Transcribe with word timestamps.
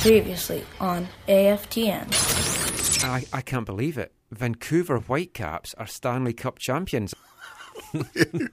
Previously 0.00 0.64
on 0.80 1.06
AFTN. 1.28 3.04
I, 3.04 3.24
I 3.34 3.42
can't 3.42 3.66
believe 3.66 3.98
it. 3.98 4.12
Vancouver 4.30 4.98
Whitecaps 4.98 5.74
are 5.74 5.86
Stanley 5.86 6.32
Cup 6.32 6.58
champions. 6.58 7.14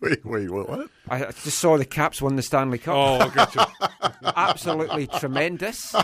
wait, 0.02 0.26
wait, 0.26 0.50
what? 0.52 0.68
what? 0.68 0.90
I 1.10 1.20
just 1.20 1.60
saw 1.60 1.78
the 1.78 1.86
Caps 1.86 2.22
won 2.22 2.36
the 2.36 2.42
Stanley 2.42 2.78
Cup. 2.78 2.96
Oh, 2.96 3.20
I 3.20 3.48
you. 3.56 4.12
Absolutely 4.36 5.08
tremendous. 5.08 5.96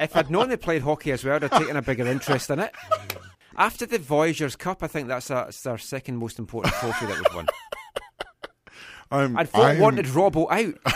If 0.00 0.16
I'd 0.16 0.30
known 0.30 0.48
they 0.48 0.56
played 0.56 0.80
hockey 0.80 1.12
as 1.12 1.24
well, 1.24 1.36
I'd 1.36 1.42
have 1.42 1.50
taken 1.50 1.76
a 1.76 1.82
bigger 1.82 2.06
interest 2.06 2.48
in 2.48 2.58
it. 2.58 2.72
After 3.56 3.84
the 3.84 3.98
Voyageurs 3.98 4.56
Cup, 4.56 4.82
I 4.82 4.86
think 4.86 5.08
that's, 5.08 5.28
a, 5.28 5.34
that's 5.46 5.66
our 5.66 5.78
second 5.78 6.16
most 6.16 6.38
important 6.38 6.74
trophy 6.74 7.04
that 7.06 7.16
we've 7.16 7.34
won. 7.34 7.46
I'm, 9.10 9.20
um, 9.32 9.36
I'd 9.36 9.50
thought 9.50 9.64
I'm- 9.66 9.80
wanted 9.80 10.06
Robbo 10.06 10.50
out. 10.50 10.94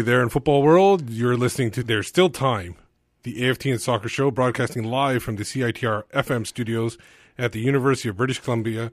Everybody 0.00 0.16
there 0.16 0.22
in 0.22 0.30
football 0.30 0.62
world. 0.62 1.10
You're 1.10 1.36
listening 1.36 1.72
to 1.72 1.82
There's 1.82 2.06
Still 2.08 2.30
Time, 2.30 2.76
the 3.22 3.42
AFTN 3.42 3.78
Soccer 3.80 4.08
Show, 4.08 4.30
broadcasting 4.30 4.84
live 4.84 5.22
from 5.22 5.36
the 5.36 5.42
CITR 5.42 6.04
FM 6.04 6.46
studios 6.46 6.96
at 7.36 7.52
the 7.52 7.60
University 7.60 8.08
of 8.08 8.16
British 8.16 8.38
Columbia 8.38 8.92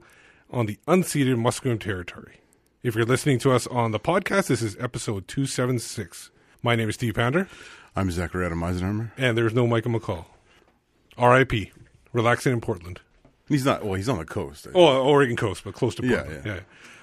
on 0.50 0.66
the 0.66 0.78
unceded 0.86 1.36
Musqueam 1.36 1.80
territory. 1.80 2.40
If 2.82 2.94
you're 2.94 3.06
listening 3.06 3.38
to 3.38 3.52
us 3.52 3.66
on 3.68 3.92
the 3.92 3.98
podcast, 3.98 4.48
this 4.48 4.60
is 4.60 4.76
episode 4.78 5.26
276. 5.28 6.30
My 6.62 6.76
name 6.76 6.90
is 6.90 6.96
Steve 6.96 7.14
Pander, 7.14 7.48
I'm 7.96 8.10
Zachary 8.10 8.44
Adam 8.44 8.60
Eisenhammer. 8.60 9.10
and 9.16 9.34
there's 9.38 9.54
no 9.54 9.66
Michael 9.66 9.92
McColl. 9.98 10.26
RIP. 11.18 11.72
Relaxing 12.12 12.52
in 12.52 12.60
Portland. 12.60 13.00
He's 13.48 13.64
not. 13.64 13.82
Well, 13.82 13.94
he's 13.94 14.10
on 14.10 14.18
the 14.18 14.26
coast. 14.26 14.66
Oh, 14.74 15.02
Oregon 15.08 15.36
coast, 15.36 15.64
but 15.64 15.72
close 15.72 15.94
to 15.94 16.06
Yeah, 16.06 16.16
Portland. 16.24 16.42
yeah. 16.44 16.60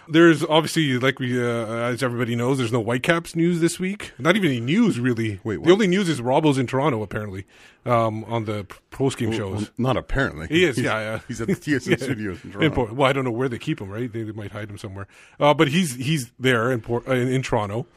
There's 0.07 0.43
obviously, 0.43 0.99
like 0.99 1.19
we, 1.19 1.41
uh, 1.41 1.65
as 1.65 2.03
everybody 2.03 2.35
knows, 2.35 2.57
there's 2.59 2.71
no 2.71 2.81
Whitecaps 2.81 3.35
news 3.35 3.59
this 3.59 3.79
week. 3.79 4.11
Not 4.19 4.35
even 4.35 4.51
any 4.51 4.59
news 4.59 4.99
really. 4.99 5.39
Wait, 5.43 5.63
the 5.63 5.71
only 5.71 5.87
news 5.87 6.09
is 6.09 6.21
Robbo's 6.21 6.57
in 6.57 6.67
Toronto 6.67 7.01
apparently 7.01 7.45
um, 7.85 8.23
on 8.25 8.45
the 8.45 8.67
post 8.91 9.17
game 9.17 9.31
shows. 9.31 9.61
Well, 9.61 9.69
not 9.77 9.97
apparently. 9.97 10.47
He 10.47 10.63
is, 10.65 10.75
He's- 10.75 10.85
yeah, 10.85 10.99
yeah. 10.99 11.19
He's 11.27 11.41
at 11.41 11.47
the 11.47 11.55
TSN 11.55 11.87
Yeah. 11.89 11.97
studios 11.97 12.43
in 12.43 12.51
In 12.51 12.53
Toronto. 12.53 12.75
Port- 12.75 12.93
well, 12.93 13.09
I 13.09 13.13
don't 13.13 13.25
know 13.25 13.31
where 13.31 13.49
they 13.49 13.57
keep 13.57 13.81
him. 13.81 13.89
Right, 13.89 14.11
they, 14.11 14.23
they 14.23 14.31
might 14.31 14.51
hide 14.51 14.69
him 14.69 14.77
somewhere. 14.77 15.07
Uh, 15.39 15.53
but 15.53 15.69
he's 15.69 15.95
he's 15.95 16.31
there 16.39 16.71
in 16.71 16.81
Port, 16.81 17.07
uh, 17.07 17.13
in, 17.13 17.27
in 17.27 17.41
Toronto. 17.41 17.87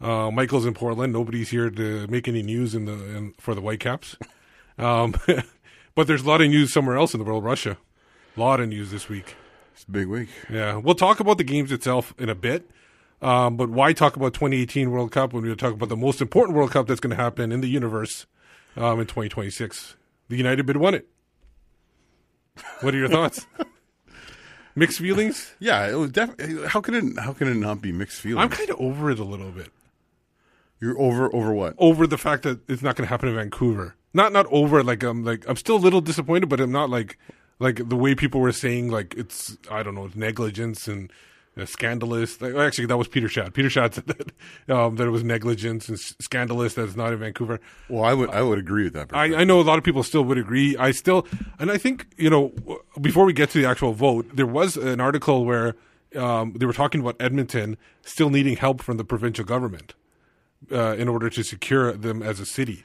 Uh, 0.00 0.30
Michael's 0.30 0.66
in 0.66 0.74
Portland. 0.74 1.12
Nobody's 1.12 1.48
here 1.48 1.70
to 1.70 2.06
make 2.08 2.28
any 2.28 2.42
news 2.42 2.74
in 2.74 2.84
the 2.84 2.92
in, 2.92 3.32
for 3.38 3.54
the 3.54 3.60
Whitecaps. 3.62 4.16
Um, 4.76 5.14
but 5.94 6.06
there's 6.06 6.22
a 6.22 6.26
lot 6.28 6.42
of 6.42 6.48
news 6.48 6.72
somewhere 6.72 6.96
else 6.96 7.14
in 7.14 7.20
the 7.20 7.24
world. 7.24 7.42
Russia, 7.44 7.78
a 8.36 8.40
lot 8.40 8.60
of 8.60 8.68
news 8.68 8.90
this 8.90 9.08
week. 9.08 9.34
It's 9.74 9.84
a 9.84 9.90
big 9.90 10.06
week. 10.06 10.28
Yeah, 10.48 10.76
we'll 10.76 10.94
talk 10.94 11.20
about 11.20 11.38
the 11.38 11.44
games 11.44 11.72
itself 11.72 12.14
in 12.18 12.28
a 12.28 12.34
bit. 12.34 12.70
Um, 13.20 13.56
but 13.56 13.70
why 13.70 13.92
talk 13.92 14.16
about 14.16 14.34
2018 14.34 14.90
World 14.90 15.10
Cup 15.12 15.32
when 15.32 15.44
we 15.44 15.54
talk 15.56 15.72
about 15.72 15.88
the 15.88 15.96
most 15.96 16.20
important 16.20 16.56
World 16.56 16.70
Cup 16.70 16.86
that's 16.86 17.00
going 17.00 17.16
to 17.16 17.22
happen 17.22 17.52
in 17.52 17.60
the 17.60 17.68
universe 17.68 18.26
um, 18.76 19.00
in 19.00 19.06
2026? 19.06 19.96
The 20.28 20.36
United 20.36 20.64
bid 20.66 20.76
won 20.76 20.94
it. 20.94 21.08
What 22.80 22.94
are 22.94 22.98
your 22.98 23.08
thoughts? 23.08 23.46
Mixed 24.76 24.98
feelings. 24.98 25.54
Yeah, 25.58 25.88
it 25.88 25.94
was 25.94 26.10
def- 26.12 26.38
How 26.68 26.80
can 26.80 26.94
it? 26.94 27.18
How 27.20 27.32
can 27.32 27.48
it 27.48 27.54
not 27.54 27.80
be 27.80 27.92
mixed 27.92 28.20
feelings? 28.20 28.42
I'm 28.42 28.50
kind 28.50 28.70
of 28.70 28.80
over 28.80 29.08
it 29.10 29.20
a 29.20 29.24
little 29.24 29.52
bit. 29.52 29.70
You're 30.80 30.98
over 30.98 31.34
over 31.34 31.54
what? 31.54 31.74
Over 31.78 32.08
the 32.08 32.18
fact 32.18 32.42
that 32.42 32.68
it's 32.68 32.82
not 32.82 32.96
going 32.96 33.06
to 33.06 33.08
happen 33.08 33.28
in 33.28 33.36
Vancouver. 33.36 33.94
Not 34.12 34.32
not 34.32 34.46
over 34.50 34.82
like 34.82 35.04
I'm 35.04 35.24
like 35.24 35.48
I'm 35.48 35.54
still 35.56 35.76
a 35.76 35.78
little 35.78 36.00
disappointed, 36.00 36.48
but 36.48 36.60
I'm 36.60 36.72
not 36.72 36.90
like 36.90 37.18
like 37.64 37.88
the 37.88 37.96
way 37.96 38.14
people 38.14 38.40
were 38.40 38.52
saying 38.52 38.90
like 38.90 39.14
it's 39.16 39.56
I 39.70 39.82
don't 39.82 39.94
know 39.94 40.04
it's 40.04 40.14
negligence 40.14 40.86
and 40.86 41.10
uh, 41.56 41.64
scandalous. 41.64 42.40
Like, 42.40 42.54
actually, 42.54 42.86
that 42.86 42.96
was 42.96 43.08
Peter 43.08 43.28
Schad. 43.28 43.54
Peter 43.54 43.68
Schad 43.68 43.94
said 43.94 44.06
that 44.06 44.32
um, 44.74 44.96
that 44.96 45.06
it 45.06 45.10
was 45.10 45.24
negligence 45.24 45.88
and 45.88 45.96
s- 45.98 46.14
scandalous 46.20 46.74
that 46.74 46.84
it's 46.84 46.96
not 46.96 47.12
in 47.12 47.18
Vancouver. 47.18 47.60
Well, 47.88 48.04
I 48.04 48.12
would 48.12 48.30
I 48.30 48.42
would 48.42 48.58
agree 48.58 48.84
with 48.84 48.92
that. 48.94 49.10
I, 49.12 49.36
I 49.36 49.44
know 49.44 49.60
a 49.60 49.62
lot 49.62 49.78
of 49.78 49.84
people 49.84 50.02
still 50.02 50.22
would 50.24 50.38
agree. 50.38 50.76
I 50.76 50.90
still, 50.90 51.26
and 51.58 51.70
I 51.70 51.78
think 51.78 52.06
you 52.16 52.30
know, 52.30 52.52
before 53.00 53.24
we 53.24 53.32
get 53.32 53.50
to 53.50 53.58
the 53.60 53.66
actual 53.66 53.92
vote, 53.92 54.26
there 54.34 54.46
was 54.46 54.76
an 54.76 55.00
article 55.00 55.44
where 55.44 55.74
um, 56.16 56.52
they 56.56 56.66
were 56.66 56.72
talking 56.72 57.00
about 57.00 57.16
Edmonton 57.18 57.76
still 58.02 58.30
needing 58.30 58.56
help 58.56 58.82
from 58.82 58.96
the 58.96 59.04
provincial 59.04 59.44
government 59.44 59.94
uh, 60.70 60.94
in 60.96 61.08
order 61.08 61.30
to 61.30 61.42
secure 61.42 61.92
them 61.92 62.22
as 62.22 62.40
a 62.40 62.46
city. 62.46 62.84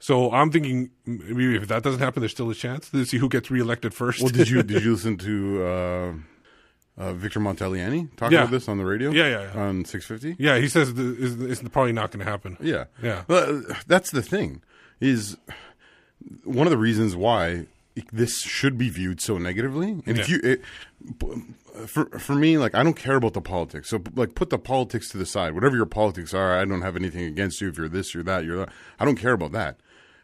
So 0.00 0.30
I'm 0.32 0.50
thinking 0.52 0.90
maybe 1.06 1.56
if 1.56 1.68
that 1.68 1.82
doesn't 1.82 2.00
happen, 2.00 2.20
there's 2.20 2.32
still 2.32 2.50
a 2.50 2.54
chance 2.54 2.88
to 2.90 3.04
see 3.04 3.18
who 3.18 3.28
gets 3.28 3.50
reelected 3.50 3.92
first. 3.94 4.20
well, 4.22 4.30
did 4.30 4.48
you 4.48 4.62
did 4.62 4.84
you 4.84 4.92
listen 4.96 5.16
to 5.18 5.64
uh, 5.64 6.12
uh, 6.96 7.12
Victor 7.14 7.40
Montagliani 7.40 8.14
talk 8.16 8.30
Yeah. 8.30 8.40
about 8.42 8.50
this 8.52 8.68
on 8.68 8.78
the 8.78 8.84
radio? 8.84 9.10
Yeah, 9.10 9.26
yeah, 9.28 9.52
yeah. 9.54 9.60
On 9.60 9.84
650. 9.84 10.42
yeah, 10.42 10.58
he 10.58 10.68
says 10.68 10.94
the, 10.94 11.16
it's, 11.18 11.60
it's 11.62 11.68
probably 11.70 11.92
not 11.92 12.12
going 12.12 12.24
to 12.24 12.30
happen. 12.30 12.56
Yeah, 12.60 12.84
Yeah. 13.02 13.24
Well, 13.26 13.62
that's 13.86 14.10
the 14.12 14.22
thing. 14.22 14.62
Is 15.00 15.36
one 16.44 16.66
of 16.66 16.70
the 16.70 16.78
reasons 16.78 17.14
why 17.16 17.66
this 18.12 18.40
should 18.42 18.78
be 18.78 18.88
viewed 18.90 19.20
so 19.20 19.38
negatively. 19.38 19.90
And 20.06 20.18
if 20.18 20.28
you, 20.28 20.40
it, 20.44 20.62
for 21.86 22.06
for 22.18 22.34
me, 22.34 22.58
like 22.58 22.74
I 22.74 22.82
don't 22.82 22.94
care 22.96 23.16
about 23.16 23.34
the 23.34 23.40
politics. 23.40 23.88
So 23.88 24.00
like, 24.14 24.34
put 24.34 24.50
the 24.50 24.58
politics 24.58 25.08
to 25.10 25.18
the 25.18 25.26
side. 25.26 25.54
Whatever 25.54 25.76
your 25.76 25.86
politics 25.86 26.34
are, 26.34 26.56
I 26.58 26.64
don't 26.64 26.82
have 26.82 26.96
anything 26.96 27.24
against 27.24 27.60
you. 27.60 27.68
If 27.68 27.78
you're 27.78 27.88
this, 27.88 28.14
you're 28.14 28.22
that, 28.24 28.44
you're 28.44 28.58
that. 28.58 28.68
I 29.00 29.04
don't 29.04 29.16
care 29.16 29.32
about 29.32 29.52
that. 29.52 29.78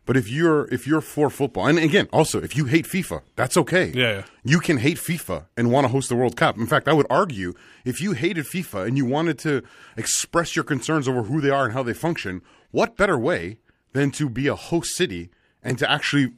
But 0.06 0.16
if 0.16 0.28
you're 0.28 0.66
if 0.72 0.86
you're 0.86 1.00
for 1.00 1.30
football, 1.30 1.66
and 1.66 1.78
again, 1.78 2.08
also 2.12 2.42
if 2.42 2.56
you 2.56 2.66
hate 2.66 2.84
FIFA, 2.86 3.22
that's 3.36 3.56
okay. 3.56 3.90
Yeah, 3.94 4.10
yeah. 4.10 4.22
You 4.42 4.60
can 4.60 4.78
hate 4.78 4.98
FIFA 4.98 5.46
and 5.56 5.70
want 5.70 5.84
to 5.84 5.88
host 5.88 6.10
the 6.10 6.16
World 6.16 6.36
Cup. 6.36 6.58
In 6.58 6.66
fact, 6.66 6.88
I 6.88 6.92
would 6.92 7.06
argue 7.08 7.54
if 7.84 8.00
you 8.00 8.12
hated 8.12 8.44
FIFA 8.44 8.86
and 8.86 8.98
you 8.98 9.06
wanted 9.06 9.38
to 9.40 9.62
express 9.96 10.54
your 10.54 10.64
concerns 10.64 11.08
over 11.08 11.22
who 11.22 11.40
they 11.40 11.50
are 11.50 11.64
and 11.64 11.72
how 11.72 11.82
they 11.82 11.94
function, 11.94 12.42
what 12.70 12.96
better 12.96 13.18
way 13.18 13.58
than 13.92 14.10
to 14.12 14.28
be 14.28 14.46
a 14.46 14.54
host 14.54 14.94
city 14.94 15.30
and 15.62 15.78
to 15.78 15.90
actually 15.90 16.32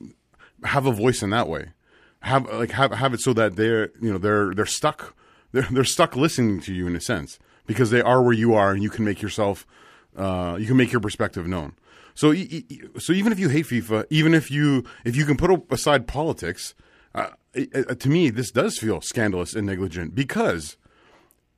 have 0.64 0.86
a 0.86 0.92
voice 0.92 1.22
in 1.22 1.30
that 1.30 1.48
way? 1.48 1.72
Have 2.20 2.46
like 2.52 2.70
have 2.70 2.92
have 2.92 3.14
it 3.14 3.20
so 3.20 3.32
that 3.32 3.56
they're 3.56 3.90
you 4.00 4.12
know 4.12 4.18
they're 4.18 4.54
they're 4.54 4.66
stuck 4.66 5.16
they're 5.52 5.66
they're 5.70 5.84
stuck 5.84 6.14
listening 6.14 6.60
to 6.60 6.72
you 6.74 6.86
in 6.86 6.94
a 6.94 7.00
sense 7.00 7.38
because 7.66 7.90
they 7.90 8.00
are 8.00 8.22
where 8.22 8.32
you 8.32 8.54
are 8.54 8.72
and 8.72 8.82
you 8.82 8.90
can 8.90 9.04
make 9.04 9.20
yourself 9.20 9.66
uh, 10.16 10.56
you 10.58 10.66
can 10.66 10.76
make 10.76 10.92
your 10.92 11.00
perspective 11.00 11.46
known. 11.48 11.74
So 12.16 12.32
so 12.98 13.12
even 13.12 13.30
if 13.30 13.38
you 13.38 13.48
hate 13.50 13.66
FIFA, 13.66 14.06
even 14.10 14.34
if 14.34 14.50
you 14.50 14.82
if 15.04 15.14
you 15.14 15.24
can 15.24 15.36
put 15.36 15.50
aside 15.70 16.08
politics, 16.08 16.74
uh, 17.14 17.28
it, 17.54 17.68
it- 17.72 18.00
to 18.00 18.08
me 18.08 18.30
this 18.30 18.50
does 18.50 18.78
feel 18.78 19.00
scandalous 19.00 19.54
and 19.54 19.66
negligent 19.66 20.14
because 20.16 20.76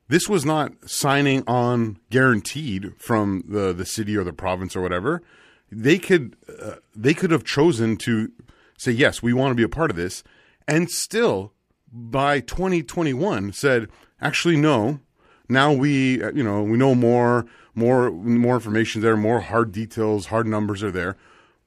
this 0.09 0.29
was 0.29 0.45
not 0.45 0.73
signing 0.87 1.43
on 1.47 1.99
guaranteed 2.11 2.93
from 2.99 3.45
the 3.49 3.73
the 3.73 3.87
city 3.87 4.17
or 4.17 4.25
the 4.25 4.33
province 4.33 4.77
or 4.77 4.83
whatever. 4.83 5.23
They 5.71 5.99
could 5.99 6.37
uh, 6.63 6.77
they 6.95 7.15
could 7.15 7.31
have 7.31 7.45
chosen 7.45 7.97
to 7.99 8.31
say 8.77 8.93
yes, 8.93 9.23
we 9.23 9.33
want 9.33 9.53
to 9.53 9.55
be 9.55 9.63
a 9.63 9.69
part 9.69 9.91
of 9.91 9.97
this, 9.97 10.23
and 10.67 10.91
still 10.91 11.53
by 11.93 12.41
2021 12.41 13.53
said 13.53 13.89
actually 14.21 14.57
no. 14.57 15.01
Now 15.49 15.73
we 15.73 16.23
uh, 16.23 16.33
you 16.35 16.43
know 16.43 16.63
we 16.63 16.77
know 16.77 16.95
more 16.95 17.47
more 17.79 18.11
more 18.11 18.55
information 18.61 19.01
there, 19.03 19.17
more 19.17 19.41
hard 19.41 19.73
details, 19.73 20.27
hard 20.27 20.47
numbers 20.47 20.83
are 20.83 20.91
there. 21.01 21.13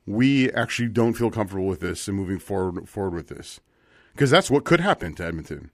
we 0.06 0.52
actually 0.64 0.90
don't 0.90 1.14
feel 1.14 1.30
comfortable 1.38 1.68
with 1.68 1.80
this 1.80 2.08
and 2.08 2.18
moving 2.18 2.40
forward 2.40 2.88
forward 2.90 3.14
with 3.20 3.28
this 3.36 3.60
because 4.14 4.30
that's 4.36 4.50
what 4.54 4.64
could 4.70 4.80
happen 4.80 5.14
to 5.16 5.24
Edmonton. 5.26 5.70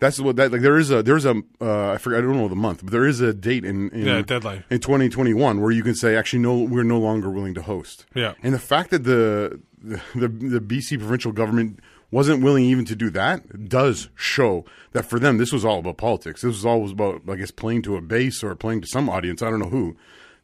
That's 0.00 0.18
what 0.18 0.34
that 0.36 0.50
like 0.50 0.62
there 0.62 0.78
is 0.78 0.90
a 0.90 1.00
there's 1.02 1.24
a 1.24 1.34
uh, 1.60 1.92
I 1.94 1.98
forget 1.98 2.18
I 2.18 2.22
don't 2.22 2.36
know 2.36 2.48
the 2.48 2.56
month 2.68 2.80
but 2.84 2.90
there 2.90 3.06
is 3.06 3.20
a 3.20 3.32
date 3.32 3.64
in, 3.64 3.88
in 3.90 4.04
Yeah, 4.06 4.22
deadline. 4.22 4.64
in 4.68 4.80
2021 4.80 5.60
where 5.60 5.70
you 5.70 5.84
can 5.84 5.94
say 5.94 6.16
actually 6.16 6.40
no 6.42 6.54
we're 6.58 6.82
no 6.82 6.98
longer 6.98 7.30
willing 7.30 7.54
to 7.54 7.62
host. 7.62 8.04
Yeah. 8.14 8.34
And 8.42 8.52
the 8.52 8.58
fact 8.72 8.90
that 8.90 9.04
the 9.04 9.60
the 9.80 10.00
the, 10.22 10.28
the 10.28 10.60
BC 10.60 10.98
provincial 10.98 11.30
government 11.32 11.78
wasn't 12.12 12.42
willing 12.44 12.64
even 12.66 12.84
to 12.84 12.94
do 12.94 13.10
that 13.10 13.68
does 13.68 14.08
show 14.14 14.64
that 14.92 15.04
for 15.04 15.18
them 15.18 15.38
this 15.38 15.50
was 15.52 15.64
all 15.64 15.80
about 15.80 15.96
politics. 15.96 16.42
This 16.42 16.48
was 16.54 16.64
all 16.64 16.88
about 16.88 17.22
I 17.28 17.34
guess 17.34 17.50
playing 17.50 17.82
to 17.82 17.96
a 17.96 18.00
base 18.00 18.44
or 18.44 18.54
playing 18.54 18.82
to 18.82 18.86
some 18.86 19.08
audience 19.08 19.42
I 19.42 19.50
don't 19.50 19.58
know 19.58 19.68
who 19.70 19.96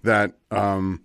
that 0.03 0.33
um 0.51 1.03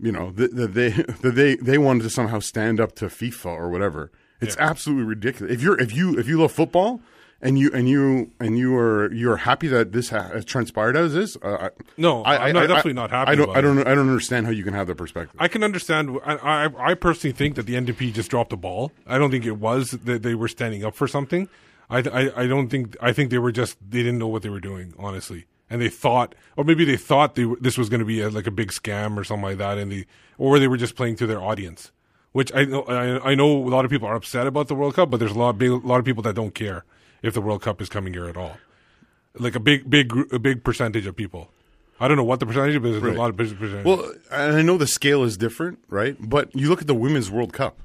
you 0.00 0.10
know 0.10 0.30
that 0.32 0.56
that 0.56 0.74
they 0.74 0.88
that 1.22 1.34
they 1.36 1.54
they 1.56 1.78
wanted 1.78 2.02
to 2.04 2.10
somehow 2.10 2.40
stand 2.40 2.80
up 2.80 2.94
to 2.96 3.06
FIFA 3.06 3.46
or 3.46 3.68
whatever. 3.68 4.10
It's 4.40 4.56
Yeah. 4.56 4.70
absolutely 4.70 5.04
ridiculous. 5.04 5.52
If 5.52 5.62
you're 5.62 5.78
if 5.80 5.94
you 5.94 6.18
if 6.18 6.26
you 6.26 6.40
love 6.40 6.52
football 6.52 7.00
and 7.40 7.58
you 7.58 7.70
and 7.72 7.88
you 7.88 8.30
and 8.40 8.58
you 8.58 8.76
are 8.76 9.12
you're 9.12 9.36
happy 9.36 9.68
that 9.68 9.92
this 9.92 10.10
ha- 10.10 10.28
has 10.34 10.44
transpired 10.44 10.96
as 10.96 11.14
is, 11.14 11.36
uh, 11.42 11.68
I- 11.68 11.82
No, 11.96 12.24
I'm 12.24 12.52
not- 12.54 12.66
definitely 12.66 12.94
not 12.94 13.10
happy 13.10 13.30
I 13.30 13.34
don't. 13.36 13.56
I 13.56 13.60
don't. 13.60 13.78
I 13.80 13.94
don't 13.94 14.08
understand 14.08 14.46
how 14.46 14.52
you 14.52 14.64
can 14.64 14.74
have 14.74 14.86
that 14.88 14.96
perspective. 14.96 15.36
I 15.38 15.48
can 15.48 15.62
understand. 15.62 16.18
I, 16.24 16.34
I, 16.66 16.90
I 16.90 16.94
personally 16.94 17.32
think 17.32 17.54
that 17.56 17.66
the 17.66 17.74
NDP 17.74 18.12
just 18.12 18.30
dropped 18.30 18.50
the 18.50 18.56
ball. 18.56 18.92
I 19.06 19.18
don't 19.18 19.30
think 19.30 19.46
it 19.46 19.52
was 19.58 19.92
that 19.92 20.22
they 20.22 20.34
were 20.34 20.48
standing 20.48 20.84
up 20.84 20.94
for 20.94 21.06
something. 21.06 21.48
I, 21.90 21.98
I, 22.00 22.42
I 22.42 22.46
don't 22.46 22.68
think. 22.68 22.96
I 23.00 23.12
think 23.12 23.30
they 23.30 23.38
were 23.38 23.52
just 23.52 23.78
they 23.88 23.98
didn't 23.98 24.18
know 24.18 24.26
what 24.28 24.42
they 24.42 24.50
were 24.50 24.60
doing, 24.60 24.92
honestly, 24.98 25.46
and 25.70 25.80
they 25.80 25.88
thought, 25.88 26.34
or 26.56 26.64
maybe 26.64 26.84
they 26.84 26.96
thought 26.96 27.34
they 27.36 27.46
this 27.60 27.78
was 27.78 27.88
going 27.88 28.00
to 28.00 28.04
be 28.06 28.20
a, 28.20 28.28
like 28.30 28.46
a 28.46 28.50
big 28.50 28.72
scam 28.72 29.16
or 29.16 29.24
something 29.24 29.44
like 29.44 29.58
that, 29.58 29.78
and 29.78 29.90
they, 29.92 30.06
or 30.38 30.58
they 30.58 30.68
were 30.68 30.76
just 30.76 30.96
playing 30.96 31.16
to 31.16 31.26
their 31.26 31.40
audience. 31.40 31.92
Which 32.32 32.52
I 32.54 32.64
know. 32.66 32.82
I, 32.82 33.30
I 33.30 33.34
know 33.34 33.46
a 33.50 33.70
lot 33.70 33.84
of 33.86 33.90
people 33.90 34.06
are 34.06 34.14
upset 34.16 34.46
about 34.46 34.68
the 34.68 34.74
World 34.74 34.94
Cup, 34.94 35.08
but 35.10 35.18
there's 35.18 35.32
a 35.32 35.38
lot, 35.38 35.56
big, 35.56 35.70
a 35.70 35.76
lot 35.76 35.98
of 35.98 36.04
people 36.04 36.22
that 36.24 36.34
don't 36.34 36.54
care 36.54 36.84
if 37.22 37.34
the 37.34 37.40
World 37.40 37.62
Cup 37.62 37.80
is 37.80 37.88
coming 37.88 38.12
here 38.12 38.26
at 38.26 38.36
all. 38.36 38.56
Like 39.38 39.54
a 39.54 39.60
big, 39.60 39.88
big, 39.88 40.12
a 40.32 40.38
big 40.38 40.64
percentage 40.64 41.06
of 41.06 41.14
people. 41.16 41.50
I 42.00 42.06
don't 42.08 42.16
know 42.16 42.24
what 42.24 42.40
the 42.40 42.46
percentage, 42.46 42.74
is, 42.76 42.80
but 42.80 42.90
there's 42.92 43.02
Right. 43.02 43.16
a 43.16 43.18
lot 43.18 43.30
of 43.30 43.36
business 43.36 43.58
percentage. 43.58 43.84
Well, 43.84 44.12
and 44.30 44.56
I 44.56 44.62
know 44.62 44.76
the 44.78 44.86
scale 44.86 45.24
is 45.24 45.36
different, 45.36 45.80
right? 45.88 46.16
But 46.20 46.54
you 46.54 46.68
look 46.68 46.80
at 46.80 46.86
the 46.86 46.94
Women's 46.94 47.30
World 47.30 47.52
Cup. 47.52 47.80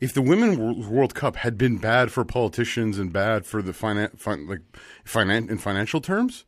If 0.00 0.12
the 0.12 0.22
Women's 0.22 0.58
World 0.58 1.14
Cup 1.14 1.36
had 1.36 1.56
been 1.56 1.78
bad 1.78 2.10
for 2.10 2.24
politicians 2.24 2.98
and 2.98 3.12
bad 3.12 3.46
for 3.46 3.62
the 3.62 3.72
finan- 3.72 4.18
fin- 4.18 4.46
like 4.48 4.60
finan- 5.06 5.48
in 5.48 5.58
financial 5.58 6.00
terms, 6.00 6.44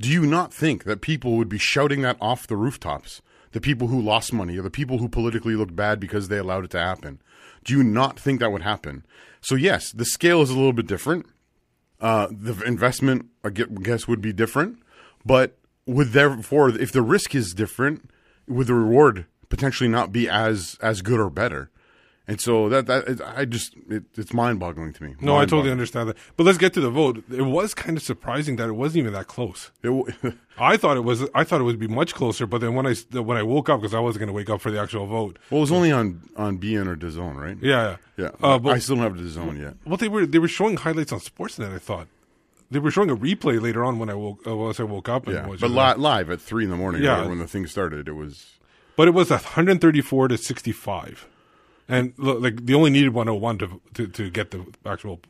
do 0.00 0.08
you 0.08 0.26
not 0.26 0.52
think 0.52 0.84
that 0.84 1.02
people 1.02 1.36
would 1.36 1.48
be 1.48 1.58
shouting 1.58 2.00
that 2.02 2.16
off 2.20 2.46
the 2.46 2.56
rooftops? 2.56 3.20
The 3.52 3.60
people 3.60 3.88
who 3.88 4.00
lost 4.00 4.32
money 4.32 4.58
or 4.58 4.62
the 4.62 4.70
people 4.70 4.98
who 4.98 5.08
politically 5.08 5.54
looked 5.56 5.76
bad 5.76 6.00
because 6.00 6.28
they 6.28 6.38
allowed 6.38 6.64
it 6.64 6.70
to 6.72 6.80
happen. 6.80 7.20
Do 7.64 7.74
you 7.76 7.82
not 7.84 8.18
think 8.18 8.40
that 8.40 8.50
would 8.52 8.62
happen? 8.62 9.04
So 9.40 9.54
yes, 9.54 9.92
the 9.92 10.04
scale 10.04 10.42
is 10.42 10.50
a 10.50 10.54
little 10.56 10.72
bit 10.72 10.86
different. 10.86 11.26
Uh, 12.00 12.28
the 12.30 12.62
investment, 12.64 13.26
I 13.42 13.50
guess, 13.50 14.06
would 14.06 14.20
be 14.20 14.32
different, 14.32 14.78
but 15.24 15.58
would 15.86 16.08
therefore, 16.08 16.70
if 16.70 16.92
the 16.92 17.02
risk 17.02 17.34
is 17.34 17.54
different, 17.54 18.10
would 18.46 18.66
the 18.66 18.74
reward 18.74 19.26
potentially 19.48 19.88
not 19.88 20.12
be 20.12 20.28
as 20.28 20.76
as 20.82 21.02
good 21.02 21.20
or 21.20 21.30
better? 21.30 21.70
And 22.28 22.40
so 22.40 22.68
that 22.68 22.86
that 22.86 23.06
it, 23.06 23.20
I 23.20 23.44
just 23.44 23.74
it, 23.88 24.02
it's 24.16 24.32
mind 24.34 24.58
boggling 24.58 24.92
to 24.92 25.02
me. 25.04 25.14
No, 25.20 25.36
I 25.36 25.46
totally 25.46 25.70
understand 25.70 26.08
that. 26.08 26.16
But 26.36 26.42
let's 26.44 26.58
get 26.58 26.74
to 26.74 26.80
the 26.80 26.90
vote. 26.90 27.22
It 27.30 27.42
was 27.42 27.72
kind 27.72 27.96
of 27.96 28.02
surprising 28.02 28.56
that 28.56 28.68
it 28.68 28.72
wasn't 28.72 28.98
even 29.02 29.12
that 29.12 29.28
close. 29.28 29.70
It 29.82 29.88
w- 29.88 30.12
I 30.58 30.76
thought 30.76 30.96
it 30.96 31.04
was. 31.04 31.22
I 31.36 31.44
thought 31.44 31.60
it 31.60 31.64
would 31.64 31.78
be 31.78 31.86
much 31.86 32.14
closer. 32.14 32.44
But 32.44 32.60
then 32.62 32.74
when 32.74 32.84
I 32.84 32.94
when 33.20 33.36
I 33.36 33.44
woke 33.44 33.68
up 33.68 33.80
because 33.80 33.94
I 33.94 34.00
wasn't 34.00 34.20
going 34.20 34.26
to 34.28 34.32
wake 34.32 34.50
up 34.50 34.60
for 34.60 34.72
the 34.72 34.80
actual 34.80 35.06
vote. 35.06 35.38
well, 35.50 35.58
it 35.58 35.60
was 35.60 35.70
only 35.72 35.92
on 35.92 36.28
on 36.36 36.58
BN 36.58 36.88
or 36.88 36.96
DAZN, 36.96 37.36
right? 37.36 37.56
Yeah, 37.62 37.98
yeah. 38.16 38.30
Uh, 38.42 38.58
but 38.58 38.70
I 38.74 38.80
still 38.80 38.96
don't 38.96 39.04
have 39.04 39.14
DAZN 39.24 39.60
yet. 39.60 39.74
well, 39.84 39.96
they 39.96 40.08
were 40.08 40.26
they 40.26 40.40
were 40.40 40.48
showing 40.48 40.78
highlights 40.78 41.12
on 41.12 41.20
Sportsnet. 41.20 41.72
I 41.72 41.78
thought 41.78 42.08
they 42.72 42.80
were 42.80 42.90
showing 42.90 43.10
a 43.10 43.16
replay 43.16 43.60
later 43.62 43.84
on 43.84 44.00
when 44.00 44.10
I 44.10 44.14
woke 44.14 44.44
uh, 44.44 44.56
once 44.56 44.80
I 44.80 44.82
woke 44.82 45.08
up. 45.08 45.28
And 45.28 45.36
Yeah, 45.36 45.46
was 45.46 45.60
but 45.60 45.70
li- 45.70 45.94
live 46.02 46.28
at 46.30 46.40
three 46.40 46.64
in 46.64 46.70
the 46.70 46.76
morning, 46.76 47.04
Yeah. 47.04 47.20
right, 47.20 47.28
when 47.28 47.38
the 47.38 47.46
thing 47.46 47.68
started, 47.68 48.08
it 48.08 48.14
was 48.14 48.56
But 48.96 49.06
it 49.06 49.12
was 49.14 49.30
134 49.30 50.26
to 50.28 50.36
65, 50.36 51.28
and 51.88 52.12
look, 52.16 52.40
like 52.40 52.64
they 52.66 52.74
only 52.74 52.90
needed 52.90 53.14
101 53.14 53.58
to 53.58 53.80
to, 53.94 54.06
to 54.08 54.30
get 54.30 54.50
the 54.50 54.66
actual 54.84 55.20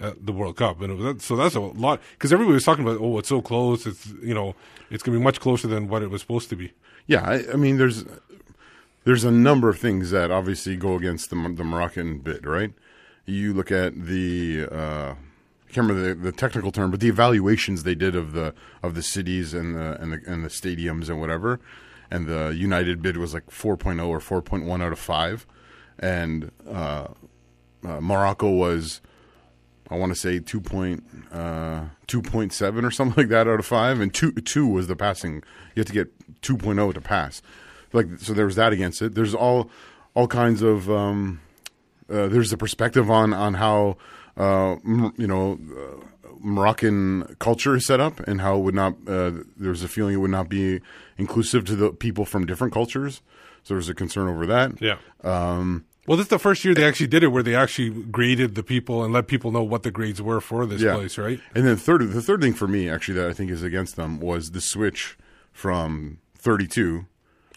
uh, 0.00 0.12
the 0.20 0.32
World 0.32 0.56
Cup, 0.56 0.80
and 0.80 1.22
so 1.22 1.36
that's 1.36 1.54
a 1.54 1.60
lot 1.60 2.00
because 2.12 2.32
everybody 2.32 2.54
was 2.54 2.64
talking 2.64 2.84
about 2.84 3.00
oh 3.00 3.18
it's 3.18 3.28
so 3.28 3.40
close, 3.40 3.86
it's 3.86 4.06
you 4.22 4.34
know 4.34 4.54
it's 4.90 5.02
gonna 5.02 5.18
be 5.18 5.22
much 5.22 5.40
closer 5.40 5.68
than 5.68 5.88
what 5.88 6.02
it 6.02 6.10
was 6.10 6.20
supposed 6.20 6.48
to 6.50 6.56
be. 6.56 6.72
Yeah, 7.06 7.22
I, 7.22 7.52
I 7.52 7.56
mean, 7.56 7.78
there's 7.78 8.04
there's 9.04 9.24
a 9.24 9.30
number 9.30 9.68
of 9.68 9.78
things 9.78 10.10
that 10.10 10.30
obviously 10.30 10.76
go 10.76 10.96
against 10.96 11.30
the 11.30 11.36
the 11.56 11.64
Moroccan 11.64 12.18
bid, 12.18 12.46
right? 12.46 12.72
You 13.26 13.54
look 13.54 13.70
at 13.70 14.06
the 14.06 14.66
uh, 14.70 15.14
I 15.14 15.72
can't 15.72 15.88
remember 15.88 16.14
the, 16.14 16.14
the 16.14 16.32
technical 16.32 16.72
term, 16.72 16.90
but 16.90 17.00
the 17.00 17.08
evaluations 17.08 17.82
they 17.82 17.94
did 17.94 18.16
of 18.16 18.32
the 18.32 18.54
of 18.82 18.94
the 18.94 19.02
cities 19.02 19.54
and 19.54 19.76
the 19.76 20.00
and 20.00 20.12
the 20.12 20.20
and 20.26 20.44
the 20.44 20.48
stadiums 20.48 21.08
and 21.08 21.20
whatever, 21.20 21.60
and 22.10 22.26
the 22.26 22.54
United 22.56 23.00
bid 23.00 23.16
was 23.16 23.34
like 23.34 23.46
4.0 23.46 24.06
or 24.06 24.18
4.1 24.18 24.82
out 24.82 24.92
of 24.92 24.98
five, 24.98 25.46
and 25.98 26.50
uh, 26.68 27.08
uh, 27.86 28.00
Morocco 28.00 28.50
was. 28.50 29.00
I 29.90 29.96
want 29.96 30.12
to 30.12 30.18
say 30.18 30.40
two 30.40 30.62
point 30.62 31.04
uh, 31.30 31.84
two 32.06 32.22
point 32.22 32.52
seven 32.52 32.84
or 32.84 32.90
something 32.90 33.16
like 33.24 33.28
that 33.28 33.46
out 33.46 33.58
of 33.58 33.66
five, 33.66 34.00
and 34.00 34.12
two 34.12 34.32
two 34.32 34.66
was 34.66 34.86
the 34.86 34.96
passing. 34.96 35.42
You 35.74 35.80
have 35.80 35.86
to 35.86 35.92
get 35.92 36.40
2.0 36.44 36.94
to 36.94 37.00
pass. 37.00 37.42
Like 37.92 38.06
so, 38.18 38.32
there 38.32 38.46
was 38.46 38.56
that 38.56 38.72
against 38.72 39.02
it. 39.02 39.14
There's 39.14 39.34
all 39.34 39.70
all 40.14 40.26
kinds 40.26 40.62
of 40.62 40.90
um, 40.90 41.40
uh, 42.10 42.28
there's 42.28 42.52
a 42.52 42.56
perspective 42.56 43.10
on 43.10 43.32
on 43.32 43.54
how 43.54 43.96
uh, 44.36 44.72
m- 44.84 45.14
you 45.16 45.26
know 45.26 45.58
uh, 45.76 46.04
Moroccan 46.40 47.36
culture 47.38 47.76
is 47.76 47.86
set 47.86 48.00
up 48.00 48.20
and 48.20 48.40
how 48.40 48.56
it 48.56 48.60
would 48.60 48.74
not. 48.74 48.94
Uh, 49.06 49.32
there's 49.56 49.82
a 49.82 49.88
feeling 49.88 50.14
it 50.14 50.18
would 50.18 50.30
not 50.30 50.48
be 50.48 50.80
inclusive 51.18 51.64
to 51.66 51.76
the 51.76 51.90
people 51.90 52.24
from 52.24 52.46
different 52.46 52.72
cultures. 52.72 53.22
So 53.64 53.74
there's 53.74 53.88
a 53.88 53.94
concern 53.94 54.28
over 54.28 54.46
that. 54.46 54.80
Yeah. 54.80 54.98
Um, 55.22 55.84
well, 56.06 56.18
this 56.18 56.26
is 56.26 56.30
the 56.30 56.38
first 56.38 56.64
year 56.64 56.74
they 56.74 56.84
actually 56.84 57.06
did 57.06 57.24
it, 57.24 57.28
where 57.28 57.42
they 57.42 57.54
actually 57.54 57.88
graded 57.90 58.54
the 58.54 58.62
people 58.62 59.02
and 59.02 59.12
let 59.12 59.26
people 59.26 59.50
know 59.50 59.62
what 59.62 59.82
the 59.84 59.90
grades 59.90 60.20
were 60.20 60.40
for 60.40 60.66
this 60.66 60.82
place, 60.82 61.16
right? 61.16 61.40
And 61.54 61.66
then 61.66 61.76
third, 61.76 62.02
the 62.12 62.20
third 62.20 62.42
thing 62.42 62.52
for 62.52 62.68
me 62.68 62.90
actually 62.90 63.14
that 63.14 63.28
I 63.28 63.32
think 63.32 63.50
is 63.50 63.62
against 63.62 63.96
them 63.96 64.20
was 64.20 64.50
the 64.50 64.60
switch 64.60 65.16
from 65.50 66.18
32 66.36 67.06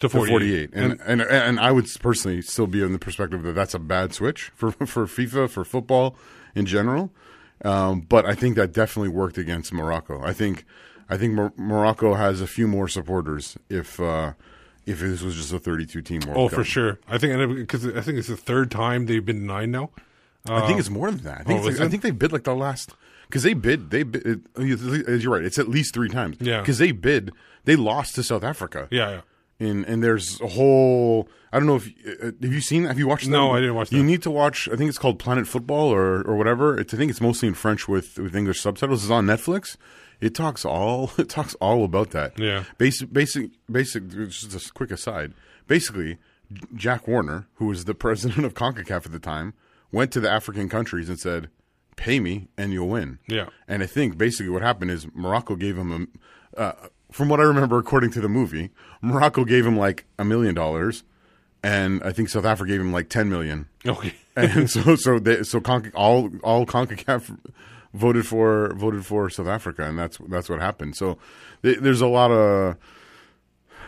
to 0.00 0.08
48. 0.08 0.30
48. 0.30 0.70
And, 0.72 1.00
and 1.04 1.20
and 1.20 1.60
I 1.60 1.70
would 1.72 1.86
personally 2.00 2.40
still 2.40 2.66
be 2.66 2.82
in 2.82 2.92
the 2.92 2.98
perspective 2.98 3.42
that 3.42 3.54
that's 3.54 3.74
a 3.74 3.78
bad 3.78 4.14
switch 4.14 4.50
for 4.54 4.70
for 4.86 5.04
FIFA 5.06 5.50
for 5.50 5.62
football 5.64 6.16
in 6.54 6.64
general. 6.64 7.12
Um, 7.64 8.00
but 8.00 8.24
I 8.24 8.34
think 8.34 8.56
that 8.56 8.72
definitely 8.72 9.10
worked 9.10 9.36
against 9.36 9.74
Morocco. 9.74 10.22
I 10.22 10.32
think 10.32 10.64
I 11.10 11.18
think 11.18 11.34
Mor- 11.34 11.52
Morocco 11.56 12.14
has 12.14 12.40
a 12.40 12.46
few 12.46 12.66
more 12.66 12.88
supporters 12.88 13.58
if 13.68 14.00
uh, 14.00 14.32
if 14.88 15.00
this 15.00 15.22
was 15.22 15.36
just 15.36 15.52
a 15.52 15.58
32 15.58 16.02
team 16.02 16.20
World 16.26 16.36
Oh, 16.38 16.48
Cup. 16.48 16.58
for 16.58 16.64
sure. 16.64 16.98
I 17.08 17.18
think 17.18 17.56
because 17.56 17.86
I 17.86 18.00
think 18.00 18.18
it's 18.18 18.28
the 18.28 18.36
third 18.36 18.70
time 18.70 19.06
they've 19.06 19.24
been 19.24 19.40
denied 19.40 19.68
now. 19.68 19.90
I 20.48 20.66
think 20.66 20.78
it's 20.80 20.88
more 20.90 21.10
than 21.10 21.24
that. 21.24 21.40
I 21.40 21.44
think, 21.44 21.60
oh, 21.62 21.66
like- 21.66 21.80
I 21.80 21.88
think 21.88 22.02
they 22.02 22.10
bid 22.10 22.32
like 22.32 22.44
the 22.44 22.54
last 22.54 22.94
because 23.28 23.42
they 23.42 23.52
bid 23.54 23.90
they 23.90 24.02
bid. 24.02 24.24
It, 24.56 25.22
you're 25.22 25.32
right. 25.32 25.44
It's 25.44 25.58
at 25.58 25.68
least 25.68 25.92
three 25.94 26.08
times. 26.08 26.38
Yeah. 26.40 26.60
because 26.60 26.78
they 26.78 26.92
bid 26.92 27.32
they 27.64 27.76
lost 27.76 28.14
to 28.14 28.22
South 28.22 28.42
Africa. 28.44 28.88
Yeah, 28.90 29.20
yeah. 29.60 29.66
and 29.68 29.84
and 29.84 30.02
there's 30.02 30.40
a 30.40 30.46
whole. 30.48 31.28
I 31.52 31.58
don't 31.58 31.66
know 31.66 31.76
if 31.76 31.88
uh, 32.22 32.26
have 32.42 32.52
you 32.52 32.60
seen 32.62 32.84
have 32.84 32.98
you 32.98 33.06
watched? 33.08 33.28
No, 33.28 33.48
that? 33.52 33.58
I 33.58 33.60
didn't 33.60 33.74
watch 33.74 33.92
You 33.92 34.02
need 34.02 34.22
to 34.22 34.30
watch. 34.30 34.68
I 34.72 34.76
think 34.76 34.88
it's 34.88 34.98
called 34.98 35.18
Planet 35.18 35.46
Football 35.46 35.92
or 35.92 36.22
or 36.22 36.36
whatever. 36.36 36.78
It's 36.80 36.94
I 36.94 36.96
think 36.96 37.10
it's 37.10 37.20
mostly 37.20 37.48
in 37.48 37.54
French 37.54 37.86
with 37.88 38.18
with 38.18 38.34
English 38.34 38.60
subtitles. 38.60 39.02
It's 39.04 39.10
on 39.10 39.26
Netflix. 39.26 39.76
It 40.20 40.34
talks 40.34 40.64
all 40.64 41.10
it 41.18 41.28
talks 41.28 41.54
all 41.56 41.84
about 41.84 42.10
that. 42.10 42.38
Yeah. 42.38 42.64
Basic 42.78 43.12
basic 43.12 43.50
basic. 43.70 44.08
Just 44.08 44.54
a 44.54 44.72
quick 44.72 44.90
aside. 44.90 45.32
Basically, 45.66 46.18
Jack 46.74 47.06
Warner, 47.06 47.46
who 47.54 47.66
was 47.66 47.84
the 47.84 47.94
president 48.06 48.44
of 48.44 48.54
Concacaf 48.54 49.06
at 49.06 49.12
the 49.12 49.18
time, 49.18 49.54
went 49.92 50.12
to 50.12 50.20
the 50.20 50.30
African 50.30 50.68
countries 50.68 51.08
and 51.08 51.18
said, 51.18 51.48
"Pay 51.96 52.20
me 52.20 52.48
and 52.56 52.72
you'll 52.72 52.88
win." 52.88 53.18
Yeah. 53.28 53.48
And 53.66 53.82
I 53.82 53.86
think 53.86 54.18
basically 54.18 54.50
what 54.50 54.62
happened 54.62 54.90
is 54.90 55.06
Morocco 55.14 55.56
gave 55.56 55.76
him 55.76 56.08
a, 56.56 56.60
uh, 56.60 56.72
from 57.10 57.28
what 57.28 57.40
I 57.40 57.44
remember, 57.44 57.78
according 57.78 58.10
to 58.12 58.20
the 58.20 58.28
movie, 58.28 58.70
Morocco 59.00 59.44
gave 59.44 59.64
him 59.66 59.76
like 59.76 60.04
a 60.18 60.24
million 60.24 60.54
dollars, 60.54 61.04
and 61.62 62.02
I 62.02 62.12
think 62.12 62.28
South 62.28 62.44
Africa 62.44 62.72
gave 62.72 62.80
him 62.80 62.92
like 62.92 63.08
ten 63.08 63.28
million. 63.30 63.68
Okay. 63.86 64.14
And 64.36 64.70
so, 64.70 64.94
so 64.94 65.18
they, 65.18 65.42
so 65.42 65.60
Conca, 65.60 65.90
all 65.94 66.30
all 66.44 66.64
Concacaf 66.64 67.36
voted 67.94 68.26
for 68.26 68.74
voted 68.74 69.06
for 69.06 69.30
South 69.30 69.48
Africa, 69.48 69.84
and 69.84 69.98
that's 69.98 70.18
that's 70.28 70.48
what 70.48 70.60
happened. 70.60 70.96
So 70.96 71.18
th- 71.62 71.78
there's 71.78 72.00
a 72.00 72.06
lot 72.06 72.30
of 72.30 72.76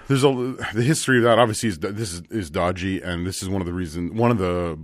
there's 0.09 0.25
a 0.25 0.33
the 0.75 0.83
history 0.83 1.19
of 1.19 1.25
that. 1.25 1.38
Obviously, 1.38 1.69
is 1.69 1.78
this 1.78 2.12
is, 2.12 2.23
is 2.30 2.50
dodgy, 2.50 3.00
and 3.00 3.26
this 3.26 3.42
is 3.42 3.49
one 3.49 3.61
of 3.61 3.66
the 3.66 3.73
reasons 3.73 4.12
one 4.12 4.30
of 4.30 4.38
the 4.38 4.78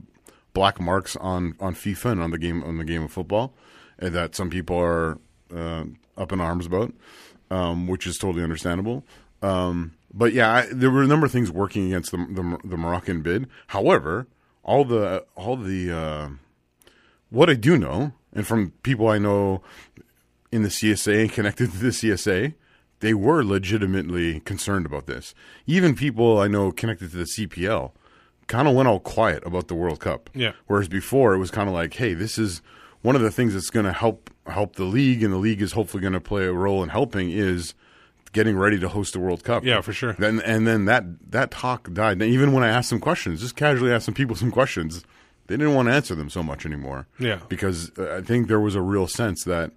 black 0.53 0.81
marks 0.81 1.17
on 1.17 1.55
on 1.61 1.75
FIFA 1.75 2.13
and 2.13 2.23
on 2.23 2.31
the 2.31 2.39
game 2.39 2.63
on 2.63 2.79
the 2.79 2.85
game 2.85 3.03
of 3.03 3.13
football, 3.13 3.55
and 3.99 4.15
that 4.15 4.35
some 4.35 4.51
people 4.51 4.79
are 4.79 5.19
uh, 5.55 5.85
up 6.17 6.33
in 6.33 6.41
arms 6.41 6.67
about, 6.67 6.93
um, 7.51 7.87
which 7.87 8.07
is 8.07 8.17
totally 8.19 8.43
understandable. 8.43 9.05
Um, 9.43 9.95
but 10.13 10.33
yeah, 10.33 10.51
I, 10.51 10.67
there 10.73 10.91
were 10.91 11.03
a 11.03 11.07
number 11.07 11.27
of 11.27 11.33
things 11.33 11.51
working 11.51 11.87
against 11.87 12.11
the, 12.11 12.19
the 12.19 12.59
the 12.69 12.77
Moroccan 12.77 13.23
bid. 13.23 13.49
However, 13.69 14.27
all 14.63 14.85
the 14.85 15.25
all 15.35 15.57
the 15.57 15.91
uh, 15.91 16.29
what 17.31 17.51
I 17.51 17.55
do 17.55 17.77
know, 17.77 18.13
and 18.37 18.47
from 18.47 18.73
people 18.83 19.09
I 19.09 19.19
know 19.19 19.63
in 20.53 20.63
the 20.63 20.69
CSA 20.69 21.23
and 21.23 21.33
connected 21.33 21.71
to 21.73 21.79
the 21.79 21.89
CSA, 21.89 22.55
they 23.01 23.15
were 23.15 23.45
legitimately 23.45 24.41
concerned 24.41 24.87
about 24.87 25.07
this. 25.07 25.35
Even 25.67 25.95
people 25.95 26.39
I 26.39 26.49
know 26.49 26.73
connected 26.73 27.11
to 27.11 27.17
the 27.17 27.25
CPL 27.25 27.93
kind 28.47 28.69
of 28.69 28.75
went 28.75 28.89
all 28.89 29.01
quiet 29.01 29.43
about 29.45 29.69
the 29.69 29.75
World 29.75 30.01
Cup. 30.01 30.31
Yeah. 30.35 30.53
Whereas 30.67 30.89
before 30.89 31.35
it 31.35 31.39
was 31.39 31.51
kind 31.51 31.69
of 31.69 31.75
like, 31.75 31.95
hey, 31.95 32.15
this 32.15 32.39
is 32.39 32.63
one 33.03 33.17
of 33.17 33.23
the 33.23 33.31
things 33.31 33.55
that's 33.55 33.71
going 33.71 33.87
to 33.87 33.93
help 33.93 34.31
help 34.47 34.77
the 34.77 34.85
league, 34.85 35.23
and 35.23 35.33
the 35.33 35.39
league 35.39 35.61
is 35.61 35.73
hopefully 35.73 36.01
going 36.01 36.13
to 36.13 36.21
play 36.21 36.45
a 36.45 36.53
role 36.53 36.83
in 36.83 36.89
helping 36.89 37.31
is 37.31 37.75
getting 38.33 38.57
ready 38.57 38.79
to 38.79 38.89
host 38.89 39.13
the 39.13 39.21
World 39.21 39.45
Cup. 39.45 39.65
Yeah, 39.65 39.81
for 39.81 39.93
sure. 39.93 40.15
Then 40.19 40.41
and 40.41 40.67
then 40.67 40.85
that 40.87 41.05
that 41.31 41.51
talk 41.51 41.93
died. 41.93 42.23
And 42.23 42.23
even 42.23 42.53
when 42.53 42.63
I 42.63 42.69
asked 42.69 42.89
some 42.89 43.01
questions, 43.01 43.41
just 43.41 43.57
casually 43.57 43.93
asked 43.93 44.05
some 44.05 44.15
people 44.15 44.37
some 44.37 44.51
questions, 44.51 45.05
they 45.47 45.57
didn't 45.57 45.75
want 45.75 45.89
to 45.89 45.95
answer 45.95 46.15
them 46.15 46.31
so 46.31 46.43
much 46.43 46.65
anymore. 46.67 47.07
Yeah. 47.19 47.41
because 47.49 47.91
uh, 47.99 48.17
I 48.19 48.23
think 48.23 48.49
there 48.49 48.61
was 48.61 48.75
a 48.75 48.83
real 48.83 49.07
sense 49.07 49.45
that 49.45 49.73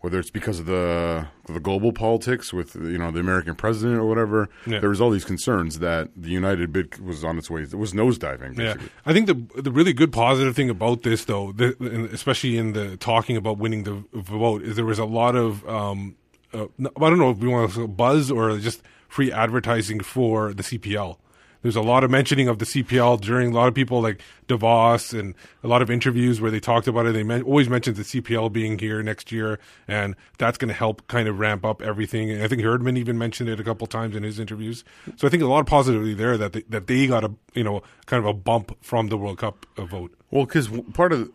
whether 0.00 0.20
it's 0.20 0.30
because 0.30 0.60
of 0.60 0.66
the 0.66 1.26
the 1.46 1.58
global 1.58 1.92
politics 1.92 2.52
with 2.52 2.76
you 2.76 2.98
know 2.98 3.10
the 3.10 3.18
American 3.18 3.56
president 3.56 3.98
or 3.98 4.06
whatever, 4.06 4.48
Yeah. 4.64 4.78
there 4.78 4.90
was 4.90 5.00
all 5.00 5.10
these 5.10 5.24
concerns 5.24 5.80
that 5.80 6.10
the 6.16 6.30
United 6.30 6.72
bid 6.72 6.98
was 7.00 7.24
on 7.24 7.36
its 7.36 7.50
way. 7.50 7.62
It 7.62 7.74
was 7.74 7.92
nosediving. 7.94 8.56
Yeah, 8.56 8.74
I 9.04 9.12
think 9.12 9.26
the 9.26 9.60
the 9.60 9.72
really 9.72 9.92
good 9.92 10.12
positive 10.12 10.54
thing 10.54 10.70
about 10.70 11.02
this, 11.02 11.24
though, 11.24 11.50
the, 11.50 11.74
especially 12.12 12.56
in 12.58 12.74
the 12.74 12.96
talking 12.96 13.36
about 13.36 13.58
winning 13.58 13.82
the 13.82 14.04
vote, 14.12 14.62
is 14.62 14.76
there 14.76 14.84
was 14.84 15.00
a 15.00 15.04
lot 15.04 15.34
of 15.34 15.68
um, 15.68 16.14
uh, 16.54 16.66
I 16.80 17.10
don't 17.10 17.18
know 17.18 17.30
if 17.30 17.38
we 17.38 17.48
want 17.48 17.72
to 17.72 17.88
buzz 17.88 18.30
or 18.30 18.56
just 18.58 18.82
free 19.08 19.32
advertising 19.32 19.98
for 20.00 20.52
the 20.54 20.62
CPL. 20.62 21.16
There's 21.62 21.76
a 21.76 21.82
lot 21.82 22.04
of 22.04 22.10
mentioning 22.10 22.48
of 22.48 22.58
the 22.58 22.64
CPL 22.64 23.20
during 23.20 23.52
a 23.52 23.54
lot 23.54 23.68
of 23.68 23.74
people 23.74 24.00
like 24.00 24.20
DeVos 24.46 25.18
and 25.18 25.34
a 25.62 25.68
lot 25.68 25.82
of 25.82 25.90
interviews 25.90 26.40
where 26.40 26.50
they 26.50 26.60
talked 26.60 26.86
about 26.86 27.06
it. 27.06 27.12
They 27.12 27.24
men- 27.24 27.42
always 27.42 27.68
mentioned 27.68 27.96
the 27.96 28.04
CPL 28.04 28.52
being 28.52 28.78
here 28.78 29.02
next 29.02 29.32
year, 29.32 29.58
and 29.88 30.14
that's 30.38 30.56
going 30.56 30.68
to 30.68 30.74
help 30.74 31.06
kind 31.08 31.26
of 31.26 31.38
ramp 31.38 31.64
up 31.64 31.82
everything. 31.82 32.30
And 32.30 32.42
I 32.42 32.48
think 32.48 32.62
Herdman 32.62 32.96
even 32.96 33.18
mentioned 33.18 33.48
it 33.48 33.58
a 33.58 33.64
couple 33.64 33.86
times 33.86 34.14
in 34.14 34.22
his 34.22 34.38
interviews. 34.38 34.84
So 35.16 35.26
I 35.26 35.30
think 35.30 35.42
a 35.42 35.46
lot 35.46 35.60
of 35.60 35.66
positivity 35.66 36.14
there 36.14 36.36
that 36.38 36.52
they, 36.52 36.62
that 36.68 36.86
they 36.86 37.06
got 37.06 37.24
a 37.24 37.32
you 37.54 37.64
know 37.64 37.82
kind 38.06 38.22
of 38.22 38.26
a 38.28 38.34
bump 38.34 38.76
from 38.80 39.08
the 39.08 39.16
World 39.16 39.38
Cup 39.38 39.66
vote. 39.76 40.14
Well, 40.30 40.46
because 40.46 40.68
part 40.94 41.12
of 41.12 41.30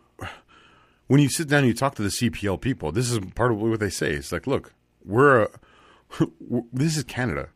when 1.06 1.20
you 1.20 1.28
sit 1.28 1.48
down 1.48 1.60
and 1.60 1.68
you 1.68 1.74
talk 1.74 1.94
to 1.96 2.02
the 2.02 2.08
CPL 2.08 2.60
people, 2.60 2.92
this 2.92 3.10
is 3.10 3.18
part 3.34 3.52
of 3.52 3.58
what 3.58 3.80
they 3.80 3.90
say. 3.90 4.12
It's 4.12 4.32
like, 4.32 4.46
look, 4.46 4.72
we're 5.04 5.42
a, 5.42 5.48
this 6.72 6.96
is 6.96 7.04
Canada. 7.04 7.48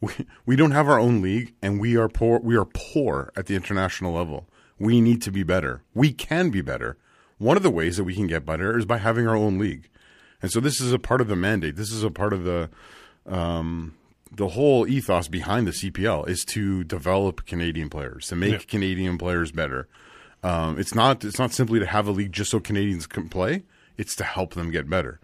We, 0.00 0.12
we 0.46 0.56
don't 0.56 0.70
have 0.70 0.88
our 0.88 0.98
own 0.98 1.20
league, 1.20 1.52
and 1.60 1.78
we 1.78 1.96
are 1.96 2.08
poor. 2.08 2.40
We 2.40 2.56
are 2.56 2.64
poor 2.64 3.30
at 3.36 3.46
the 3.46 3.54
international 3.54 4.14
level. 4.14 4.48
We 4.78 5.00
need 5.00 5.20
to 5.22 5.30
be 5.30 5.42
better. 5.42 5.82
We 5.92 6.12
can 6.12 6.48
be 6.50 6.62
better. 6.62 6.96
One 7.36 7.56
of 7.56 7.62
the 7.62 7.70
ways 7.70 7.98
that 7.98 8.04
we 8.04 8.14
can 8.14 8.26
get 8.26 8.46
better 8.46 8.78
is 8.78 8.86
by 8.86 8.96
having 8.98 9.26
our 9.26 9.36
own 9.36 9.58
league, 9.58 9.88
and 10.40 10.50
so 10.50 10.58
this 10.60 10.80
is 10.80 10.92
a 10.92 10.98
part 10.98 11.20
of 11.20 11.28
the 11.28 11.36
mandate. 11.36 11.76
This 11.76 11.92
is 11.92 12.02
a 12.02 12.10
part 12.10 12.32
of 12.32 12.44
the 12.44 12.70
um, 13.26 13.94
the 14.32 14.48
whole 14.48 14.86
ethos 14.88 15.28
behind 15.28 15.66
the 15.66 15.72
CPL 15.72 16.28
is 16.28 16.44
to 16.46 16.84
develop 16.84 17.44
Canadian 17.46 17.90
players, 17.90 18.28
to 18.28 18.36
make 18.36 18.52
Yeah. 18.52 18.58
Canadian 18.58 19.18
players 19.18 19.52
better. 19.52 19.88
Um, 20.42 20.78
it's 20.78 20.94
not 20.94 21.24
it's 21.24 21.38
not 21.38 21.52
simply 21.52 21.78
to 21.80 21.86
have 21.86 22.08
a 22.08 22.12
league 22.12 22.32
just 22.32 22.50
so 22.50 22.60
Canadians 22.60 23.06
can 23.06 23.28
play. 23.28 23.64
It's 23.98 24.14
to 24.16 24.24
help 24.24 24.54
them 24.54 24.70
get 24.70 24.88
better, 24.88 25.20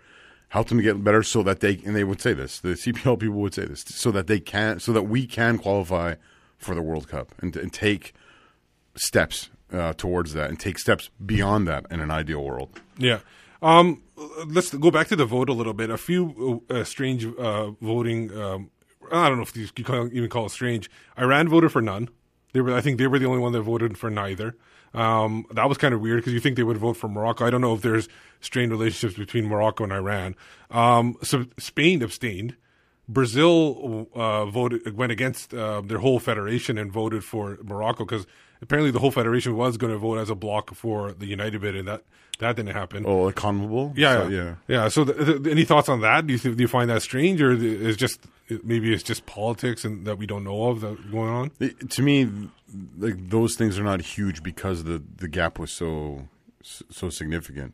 help 0.56 0.68
them 0.68 0.80
get 0.80 1.04
better 1.04 1.22
so 1.22 1.42
that 1.42 1.60
they 1.60 1.80
and 1.84 1.94
they 1.94 2.02
would 2.02 2.20
say 2.20 2.32
this. 2.32 2.60
The 2.60 2.70
CPL 2.70 3.20
people 3.20 3.36
would 3.36 3.54
say 3.54 3.66
this 3.66 3.84
so 3.86 4.10
that 4.10 4.26
they 4.26 4.40
can 4.40 4.80
so 4.80 4.92
that 4.92 5.02
we 5.02 5.26
can 5.26 5.58
qualify 5.58 6.14
for 6.56 6.74
the 6.74 6.80
World 6.82 7.08
Cup 7.08 7.34
and, 7.40 7.54
and 7.56 7.70
take 7.72 8.14
steps 8.94 9.50
uh, 9.70 9.92
towards 9.92 10.32
that 10.32 10.48
and 10.48 10.58
take 10.58 10.78
steps 10.78 11.10
beyond 11.24 11.68
that 11.68 11.84
in 11.90 12.00
an 12.00 12.10
ideal 12.10 12.42
world. 12.42 12.80
Yeah. 12.96 13.18
Um, 13.60 14.02
let's 14.46 14.74
go 14.74 14.90
back 14.90 15.08
to 15.08 15.16
the 15.16 15.26
vote 15.26 15.50
a 15.50 15.52
little 15.52 15.74
bit. 15.74 15.90
A 15.90 15.98
few 15.98 16.62
uh, 16.70 16.84
strange 16.84 17.26
uh, 17.26 17.72
voting. 17.82 18.34
Um, 18.34 18.70
I 19.12 19.28
don't 19.28 19.36
know 19.36 19.42
if 19.42 19.54
you 19.54 19.68
you 19.76 19.84
can 19.84 20.10
even 20.14 20.30
call 20.30 20.46
it 20.46 20.50
strange. 20.50 20.90
Iran 21.18 21.48
voted 21.48 21.70
for 21.70 21.82
none. 21.82 22.08
They 22.56 22.62
were, 22.62 22.74
I 22.74 22.80
think, 22.80 22.96
they 22.96 23.06
were 23.06 23.18
the 23.18 23.26
only 23.26 23.40
one 23.40 23.52
that 23.52 23.60
voted 23.60 23.98
for 23.98 24.08
neither. 24.08 24.56
Um, 24.94 25.44
that 25.50 25.68
was 25.68 25.76
kind 25.76 25.92
of 25.92 26.00
weird 26.00 26.20
because 26.20 26.32
you 26.32 26.40
think 26.40 26.56
they 26.56 26.62
would 26.62 26.78
vote 26.78 26.96
for 26.96 27.06
Morocco. 27.06 27.44
I 27.44 27.50
don't 27.50 27.60
know 27.60 27.74
if 27.74 27.82
there's 27.82 28.08
strained 28.40 28.70
relationships 28.70 29.18
between 29.18 29.44
Morocco 29.44 29.84
and 29.84 29.92
Iran. 29.92 30.34
Um, 30.70 31.18
so 31.22 31.44
Spain 31.58 32.02
abstained. 32.02 32.56
Brazil 33.06 34.08
uh, 34.14 34.46
voted 34.46 34.96
went 34.96 35.12
against 35.12 35.52
uh, 35.52 35.82
their 35.82 35.98
whole 35.98 36.18
federation 36.18 36.78
and 36.78 36.90
voted 36.90 37.24
for 37.24 37.58
Morocco 37.62 38.06
because 38.06 38.26
apparently 38.62 38.90
the 38.90 38.98
whole 38.98 39.10
federation 39.10 39.56
was 39.56 39.76
going 39.76 39.92
to 39.92 39.98
vote 39.98 40.18
as 40.18 40.30
a 40.30 40.34
block 40.34 40.74
for 40.74 41.12
the 41.12 41.26
United 41.26 41.60
bid, 41.60 41.76
and 41.76 41.86
that 41.88 42.02
that 42.38 42.56
didn't 42.56 42.74
happen. 42.74 43.04
Oh, 43.06 43.28
a 43.28 43.32
CONMEBOL? 43.32 43.94
Yeah, 43.96 44.24
So, 44.24 44.28
yeah, 44.28 44.54
yeah. 44.68 44.88
So, 44.88 45.04
the, 45.04 45.38
the, 45.38 45.50
any 45.50 45.64
thoughts 45.64 45.88
on 45.88 46.02
that? 46.02 46.26
Do 46.26 46.34
you 46.34 46.38
think, 46.38 46.56
do 46.58 46.62
you 46.62 46.68
find 46.68 46.90
that 46.90 47.00
strange, 47.00 47.40
or 47.40 47.52
is 47.52 47.96
just 47.96 48.20
maybe 48.62 48.92
it's 48.92 49.02
just 49.02 49.24
politics 49.24 49.84
and 49.86 50.06
that 50.06 50.18
we 50.18 50.26
don't 50.26 50.44
know 50.44 50.64
of 50.68 50.80
that 50.82 51.10
going 51.10 51.30
on? 51.30 51.50
It- 51.60 51.88
to 51.90 52.02
me, 52.02 52.28
like 52.98 53.30
those 53.30 53.54
things 53.56 53.78
are 53.78 53.84
not 53.84 54.00
huge 54.02 54.42
because 54.42 54.84
the 54.84 55.02
the 55.16 55.28
gap 55.28 55.58
was 55.58 55.70
so 55.70 56.28
so 56.62 57.08
significant, 57.08 57.72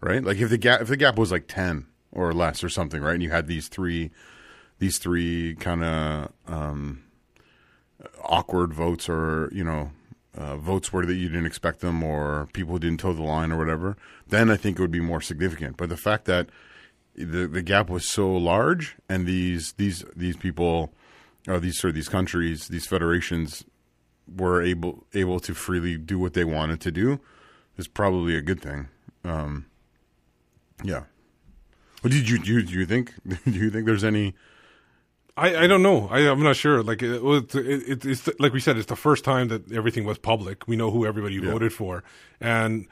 right? 0.00 0.22
Like 0.22 0.36
if 0.38 0.48
the 0.50 0.58
gap 0.58 0.80
if 0.82 0.88
the 0.88 0.96
gap 0.96 1.18
was 1.18 1.32
like 1.32 1.48
ten 1.48 1.86
or 2.12 2.32
less 2.32 2.62
or 2.62 2.68
something, 2.68 3.02
right? 3.02 3.14
And 3.14 3.22
you 3.22 3.30
had 3.30 3.48
these 3.48 3.66
three 3.68 4.10
these 4.78 4.98
three 4.98 5.56
kind 5.56 5.82
of 5.82 6.32
um, 6.46 7.02
awkward 8.22 8.72
votes, 8.72 9.08
or 9.08 9.50
you 9.52 9.64
know. 9.64 9.90
Uh, 10.36 10.56
votes 10.56 10.92
were 10.92 11.06
that 11.06 11.14
you 11.14 11.28
didn't 11.28 11.46
expect 11.46 11.80
them, 11.80 12.02
or 12.02 12.48
people 12.52 12.78
didn't 12.78 13.00
toe 13.00 13.12
the 13.12 13.22
line, 13.22 13.50
or 13.50 13.58
whatever. 13.58 13.96
Then 14.28 14.50
I 14.50 14.56
think 14.56 14.78
it 14.78 14.82
would 14.82 14.90
be 14.90 15.00
more 15.00 15.20
significant. 15.20 15.76
But 15.76 15.88
the 15.88 15.96
fact 15.96 16.26
that 16.26 16.48
the 17.14 17.48
the 17.48 17.62
gap 17.62 17.90
was 17.90 18.08
so 18.08 18.30
large, 18.32 18.96
and 19.08 19.26
these 19.26 19.72
these 19.72 20.04
these 20.14 20.36
people, 20.36 20.92
or 21.48 21.58
these 21.58 21.78
sort 21.78 21.90
of 21.90 21.94
these 21.94 22.08
countries, 22.08 22.68
these 22.68 22.86
federations 22.86 23.64
were 24.36 24.62
able 24.62 25.06
able 25.14 25.40
to 25.40 25.54
freely 25.54 25.96
do 25.96 26.18
what 26.18 26.34
they 26.34 26.44
wanted 26.44 26.80
to 26.82 26.92
do, 26.92 27.20
is 27.76 27.88
probably 27.88 28.36
a 28.36 28.42
good 28.42 28.60
thing. 28.60 28.88
Um, 29.24 29.66
yeah. 30.84 31.04
What 32.02 32.12
did 32.12 32.28
you 32.28 32.38
do? 32.38 32.62
Do 32.62 32.72
you 32.72 32.86
think? 32.86 33.12
Do 33.44 33.50
you 33.50 33.70
think 33.70 33.86
there's 33.86 34.04
any? 34.04 34.34
I, 35.38 35.64
I 35.64 35.66
don't 35.66 35.82
know. 35.82 36.08
I, 36.08 36.28
I'm 36.28 36.42
not 36.42 36.56
sure. 36.56 36.82
Like 36.82 37.02
it, 37.02 37.22
it, 37.22 37.54
it, 37.54 38.04
it's 38.04 38.28
like 38.38 38.52
we 38.52 38.60
said, 38.60 38.76
it's 38.76 38.86
the 38.86 38.96
first 38.96 39.24
time 39.24 39.48
that 39.48 39.70
everything 39.72 40.04
was 40.04 40.18
public. 40.18 40.66
We 40.66 40.76
know 40.76 40.90
who 40.90 41.06
everybody 41.06 41.38
voted 41.38 41.72
for, 41.72 42.02
and 42.40 42.86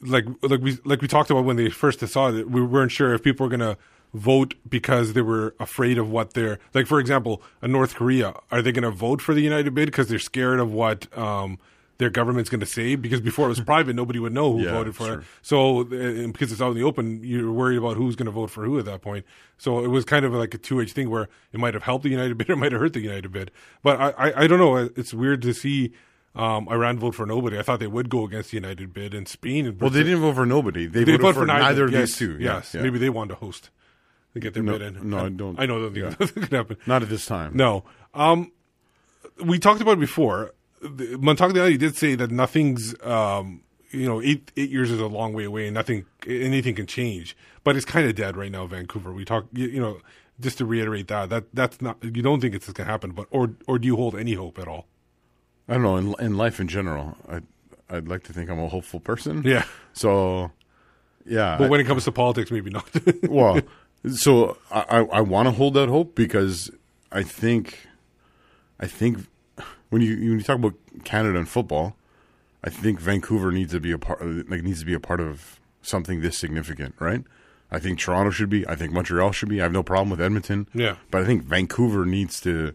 like 0.00 0.26
like 0.42 0.60
we 0.60 0.78
like 0.84 1.00
we 1.00 1.08
talked 1.08 1.30
about 1.30 1.44
when 1.44 1.56
they 1.56 1.70
first 1.70 2.06
saw 2.06 2.28
it, 2.30 2.50
we 2.50 2.62
weren't 2.62 2.92
sure 2.92 3.14
if 3.14 3.22
people 3.22 3.44
were 3.46 3.50
gonna 3.50 3.76
vote 4.14 4.54
because 4.68 5.12
they 5.14 5.22
were 5.22 5.54
afraid 5.58 5.98
of 5.98 6.10
what 6.10 6.34
they're 6.34 6.58
like. 6.74 6.86
For 6.86 7.00
example, 7.00 7.42
a 7.62 7.68
North 7.68 7.94
Korea, 7.94 8.34
are 8.50 8.62
they 8.62 8.72
gonna 8.72 8.90
vote 8.90 9.20
for 9.20 9.34
the 9.34 9.42
United 9.42 9.74
bid 9.74 9.86
because 9.86 10.08
they're 10.08 10.18
scared 10.18 10.60
of 10.60 10.72
what 10.72 11.16
um, 11.16 11.58
their 11.98 12.10
government's 12.10 12.50
gonna 12.50 12.66
say? 12.66 12.94
Because 12.96 13.20
before 13.20 13.46
it 13.46 13.48
was 13.50 13.60
private, 13.74 13.96
nobody 13.96 14.18
would 14.18 14.32
know 14.32 14.52
who 14.52 14.64
Yeah, 14.64 14.72
voted 14.72 14.94
for 14.96 15.04
sure. 15.06 15.18
it. 15.20 15.24
So 15.42 15.80
and 15.80 16.32
because 16.32 16.52
it's 16.52 16.60
out 16.60 16.70
in 16.70 16.76
the 16.76 16.82
open, 16.84 17.22
you're 17.24 17.50
worried 17.52 17.78
about 17.78 17.96
who's 17.96 18.16
going 18.16 18.26
to 18.26 18.32
vote 18.32 18.50
for 18.50 18.64
who 18.64 18.78
at 18.78 18.84
that 18.84 19.00
point. 19.02 19.24
So 19.58 19.84
it 19.84 19.88
was 19.88 20.04
kind 20.04 20.24
of 20.24 20.32
like 20.34 20.52
a 20.54 20.58
two 20.58 20.80
edged 20.80 20.94
thing 20.94 21.08
where 21.10 21.28
it 21.52 21.60
might 21.60 21.74
have 21.74 21.82
helped 21.84 22.04
the 22.04 22.10
United 22.10 22.36
bid 22.38 22.50
or 22.50 22.54
it 22.54 22.56
might 22.56 22.72
have 22.72 22.80
hurt 22.80 22.92
the 22.92 23.00
United 23.00 23.32
bid. 23.32 23.50
But 23.82 24.00
I, 24.00 24.10
I, 24.10 24.42
I 24.42 24.46
don't 24.46 24.58
know. 24.58 24.76
It's 24.96 25.14
weird 25.14 25.40
to 25.42 25.52
see 25.54 25.92
um, 26.34 26.68
Iran 26.68 26.98
vote 26.98 27.14
for 27.14 27.24
nobody. 27.24 27.58
I 27.58 27.62
thought 27.62 27.80
they 27.80 27.86
would 27.86 28.10
go 28.10 28.24
against 28.26 28.50
the 28.50 28.58
United 28.58 28.92
bid 28.92 29.14
and 29.14 29.26
Spain. 29.26 29.66
And 29.66 29.80
Well, 29.80 29.88
they 29.88 30.02
didn't 30.02 30.20
vote 30.20 30.34
for 30.34 30.44
nobody. 30.44 30.84
They, 30.86 31.04
They 31.04 31.12
voted 31.12 31.20
voted 31.22 31.34
for, 31.36 31.46
neither 31.46 31.84
of 31.84 31.92
yes, 31.92 32.00
these 32.10 32.16
two. 32.18 32.36
Yes, 32.38 32.74
yeah. 32.74 32.82
maybe 32.82 32.98
they 32.98 33.08
wanted 33.08 33.30
to 33.30 33.36
host 33.36 33.70
to 34.34 34.40
get 34.40 34.52
their 34.52 34.62
No, 34.62 34.72
bid 34.72 34.82
in. 34.82 35.08
no, 35.08 35.18
I 35.24 35.28
don't- 35.30 35.58
I 35.58 35.64
know 35.64 35.88
that 35.88 35.98
yeah. 35.98 36.10
could 36.26 36.52
happen. 36.52 36.76
not 36.86 37.02
at 37.02 37.08
this 37.08 37.24
time. 37.24 37.56
No. 37.56 37.84
Um, 38.12 38.52
we 39.42 39.58
talked 39.58 39.80
about 39.80 39.92
it 39.92 40.00
before. 40.00 40.52
The- 40.88 41.16
Montagliani 41.18 41.78
did 41.78 41.96
say 41.96 42.14
that 42.16 42.30
nothing's, 42.30 42.94
um, 43.02 43.62
you 43.90 44.06
know, 44.06 44.20
eight 44.22 44.52
eight 44.56 44.70
years 44.70 44.90
is 44.90 45.00
a 45.00 45.06
long 45.06 45.32
way 45.32 45.44
away, 45.44 45.66
and 45.66 45.74
nothing, 45.74 46.04
anything 46.26 46.74
can 46.74 46.86
change. 46.86 47.36
But 47.64 47.76
it's 47.76 47.84
kind 47.84 48.06
of 48.08 48.14
dead 48.14 48.36
right 48.36 48.50
now, 48.52 48.66
Vancouver. 48.66 49.12
We 49.12 49.24
talk, 49.24 49.46
you, 49.52 49.66
you 49.68 49.80
know, 49.80 49.98
just 50.38 50.58
to 50.58 50.66
reiterate 50.66 51.08
that 51.08 51.30
that 51.30 51.44
that's 51.54 51.80
not. 51.80 51.96
You 52.02 52.22
don't 52.22 52.40
think 52.40 52.54
it's 52.54 52.66
going 52.66 52.86
to 52.86 52.90
happen, 52.92 53.12
but 53.12 53.26
or 53.30 53.50
or 53.66 53.78
do 53.78 53.86
you 53.86 53.96
hold 53.96 54.14
any 54.16 54.34
hope 54.34 54.58
at 54.58 54.68
all? 54.68 54.86
I 55.68 55.74
don't 55.74 55.82
know. 55.82 55.96
In, 55.96 56.14
in 56.20 56.36
life 56.36 56.60
in 56.60 56.68
general, 56.68 57.16
I 57.28 57.40
I'd 57.88 58.08
like 58.08 58.22
to 58.24 58.32
think 58.32 58.50
I'm 58.50 58.58
a 58.58 58.68
hopeful 58.68 59.00
person. 59.00 59.42
Yeah. 59.44 59.64
So, 59.92 60.50
yeah. 61.24 61.56
But 61.58 61.64
I- 61.66 61.68
when 61.70 61.80
it 61.80 61.84
comes 61.84 62.04
to 62.04 62.12
politics, 62.12 62.50
maybe 62.50 62.70
not. 62.70 62.88
well, 63.28 63.60
so 64.12 64.58
I, 64.70 64.80
I, 64.80 64.98
I 65.04 65.20
want 65.22 65.46
to 65.46 65.52
hold 65.52 65.74
that 65.74 65.88
hope 65.88 66.14
because 66.14 66.70
I 67.12 67.22
think, 67.22 67.86
I 68.78 68.86
think 68.86 69.26
when 69.90 70.02
you 70.02 70.16
when 70.16 70.38
you 70.38 70.42
talk 70.42 70.56
about 70.56 70.74
Canada 71.04 71.38
and 71.38 71.48
football, 71.48 71.96
I 72.64 72.70
think 72.70 73.00
Vancouver 73.00 73.52
needs 73.52 73.72
to 73.72 73.80
be 73.80 73.92
a 73.92 73.98
part 73.98 74.20
like 74.48 74.62
needs 74.62 74.80
to 74.80 74.86
be 74.86 74.94
a 74.94 75.00
part 75.00 75.20
of 75.20 75.60
something 75.82 76.20
this 76.20 76.36
significant, 76.36 76.94
right? 76.98 77.22
I 77.70 77.78
think 77.78 77.98
Toronto 77.98 78.30
should 78.30 78.48
be. 78.48 78.66
I 78.66 78.76
think 78.76 78.92
Montreal 78.92 79.32
should 79.32 79.48
be. 79.48 79.60
I 79.60 79.64
have 79.64 79.72
no 79.72 79.82
problem 79.82 80.10
with 80.10 80.20
Edmonton. 80.20 80.68
Yeah. 80.72 80.96
But 81.10 81.22
I 81.22 81.24
think 81.24 81.42
Vancouver 81.42 82.04
needs 82.04 82.40
to, 82.42 82.74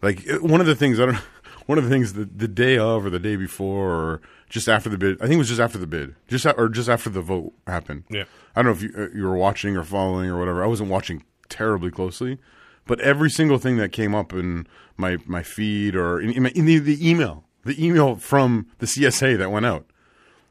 like, 0.00 0.26
one 0.40 0.60
of 0.60 0.66
the 0.66 0.74
things 0.74 0.98
I 1.00 1.06
don't. 1.06 1.18
One 1.66 1.78
of 1.78 1.84
the 1.84 1.88
things 1.88 2.12
the, 2.12 2.26
the 2.26 2.46
day 2.46 2.76
of 2.76 3.06
or 3.06 3.08
the 3.08 3.18
day 3.18 3.36
before 3.36 3.88
or 3.88 4.20
just 4.50 4.68
after 4.68 4.90
the 4.90 4.98
bid. 4.98 5.16
I 5.16 5.22
think 5.22 5.36
it 5.36 5.38
was 5.38 5.48
just 5.48 5.62
after 5.62 5.78
the 5.78 5.86
bid, 5.86 6.14
just 6.28 6.44
or 6.44 6.68
just 6.68 6.90
after 6.90 7.08
the 7.08 7.22
vote 7.22 7.54
happened. 7.66 8.04
Yeah. 8.10 8.24
I 8.54 8.60
don't 8.60 8.66
know 8.66 8.72
if 8.72 8.82
you 8.82 8.92
uh, 8.94 9.16
you 9.16 9.24
were 9.24 9.34
watching 9.34 9.74
or 9.74 9.82
following 9.82 10.28
or 10.28 10.38
whatever. 10.38 10.62
I 10.62 10.66
wasn't 10.66 10.90
watching 10.90 11.24
terribly 11.48 11.90
closely, 11.90 12.38
but 12.86 13.00
every 13.00 13.30
single 13.30 13.58
thing 13.58 13.76
that 13.78 13.92
came 13.92 14.14
up 14.14 14.32
in 14.32 14.66
my 14.96 15.18
my 15.26 15.42
feed 15.42 15.94
or 15.96 16.20
in, 16.20 16.30
in, 16.30 16.42
my, 16.44 16.50
in 16.50 16.66
the, 16.66 16.78
the 16.78 17.08
email, 17.10 17.44
the 17.64 17.84
email 17.84 18.16
from 18.16 18.66
the 18.78 18.86
CSA 18.86 19.36
that 19.38 19.50
went 19.50 19.66
out, 19.66 19.86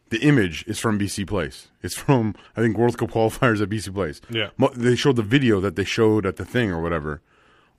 the 0.10 0.20
image 0.22 0.64
is 0.68 0.80
from 0.80 1.00
BC 1.00 1.28
Place. 1.28 1.68
It's 1.82 1.96
from 1.96 2.36
I 2.58 2.62
think 2.62 2.78
World 2.78 2.98
Cup 2.98 3.12
qualifiers 3.12 3.62
at 3.62 3.70
BC 3.70 3.94
Place. 3.94 4.22
Yeah. 4.30 4.50
They 4.76 4.96
showed 4.96 5.16
the 5.16 5.24
video 5.24 5.60
that 5.62 5.76
they 5.76 5.84
showed 5.86 6.26
at 6.26 6.38
the 6.38 6.46
thing 6.46 6.72
or 6.72 6.82
whatever. 6.82 7.22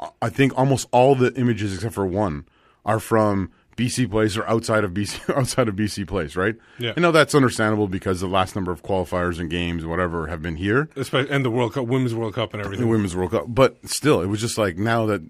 I- 0.01 0.09
I 0.23 0.29
think 0.29 0.57
almost 0.57 0.89
all 0.93 1.15
the 1.15 1.33
images 1.35 1.75
except 1.75 1.95
for 1.95 2.07
one 2.07 2.45
are 2.85 3.01
from 3.01 3.51
BC 3.77 4.11
Place 4.11 4.37
or 4.37 4.47
outside 4.49 4.85
of 4.85 4.93
BC 4.93 5.35
outside 5.37 5.69
of 5.69 5.77
BC 5.77 6.07
Place, 6.07 6.37
right? 6.37 6.57
Yeah. 6.79 6.93
I 6.97 7.01
know 7.01 7.13
that's 7.13 7.35
understandable 7.35 7.89
because 7.89 8.21
the 8.21 8.27
last 8.29 8.55
number 8.55 8.73
of 8.73 8.83
qualifiers 8.83 9.39
and 9.41 9.51
games, 9.51 9.85
whatever, 9.85 10.27
have 10.29 10.43
been 10.43 10.57
here 10.57 10.89
Especially, 10.97 11.31
and 11.31 11.45
the 11.45 11.51
World 11.51 11.75
Cup, 11.75 11.87
Women's 11.87 12.15
World 12.15 12.35
Cup, 12.35 12.55
and 12.55 12.63
everything. 12.63 12.87
the. 12.87 12.91
Women's 12.91 13.17
World 13.17 13.33
Cup. 13.33 13.45
But 13.49 13.77
still, 13.89 14.21
it 14.21 14.27
was 14.27 14.41
just 14.41 14.59
like 14.59 14.77
now 14.77 15.07
that 15.07 15.23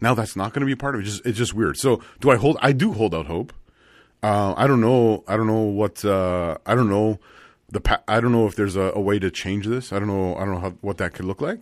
now 0.00 0.14
that's 0.14 0.36
not 0.36 0.52
going 0.52 0.60
to 0.60 0.66
be 0.66 0.72
a 0.72 0.76
part 0.76 0.94
of 0.94 1.00
it. 1.00 1.04
Just 1.04 1.26
it's 1.26 1.38
just 1.38 1.54
weird. 1.54 1.76
So 1.76 2.02
do 2.20 2.30
I 2.30 2.36
hold? 2.36 2.56
I 2.60 2.72
do 2.72 2.92
hold 2.92 3.14
out 3.14 3.26
hope. 3.26 3.52
Uh, 4.22 4.54
I 4.56 4.66
don't 4.66 4.80
know. 4.80 5.24
I 5.28 5.36
don't 5.36 5.46
know 5.46 5.62
what. 5.62 6.04
Uh, 6.04 6.58
I 6.66 6.74
don't 6.74 6.88
know 6.88 7.18
the. 7.68 7.80
Pa- 7.80 8.02
I 8.08 8.20
don't 8.20 8.32
know 8.32 8.46
if 8.46 8.56
there's 8.56 8.76
a, 8.76 8.92
a 8.94 9.00
way 9.00 9.18
to 9.18 9.30
change 9.30 9.66
this. 9.66 9.92
I 9.92 9.98
don't 9.98 10.08
know. 10.08 10.36
I 10.36 10.40
don't 10.44 10.54
know 10.54 10.60
how, 10.60 10.70
what 10.80 10.98
that 10.98 11.14
could 11.14 11.24
look 11.24 11.40
like. 11.40 11.60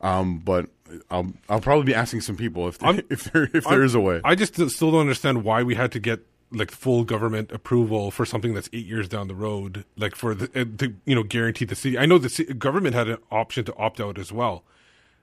Um, 0.00 0.38
but 0.38 0.66
I'll 1.10 1.32
I'll 1.48 1.60
probably 1.60 1.84
be 1.84 1.94
asking 1.94 2.20
some 2.22 2.36
people 2.36 2.68
if 2.68 2.82
I'm- 2.82 2.96
there, 2.96 3.04
if 3.10 3.24
there 3.32 3.44
if 3.44 3.64
there 3.64 3.72
I'm- 3.72 3.82
is 3.84 3.94
a 3.94 4.00
way. 4.00 4.20
I 4.24 4.34
just 4.34 4.54
still 4.70 4.90
don't 4.90 5.00
understand 5.00 5.44
why 5.44 5.62
we 5.62 5.74
had 5.74 5.92
to 5.92 5.98
get 6.00 6.20
like 6.54 6.70
full 6.70 7.02
government 7.04 7.50
approval 7.50 8.10
for 8.10 8.26
something 8.26 8.52
that's 8.52 8.68
eight 8.74 8.84
years 8.86 9.08
down 9.08 9.26
the 9.28 9.34
road, 9.34 9.84
like 9.96 10.14
for 10.14 10.34
the 10.34 10.44
uh, 10.60 10.64
to 10.78 10.94
you 11.06 11.14
know 11.14 11.22
guarantee 11.22 11.64
the 11.64 11.74
city. 11.74 11.98
I 11.98 12.04
know 12.06 12.18
the 12.18 12.28
ci- 12.28 12.44
government 12.54 12.94
had 12.94 13.08
an 13.08 13.18
option 13.30 13.64
to 13.64 13.76
opt 13.76 14.00
out 14.00 14.18
as 14.18 14.30
well. 14.32 14.64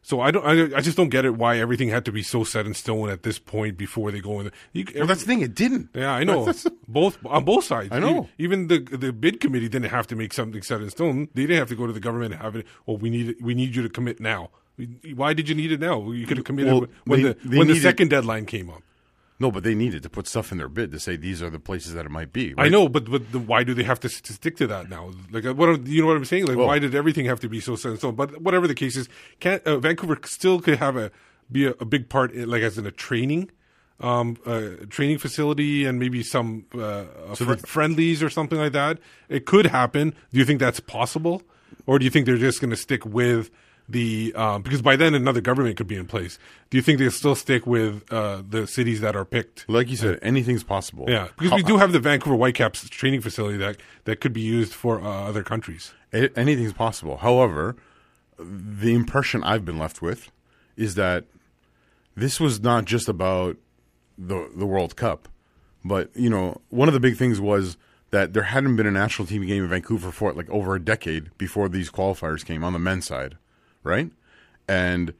So 0.01 0.21
I 0.21 0.31
don't. 0.31 0.45
I, 0.45 0.77
I 0.77 0.81
just 0.81 0.95
don't 0.95 1.09
get 1.09 1.25
it 1.25 1.35
why 1.35 1.57
everything 1.59 1.89
had 1.89 2.05
to 2.05 2.11
be 2.13 2.23
so 2.23 2.45
set 2.45 2.65
in 2.65 2.73
stone 2.73 3.09
at 3.09 3.23
this 3.23 3.37
point 3.37 3.77
before 3.77 4.11
they 4.11 4.21
go 4.21 4.39
in. 4.39 4.45
The, 4.45 4.51
you, 4.71 4.85
well, 4.95 5.05
that's 5.07 5.19
the 5.19 5.25
thing. 5.27 5.41
It 5.41 5.53
didn't. 5.53 5.89
yeah, 5.93 6.13
I 6.13 6.23
know. 6.23 6.51
both 6.87 7.17
on 7.25 7.43
both 7.43 7.65
sides. 7.65 7.89
I 7.91 7.99
know. 7.99 8.29
Even 8.37 8.69
the 8.69 8.79
the 8.79 9.11
bid 9.11 9.41
committee 9.41 9.67
didn't 9.67 9.89
have 9.91 10.07
to 10.07 10.15
make 10.15 10.33
something 10.33 10.61
set 10.61 10.79
in 10.81 10.89
stone. 10.89 11.27
They 11.33 11.41
didn't 11.41 11.57
have 11.57 11.67
to 11.69 11.75
go 11.75 11.85
to 11.85 11.91
the 11.91 11.99
government 11.99 12.31
and 12.33 12.41
have 12.41 12.55
it. 12.55 12.65
Well, 12.85 12.95
we 12.95 13.09
need 13.09 13.35
we 13.41 13.53
need 13.53 13.75
you 13.75 13.83
to 13.83 13.89
commit 13.89 14.21
now. 14.21 14.51
Why 15.15 15.33
did 15.33 15.49
you 15.49 15.55
need 15.55 15.71
it 15.71 15.79
now? 15.79 16.11
You 16.11 16.25
could 16.25 16.37
have 16.37 16.45
committed 16.45 16.73
Well, 16.73 16.85
when 17.05 17.21
they- 17.23 17.29
the 17.33 17.37
they 17.49 17.57
when 17.57 17.67
the 17.67 17.79
second 17.79 18.09
deadline 18.09 18.45
came 18.45 18.69
up. 18.69 18.81
No, 19.41 19.51
but 19.51 19.63
they 19.63 19.73
needed 19.73 20.03
to 20.03 20.09
put 20.09 20.27
stuff 20.27 20.51
in 20.51 20.57
their 20.57 20.67
bid 20.67 20.91
to 20.91 20.99
say 20.99 21.15
these 21.15 21.41
are 21.41 21.49
the 21.49 21.59
places 21.61 21.93
that 21.93 22.05
it 22.05 22.11
might 22.11 22.33
be. 22.33 22.53
I 22.57 22.67
know, 22.67 22.89
but 22.89 23.09
but 23.09 23.31
the, 23.31 23.39
why 23.39 23.63
do 23.63 23.73
they 23.73 23.83
have 23.83 23.97
to, 24.01 24.09
to 24.09 24.33
stick 24.33 24.57
to 24.57 24.67
that 24.67 24.89
now? 24.89 25.11
Like, 25.31 25.45
uh, 25.45 25.53
what 25.53 25.69
are, 25.69 25.77
you 25.77 26.01
know 26.01 26.07
what 26.07 26.17
I'm 26.17 26.25
saying? 26.25 26.45
Like, 26.47 26.57
Well- 26.57 26.67
why 26.67 26.77
did 26.79 26.93
everything 26.93 27.25
have 27.27 27.39
to 27.39 27.47
be 27.49 27.61
so 27.61 27.77
set 27.77 27.91
in 27.93 27.97
stone? 27.97 28.15
But 28.15 28.41
whatever 28.41 28.67
the 28.67 28.75
case 28.75 28.97
is, 28.97 29.07
can 29.39 29.61
uh, 29.65 29.77
Vancouver 29.77 30.19
still 30.25 30.59
could 30.59 30.77
have 30.79 30.97
a 30.97 31.09
be 31.51 31.65
a, 31.67 31.71
a 31.79 31.85
big 31.85 32.09
part, 32.09 32.31
in, 32.33 32.49
like 32.49 32.63
as 32.63 32.77
in 32.77 32.85
a 32.85 32.91
training, 32.91 33.49
um, 34.01 34.35
uh, 34.45 34.71
training 34.89 35.17
facility, 35.19 35.85
and 35.85 35.99
maybe 35.99 36.21
some 36.21 36.65
uh, 36.75 36.79
uh, 37.29 37.35
fr- 37.35 37.53
friendlies 37.55 38.21
or 38.21 38.29
something 38.29 38.59
like 38.59 38.73
that. 38.73 38.99
It 39.29 39.45
could 39.45 39.67
happen. 39.67 40.09
Do 40.33 40.37
you 40.39 40.43
think 40.45 40.59
that's 40.59 40.81
possible, 40.81 41.43
or 41.85 41.97
do 41.97 42.03
you 42.03 42.11
think 42.11 42.25
they're 42.25 42.37
just 42.37 42.59
going 42.59 42.71
to 42.71 42.75
stick 42.77 43.05
with? 43.05 43.49
The 43.89 44.33
um, 44.35 44.61
because 44.61 44.81
by 44.81 44.95
then 44.95 45.15
another 45.15 45.41
government 45.41 45.75
could 45.77 45.87
be 45.87 45.95
in 45.95 46.05
place. 46.05 46.37
Do 46.69 46.77
you 46.77 46.83
think 46.83 46.99
they'll 46.99 47.09
still 47.09 47.35
stick 47.35 47.65
with 47.65 48.03
uh, 48.11 48.43
the 48.47 48.67
cities 48.67 49.01
that 49.01 49.15
are 49.15 49.25
picked? 49.25 49.65
Like 49.67 49.89
you 49.89 49.95
said, 49.95 50.19
anything's 50.21 50.63
possible. 50.63 51.05
Yeah, 51.07 51.29
because 51.37 51.53
we 51.53 51.63
do 51.63 51.77
have 51.77 51.91
the 51.91 51.99
Vancouver 51.99 52.35
Whitecaps 52.35 52.87
training 52.89 53.21
facility 53.21 53.57
that 53.57 53.77
that 54.03 54.21
could 54.21 54.33
be 54.33 54.41
used 54.41 54.73
for 54.73 55.01
uh, 55.01 55.27
other 55.27 55.43
countries. 55.43 55.93
A- 56.13 56.29
anything's 56.37 56.73
possible. 56.73 57.17
However, 57.17 57.75
the 58.37 58.93
impression 58.93 59.43
I've 59.43 59.65
been 59.65 59.79
left 59.79 60.01
with 60.01 60.31
is 60.77 60.95
that 60.95 61.25
this 62.15 62.39
was 62.39 62.61
not 62.61 62.85
just 62.85 63.09
about 63.09 63.57
the 64.17 64.51
the 64.55 64.65
World 64.67 64.95
Cup, 64.95 65.27
but 65.83 66.09
you 66.15 66.29
know, 66.29 66.61
one 66.69 66.87
of 66.87 66.93
the 66.93 66.99
big 66.99 67.17
things 67.17 67.41
was 67.41 67.77
that 68.11 68.33
there 68.33 68.43
hadn't 68.43 68.75
been 68.75 68.87
a 68.87 68.91
national 68.91 69.27
team 69.27 69.45
game 69.45 69.63
in 69.63 69.69
Vancouver 69.69 70.11
for 70.11 70.33
like 70.33 70.49
over 70.49 70.75
a 70.75 70.79
decade 70.79 71.35
before 71.37 71.69
these 71.69 71.89
qualifiers 71.91 72.45
came 72.45 72.63
on 72.63 72.73
the 72.73 72.79
men's 72.79 73.05
side, 73.05 73.37
right? 73.83 74.11
And 74.67 75.13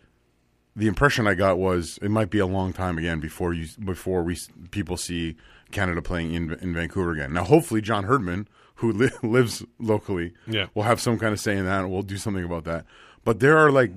the 0.76 0.88
impression 0.88 1.28
I 1.28 1.34
got 1.34 1.58
was 1.58 2.00
it 2.02 2.10
might 2.10 2.30
be 2.30 2.39
a 2.39 2.45
long 2.45 2.74
time 2.74 2.98
again 2.98 3.19
before 3.19 3.54
you 3.54 3.67
before 3.84 4.24
we 4.24 4.38
people 4.72 4.98
see 4.98 5.36
Canada 5.72 6.02
playing 6.02 6.34
in 6.34 6.54
in 6.62 6.74
Vancouver 6.74 7.12
again. 7.12 7.34
Now, 7.34 7.43
hopefully, 7.43 7.82
John 7.82 8.06
Herdman, 8.06 8.48
who 8.76 8.91
li- 8.93 9.12
lives 9.24 9.63
locally, 9.80 10.34
Yeah. 10.48 10.67
will 10.74 10.84
have 10.84 11.02
some 11.02 11.17
kind 11.19 11.34
of 11.34 11.39
say 11.39 11.58
in 11.58 11.65
that, 11.65 11.82
and 11.82 11.91
we'll 11.91 12.02
do 12.04 12.17
something 12.17 12.43
about 12.43 12.63
that. 12.65 12.86
But 13.26 13.39
there 13.39 13.58
are 13.58 13.72
like 13.72 13.91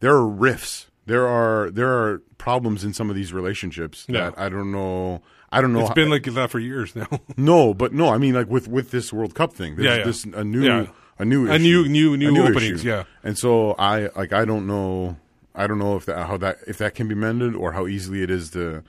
there 0.00 0.12
are 0.12 0.26
rifts, 0.26 0.86
there 1.06 1.26
are 1.26 1.70
there 1.70 1.88
are 1.90 2.18
problems 2.38 2.84
in 2.84 2.92
some 2.92 3.08
of 3.10 3.16
these 3.16 3.32
relationships 3.32 4.04
Yeah. 4.08 4.30
that 4.30 4.38
I 4.38 4.48
don't 4.48 4.70
know. 4.70 5.22
I 5.50 5.60
don't 5.60 5.72
know. 5.72 5.80
It's 5.80 5.88
how- 5.88 5.94
been 5.94 6.10
like 6.10 6.24
that 6.24 6.50
for 6.50 6.58
years 6.58 6.94
now. 6.94 7.06
no, 7.36 7.74
but 7.74 7.92
no, 7.92 8.10
I 8.10 8.18
mean 8.18 8.34
like 8.34 8.48
with 8.48 8.68
with 8.68 8.90
this 8.90 9.12
World 9.12 9.34
Cup 9.34 9.52
thing. 9.52 9.76
There's 9.76 9.86
Yeah, 9.86 9.96
yeah. 9.98 10.04
this 10.04 10.24
a 10.24 10.44
new 10.44 10.62
Yeah. 10.62 10.86
A 11.18 11.24
new 11.24 11.48
A 11.50 11.54
issue, 11.54 11.62
new- 11.62 12.16
new- 12.16 12.16
new 12.16 12.42
openings, 12.42 12.80
issue. 12.80 12.88
yeah. 12.88 13.04
And 13.22 13.38
so 13.38 13.72
I 13.78 14.08
like 14.16 14.32
I 14.32 14.44
don't 14.44 14.66
know 14.66 15.16
I 15.54 15.66
don't 15.66 15.78
know 15.78 15.96
if 15.96 16.06
that 16.06 16.26
how 16.26 16.36
that 16.38 16.58
if 16.66 16.78
that 16.78 16.94
can 16.94 17.08
be 17.08 17.14
mended 17.14 17.54
or 17.54 17.72
how 17.72 17.86
easily 17.86 18.22
it 18.22 18.30
is 18.30 18.50
to 18.50 18.82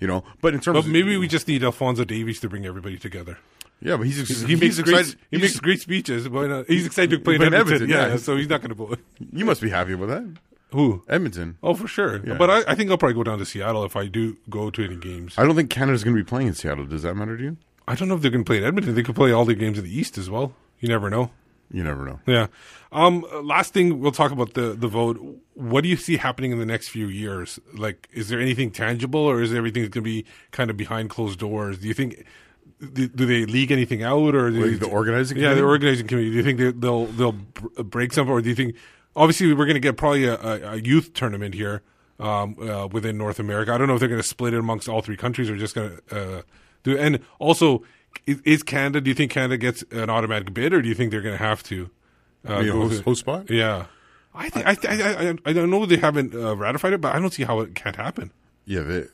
you 0.00 0.06
know. 0.06 0.24
But 0.40 0.54
in 0.54 0.60
terms 0.60 0.74
but 0.76 0.84
of 0.86 0.88
maybe 0.88 1.16
we 1.16 1.28
just 1.28 1.46
need 1.48 1.62
Alfonso 1.62 2.04
Davies 2.04 2.40
to 2.40 2.48
bring 2.48 2.66
everybody 2.66 2.98
together. 2.98 3.38
yeah, 3.80 3.96
but 3.96 4.06
he's 4.06 4.16
He 4.16 4.46
he's 4.46 4.60
makes 4.60 4.80
great, 4.80 4.98
excited. 5.00 5.20
he 5.30 5.36
he's 5.38 5.42
makes 5.42 5.60
great 5.60 5.80
speeches. 5.80 6.28
Why 6.28 6.46
not? 6.48 6.60
Uh, 6.60 6.64
he's 6.68 6.86
excited 6.86 7.10
to 7.10 7.18
play 7.20 7.36
in 7.36 7.42
Edmonton. 7.42 7.74
Edmonton, 7.74 7.88
yeah, 7.90 8.08
yeah. 8.08 8.16
so 8.16 8.36
he's 8.36 8.48
not 8.48 8.60
going 8.60 8.70
to 8.70 8.74
vote. 8.74 8.98
you 9.32 9.44
must 9.44 9.60
be 9.62 9.70
happy 9.70 9.94
with 9.94 10.08
that, 10.10 10.24
Who? 10.72 11.02
Edmonton. 11.08 11.56
Oh, 11.62 11.74
for 11.74 11.86
sure. 11.88 12.20
Yeah. 12.26 12.34
But 12.34 12.50
I, 12.50 12.72
I 12.72 12.74
think 12.74 12.90
I'll 12.90 12.98
probably 12.98 13.14
go 13.14 13.22
down 13.24 13.38
to 13.38 13.46
Seattle 13.46 13.84
if 13.84 13.94
I 13.96 14.06
do 14.06 14.36
go 14.50 14.70
to 14.70 14.84
any 14.84 14.96
games. 14.96 15.34
I 15.38 15.44
don't 15.44 15.54
think 15.56 15.70
Canada's 15.70 16.02
going 16.04 16.16
to 16.16 16.22
be 16.22 16.26
playing 16.28 16.48
in 16.48 16.54
Seattle. 16.54 16.84
Does 16.86 17.02
that 17.02 17.14
matter 17.14 17.36
to 17.36 17.42
you? 17.42 17.56
I 17.88 17.94
don't 17.94 18.08
know 18.08 18.14
if 18.16 18.22
they're 18.22 18.30
going 18.30 18.44
to 18.44 18.48
play 18.48 18.58
in 18.58 18.64
Edmonton. 18.64 18.94
They 18.94 19.02
could 19.02 19.14
play 19.16 19.32
all 19.32 19.44
their 19.44 19.54
games 19.56 19.78
in 19.78 19.84
the 19.84 19.96
East 19.98 20.18
as 20.18 20.28
well. 20.30 20.52
You 20.80 20.88
never 20.88 21.08
know. 21.10 21.30
You 21.72 21.84
never 21.84 22.04
know. 22.04 22.20
Yeah. 22.26 22.48
Um. 22.92 23.24
Last 23.42 23.72
thing 23.72 24.00
we'll 24.00 24.10
talk 24.12 24.32
about 24.32 24.54
the 24.54 24.74
the 24.74 24.88
vote. 24.88 25.18
What 25.54 25.82
do 25.82 25.88
you 25.88 25.96
see 25.96 26.16
happening 26.16 26.50
in 26.50 26.58
the 26.58 26.66
next 26.66 26.88
few 26.88 27.06
years? 27.06 27.60
Like, 27.74 28.08
is 28.12 28.28
there 28.28 28.40
anything 28.40 28.70
tangible, 28.72 29.20
or 29.20 29.40
is 29.40 29.52
everything 29.54 29.82
going 29.82 29.90
to 29.92 30.00
be 30.02 30.24
kind 30.50 30.70
of 30.70 30.76
behind 30.76 31.10
closed 31.10 31.38
doors? 31.38 31.78
Do 31.78 31.86
you 31.88 31.94
think? 31.94 32.24
Do, 32.92 33.06
do 33.08 33.26
they 33.26 33.44
leak 33.44 33.70
anything 33.70 34.02
out, 34.02 34.34
or 34.34 34.50
do 34.50 34.56
Like 34.62 34.70
they- 34.80 34.86
the 34.86 34.88
organizing 34.88 35.38
Yeah, 35.38 35.54
the 35.54 35.62
organizing 35.62 36.06
committee. 36.08 36.30
Do 36.30 36.36
you 36.36 36.42
think 36.42 36.58
they, 36.58 36.72
they'll 36.72 37.06
they'll 37.06 37.32
break 37.84 38.12
something, 38.12 38.32
or 38.32 38.40
do 38.40 38.48
you 38.48 38.54
think? 38.54 38.74
Obviously, 39.14 39.52
we're 39.52 39.66
going 39.66 39.74
to 39.74 39.80
get 39.80 39.96
probably 39.96 40.24
a, 40.24 40.34
a, 40.40 40.72
a 40.72 40.76
youth 40.76 41.12
tournament 41.14 41.54
here 41.54 41.82
um, 42.18 42.56
uh, 42.60 42.86
within 42.90 43.18
North 43.18 43.38
America. 43.38 43.72
I 43.72 43.78
don't 43.78 43.86
know 43.88 43.94
if 43.94 44.00
they're 44.00 44.08
going 44.08 44.22
to 44.22 44.26
split 44.26 44.54
it 44.54 44.58
amongst 44.58 44.88
all 44.88 45.02
three 45.02 45.16
countries, 45.16 45.50
or 45.50 45.56
just 45.56 45.74
going 45.74 45.98
to 46.08 46.38
uh, 46.38 46.42
do. 46.84 46.96
And 46.96 47.20
also, 47.38 47.82
is, 48.26 48.40
is 48.44 48.62
Canada? 48.62 49.00
Do 49.00 49.10
you 49.10 49.14
think 49.14 49.30
Canada 49.30 49.56
gets 49.56 49.82
an 49.90 50.10
automatic 50.10 50.52
bid, 50.54 50.72
or 50.72 50.82
do 50.82 50.88
you 50.88 50.94
think 50.94 51.10
they're 51.10 51.22
going 51.22 51.36
to 51.38 51.44
have 51.44 51.62
to? 51.64 51.90
Uh, 52.46 52.60
Be 52.62 52.68
a 52.68 52.72
go 52.72 52.88
host, 52.88 53.02
host 53.02 53.20
spot? 53.20 53.50
yeah, 53.50 53.86
I 54.34 54.48
think 54.48 54.66
I 54.66 54.76
I, 54.88 55.28
I 55.30 55.34
I 55.46 55.52
don't 55.52 55.70
know 55.70 55.84
they 55.86 55.96
haven't 55.96 56.34
uh, 56.34 56.56
ratified 56.56 56.94
it, 56.94 57.00
but 57.00 57.14
I 57.14 57.18
don't 57.18 57.32
see 57.32 57.44
how 57.44 57.60
it 57.60 57.74
can't 57.74 57.96
happen. 57.96 58.32
Yeah, 58.64 58.80
that, 58.80 59.10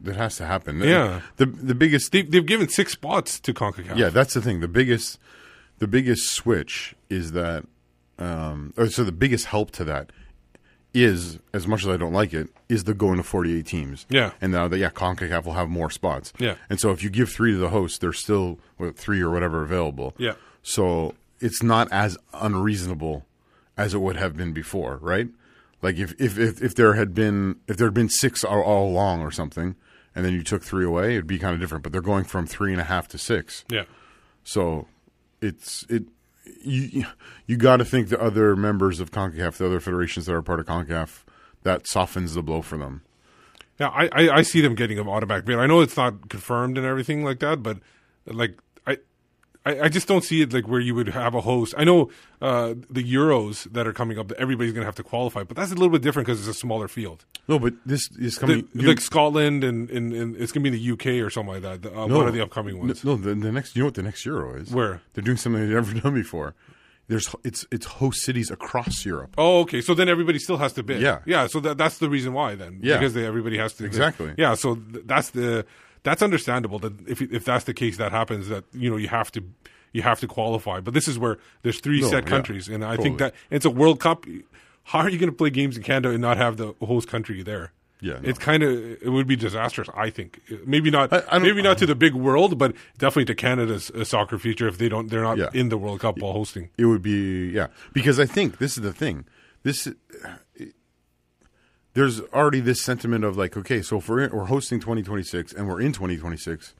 that 0.00 0.16
has 0.16 0.36
to 0.36 0.46
happen. 0.46 0.80
Yeah. 0.80 1.20
the 1.36 1.46
the 1.46 1.74
biggest 1.74 2.10
They, 2.12 2.22
they've 2.22 2.46
given 2.46 2.68
six 2.68 2.92
spots 2.92 3.38
to 3.40 3.52
Concacaf. 3.52 3.96
Yeah, 3.96 4.08
that's 4.08 4.32
the 4.34 4.40
thing. 4.40 4.60
The 4.60 4.68
biggest, 4.68 5.18
the 5.78 5.86
biggest 5.88 6.30
switch 6.30 6.94
is 7.10 7.32
that, 7.32 7.66
um, 8.18 8.72
or 8.78 8.86
so 8.88 9.04
the 9.04 9.12
biggest 9.12 9.46
help 9.46 9.72
to 9.72 9.84
that 9.84 10.10
is, 10.92 11.38
as 11.52 11.66
much 11.66 11.82
as 11.82 11.88
I 11.88 11.96
don't 11.96 12.12
like 12.12 12.34
it, 12.34 12.48
is 12.68 12.84
the 12.84 12.94
going 12.94 13.16
to 13.18 13.22
forty-eight 13.22 13.66
teams. 13.66 14.06
Yeah. 14.08 14.32
and 14.40 14.52
now 14.52 14.68
that 14.68 14.78
yeah, 14.78 14.90
Concacaf 14.90 15.44
will 15.44 15.52
have 15.54 15.68
more 15.68 15.90
spots. 15.90 16.32
Yeah. 16.38 16.56
and 16.68 16.80
so 16.80 16.90
if 16.90 17.02
you 17.02 17.10
give 17.10 17.30
three 17.30 17.52
to 17.52 17.58
the 17.58 17.68
host, 17.70 18.00
there's 18.00 18.18
still 18.18 18.58
what, 18.76 18.96
three 18.96 19.20
or 19.20 19.30
whatever 19.30 19.62
available. 19.62 20.14
Yeah. 20.18 20.34
so 20.62 21.14
it's 21.40 21.62
not 21.62 21.90
as 21.90 22.18
unreasonable 22.34 23.24
as 23.76 23.94
it 23.94 23.98
would 23.98 24.16
have 24.16 24.36
been 24.36 24.52
before, 24.52 24.98
right? 25.00 25.28
Like 25.80 25.96
if 25.96 26.12
if 26.20 26.38
if, 26.38 26.62
if 26.62 26.74
there 26.74 26.94
had 26.94 27.14
been 27.14 27.56
if 27.66 27.76
there 27.76 27.86
had 27.86 27.94
been 27.94 28.10
six 28.10 28.44
all, 28.44 28.60
all 28.62 28.88
along 28.90 29.22
or 29.22 29.30
something. 29.30 29.76
And 30.12 30.24
then 30.24 30.32
you 30.32 30.42
took 30.42 30.64
three 30.64 30.84
away, 30.84 31.12
it'd 31.12 31.28
be 31.28 31.38
kind 31.38 31.54
of 31.54 31.60
different. 31.60 31.84
But 31.84 31.92
they're 31.92 32.00
going 32.02 32.24
from 32.24 32.44
three 32.44 32.72
and 32.72 32.80
a 32.80 32.84
half 32.84 33.06
to 33.08 33.16
six. 33.18 33.64
yeah. 33.70 33.84
So 34.42 34.88
it's 35.40 35.86
it 35.88 36.02
you 36.62 37.04
you 37.46 37.56
got 37.56 37.78
to 37.78 37.84
think 37.84 38.08
the 38.08 38.20
other 38.20 38.56
members 38.56 39.00
of 39.00 39.10
CONCACAF, 39.10 39.56
the 39.56 39.66
other 39.66 39.80
federations 39.80 40.26
that 40.26 40.34
are 40.34 40.42
part 40.42 40.60
of 40.60 40.66
CONCACAF, 40.66 41.24
that 41.62 41.86
softens 41.86 42.34
the 42.34 42.42
blow 42.42 42.62
for 42.62 42.76
them. 42.76 43.02
Yeah, 43.78 43.88
I, 43.88 44.08
I, 44.12 44.30
I 44.36 44.42
see 44.42 44.60
them 44.60 44.74
getting 44.74 44.98
an 44.98 45.08
automatic 45.08 45.46
bid. 45.46 45.58
I 45.58 45.66
know 45.66 45.80
it's 45.80 45.96
not 45.96 46.28
confirmed 46.28 46.76
and 46.76 46.86
everything 46.86 47.24
like 47.24 47.38
that, 47.40 47.62
but 47.62 47.78
like 48.26 48.58
I 49.66 49.80
I, 49.82 49.88
just 49.88 50.08
don't 50.08 50.24
see 50.24 50.40
it 50.42 50.52
like 50.52 50.66
where 50.66 50.80
you 50.80 50.94
would 50.94 51.08
have 51.08 51.34
a 51.34 51.40
host. 51.42 51.74
I 51.76 51.84
know 51.84 52.10
uh, 52.40 52.74
the 52.88 53.04
Euros 53.04 53.70
that 53.72 53.86
are 53.86 53.92
coming 53.92 54.18
up, 54.18 54.28
that 54.28 54.38
everybody's 54.38 54.72
going 54.72 54.82
to 54.82 54.86
have 54.86 54.94
to 54.96 55.02
qualify, 55.02 55.42
but 55.44 55.56
that's 55.56 55.70
a 55.70 55.74
little 55.74 55.90
bit 55.90 56.00
different 56.02 56.26
because 56.26 56.40
it's 56.40 56.48
a 56.56 56.58
smaller 56.58 56.88
field. 56.88 57.24
No, 57.46 57.58
but 57.58 57.74
this 57.84 58.08
is 58.18 58.38
coming. 58.38 58.66
you- 58.74 58.88
like 58.88 59.00
Scotland 59.00 59.62
and, 59.64 59.90
and, 59.90 60.12
and 60.14 60.36
it's 60.36 60.50
going 60.52 60.64
to 60.64 60.70
be 60.70 60.76
in 60.78 60.82
the 60.82 60.92
UK 60.92 61.24
or 61.24 61.28
something 61.30 61.52
like 61.54 61.62
that. 61.62 61.82
The- 61.82 61.94
Uh, 61.94 62.06
one 62.06 62.26
of 62.26 62.32
the 62.34 62.40
upcoming 62.40 62.78
ones. 62.78 63.04
No, 63.04 63.16
the, 63.16 63.34
the 63.34 63.52
next. 63.52 63.76
You 63.76 63.82
know 63.82 63.86
what 63.86 63.94
the 63.94 64.02
next 64.02 64.24
Euro 64.24 64.54
is? 64.56 64.70
Where? 64.72 65.02
they're 65.12 65.24
doing 65.24 65.36
something 65.36 65.60
they've 65.60 65.70
never 65.74 65.92
done 66.00 66.14
before. 66.14 66.54
There's 67.08 67.34
it's 67.42 67.66
it's 67.72 67.86
host 67.86 68.22
cities 68.22 68.50
across 68.52 69.04
Europe. 69.04 69.34
Oh, 69.36 69.60
okay. 69.62 69.80
So 69.80 69.94
then 69.94 70.08
everybody 70.08 70.38
still 70.38 70.58
has 70.58 70.72
to 70.74 70.82
bid. 70.84 71.02
Yeah. 71.02 71.18
yeah. 71.26 71.48
So 71.48 71.58
that, 71.60 71.76
that's 71.76 71.98
the 71.98 72.08
reason 72.08 72.32
why 72.32 72.54
then. 72.54 72.78
Yeah. 72.82 72.98
because 72.98 73.14
they, 73.14 73.26
everybody 73.26 73.58
has 73.58 73.72
to 73.74 73.84
Exactly. 73.84 74.32
Yeah. 74.38 74.54
So 74.54 74.76
th- 74.76 75.04
that's 75.06 75.30
the 75.30 75.66
that's 76.02 76.22
understandable 76.22 76.78
that 76.80 76.92
if 77.08 77.20
if 77.22 77.44
that's 77.44 77.64
the 77.64 77.74
case 77.74 77.96
that 77.98 78.12
happens 78.12 78.48
that 78.48 78.64
you 78.72 78.90
know 78.90 78.96
you 78.96 79.08
have 79.08 79.30
to 79.32 79.42
you 79.92 80.02
have 80.02 80.20
to 80.20 80.26
qualify. 80.26 80.80
But 80.80 80.94
this 80.94 81.08
is 81.08 81.18
where 81.18 81.38
there's 81.62 81.80
three 81.80 82.00
No, 82.00 82.08
set 82.08 82.24
yeah. 82.24 82.30
countries, 82.30 82.68
and 82.68 82.84
I 82.84 82.90
Totally. 82.90 83.04
think 83.08 83.18
that 83.18 83.34
it's 83.50 83.64
a 83.64 83.70
World 83.70 84.00
Cup. 84.00 84.24
How 84.84 85.00
are 85.00 85.08
you 85.10 85.18
going 85.18 85.30
to 85.30 85.36
play 85.36 85.50
games 85.50 85.76
in 85.76 85.82
Canada 85.82 86.10
and 86.10 86.20
not 86.20 86.36
have 86.36 86.56
the 86.56 86.74
host 86.80 87.08
country 87.08 87.42
there? 87.42 87.72
Yeah, 88.02 88.14
no. 88.14 88.20
it's 88.30 88.38
kind 88.38 88.62
of 88.62 88.70
it 89.02 89.10
would 89.10 89.26
be 89.26 89.36
disastrous. 89.36 89.88
I 89.94 90.08
think 90.08 90.40
maybe 90.64 90.90
not 90.90 91.12
I- 91.12 91.22
I 91.32 91.38
maybe 91.38 91.60
not 91.60 91.76
to 91.78 91.86
the 91.86 91.94
big 91.94 92.14
world, 92.14 92.56
but 92.56 92.74
definitely 92.96 93.26
to 93.26 93.34
Canada's 93.34 93.90
uh, 93.90 94.04
soccer 94.04 94.38
future 94.38 94.66
if 94.68 94.78
they 94.78 94.88
don't 94.88 95.10
they're 95.10 95.22
not 95.22 95.36
Yeah. 95.36 95.50
in 95.52 95.68
the 95.68 95.76
World 95.76 96.00
Cup 96.00 96.16
while 96.18 96.32
hosting. 96.32 96.70
It 96.78 96.86
would 96.86 97.02
be 97.02 97.50
yeah, 97.50 97.66
because 97.92 98.18
I 98.18 98.24
think 98.26 98.56
this 98.58 98.76
is 98.78 98.82
the 98.82 98.92
thing. 98.94 99.26
This 99.64 99.86
there's 102.00 102.20
already 102.32 102.60
this 102.60 102.80
sentiment 102.80 103.24
of 103.24 103.36
like, 103.36 103.58
okay, 103.58 103.82
so 103.82 103.98
if 103.98 104.08
we're 104.08 104.26
we're 104.30 104.46
hosting 104.46 104.80
2026 104.80 105.52
and 105.52 105.68
we're 105.68 105.82
in 105.82 105.92
2026, 105.92 106.74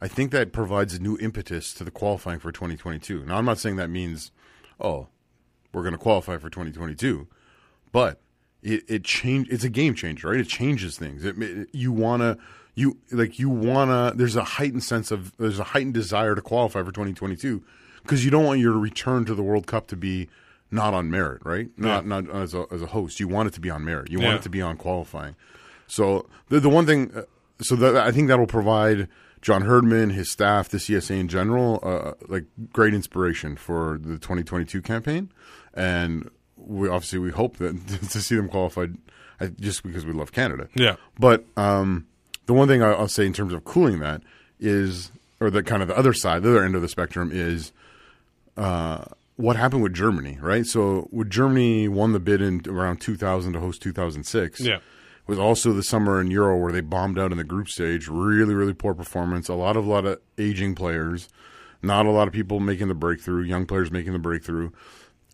I 0.00 0.08
think 0.08 0.30
that 0.30 0.52
provides 0.52 0.94
a 0.94 0.98
new 0.98 1.18
impetus 1.18 1.74
to 1.74 1.84
the 1.84 1.90
qualifying 1.90 2.38
for 2.38 2.50
2022. 2.50 3.26
Now, 3.26 3.36
I'm 3.36 3.44
not 3.44 3.58
saying 3.58 3.76
that 3.76 3.90
means, 3.90 4.32
oh, 4.80 5.08
we're 5.74 5.82
going 5.82 5.92
to 5.92 5.98
qualify 5.98 6.38
for 6.38 6.48
2022, 6.48 7.28
but 7.92 8.22
it 8.62 8.84
it 8.88 9.04
change. 9.04 9.48
It's 9.50 9.64
a 9.64 9.68
game 9.68 9.94
changer, 9.94 10.30
right? 10.30 10.40
It 10.40 10.48
changes 10.48 10.96
things. 10.96 11.26
It, 11.26 11.36
it 11.42 11.68
you 11.72 11.92
wanna 11.92 12.38
you 12.74 12.96
like 13.12 13.38
you 13.38 13.50
wanna. 13.50 14.14
There's 14.16 14.34
a 14.34 14.44
heightened 14.44 14.82
sense 14.82 15.10
of 15.10 15.36
there's 15.36 15.58
a 15.58 15.64
heightened 15.64 15.94
desire 15.94 16.34
to 16.34 16.40
qualify 16.40 16.80
for 16.80 16.90
2022 16.90 17.62
because 18.02 18.24
you 18.24 18.30
don't 18.30 18.46
want 18.46 18.60
your 18.60 18.78
return 18.78 19.26
to 19.26 19.34
the 19.34 19.42
World 19.42 19.66
Cup 19.66 19.88
to 19.88 19.96
be 19.96 20.30
not 20.70 20.94
on 20.94 21.10
merit, 21.10 21.42
right? 21.44 21.68
Not 21.76 22.06
not 22.06 22.28
as 22.30 22.54
a 22.54 22.66
as 22.70 22.82
a 22.82 22.86
host. 22.86 23.20
You 23.20 23.28
want 23.28 23.48
it 23.48 23.54
to 23.54 23.60
be 23.60 23.70
on 23.70 23.84
merit. 23.84 24.10
You 24.10 24.18
want 24.18 24.30
Yeah. 24.30 24.36
it 24.36 24.42
to 24.42 24.50
be 24.50 24.60
on 24.62 24.76
qualifying. 24.76 25.34
So 25.86 26.26
the 26.48 26.60
the 26.60 26.68
one 26.68 26.86
thing, 26.86 27.10
uh, 27.14 27.22
so 27.62 27.74
that 27.76 27.96
I 27.96 28.10
think 28.12 28.28
that 28.28 28.38
will 28.38 28.46
provide 28.46 29.08
John 29.40 29.62
Herdman, 29.62 30.10
his 30.10 30.30
staff, 30.30 30.68
the 30.68 30.78
CSA 30.78 31.18
in 31.20 31.28
general, 31.28 31.78
uh, 31.82 32.12
like 32.28 32.44
great 32.72 32.92
inspiration 32.92 33.56
for 33.56 33.98
the 34.02 34.18
2022 34.18 34.82
campaign, 34.82 35.30
and 35.74 36.28
we 36.56 36.88
obviously 36.88 37.18
we 37.20 37.30
hope 37.30 37.56
that 37.58 37.86
to 38.10 38.20
see 38.20 38.34
them 38.36 38.48
qualified, 38.48 38.96
just 39.60 39.82
because 39.84 40.04
we 40.04 40.12
love 40.12 40.32
Canada. 40.32 40.68
Yeah. 40.74 40.96
But 41.18 41.44
um, 41.56 42.06
the 42.46 42.52
one 42.52 42.66
thing 42.68 42.82
I- 42.82 42.92
I'll 42.92 43.08
say 43.08 43.24
in 43.26 43.32
terms 43.32 43.52
of 43.52 43.64
cooling 43.64 44.00
that 44.00 44.22
is, 44.60 45.12
or 45.40 45.50
the 45.50 45.62
kind 45.62 45.82
of 45.82 45.88
the 45.88 45.96
other 45.96 46.12
side, 46.12 46.42
the 46.42 46.50
other 46.50 46.64
end 46.64 46.74
of 46.74 46.82
the 46.82 46.88
spectrum 46.88 47.30
is 47.32 47.72
uh, 48.56 49.04
what 49.38 49.56
happened 49.56 49.82
with 49.82 49.94
Germany, 49.94 50.36
right? 50.42 50.66
So 50.66 51.06
when 51.10 51.30
Germany 51.30 51.88
won 51.88 52.12
the 52.12 52.20
bid 52.20 52.42
in 52.42 52.60
around 52.68 53.00
2000 53.00 53.52
to 53.54 53.60
host 53.60 53.80
2006, 53.80 54.60
Yeah. 54.60 54.76
it 54.76 54.82
was 55.26 55.38
also 55.38 55.72
the 55.72 55.82
summer 55.82 56.20
in 56.20 56.30
Euro 56.30 56.56
where 56.58 56.72
they 56.72 56.80
bombed 56.82 57.18
out 57.18 57.30
in 57.32 57.38
the 57.38 57.44
group 57.44 57.68
stage. 57.68 58.08
Really, 58.08 58.54
really 58.54 58.74
poor 58.74 58.94
performance. 58.94 59.48
A 59.48 59.54
lot 59.54 59.76
of, 59.76 59.86
a 59.86 59.88
lot 59.88 60.04
of 60.04 60.18
aging 60.38 60.74
players, 60.74 61.28
not 61.82 62.04
a 62.04 62.10
lot 62.10 62.26
of 62.28 62.34
people 62.34 62.58
making 62.60 62.88
the 62.88 62.94
breakthrough. 62.94 63.44
Young 63.44 63.64
players 63.64 63.90
making 63.92 64.12
the 64.12 64.18
breakthrough, 64.18 64.70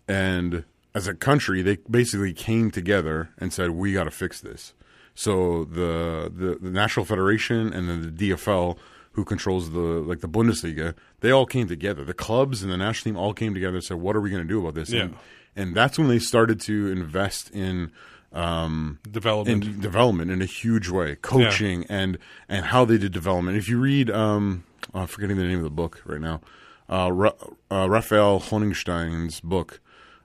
and 0.07 0.63
as 0.93 1.07
a 1.07 1.13
country, 1.13 1.61
they 1.61 1.77
basically 1.89 2.33
came 2.33 2.71
together 2.71 3.29
and 3.39 3.51
said, 3.51 3.71
"We 3.71 3.93
got 3.93 4.03
to 4.05 4.11
fix 4.11 4.39
this." 4.39 4.73
So 5.15 5.63
the, 5.65 6.31
the 6.33 6.57
the 6.61 6.69
National 6.69 7.05
Federation 7.05 7.73
and 7.73 7.89
then 7.89 8.01
the 8.15 8.29
DFL, 8.29 8.77
who 9.15 9.25
controls 9.25 9.71
the 9.71 9.79
like 9.79 10.19
the 10.21 10.27
Bundesliga, 10.29 10.93
they 11.21 11.31
all 11.31 11.45
came 11.45 11.67
together. 11.67 12.03
The 12.05 12.13
clubs 12.13 12.61
and 12.63 12.71
the 12.71 12.77
national 12.77 13.13
team 13.13 13.17
all 13.19 13.33
came 13.33 13.53
together 13.53 13.75
and 13.77 13.83
said, 13.83 13.97
"What 13.97 14.15
are 14.15 14.21
we 14.21 14.29
going 14.29 14.43
to 14.43 14.47
do 14.47 14.59
about 14.61 14.75
this?" 14.75 14.89
Yeah. 14.91 15.01
And, 15.03 15.15
and 15.55 15.75
that's 15.75 15.97
when 15.97 16.07
they 16.07 16.19
started 16.19 16.59
to 16.61 16.91
invest 16.91 17.49
in 17.51 17.91
um, 18.33 18.99
Development. 19.09 19.63
in 19.63 19.79
development 19.79 20.29
in 20.31 20.41
a 20.41 20.45
huge 20.45 20.89
way, 20.89 21.15
coaching 21.21 21.85
and 21.89 22.17
and 22.49 22.65
how 22.65 22.83
they 22.85 22.97
did 22.97 23.11
development. 23.13 23.57
If 23.57 23.69
you 23.69 23.79
read, 23.79 24.09
um, 24.11 24.63
oh, 24.93 25.01
I'm 25.01 25.07
forgetting 25.07 25.37
the 25.37 25.43
name 25.45 25.57
of 25.59 25.63
the 25.63 25.69
book 25.69 26.01
right 26.05 26.19
now, 26.21 26.41
uh, 26.89 27.09
Ra- 27.11 27.31
uh, 27.71 27.89
Raphael 27.89 28.39
Honigstein's 28.39 29.39
book. 29.39 29.79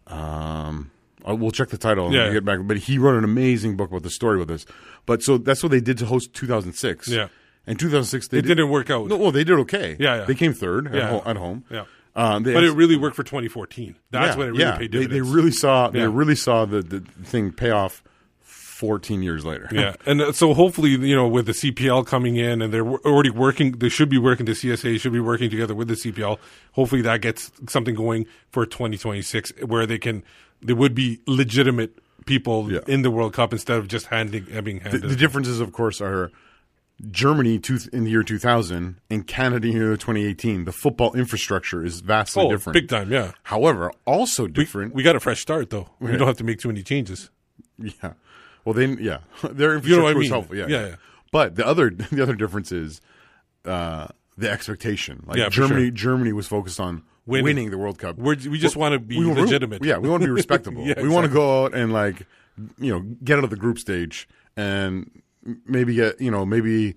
Um, 0.09 0.91
we'll 1.25 1.53
check 1.53 1.69
the 1.69 1.79
title 1.79 2.07
and 2.07 2.15
Yeah. 2.15 2.33
get 2.33 2.45
back. 2.45 2.61
But 2.65 2.79
he 2.79 2.99
wrote 2.99 3.17
an 3.17 3.25
amazing 3.25 3.77
book 3.77 3.91
about 3.91 4.03
the 4.03 4.11
story 4.11 4.39
with 4.39 4.49
this. 4.49 4.67
But 5.07 5.23
so 5.23 5.39
that's 5.39 5.63
what 5.63 5.71
they 5.71 5.81
did 5.81 5.99
to 5.99 6.07
host 6.07 6.35
2006. 6.35 7.09
Yeah. 7.09 7.29
And 7.67 7.79
2006, 7.79 8.29
they 8.29 8.39
It 8.39 8.43
did, 8.43 8.49
didn't 8.49 8.71
work 8.71 8.91
out. 8.91 9.07
No, 9.09 9.17
well, 9.17 9.31
they 9.33 9.45
did 9.45 9.59
okay. 9.61 9.97
Yeah, 10.01 10.17
yeah. 10.17 10.25
They 10.25 10.35
came 10.35 10.53
third 10.53 10.89
at, 10.89 10.95
Yeah. 10.95 11.09
ho- 11.11 11.23
at 11.27 11.37
home. 11.37 11.65
Yeah. 11.71 11.85
Um, 12.17 12.43
they 12.43 12.53
but 12.55 12.65
it 12.65 12.73
really 12.73 12.97
worked 12.97 13.15
for 13.17 13.23
2014. 13.23 13.95
That's 14.11 14.33
yeah, 14.35 14.39
when 14.39 14.49
it 14.49 14.51
really 14.51 14.65
yeah. 14.65 14.73
paid 14.77 14.91
They, 14.93 14.99
dividends. 15.01 15.29
they 15.29 15.35
really 15.37 15.53
saw. 15.53 15.89
They 15.91 16.07
really 16.09 16.35
saw 16.35 16.65
the, 16.65 16.83
the 16.83 17.01
thing 17.25 17.53
pay 17.53 17.71
off 17.71 18.03
14 18.43 19.23
years 19.23 19.45
later. 19.45 19.69
yeah, 19.73 19.95
and 20.07 20.21
uh, 20.21 20.33
so 20.33 20.55
hopefully, 20.55 20.91
you 20.91 21.15
know, 21.15 21.29
with 21.29 21.47
the 21.47 21.53
CPL 21.53 22.07
coming 22.07 22.37
in, 22.37 22.63
and 22.63 22.73
they're 22.73 22.85
already 22.87 23.31
working, 23.31 23.73
they 23.73 23.89
should 23.91 24.09
be 24.09 24.19
working. 24.19 24.47
The 24.47 24.53
CSA 24.53 24.99
should 25.01 25.13
be 25.13 25.21
working 25.21 25.51
together 25.51 25.75
with 25.75 25.89
the 25.89 25.95
CPL. 25.95 26.39
Hopefully, 26.73 27.03
that 27.03 27.21
gets 27.21 27.53
something 27.69 27.95
going 27.95 28.27
for 28.51 28.65
2026, 28.67 29.53
where 29.67 29.87
they 29.87 29.99
can, 29.99 30.25
there 30.63 30.77
would 30.77 30.95
be 30.95 31.21
legitimate 31.27 31.99
people 32.27 32.73
Yeah. 32.73 32.81
in 32.89 33.03
the 33.03 33.11
World 33.11 33.35
Cup 33.35 33.53
instead 33.53 33.77
of 33.79 33.87
just 33.87 34.07
handing, 34.07 34.47
having 34.47 34.79
The, 34.79 34.91
handed. 34.91 35.11
the 35.11 35.17
differences, 35.17 35.61
of 35.61 35.73
course, 35.73 36.01
are 36.01 36.31
Germany 37.11 37.59
two, 37.59 37.79
in 37.93 38.05
the 38.05 38.11
year 38.11 38.23
2000 38.23 39.01
and 39.09 39.27
Canada 39.27 39.67
in 39.67 39.73
the 39.73 39.79
year 39.79 39.97
2018. 39.97 40.65
The 40.65 40.73
football 40.73 41.15
infrastructure 41.15 41.85
is 41.85 42.01
vastly 42.01 42.45
oh, 42.45 42.51
different. 42.51 42.75
big 42.75 42.89
time, 42.89 43.11
yeah. 43.11 43.33
However, 43.45 43.93
also 44.05 44.47
different. 44.47 44.95
we 44.95 45.03
got 45.03 45.17
a 45.17 45.21
fresh 45.21 45.41
start 45.41 45.71
though. 45.71 45.89
We 45.99 46.17
don't 46.17 46.27
have 46.27 46.37
to 46.39 46.45
make 46.45 46.59
too 46.59 46.69
many 46.69 46.83
changes. 46.83 47.31
yeah. 47.79 48.13
Well, 48.65 48.75
then, 48.75 48.99
yeah, 49.01 49.19
their 49.43 49.75
infrastructure 49.75 49.89
You 49.89 49.97
know 49.97 50.07
I 50.07 50.13
was 50.13 50.23
mean? 50.23 50.31
helpful. 50.31 50.57
Yeah, 50.57 50.67
Yeah, 50.69 50.87
yeah. 50.89 50.95
But 51.33 51.57
the 51.57 51.67
other, 51.67 51.91
the 52.13 52.23
other 52.23 52.35
difference 52.35 52.73
is 52.73 53.01
uh, 53.65 54.09
the 54.37 54.51
expectation. 54.51 55.25
Like 55.27 55.39
Yeah, 55.39 55.49
Germany, 55.49 55.87
sure. 55.87 55.91
Germany 55.91 56.33
was 56.33 56.47
focused 56.47 56.81
on 56.81 57.03
Winning. 57.27 57.45
winning, 57.45 57.71
the 57.71 57.79
World 57.79 57.99
Cup. 57.99 58.17
We're, 58.17 58.37
we 58.37 58.59
just 58.59 58.77
want 58.77 58.93
to 58.93 58.99
be 58.99 59.19
we 59.19 59.25
legitimate. 59.27 59.85
Yeah, 59.85 59.99
we 59.99 60.09
want 60.09 60.23
to 60.23 60.27
be 60.27 60.33
respectable. 60.33 60.85
Yeah, 60.85 61.01
we 61.01 61.09
want 61.09 61.27
to 61.27 61.33
go 61.33 61.65
out 61.65 61.75
and 61.75 61.93
like, 61.93 62.27
you 62.79 62.93
know, 62.93 63.01
get 63.23 63.39
out 63.39 63.45
of 63.45 63.51
the 63.51 63.57
group 63.57 63.79
stage 63.79 64.29
and 64.57 65.20
maybe 65.67 65.95
get, 65.95 66.21
you 66.21 66.31
know, 66.31 66.45
maybe 66.47 66.95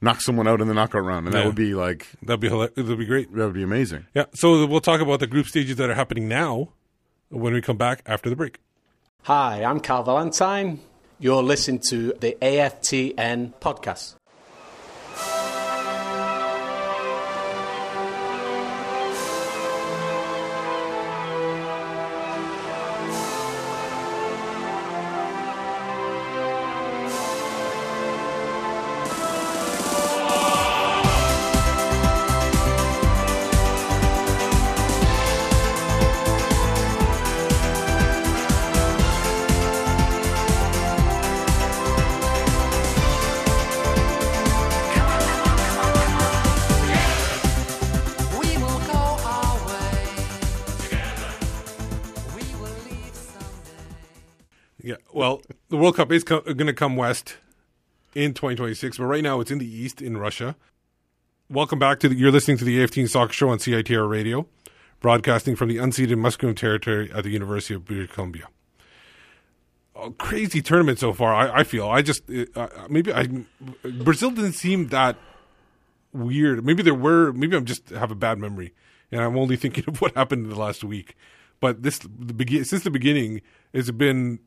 knock 0.00 0.20
someone 0.20 0.46
out 0.48 0.60
in 0.60 0.68
the 0.68 0.74
knockout 0.74 1.04
round, 1.04 1.26
and 1.26 1.34
Yeah. 1.34 1.40
that 1.40 1.46
would 1.46 1.54
be 1.56 1.74
like 1.74 2.06
That'd 2.22 2.40
be 2.40 2.48
hila- 2.48 2.74
that'd 2.74 2.98
be 2.98 3.06
great. 3.06 3.32
that 3.34 3.44
would 3.44 3.54
be 3.54 3.62
amazing. 3.62 4.06
Yeah. 4.14 4.26
So 4.34 4.66
we'll 4.66 4.80
talk 4.80 5.00
about 5.00 5.20
the 5.20 5.26
group 5.26 5.46
stages 5.46 5.76
that 5.76 5.88
are 5.90 5.94
happening 5.94 6.28
now 6.28 6.70
when 7.30 7.52
we 7.54 7.60
come 7.62 7.76
back 7.76 8.02
after 8.06 8.28
the 8.30 8.36
break. 8.36 8.58
Hi, 9.22 9.64
I'm 9.64 9.80
Carl 9.80 10.02
Valentine. 10.02 10.80
You're 11.18 11.42
listening 11.42 11.80
to 11.88 12.12
the 12.20 12.36
AFTN 12.42 13.54
podcast. 13.60 14.16
World 55.84 55.96
Cup 55.96 56.12
is 56.12 56.24
co- 56.24 56.40
going 56.40 56.66
to 56.66 56.72
come 56.72 56.96
west 56.96 57.36
in 58.14 58.32
2026, 58.32 58.96
but 58.96 59.04
right 59.04 59.22
now 59.22 59.40
it's 59.40 59.50
in 59.50 59.58
the 59.58 59.66
east 59.66 60.00
in 60.00 60.16
Russia. 60.16 60.56
Welcome 61.50 61.78
back 61.78 62.00
to 62.00 62.08
the, 62.08 62.14
you're 62.14 62.32
listening 62.32 62.56
to 62.56 62.64
the 62.64 62.78
AFTN 62.78 63.06
Soccer 63.06 63.34
Show 63.34 63.50
on 63.50 63.58
CITR 63.58 64.08
Radio, 64.08 64.46
broadcasting 65.00 65.56
from 65.56 65.68
the 65.68 65.76
unceded 65.76 66.14
Musqueam 66.14 66.56
territory 66.56 67.12
at 67.14 67.24
the 67.24 67.28
University 67.28 67.74
of 67.74 67.84
British 67.84 68.10
Columbia. 68.12 68.46
A 69.94 70.10
crazy 70.12 70.62
tournament 70.62 71.00
so 71.00 71.12
far. 71.12 71.34
I, 71.34 71.58
I 71.58 71.64
feel. 71.64 71.86
I 71.86 72.00
just 72.00 72.22
uh, 72.56 72.68
maybe 72.88 73.12
I 73.12 73.28
Brazil 73.82 74.30
didn't 74.30 74.54
seem 74.54 74.88
that 74.88 75.18
weird. 76.14 76.64
Maybe 76.64 76.82
there 76.82 76.94
were. 76.94 77.30
Maybe 77.34 77.58
I'm 77.58 77.66
just 77.66 77.90
have 77.90 78.10
a 78.10 78.14
bad 78.14 78.38
memory, 78.38 78.72
and 79.12 79.20
I'm 79.20 79.36
only 79.36 79.56
thinking 79.62 79.84
of 79.86 80.00
what 80.00 80.14
happened 80.16 80.44
in 80.44 80.48
the 80.50 80.58
last 80.58 80.82
week. 80.82 81.14
But 81.60 81.82
this 81.82 81.98
the 81.98 82.32
begin 82.32 82.64
since 82.64 82.84
the 82.84 82.90
beginning, 82.90 83.42
it's 83.74 83.90
been 83.90 84.38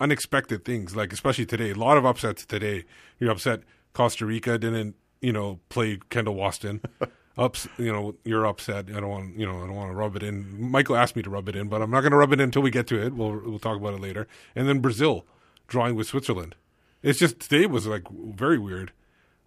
unexpected 0.00 0.64
things. 0.64 0.96
Like 0.96 1.12
especially 1.12 1.46
today, 1.46 1.70
a 1.70 1.74
lot 1.74 1.96
of 1.96 2.06
upsets 2.06 2.44
today. 2.44 2.84
You're 3.18 3.30
upset 3.30 3.62
Costa 3.92 4.26
Rica 4.26 4.58
didn't, 4.58 4.94
you 5.20 5.32
know, 5.32 5.60
play 5.68 5.98
Kendall 6.10 6.36
Waston. 6.36 6.80
Ups, 7.36 7.68
you 7.78 7.92
know, 7.92 8.16
you're 8.24 8.46
upset. 8.46 8.86
I 8.88 8.98
don't 8.98 9.08
want, 9.08 9.38
you 9.38 9.46
know, 9.46 9.62
I 9.62 9.66
don't 9.66 9.76
want 9.76 9.90
to 9.92 9.94
rub 9.94 10.16
it 10.16 10.24
in. 10.24 10.70
Michael 10.70 10.96
asked 10.96 11.14
me 11.14 11.22
to 11.22 11.30
rub 11.30 11.48
it 11.48 11.54
in, 11.54 11.68
but 11.68 11.80
I'm 11.80 11.90
not 11.90 12.00
going 12.00 12.10
to 12.10 12.16
rub 12.16 12.32
it 12.32 12.40
in 12.40 12.40
until 12.40 12.62
we 12.62 12.70
get 12.72 12.88
to 12.88 13.00
it. 13.00 13.14
We'll 13.14 13.40
we'll 13.44 13.60
talk 13.60 13.76
about 13.76 13.94
it 13.94 14.00
later. 14.00 14.26
And 14.56 14.68
then 14.68 14.80
Brazil 14.80 15.24
drawing 15.68 15.94
with 15.94 16.08
Switzerland. 16.08 16.56
It's 17.00 17.18
just 17.18 17.38
today 17.38 17.66
was 17.66 17.86
like 17.86 18.08
very 18.10 18.58
weird. 18.58 18.90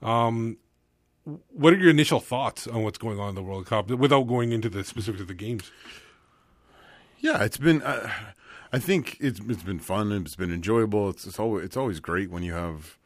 Um, 0.01 0.57
what 1.25 1.73
are 1.73 1.77
your 1.77 1.89
initial 1.89 2.21
thoughts 2.21 2.65
on 2.65 2.83
what's 2.83 2.97
going 2.97 3.19
on 3.19 3.29
in 3.29 3.35
the 3.35 3.43
World 3.43 3.65
Cup 3.65 3.89
without 3.89 4.23
going 4.23 4.53
into 4.53 4.69
the 4.69 4.85
specifics 4.85 5.21
of 5.21 5.27
the 5.27 5.33
games? 5.33 5.69
Yeah, 7.19 7.43
it's 7.43 7.57
been. 7.57 7.81
Uh, 7.81 8.09
I 8.73 8.79
think 8.79 9.17
it's 9.19 9.39
it's 9.47 9.63
been 9.63 9.79
fun. 9.79 10.11
It's 10.11 10.35
been 10.35 10.51
enjoyable. 10.51 11.09
It's 11.09 11.25
it's 11.25 11.39
always 11.39 11.65
it's 11.65 11.77
always 11.77 11.99
great 11.99 12.31
when 12.31 12.43
you 12.43 12.53
have, 12.53 12.97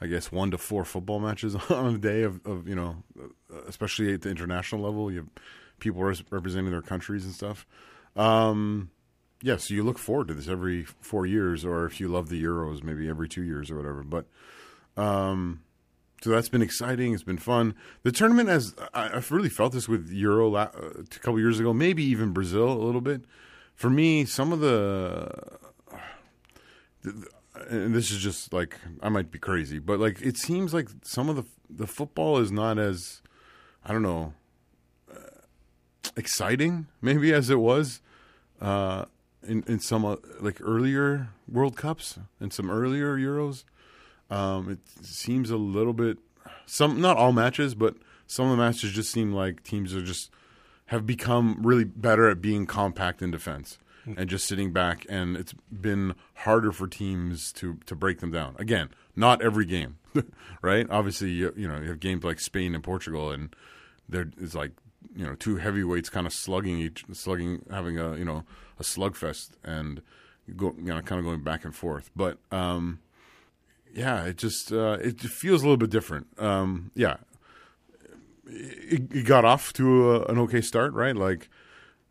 I 0.00 0.06
guess, 0.06 0.32
one 0.32 0.50
to 0.50 0.58
four 0.58 0.84
football 0.84 1.20
matches 1.20 1.54
on 1.70 1.94
a 1.94 1.98
day 1.98 2.22
of, 2.22 2.44
of 2.44 2.68
you 2.68 2.74
know, 2.74 2.96
especially 3.68 4.12
at 4.12 4.22
the 4.22 4.30
international 4.30 4.82
level. 4.82 5.10
You 5.10 5.18
have 5.18 5.28
people 5.78 6.02
res- 6.02 6.24
representing 6.30 6.72
their 6.72 6.82
countries 6.82 7.24
and 7.24 7.34
stuff. 7.34 7.66
Um, 8.16 8.90
yeah, 9.42 9.56
so 9.56 9.74
you 9.74 9.84
look 9.84 9.98
forward 9.98 10.28
to 10.28 10.34
this 10.34 10.48
every 10.48 10.84
four 10.84 11.26
years, 11.26 11.64
or 11.64 11.84
if 11.84 12.00
you 12.00 12.08
love 12.08 12.28
the 12.28 12.42
Euros, 12.42 12.82
maybe 12.82 13.08
every 13.08 13.28
two 13.28 13.42
years 13.42 13.70
or 13.70 13.76
whatever. 13.76 14.02
But 14.02 14.26
um, 14.96 15.60
so 16.22 16.30
that's 16.30 16.48
been 16.48 16.62
exciting. 16.62 17.12
It's 17.12 17.22
been 17.22 17.38
fun. 17.38 17.74
The 18.02 18.10
tournament 18.10 18.48
has 18.48 18.74
I, 18.92 19.16
I've 19.16 19.30
really 19.30 19.48
felt 19.48 19.72
this 19.74 19.88
with 19.88 20.10
Euro 20.10 20.54
uh, 20.54 20.70
a 20.98 21.18
couple 21.20 21.38
years 21.38 21.60
ago, 21.60 21.72
maybe 21.72 22.02
even 22.02 22.32
Brazil 22.32 22.72
a 22.72 22.82
little 22.82 23.00
bit. 23.00 23.22
For 23.74 23.90
me, 23.90 24.24
some 24.24 24.52
of 24.52 24.60
the, 24.60 25.58
and 27.68 27.94
this 27.94 28.10
is 28.10 28.18
just 28.18 28.52
like 28.52 28.78
I 29.02 29.08
might 29.08 29.30
be 29.30 29.38
crazy, 29.38 29.78
but 29.78 29.98
like 30.00 30.20
it 30.22 30.36
seems 30.36 30.72
like 30.72 30.88
some 31.02 31.28
of 31.28 31.36
the 31.36 31.44
the 31.68 31.86
football 31.86 32.38
is 32.38 32.52
not 32.52 32.78
as 32.78 33.20
I 33.84 33.92
don't 33.92 34.02
know 34.02 34.34
uh, 35.10 35.18
exciting 36.16 36.86
maybe 37.00 37.32
as 37.32 37.50
it 37.50 37.58
was 37.58 38.00
uh, 38.60 39.06
in 39.46 39.64
in 39.66 39.80
some 39.80 40.04
uh, 40.04 40.16
like 40.40 40.58
earlier 40.60 41.30
World 41.48 41.76
Cups 41.76 42.18
and 42.40 42.52
some 42.52 42.70
earlier 42.70 43.16
Euros. 43.16 43.64
Um, 44.30 44.70
it 44.70 45.04
seems 45.04 45.50
a 45.50 45.56
little 45.56 45.92
bit 45.92 46.18
some 46.66 47.00
not 47.00 47.16
all 47.16 47.32
matches, 47.32 47.74
but 47.74 47.96
some 48.26 48.46
of 48.46 48.50
the 48.52 48.62
matches 48.62 48.92
just 48.92 49.12
seem 49.12 49.32
like 49.32 49.62
teams 49.62 49.94
are 49.94 50.02
just 50.02 50.30
have 50.86 51.06
become 51.06 51.58
really 51.62 51.84
better 51.84 52.28
at 52.28 52.40
being 52.40 52.66
compact 52.66 53.22
in 53.22 53.30
defense 53.30 53.78
and 54.16 54.28
just 54.28 54.46
sitting 54.46 54.72
back 54.72 55.06
and 55.08 55.36
it's 55.36 55.54
been 55.72 56.14
harder 56.34 56.72
for 56.72 56.86
teams 56.86 57.52
to 57.52 57.78
to 57.86 57.94
break 57.94 58.20
them 58.20 58.30
down. 58.30 58.54
Again, 58.58 58.90
not 59.16 59.40
every 59.42 59.64
game, 59.64 59.96
right? 60.62 60.86
Obviously, 60.90 61.30
you, 61.30 61.52
you 61.56 61.66
know, 61.66 61.80
you 61.80 61.88
have 61.88 62.00
games 62.00 62.22
like 62.22 62.38
Spain 62.38 62.74
and 62.74 62.84
Portugal 62.84 63.30
and 63.30 63.54
there 64.08 64.30
is 64.38 64.54
like, 64.54 64.72
you 65.16 65.24
know, 65.24 65.34
two 65.34 65.56
heavyweights 65.56 66.10
kind 66.10 66.26
of 66.26 66.32
slugging 66.32 66.78
each 66.78 67.04
slugging 67.12 67.64
having 67.70 67.98
a, 67.98 68.16
you 68.16 68.24
know, 68.24 68.44
a 68.78 68.82
slugfest 68.82 69.50
and 69.64 70.02
go, 70.56 70.74
you 70.76 70.92
know, 70.92 71.00
kind 71.00 71.18
of 71.18 71.24
going 71.24 71.42
back 71.42 71.64
and 71.64 71.74
forth. 71.74 72.10
But 72.14 72.38
um 72.50 73.00
yeah, 73.94 74.24
it 74.24 74.36
just 74.36 74.72
uh, 74.72 74.98
it 75.00 75.20
feels 75.20 75.62
a 75.62 75.64
little 75.64 75.76
bit 75.76 75.90
different. 75.90 76.26
Um, 76.38 76.90
yeah, 76.94 77.18
it, 78.46 79.12
it 79.14 79.22
got 79.26 79.44
off 79.44 79.72
to 79.74 80.12
a, 80.12 80.24
an 80.26 80.38
okay 80.40 80.60
start, 80.60 80.92
right? 80.92 81.16
Like, 81.16 81.48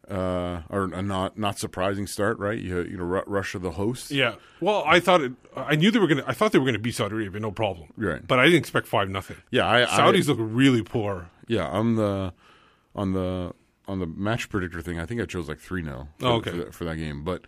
uh, 0.10 0.62
or 0.70 0.86
a 0.94 1.02
not 1.02 1.38
not 1.38 1.58
surprising 1.60 2.08
start, 2.08 2.38
right? 2.40 2.60
You 2.60 2.82
you 2.82 2.98
know, 2.98 3.04
Ru- 3.06 3.24
Russia 3.26 3.60
the 3.60 3.72
host, 3.72 4.12
Yeah. 4.12 4.36
Well, 4.60 4.84
I 4.86 5.00
thought 5.00 5.22
it. 5.22 5.32
I 5.56 5.76
knew 5.76 5.92
they 5.92 6.00
were 6.00 6.08
gonna. 6.08 6.24
I 6.28 6.34
thought 6.34 6.52
they 6.52 6.60
were 6.60 6.66
gonna 6.66 6.80
beat 6.80 6.96
Saudi 6.96 7.16
Arabia, 7.16 7.40
no 7.40 7.52
problem. 7.52 7.88
Right. 7.96 8.26
But 8.26 8.40
I 8.40 8.46
didn't 8.46 8.60
expect 8.60 8.88
five 8.88 9.10
nothing. 9.10 9.38
yeah. 9.52 9.70
I, 9.70 9.86
Saudis 9.86 10.26
I, 10.26 10.34
look 10.34 10.38
really 10.42 10.84
poor. 10.84 11.30
yeah. 11.48 11.70
I'm 11.72 11.96
the 11.96 12.34
on 12.96 13.14
the 13.14 13.54
on 13.88 14.00
the 14.00 14.06
match 14.08 14.50
predictor 14.50 14.82
thing. 14.82 15.00
I 15.00 15.06
think 15.06 15.22
I 15.22 15.26
chose 15.26 15.48
like 15.48 15.60
three 15.60 15.84
0 15.84 16.08
for, 16.20 16.26
Oh, 16.26 16.34
okay. 16.36 16.52
for, 16.52 16.72
for 16.72 16.84
that 16.86 16.96
game, 16.98 17.24
but 17.24 17.44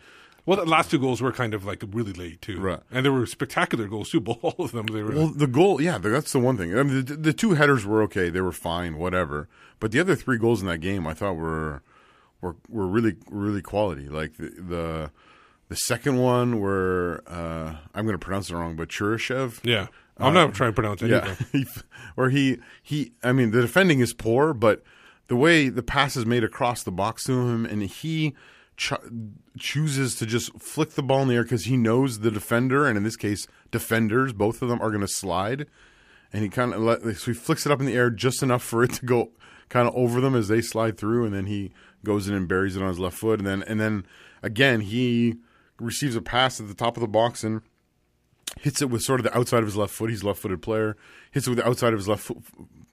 Well, 0.45 0.58
the 0.58 0.65
last 0.65 0.91
two 0.91 0.99
goals 0.99 1.21
were 1.21 1.31
kind 1.31 1.53
of 1.53 1.65
like 1.65 1.84
really 1.91 2.13
late 2.13 2.41
too, 2.41 2.60
Right. 2.60 2.79
And 2.91 3.05
they 3.05 3.10
were 3.10 3.25
spectacular 3.25 3.88
goals 3.88 4.10
too. 4.12 4.19
Both 4.21 4.43
all 4.43 4.55
of 4.60 4.71
them. 4.71 4.86
They 4.88 5.01
were. 5.01 5.12
Well, 5.12 5.27
the 5.27 5.47
goal, 5.47 5.81
yeah, 5.81 5.97
that's 5.97 6.31
the 6.31 6.39
one 6.39 6.58
thing. 6.58 6.77
I 6.77 6.84
mean, 6.84 7.05
the, 7.05 7.15
the 7.15 7.34
two 7.34 7.53
headers 7.53 7.86
were 7.86 8.01
okay; 8.03 8.29
they 8.29 8.41
were 8.41 8.51
fine, 8.51 8.97
whatever. 8.97 9.49
But 9.79 9.91
the 9.91 9.99
other 9.99 10.15
three 10.15 10.38
goals 10.38 10.62
in 10.62 10.67
that 10.67 10.79
game, 10.79 11.08
I 11.08 11.13
thought 11.13 11.34
were 11.34 11.81
were 12.41 12.55
were 12.69 12.88
really 12.88 13.15
really 13.29 13.62
quality. 13.62 14.08
Like 14.08 14.38
the 14.38 14.49
the, 14.49 15.12
the 15.69 15.75
second 15.75 16.17
one, 16.17 16.62
where 16.62 17.21
uh, 17.27 17.77
I'm 17.93 18.05
going 18.05 18.17
to 18.17 18.23
pronounce 18.23 18.49
it 18.49 18.55
wrong, 18.55 18.75
but 18.75 18.89
Cheryshev, 18.89 19.60
yeah. 19.63 19.88
I'm 20.17 20.34
not 20.34 20.53
trying 20.53 20.69
to 20.69 20.75
pronounce 20.75 21.01
it. 21.01 21.10
yeah, 21.10 21.36
he, 21.51 21.65
where 22.15 22.29
he 22.29 22.60
he. 22.84 23.13
I 23.23 23.31
mean, 23.31 23.51
the 23.51 23.62
defending 23.62 23.99
is 23.99 24.13
poor, 24.13 24.53
but 24.53 24.84
the 25.27 25.36
way 25.36 25.69
the 25.69 25.84
pass 25.84 26.15
is 26.15 26.25
made 26.25 26.43
across 26.43 26.84
the 26.84 26.91
box 26.91 27.23
to 27.23 27.34
him, 27.34 27.65
and 27.65 27.81
he 27.81 28.36
ch- 28.77 28.93
chooses 29.57 30.15
to 30.15 30.25
just 30.25 30.53
flick 30.59 30.91
the 30.91 31.03
ball 31.03 31.21
in 31.21 31.27
the 31.27 31.35
air 31.35 31.43
because 31.43 31.65
he 31.65 31.77
knows 31.77 32.19
the 32.19 32.31
defender, 32.31 32.88
and 32.88 32.97
in 32.97 33.03
this 33.03 33.15
case, 33.15 33.47
defenders, 33.71 34.33
both 34.33 34.61
of 34.61 34.69
them 34.69 34.81
are 34.81 34.89
going 34.89 35.01
to 35.01 35.07
slide, 35.07 35.67
and 36.33 36.43
he 36.43 36.49
kind 36.49 36.73
of 36.73 37.17
so 37.17 37.31
he 37.31 37.33
flicks 37.33 37.65
it 37.65 37.71
up 37.71 37.79
in 37.79 37.85
the 37.85 37.95
air 37.95 38.09
just 38.09 38.43
enough 38.43 38.63
for 38.63 38.83
it 38.83 38.93
to 38.93 39.05
go 39.05 39.31
kind 39.69 39.88
of 39.88 39.95
over 39.95 40.21
them 40.21 40.35
as 40.35 40.47
they 40.47 40.61
slide 40.61 40.97
through, 40.97 41.25
and 41.25 41.33
then 41.33 41.45
he 41.45 41.71
goes 42.03 42.27
in 42.27 42.35
and 42.35 42.47
buries 42.47 42.75
it 42.75 42.81
on 42.81 42.89
his 42.89 42.99
left 42.99 43.17
foot, 43.17 43.39
and 43.39 43.47
then 43.47 43.63
and 43.63 43.79
then 43.79 44.05
again 44.43 44.81
he 44.81 45.35
receives 45.79 46.15
a 46.15 46.21
pass 46.21 46.59
at 46.59 46.67
the 46.67 46.73
top 46.73 46.97
of 46.97 47.01
the 47.01 47.07
box 47.07 47.43
and 47.43 47.61
hits 48.59 48.81
it 48.81 48.89
with 48.89 49.03
sort 49.03 49.19
of 49.19 49.23
the 49.23 49.38
outside 49.38 49.59
of 49.59 49.65
his 49.65 49.75
left 49.75 49.93
foot. 49.93 50.09
He's 50.09 50.23
left-footed 50.23 50.61
player. 50.61 50.95
Hits 51.31 51.47
it 51.47 51.49
with 51.49 51.59
the 51.59 51.67
outside 51.67 51.93
of 51.93 51.99
his 51.99 52.07
left 52.07 52.23
foot, 52.23 52.38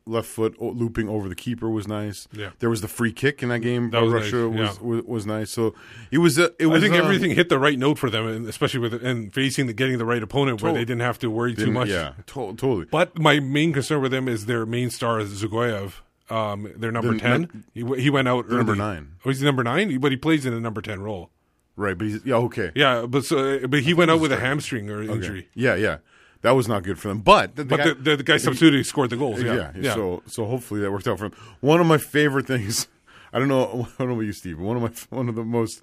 left 0.07 0.29
foot 0.29 0.61
looping 0.61 1.09
over 1.09 1.29
the 1.29 1.35
keeper 1.35 1.71
was 1.71 1.87
nice. 1.87 2.27
Yeah. 2.33 2.51
There 2.59 2.71
was 2.71 2.81
the 2.81 2.89
free 2.89 3.13
kick 3.13 3.43
in 3.43 3.49
that 3.51 3.61
game. 3.61 3.91
That 3.91 4.03
was 4.03 4.13
Russia 4.13 4.37
nice, 4.37 4.61
was, 4.61 4.77
yeah. 4.79 4.83
was 4.83 5.05
was 5.05 5.27
nice. 5.27 5.51
So 5.51 5.75
it 6.11 6.19
was. 6.19 6.39
A, 6.39 6.51
it 6.59 6.67
I 6.67 6.81
think 6.81 6.95
uh, 6.95 6.99
everything 6.99 7.31
hit 7.33 7.49
the 7.49 7.59
right 7.59 7.79
note 7.79 7.99
for 7.99 8.11
them, 8.11 8.27
and 8.27 8.47
especially 8.49 8.81
with 8.81 8.95
and 8.95 9.33
facing 9.33 9.67
the 9.67 9.73
getting 9.73 9.99
the 9.99 10.05
right 10.05 10.23
opponent 10.23 10.63
where 10.63 10.73
they 10.73 10.81
didn't 10.81 11.01
have 11.01 11.19
to 11.21 11.31
worry 11.31 11.55
too 11.55 11.71
much. 11.71 11.89
Yeah, 11.89 12.13
to- 12.27 12.55
totally. 12.55 12.87
But 12.87 13.19
my 13.19 13.41
main 13.41 13.73
concern 13.73 14.03
with 14.03 14.13
them 14.13 14.29
is 14.29 14.47
their 14.47 14.67
main 14.67 14.91
star 14.91 15.21
is 15.21 15.43
Dzagoev. 15.43 15.95
Um, 16.31 16.73
their 16.77 16.91
number 16.93 17.13
The 17.13 17.19
ten. 17.19 17.65
He, 17.75 17.85
he 18.01 18.09
went 18.11 18.27
out 18.29 18.49
number 18.49 18.75
nine. 18.75 19.17
Oh, 19.25 19.31
he's 19.31 19.43
number 19.43 19.63
nine, 19.63 19.99
but 19.99 20.13
he 20.13 20.17
plays 20.17 20.47
in 20.47 20.53
a 20.55 20.61
number 20.61 20.81
ten 20.81 21.01
role. 21.03 21.31
Right, 21.77 21.97
but 21.97 22.07
he's 22.07 22.25
yeah 22.25 22.37
okay. 22.37 22.71
Yeah, 22.75 23.07
but 23.07 23.25
so 23.25 23.67
but 23.67 23.81
he 23.81 23.95
went 23.95 24.11
out 24.11 24.21
with 24.21 24.33
a 24.33 24.39
hamstring 24.39 24.91
or 24.91 25.03
Okay. 25.03 25.13
injury. 25.13 25.49
Yeah, 25.55 25.75
yeah. 25.75 25.99
That 26.43 26.53
was 26.53 26.69
not 26.69 26.83
good 26.83 26.99
for 26.99 27.09
them. 27.09 27.21
But 27.21 27.57
the, 27.57 27.65
the 27.65 27.69
But 27.69 27.77
guy, 27.79 27.93
the, 27.99 28.17
the, 28.17 28.23
guy 28.23 28.37
substituted 28.37 28.77
who 28.79 28.85
scored 28.85 29.11
the 29.11 29.17
goals. 29.17 29.43
yeah, 29.43 29.71
Yeah, 29.77 29.95
So 29.95 30.23
so 30.27 30.45
hopefully 30.45 30.81
that 30.81 30.91
worked 30.93 31.07
out 31.09 31.19
for 31.19 31.27
him. 31.27 31.33
One 31.61 31.81
of 31.81 31.87
my 31.87 31.99
favorite 31.99 32.47
things. 32.47 32.89
I 33.33 33.39
don't 33.39 33.49
know. 33.49 33.65
I 33.99 34.03
don't 34.03 34.09
know 34.09 34.15
about 34.15 34.23
you, 34.27 34.33
Steve. 34.33 34.59
but 34.59 34.65
One 34.65 34.77
of 34.77 34.83
my 34.83 35.17
one 35.17 35.29
of 35.29 35.35
the 35.37 35.45
most 35.45 35.83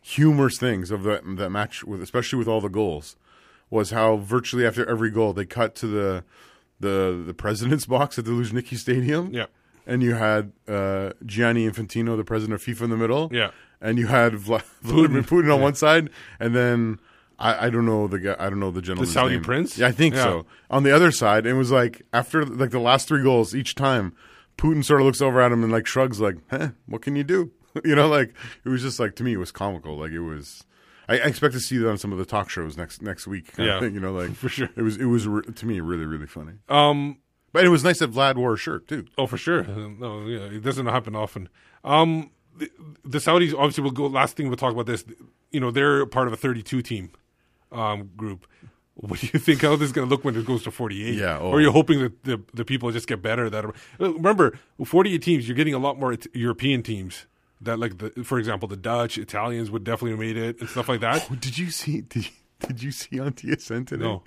humorous 0.00 0.58
things 0.58 0.90
of 0.90 1.02
that 1.02 1.22
that 1.36 1.50
match, 1.50 1.84
with 1.84 2.02
especially 2.02 2.38
with 2.38 2.48
all 2.48 2.60
the 2.60 2.68
goals, 2.68 3.16
was 3.70 3.90
how 3.90 4.16
virtually 4.16 4.66
after 4.66 4.88
every 4.88 5.10
goal 5.10 5.32
they 5.32 5.44
cut 5.44 5.74
to 5.76 5.86
the 5.86 6.24
the 6.80 7.22
the 7.26 7.34
president's 7.34 7.86
box 7.96 8.18
at 8.18 8.24
the 8.24 8.30
Luzhniki 8.30 8.76
Stadium. 8.76 9.30
Yeah. 9.32 9.46
And 9.88 10.02
you 10.02 10.14
had 10.14 10.52
uh, 10.66 11.12
Gianni 11.24 11.68
Infantino, 11.68 12.16
the 12.16 12.24
president 12.24 12.60
of 12.60 12.66
FIFA, 12.66 12.82
in 12.82 12.90
the 12.90 12.96
middle. 12.96 13.28
Yeah. 13.32 13.50
And 13.80 13.98
you 13.98 14.08
had 14.08 14.32
Vla- 14.32 14.64
Vladimir 14.82 15.22
Putin 15.22 15.54
on 15.54 15.60
one 15.60 15.74
side, 15.76 16.10
and 16.40 16.56
then 16.56 16.98
I, 17.38 17.66
I 17.66 17.70
don't 17.70 17.84
know 17.86 18.06
the 18.08 18.18
guy. 18.18 18.36
I 18.38 18.48
don't 18.48 18.60
know 18.60 18.70
the 18.70 18.80
gentleman's 18.82 19.12
Saudi 19.12 19.34
name. 19.34 19.44
prince? 19.44 19.76
Yeah, 19.78 19.88
I 19.88 19.92
think 19.92 20.14
Yeah. 20.14 20.22
so. 20.24 20.46
On 20.70 20.82
the 20.82 20.94
other 20.94 21.10
side, 21.10 21.46
it 21.46 21.54
was 21.54 21.70
like 21.70 22.02
after 22.12 22.44
like 22.44 22.70
the 22.70 22.78
last 22.80 23.08
three 23.08 23.22
goals 23.22 23.54
each 23.54 23.74
time, 23.74 24.14
Putin 24.56 24.84
sort 24.84 25.00
of 25.00 25.06
looks 25.06 25.20
over 25.20 25.40
at 25.40 25.52
him 25.52 25.62
and 25.62 25.70
like 25.72 25.86
shrugs, 25.86 26.20
like, 26.20 26.36
"Huh, 26.50 26.68
what 26.86 27.02
can 27.02 27.14
you 27.16 27.24
do?" 27.24 27.50
you 27.84 27.94
know, 27.94 28.08
like 28.08 28.32
it 28.64 28.68
was 28.68 28.82
just 28.82 28.98
like 28.98 29.14
to 29.16 29.24
me, 29.24 29.34
it 29.34 29.38
was 29.38 29.52
comical. 29.52 29.96
Like 29.98 30.12
it 30.12 30.20
was. 30.20 30.64
I, 31.08 31.14
I 31.18 31.24
expect 31.26 31.54
to 31.54 31.60
see 31.60 31.78
that 31.78 31.88
on 31.88 31.98
some 31.98 32.10
of 32.10 32.18
the 32.18 32.24
talk 32.24 32.48
shows 32.50 32.76
next 32.76 33.00
next 33.02 33.26
week. 33.26 33.52
kind 33.52 33.68
of 33.68 33.74
Yeah, 33.74 33.80
thing, 33.80 33.94
you 33.94 34.00
know, 34.00 34.12
like 34.12 34.30
for 34.34 34.48
sure. 34.48 34.68
It 34.76 34.82
was 34.82 34.96
it 34.96 35.04
was 35.04 35.28
re- 35.28 35.42
to 35.42 35.66
me 35.66 35.80
really 35.80 36.04
really 36.06 36.26
funny. 36.26 36.52
Um. 36.68 37.18
But 37.52 37.64
it 37.64 37.68
was 37.68 37.82
nice 37.84 38.00
that 38.00 38.12
Vlad 38.12 38.36
wore 38.36 38.52
a 38.52 38.56
shirt 38.58 38.86
too. 38.86 39.06
Oh, 39.16 39.26
for 39.26 39.38
sure. 39.38 39.62
No, 39.98 40.26
yeah, 40.26 40.40
it 40.40 40.62
doesn't 40.62 40.84
happen 40.86 41.16
often. 41.16 41.48
Um, 41.84 42.30
the, 42.54 42.70
the 43.02 43.16
Saudis 43.18 43.54
obviously 43.54 43.82
will 43.82 43.92
go. 43.92 44.06
Last 44.08 44.36
thing 44.36 44.48
we'll 44.48 44.56
talk 44.58 44.72
about 44.74 44.84
this. 44.84 45.04
You 45.52 45.60
know, 45.60 45.70
they're 45.70 46.04
part 46.04 46.26
of 46.26 46.34
a 46.34 46.36
32 46.36 46.82
team 46.82 47.12
um, 47.72 48.10
group. 48.16 48.46
What 48.94 49.20
do 49.20 49.28
you 49.30 49.38
think 49.38 49.60
how 49.60 49.76
this 49.76 49.86
is 49.86 49.92
going 49.92 50.08
to 50.08 50.10
look 50.10 50.24
when 50.24 50.34
it 50.36 50.46
goes 50.46 50.62
to 50.62 50.70
48? 50.70 51.14
Yeah, 51.14 51.38
oh. 51.38 51.50
Or 51.50 51.58
are 51.58 51.60
you 51.60 51.70
hoping 51.70 52.00
that 52.00 52.24
the 52.24 52.40
the 52.54 52.64
people 52.64 52.90
just 52.90 53.06
get 53.06 53.20
better? 53.20 53.50
That 53.50 53.66
are, 53.66 53.74
remember 53.98 54.58
48 54.82 55.20
teams. 55.20 55.46
You're 55.46 55.56
getting 55.56 55.74
a 55.74 55.78
lot 55.78 55.98
more 55.98 56.16
European 56.32 56.82
teams. 56.82 57.26
That 57.60 57.78
like 57.78 57.98
the, 57.98 58.24
for 58.24 58.38
example, 58.38 58.68
the 58.68 58.76
Dutch, 58.76 59.18
Italians 59.18 59.70
would 59.70 59.84
definitely 59.84 60.12
have 60.12 60.20
made 60.20 60.36
it 60.36 60.60
and 60.60 60.68
stuff 60.68 60.88
like 60.88 61.00
that. 61.00 61.28
Oh, 61.30 61.34
did 61.34 61.58
you 61.58 61.70
see? 61.70 62.02
Did, 62.02 62.28
did 62.60 62.82
you 62.82 62.90
see 62.90 63.20
on 63.20 63.32
TSN 63.32 63.86
today? 63.86 64.04
No. 64.04 64.22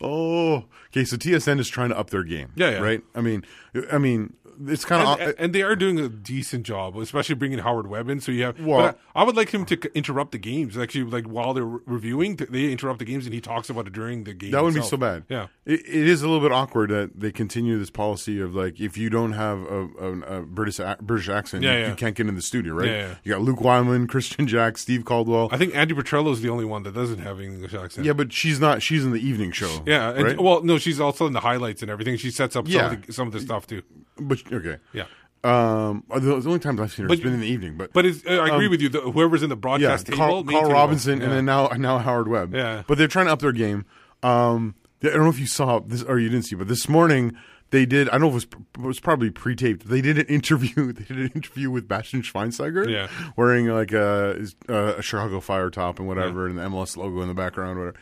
Oh, 0.00 0.64
okay. 0.86 1.04
So 1.04 1.16
TSN 1.18 1.60
is 1.60 1.68
trying 1.68 1.90
to 1.90 1.98
up 1.98 2.08
their 2.08 2.24
game. 2.24 2.50
Yeah, 2.56 2.70
yeah. 2.70 2.78
Right. 2.78 3.02
I 3.14 3.20
mean, 3.20 3.44
I 3.92 3.98
mean, 3.98 4.34
it's 4.66 4.84
kind 4.84 5.06
and, 5.20 5.30
of 5.30 5.34
and 5.38 5.52
they 5.54 5.62
are 5.62 5.76
doing 5.76 5.98
a 5.98 6.08
decent 6.08 6.64
job, 6.66 6.96
especially 6.96 7.34
bringing 7.34 7.58
Howard 7.60 7.86
Webb 7.86 8.08
in. 8.08 8.20
So 8.20 8.32
you 8.32 8.44
have. 8.44 8.60
Well- 8.60 8.78
but 8.80 8.98
I, 9.14 9.20
I 9.22 9.24
would 9.24 9.36
like 9.36 9.50
him 9.50 9.64
to 9.66 9.76
interrupt 9.96 10.32
the 10.32 10.38
games. 10.38 10.76
Actually, 10.76 11.04
like 11.04 11.26
while 11.26 11.54
they're 11.54 11.64
reviewing, 11.64 12.36
they 12.36 12.70
interrupt 12.72 12.98
the 12.98 13.04
games 13.04 13.24
and 13.26 13.34
he 13.34 13.40
talks 13.40 13.70
about 13.70 13.86
it 13.86 13.92
during 13.92 14.24
the 14.24 14.34
game. 14.34 14.50
That 14.50 14.62
wouldn't 14.62 14.82
be 14.82 14.88
so 14.88 14.96
bad. 14.96 15.24
Yeah. 15.28 15.46
it, 15.64 15.80
it 15.80 16.08
is 16.08 16.22
a 16.22 16.28
little 16.28 16.42
bit 16.42 16.52
awkward 16.52 16.90
that 16.90 17.18
they 17.18 17.32
continue 17.32 17.78
this 17.78 17.90
policy 17.90 18.40
of 18.40 18.54
like 18.54 18.80
if 18.80 18.96
you 18.98 19.10
don't 19.10 19.32
have 19.32 19.58
a, 19.62 19.88
a, 20.00 20.20
a 20.38 20.42
British 20.42 20.80
ac- 20.80 20.96
British 21.02 21.28
accent, 21.28 21.62
Yeah, 21.62 21.74
you, 21.74 21.78
yeah. 21.80 21.88
you 21.90 21.94
can't 21.94 22.14
get 22.16 22.26
in 22.28 22.34
the 22.34 22.42
studio, 22.42 22.74
right? 22.74 22.88
Yeah, 22.88 22.98
yeah. 23.08 23.14
You 23.24 23.32
got 23.32 23.40
Luke 23.42 23.60
Wileman, 23.60 24.06
Christian 24.06 24.46
Jack, 24.46 24.76
Steve 24.78 25.04
Caldwell. 25.04 25.48
I 25.52 25.56
think 25.58 25.74
Andi 25.74 25.92
Petrillo 25.92 26.32
is 26.32 26.40
the 26.42 26.48
only 26.50 26.64
one 26.64 26.82
that 26.82 26.94
doesn't 26.94 27.18
have 27.18 27.38
an 27.38 27.44
English 27.44 27.74
accent. 27.74 28.06
yeah, 28.06 28.12
but 28.12 28.32
she's 28.32 28.60
not. 28.60 28.82
She's 28.82 29.04
in 29.04 29.12
the 29.12 29.20
evening 29.26 29.52
show. 29.52 29.82
Yeah, 29.86 30.10
and, 30.10 30.22
right? 30.24 30.40
well, 30.40 30.62
no, 30.62 30.78
she's 30.78 31.00
also 31.00 31.26
in 31.26 31.32
the 31.32 31.40
highlights 31.40 31.82
and 31.82 31.90
everything. 31.90 32.16
She 32.16 32.30
sets 32.30 32.56
up 32.56 32.66
Yeah. 32.68 32.80
some, 32.88 32.92
of 32.94 33.06
the, 33.06 33.12
some 33.12 33.26
of 33.28 33.32
the 33.32 33.40
stuff 33.40 33.66
too. 33.66 33.82
but 34.18 34.43
okay. 34.52 34.76
Yeah, 34.92 35.04
Um, 35.42 36.04
the, 36.08 36.20
the 36.20 36.48
only 36.48 36.58
times 36.58 36.80
I've 36.80 36.92
seen 36.92 37.04
her 37.04 37.08
But- 37.08 37.18
has 37.18 37.24
been 37.24 37.34
in 37.34 37.40
the 37.40 37.46
evening. 37.46 37.76
But 37.76 37.92
but 37.92 38.06
it's, 38.06 38.24
uh, 38.26 38.30
I 38.42 38.54
agree 38.54 38.68
with 38.68 38.80
you. 38.80 38.88
The, 38.88 39.00
whoever's 39.00 39.42
in 39.42 39.48
the 39.50 39.54
Um, 39.56 39.58
yeah, 39.58 39.60
broadcast 39.60 40.06
table, 40.06 40.16
Carl, 40.18 40.44
main 40.44 40.52
Carl 40.56 40.62
table. 40.68 40.72
Robinson, 40.74 41.18
Yeah. 41.18 41.24
and 41.24 41.32
then 41.32 41.44
now 41.44 41.68
now 41.76 41.98
Howard 41.98 42.28
Webb. 42.28 42.54
Yeah. 42.54 42.82
but 42.86 42.98
they're 42.98 43.08
trying 43.08 43.26
to 43.26 43.32
up 43.32 43.40
their 43.40 43.52
game. 43.52 43.84
Um, 44.22 44.74
I 45.02 45.08
don't 45.08 45.18
know 45.24 45.28
if 45.28 45.38
you 45.38 45.46
saw 45.46 45.80
this 45.80 46.02
or 46.02 46.18
you 46.18 46.28
didn't 46.30 46.46
see, 46.46 46.56
but 46.56 46.66
this 46.68 46.88
morning 46.88 47.36
they 47.70 47.84
did. 47.84 48.08
I 48.08 48.12
don't 48.12 48.22
know 48.22 48.28
if 48.36 48.44
it 48.44 48.54
was, 48.56 48.84
it 48.84 48.86
was 48.86 49.00
probably 49.00 49.28
pre-taped. 49.30 49.86
They 49.88 50.00
did 50.00 50.16
an 50.18 50.26
interview. 50.28 50.92
They 50.92 51.04
did 51.04 51.18
an 51.18 51.32
interview 51.34 51.70
with 51.70 51.86
Bastian 51.88 52.22
Schweinsteiger, 52.22 52.88
Yeah. 52.88 53.08
wearing 53.36 53.66
like 53.66 53.92
a, 53.92 54.46
a 54.68 55.02
Chicago 55.02 55.40
Fire 55.40 55.68
top 55.70 55.98
and 55.98 56.08
whatever, 56.08 56.46
and 56.46 56.56
the 56.56 56.62
MLS 56.62 56.96
logo 56.96 57.20
in 57.20 57.28
the 57.28 57.34
background, 57.34 57.78
whatever. 57.78 57.96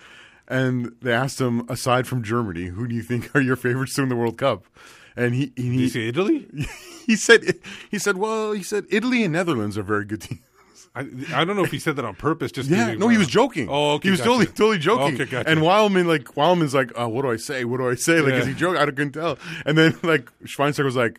And 0.47 0.93
they 1.01 1.13
asked 1.13 1.41
him, 1.41 1.65
aside 1.69 2.07
from 2.07 2.23
Germany, 2.23 2.67
who 2.67 2.87
do 2.87 2.95
you 2.95 3.03
think 3.03 3.35
are 3.35 3.41
your 3.41 3.57
favorites 3.57 3.95
to 3.95 4.03
win 4.03 4.09
the 4.11 4.17
World 4.17 4.37
Cup? 4.39 4.67
And 5.17 5.35
he 5.35 5.53
he, 5.57 5.71
Did 5.71 5.81
you 5.81 5.89
say 5.89 6.09
Italy? 6.09 6.47
he 7.07 7.17
said 7.17 7.59
he 7.91 7.99
said 7.99 8.17
well 8.17 8.53
he 8.53 8.63
said 8.63 8.87
Italy 8.91 9.25
and 9.25 9.33
Netherlands 9.33 9.77
are 9.77 9.83
very 9.83 10.05
good 10.05 10.23
teams. 10.23 10.41
I, 10.95 11.09
I 11.35 11.45
don't 11.47 11.57
know 11.57 11.65
if 11.65 11.71
he 11.71 11.79
said 11.79 11.97
that 11.97 12.05
on 12.05 12.15
purpose. 12.15 12.53
Just 12.53 12.69
Yeah, 12.69 12.93
no, 12.95 13.09
he 13.09 13.17
was 13.17 13.27
joking. 13.29 13.67
Oh, 13.71 13.93
okay, 13.93 14.09
he 14.09 14.11
was 14.11 14.21
gotcha. 14.21 14.29
totally 14.29 14.47
totally 14.47 14.79
joking. 14.79 15.15
Okay, 15.15 15.25
gotcha. 15.25 15.49
And 15.49 15.63
Wileman 15.63 16.07
like 16.07 16.37
Wileman's 16.37 16.75
like, 16.75 16.93
oh, 16.97 17.09
what 17.09 17.23
do 17.23 17.31
I 17.31 17.37
say? 17.37 17.65
What 17.65 17.79
do 17.79 17.89
I 17.89 17.95
say? 17.95 18.21
Like, 18.21 18.33
Yeah. 18.33 18.41
is 18.41 18.47
he 18.47 18.55
joking? 18.55 18.81
I 18.81 18.85
couldn't 18.87 19.13
tell. 19.13 19.39
And 19.65 19.77
then 19.79 19.99
like 20.03 20.29
Schweinsteiger 20.45 20.85
was 20.85 20.97
like, 20.97 21.19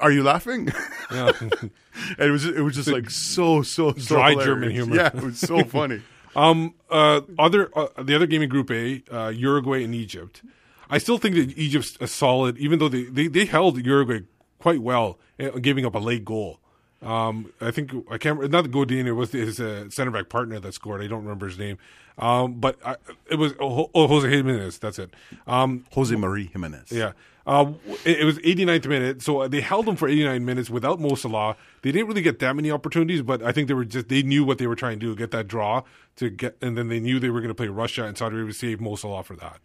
"Are 0.00 0.10
you 0.10 0.22
laughing?" 0.22 0.68
Yeah. 1.10 1.32
and 1.40 1.70
it 2.18 2.30
was 2.30 2.44
it 2.44 2.60
was 2.60 2.74
just 2.74 2.88
like 2.90 3.08
so 3.10 3.62
so 3.62 3.92
so 3.94 4.16
Dry 4.16 4.30
hilarious. 4.32 4.46
German 4.46 4.70
humor. 4.70 4.96
Yeah, 4.96 5.06
it 5.14 5.22
was 5.22 5.38
so 5.38 5.64
funny. 5.64 6.02
Um, 6.36 6.74
uh, 6.90 7.22
other 7.38 7.70
uh, 7.76 7.88
the 8.02 8.14
other 8.14 8.26
game 8.26 8.42
in 8.42 8.48
Group 8.50 8.70
A, 8.70 9.02
uh, 9.10 9.28
Uruguay 9.30 9.82
and 9.82 9.94
Egypt. 9.94 10.42
I 10.90 10.98
still 10.98 11.18
think 11.18 11.36
that 11.36 11.56
Egypt's 11.56 11.96
a 12.00 12.06
solid, 12.06 12.58
even 12.58 12.78
though 12.78 12.88
they, 12.88 13.04
they, 13.04 13.28
they 13.28 13.44
held 13.44 13.84
Uruguay 13.84 14.20
quite 14.58 14.82
well, 14.82 15.18
uh, 15.38 15.50
giving 15.50 15.86
up 15.86 15.94
a 15.94 15.98
late 15.98 16.24
goal. 16.24 16.58
Um, 17.02 17.52
I 17.60 17.70
think 17.70 17.92
I 18.10 18.18
can't 18.18 18.38
remember- 18.38 18.48
not 18.48 18.70
Godin. 18.70 19.06
It 19.06 19.12
was 19.12 19.32
his 19.32 19.58
uh, 19.60 19.88
center 19.88 20.10
back 20.10 20.28
partner 20.28 20.60
that 20.60 20.74
scored. 20.74 21.00
I 21.00 21.06
don't 21.06 21.22
remember 21.22 21.46
his 21.46 21.58
name. 21.58 21.78
Um, 22.18 22.60
but 22.60 22.76
I, 22.84 22.96
it 23.30 23.36
was 23.36 23.54
oh, 23.58 23.90
oh, 23.94 24.06
Jose 24.06 24.28
Giménez. 24.28 24.78
That's 24.78 24.98
it. 24.98 25.10
Um, 25.46 25.86
Jose 25.92 26.14
Marie 26.14 26.48
Giménez. 26.48 26.90
yeah. 26.92 27.12
Uh, 27.46 27.72
it, 28.04 28.20
it 28.20 28.24
was 28.24 28.38
89th 28.40 28.86
minute, 28.86 29.22
so 29.22 29.48
they 29.48 29.62
held 29.62 29.86
them 29.86 29.96
for 29.96 30.06
89 30.06 30.44
minutes 30.44 30.68
without 30.68 31.00
Mo 31.00 31.14
Salah. 31.14 31.56
They 31.80 31.90
didn't 31.90 32.06
really 32.06 32.20
get 32.20 32.38
that 32.40 32.54
many 32.54 32.70
opportunities, 32.70 33.22
but 33.22 33.42
I 33.42 33.50
think 33.50 33.66
they 33.66 33.74
were 33.74 33.86
just 33.86 34.08
they 34.08 34.22
knew 34.22 34.44
what 34.44 34.58
they 34.58 34.66
were 34.66 34.76
trying 34.76 35.00
to 35.00 35.06
do, 35.06 35.16
get 35.16 35.30
that 35.30 35.48
draw 35.48 35.82
to 36.16 36.28
get, 36.28 36.58
and 36.60 36.76
then 36.76 36.88
they 36.88 37.00
knew 37.00 37.18
they 37.18 37.30
were 37.30 37.40
going 37.40 37.48
to 37.48 37.54
play 37.54 37.68
Russia 37.68 38.04
and 38.04 38.16
Saudi 38.16 38.36
Arabia 38.36 38.52
save 38.52 38.80
Mo 38.80 38.94
Salah 38.94 39.24
for 39.24 39.34
that. 39.36 39.58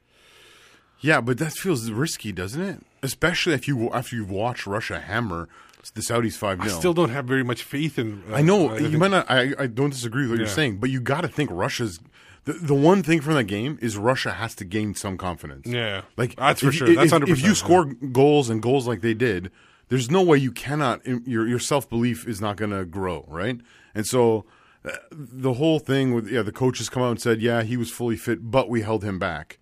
Yeah, 0.99 1.21
but 1.21 1.37
that 1.37 1.53
feels 1.53 1.89
risky, 1.91 2.31
doesn't 2.31 2.61
it? 2.61 2.81
Especially 3.03 3.53
if 3.53 3.67
you 3.67 3.89
after 3.91 4.15
you've 4.15 4.31
watched 4.31 4.65
Russia 4.65 4.99
hammer 4.99 5.47
the 5.93 6.01
Saudis 6.01 6.35
five 6.35 6.59
I 6.61 6.67
still 6.67 6.93
don't 6.95 7.09
have 7.11 7.25
very 7.25 7.43
much 7.43 7.61
faith 7.61 7.99
in. 7.99 8.23
Uh, 8.31 8.35
I 8.37 8.41
know 8.41 8.69
I 8.69 8.77
you 8.79 8.87
think- 8.89 8.97
might 8.97 9.11
not. 9.11 9.29
I, 9.29 9.53
I 9.59 9.67
don't 9.67 9.91
disagree 9.91 10.23
with 10.23 10.31
what 10.31 10.39
you're 10.39 10.47
saying, 10.47 10.77
but 10.77 10.89
you 10.89 10.99
got 10.99 11.21
to 11.21 11.27
think 11.27 11.51
Russia's. 11.51 11.99
The, 12.45 12.53
the 12.53 12.73
one 12.75 13.01
thing 13.03 13.21
from 13.21 13.33
that 13.35 13.43
game 13.45 13.77
is 13.81 13.97
Russia 13.97 14.31
has 14.31 14.53
to 14.55 14.65
gain 14.65 14.93
some 14.93 15.17
confidence. 15.17 15.67
Yeah. 15.67 16.01
like 16.15 16.35
That's 16.35 16.61
for 16.61 16.69
if- 16.69 16.75
sure. 16.75 16.87
That's 16.95 17.11
That's 17.11 17.23
if 17.29 17.37
100%, 17.39 17.41
you 17.41 17.47
yeah. 17.49 17.53
score 17.53 17.85
goals 17.85 18.49
and 18.49 18.61
goals 18.61 18.87
like 18.87 19.01
they 19.01 19.13
did, 19.15 19.51
there's 19.89 20.09
no 20.11 20.21
way 20.23 20.37
you 20.39 20.51
cannot. 20.51 21.05
Your 21.05 21.47
your 21.47 21.59
self 21.59 21.87
belief 21.89 22.27
is 22.27 22.41
not 22.41 22.55
going 22.57 22.71
to 22.71 22.85
grow, 22.85 23.25
right? 23.27 23.59
And 23.93 24.05
so 24.07 24.45
uh, 24.83 24.91
the 25.11 25.53
whole 25.53 25.77
thing 25.79 26.13
with 26.15 26.27
yeah, 26.27 26.41
the 26.41 26.51
coaches 26.51 26.89
come 26.89 27.03
out 27.03 27.11
and 27.11 27.21
said, 27.21 27.41
yeah, 27.41 27.61
he 27.63 27.77
was 27.77 27.91
fully 27.91 28.15
fit, 28.17 28.49
but 28.49 28.69
we 28.69 28.81
held 28.81 29.03
him 29.03 29.19
back. 29.19 29.59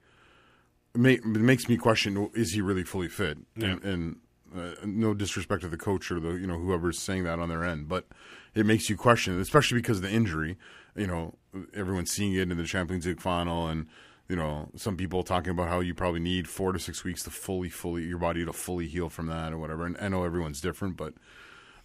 It, 0.96 1.26
makes 1.26 1.68
me 1.68 1.78
question: 1.78 2.30
Is 2.36 2.52
he 2.54 2.62
really 2.62 2.84
fully 2.84 3.08
fit? 3.08 3.38
And, 3.56 3.84
and 3.84 4.16
uh, 4.56 4.76
no 4.86 5.14
disrespect 5.14 5.62
to 5.64 5.68
the 5.68 5.78
coach 5.78 6.12
or 6.12 6.20
the 6.20 6.34
you 6.34 6.46
know 6.48 6.60
whoever's 6.60 7.00
saying 7.00 7.24
that 7.24 7.40
on 7.40 7.50
their 7.50 7.64
end, 7.64 7.88
but 7.88 8.06
it 8.54 8.66
makes 8.66 8.90
you 8.90 8.96
question, 8.96 9.40
especially 9.42 9.80
because 9.80 9.98
of 9.98 10.04
the 10.04 10.12
injury. 10.12 10.58
You 10.96 11.08
know, 11.08 11.34
everyone's 11.74 12.12
seeing 12.12 12.34
it 12.34 12.52
in 12.52 12.58
the 12.58 12.64
Champions 12.66 13.08
League 13.08 13.20
final, 13.22 13.68
and 13.68 13.88
you 14.30 14.36
know 14.36 14.70
some 14.76 14.96
people 14.96 15.24
talking 15.24 15.50
about 15.50 15.70
how 15.70 15.80
you 15.80 15.96
probably 15.96 16.20
need 16.20 16.48
four 16.48 16.72
to 16.72 16.78
six 16.80 17.04
weeks 17.04 17.24
to 17.24 17.32
fully, 17.32 17.70
fully 17.70 18.04
your 18.04 18.20
body 18.20 18.46
to 18.46 18.54
fully 18.54 18.88
heal 18.88 19.10
from 19.10 19.26
that 19.28 19.52
or 19.52 19.58
whatever. 19.58 19.88
And 19.88 19.98
I 20.00 20.08
know 20.10 20.24
everyone's 20.24 20.62
different, 20.62 20.96
but 20.96 21.16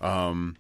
um, 0.03 0.57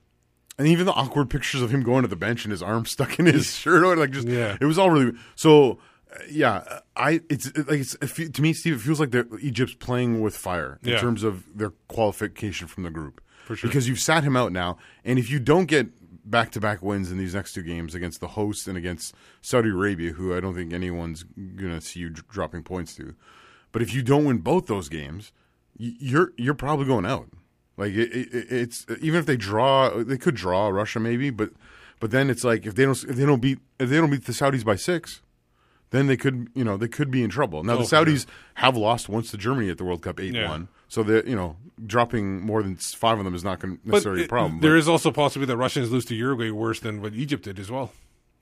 and 0.58 0.66
even 0.66 0.86
the 0.86 0.92
awkward 0.92 1.28
pictures 1.28 1.60
of 1.60 1.70
him 1.70 1.82
going 1.82 2.02
to 2.02 2.08
the 2.08 2.16
bench 2.16 2.44
and 2.46 2.50
his 2.52 2.62
arm 2.62 2.86
stuck 2.86 3.18
in 3.18 3.26
his 3.26 3.54
shirt, 3.54 3.82
or 3.84 3.94
like 3.96 4.10
just 4.12 4.26
Yeah. 4.26 4.56
it 4.58 4.64
was 4.64 4.78
all 4.78 4.88
really 4.90 5.12
so. 5.34 5.78
Yeah, 6.30 6.80
I 6.96 7.20
it's 7.28 7.46
like 7.56 7.80
it's, 7.80 7.94
it 8.18 8.34
to 8.34 8.42
me, 8.42 8.52
Steve. 8.52 8.74
It 8.76 8.80
feels 8.80 9.00
like 9.00 9.14
Egypt's 9.40 9.74
playing 9.74 10.20
with 10.20 10.36
fire 10.36 10.78
in 10.82 10.90
Yeah. 10.90 10.98
terms 11.00 11.22
of 11.22 11.44
their 11.56 11.70
qualification 11.88 12.66
from 12.66 12.82
the 12.84 12.90
group. 12.90 13.20
For 13.44 13.56
sure. 13.56 13.68
because 13.68 13.88
you've 13.88 14.00
sat 14.00 14.24
him 14.24 14.36
out 14.36 14.52
now, 14.52 14.76
and 15.06 15.18
if 15.18 15.30
you 15.30 15.38
don't 15.38 15.64
get 15.66 15.86
back 16.30 16.50
to 16.52 16.60
back 16.60 16.82
wins 16.82 17.10
in 17.10 17.16
these 17.16 17.34
next 17.34 17.54
two 17.54 17.62
games 17.62 17.94
against 17.94 18.20
the 18.20 18.28
host 18.28 18.68
and 18.68 18.76
against 18.76 19.14
Saudi 19.40 19.70
Arabia, 19.70 20.12
who 20.12 20.36
I 20.36 20.40
don't 20.40 20.54
think 20.54 20.72
anyone's 20.74 21.22
gonna 21.56 21.80
see 21.80 22.00
you 22.00 22.10
dr- 22.10 22.28
dropping 22.28 22.62
points 22.62 22.94
to, 22.96 23.14
but 23.72 23.80
if 23.80 23.94
you 23.94 24.02
don't 24.02 24.24
win 24.26 24.38
both 24.38 24.66
those 24.66 24.88
games, 24.90 25.32
y- 25.78 25.94
you're 25.98 26.32
you're 26.36 26.52
probably 26.54 26.84
going 26.84 27.06
out. 27.06 27.28
Like 27.78 27.92
it, 27.92 28.12
it, 28.12 28.52
it's 28.52 28.84
even 29.00 29.18
if 29.20 29.24
they 29.26 29.36
draw, 29.38 30.02
they 30.02 30.18
could 30.18 30.34
draw 30.34 30.68
Russia 30.68 31.00
maybe, 31.00 31.30
but 31.30 31.50
but 32.00 32.10
then 32.10 32.28
it's 32.28 32.44
like 32.44 32.66
if 32.66 32.74
they 32.74 32.84
don't 32.84 33.02
if 33.04 33.16
they 33.16 33.24
don't 33.24 33.40
beat 33.40 33.60
if 33.80 33.88
they 33.88 33.96
don't 33.96 34.10
beat 34.10 34.26
the 34.26 34.32
Saudis 34.32 34.64
by 34.64 34.76
six, 34.76 35.22
then 35.90 36.06
they 36.06 36.16
could 36.16 36.48
you 36.54 36.64
know 36.64 36.76
they 36.76 36.88
could 36.88 37.10
be 37.10 37.22
in 37.22 37.30
trouble. 37.30 37.62
Now 37.64 37.74
Oh, 37.74 37.78
the 37.78 37.84
Saudis 37.84 38.26
have 38.54 38.76
lost 38.76 39.08
once 39.08 39.30
to 39.30 39.36
Germany 39.36 39.70
at 39.70 39.78
the 39.78 39.84
World 39.84 40.02
Cup 40.02 40.20
eight 40.20 40.34
Yeah. 40.34 40.48
one, 40.50 40.68
so 40.88 41.02
they 41.02 41.28
you 41.28 41.36
know 41.36 41.56
dropping 41.86 42.40
more 42.40 42.62
than 42.62 42.76
five 42.76 43.18
of 43.18 43.24
them 43.24 43.34
is 43.34 43.44
not 43.44 43.60
going 43.60 43.78
necessarily 43.84 44.22
it- 44.22 44.26
a 44.26 44.28
problem. 44.28 44.60
There 44.60 44.76
is 44.76 44.88
also 44.88 45.10
possibility 45.12 45.50
that 45.52 45.56
Russians 45.56 45.90
lose 45.92 46.04
to 46.06 46.14
Uruguay 46.14 46.50
worse 46.50 46.80
than 46.80 47.00
what 47.00 47.14
Egypt 47.14 47.44
did 47.44 47.58
as 47.58 47.70
well. 47.70 47.92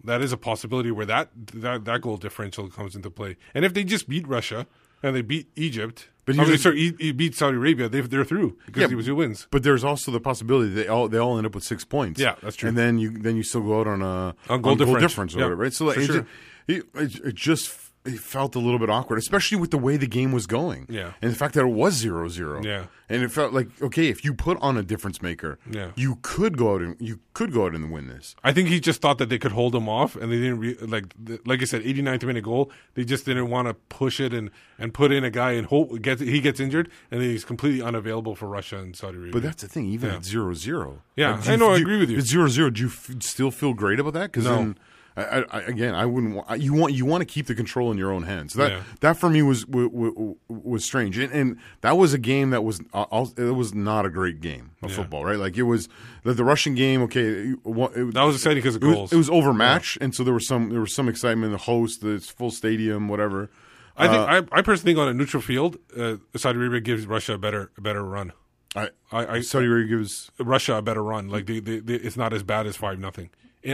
That 0.04 0.22
is 0.22 0.32
a 0.32 0.36
possibility 0.36 0.90
where 0.90 1.06
that 1.06 1.30
that, 1.54 1.84
that 1.84 2.00
goal 2.02 2.16
differential 2.16 2.68
comes 2.68 2.94
into 2.96 3.10
play. 3.10 3.36
And 3.54 3.64
if 3.64 3.74
they 3.74 3.84
just 3.84 4.08
beat 4.08 4.26
Russia 4.28 4.66
and 5.06 5.16
they 5.16 5.22
beat 5.22 5.48
Egypt, 5.56 6.08
But 6.24 6.36
but 6.36 6.46
I 6.46 6.48
mean, 6.48 6.58
sorry, 6.58 6.80
e- 6.80 6.96
e- 6.98 7.12
beat 7.12 7.34
Saudi 7.36 7.56
Arabia, 7.56 7.88
they, 7.88 8.00
they're 8.00 8.24
through 8.24 8.56
because 8.66 8.82
Yeah, 8.82 8.88
it 8.90 8.96
was 8.96 9.06
who 9.06 9.14
wins. 9.16 9.46
But 9.50 9.62
there's 9.62 9.84
also 9.84 10.10
the 10.10 10.20
possibility 10.20 10.70
they 10.74 10.88
all 10.88 11.08
they 11.08 11.18
all 11.18 11.38
end 11.38 11.46
up 11.46 11.54
with 11.54 11.64
six 11.64 11.84
points. 11.84 12.20
Yeah, 12.20 12.34
that's 12.42 12.56
true. 12.56 12.68
And 12.68 12.76
then 12.76 12.98
you 12.98 13.10
then 13.10 13.36
you 13.36 13.42
still 13.44 13.62
go 13.62 13.80
out 13.80 13.86
on 13.86 14.02
a 14.02 14.34
On 14.48 14.60
goal 14.62 14.74
difference. 14.76 15.34
or 15.34 15.38
Yeah, 15.38 15.44
whatever, 15.44 15.62
right? 15.62 15.72
So 15.72 15.84
like, 15.86 16.00
sure. 16.00 16.26
it, 16.68 16.84
it, 16.94 17.14
it 17.24 17.34
just 17.34 17.68
it 18.06 18.18
felt 18.18 18.54
a 18.54 18.58
little 18.58 18.78
bit 18.78 18.88
awkward, 18.90 19.18
especially 19.18 19.58
with 19.58 19.70
the 19.70 19.78
way 19.78 19.96
the 19.96 20.06
game 20.06 20.32
was 20.32 20.46
going. 20.46 20.86
Yeah. 20.88 21.12
and 21.22 21.30
the 21.32 21.36
fact 21.36 21.54
that 21.54 21.62
it 21.62 21.72
was 21.72 21.94
zero 21.94 22.28
zero. 22.28 22.62
Yeah. 22.62 22.86
and 23.08 23.22
it 23.22 23.30
felt 23.30 23.52
like 23.52 23.68
okay, 23.82 24.08
if 24.08 24.24
you 24.24 24.34
put 24.34 24.58
on 24.60 24.76
a 24.76 24.82
difference 24.82 25.22
maker, 25.22 25.58
Yeah. 25.70 25.90
you 25.94 26.18
could 26.22 26.56
go 26.56 26.74
out 26.74 26.80
and 26.82 26.96
you 27.00 27.20
could 27.34 27.52
go 27.52 27.66
out 27.66 27.74
and 27.74 27.92
win 27.92 28.08
this. 28.08 28.34
I 28.42 28.52
think 28.52 28.68
he 28.68 28.80
just 28.80 29.00
thought 29.00 29.18
that 29.18 29.28
they 29.28 29.38
could 29.38 29.52
hold 29.52 29.74
him 29.74 29.88
off, 29.88 30.16
and 30.16 30.32
they 30.32 30.36
didn't 30.38 30.58
re- 30.58 30.76
like 30.80 31.04
the- 31.22 31.40
like 31.46 31.60
I 31.62 31.64
said, 31.66 31.82
89th 31.82 32.24
minute 32.24 32.44
goal. 32.44 32.70
They 32.94 33.04
just 33.04 33.24
didn't 33.26 33.48
want 33.50 33.68
to 33.68 33.74
push 33.74 34.18
it 34.20 34.32
and, 34.34 34.50
and 34.78 34.92
put 34.94 35.12
in 35.12 35.22
a 35.24 35.30
guy 35.30 35.52
and 35.52 35.66
hope 35.66 36.00
gets 36.02 36.20
he 36.20 36.40
gets 36.40 36.58
injured, 36.60 36.90
and 37.10 37.20
then 37.20 37.30
he's 37.30 37.44
completely 37.44 37.82
unavailable 37.82 38.34
for 38.34 38.46
Russia 38.48 38.78
and 38.78 38.96
Saudi 38.96 39.16
Arabia. 39.18 39.32
But 39.32 39.42
that's 39.42 39.62
the 39.62 39.68
thing, 39.68 39.86
even 39.86 40.10
Yeah. 40.10 40.16
at 40.16 40.24
zero 40.24 40.52
zero. 40.54 41.02
Yeah, 41.16 41.40
do 41.44 41.52
I 41.52 41.56
know, 41.56 41.72
I 41.74 41.78
agree 41.78 41.98
with 41.98 42.10
you. 42.10 42.18
At 42.18 42.24
zero 42.26 42.48
zero, 42.48 42.70
do 42.70 42.80
you 42.82 42.88
f- 42.88 43.10
still 43.20 43.50
feel 43.50 43.72
great 43.74 44.00
about 44.00 44.14
that? 44.14 44.32
Because 44.32 44.44
No. 44.44 44.56
then, 44.56 44.78
I, 45.16 45.44
I, 45.50 45.60
again, 45.62 45.94
I 45.94 46.04
wouldn't. 46.04 46.34
Want, 46.34 46.60
you 46.60 46.74
want 46.74 46.92
you 46.92 47.06
want 47.06 47.22
to 47.22 47.24
keep 47.24 47.46
the 47.46 47.54
control 47.54 47.90
in 47.90 47.96
your 47.96 48.12
own 48.12 48.24
hands. 48.24 48.52
That 48.52 48.70
Yeah. 48.70 48.82
that 49.00 49.16
for 49.16 49.30
me 49.30 49.40
was 49.40 49.64
w- 49.64 49.88
w- 49.88 50.36
was 50.48 50.84
strange, 50.84 51.16
and, 51.16 51.32
and 51.32 51.56
that 51.80 51.96
was 51.96 52.12
a 52.12 52.18
game 52.18 52.50
that 52.50 52.62
was 52.64 52.80
uh, 52.92 53.24
it 53.38 53.54
was 53.54 53.72
not 53.74 54.04
a 54.04 54.10
great 54.10 54.42
game 54.42 54.72
of 54.82 54.90
Yeah. 54.90 54.96
football, 54.96 55.24
right? 55.24 55.38
Like 55.38 55.56
it 55.56 55.62
was 55.62 55.88
the, 56.24 56.34
the 56.34 56.44
Russian 56.44 56.74
game. 56.74 57.00
Okay, 57.04 57.22
it, 57.22 57.58
it, 57.64 58.14
that 58.14 58.22
was 58.24 58.36
exciting 58.36 58.58
because 58.58 58.76
of 58.76 58.82
it 58.82 58.86
was, 58.86 58.94
goals. 58.96 59.12
it 59.12 59.16
was 59.16 59.30
overmatched, 59.30 59.98
and 60.02 60.14
so 60.14 60.22
there 60.22 60.34
was 60.34 60.46
some 60.46 60.68
there 60.68 60.80
was 60.80 60.94
some 60.94 61.08
excitement. 61.08 61.52
The 61.52 61.58
host, 61.58 62.02
the 62.02 62.18
full 62.20 62.50
stadium, 62.50 63.08
whatever. 63.08 63.48
I 63.96 64.08
think 64.08 64.18
Uh, 64.18 64.42
I, 64.52 64.58
I 64.58 64.62
personally 64.62 64.92
think 64.92 64.98
on 64.98 65.08
a 65.08 65.14
neutral 65.14 65.40
field, 65.42 65.78
uh, 65.96 66.16
Saudi 66.36 66.58
Arabia 66.58 66.80
gives 66.80 67.06
Russia 67.06 67.32
a 67.34 67.38
better 67.38 67.70
a 67.78 67.80
better 67.80 68.02
run. 68.04 68.34
I, 68.74 68.90
I, 69.10 69.26
I 69.36 69.40
Saudi 69.40 69.64
Arabia 69.66 69.96
gives. 69.96 70.30
Russia 70.38 70.74
a 70.74 70.82
better 70.82 71.02
run. 71.02 71.30
Like 71.30 71.46
they, 71.46 71.60
they, 71.60 71.78
they, 71.80 71.94
it's 71.94 72.18
not 72.18 72.34
as 72.34 72.42
bad 72.42 72.66
as 72.66 72.76
five 72.76 72.98
nothing 72.98 73.30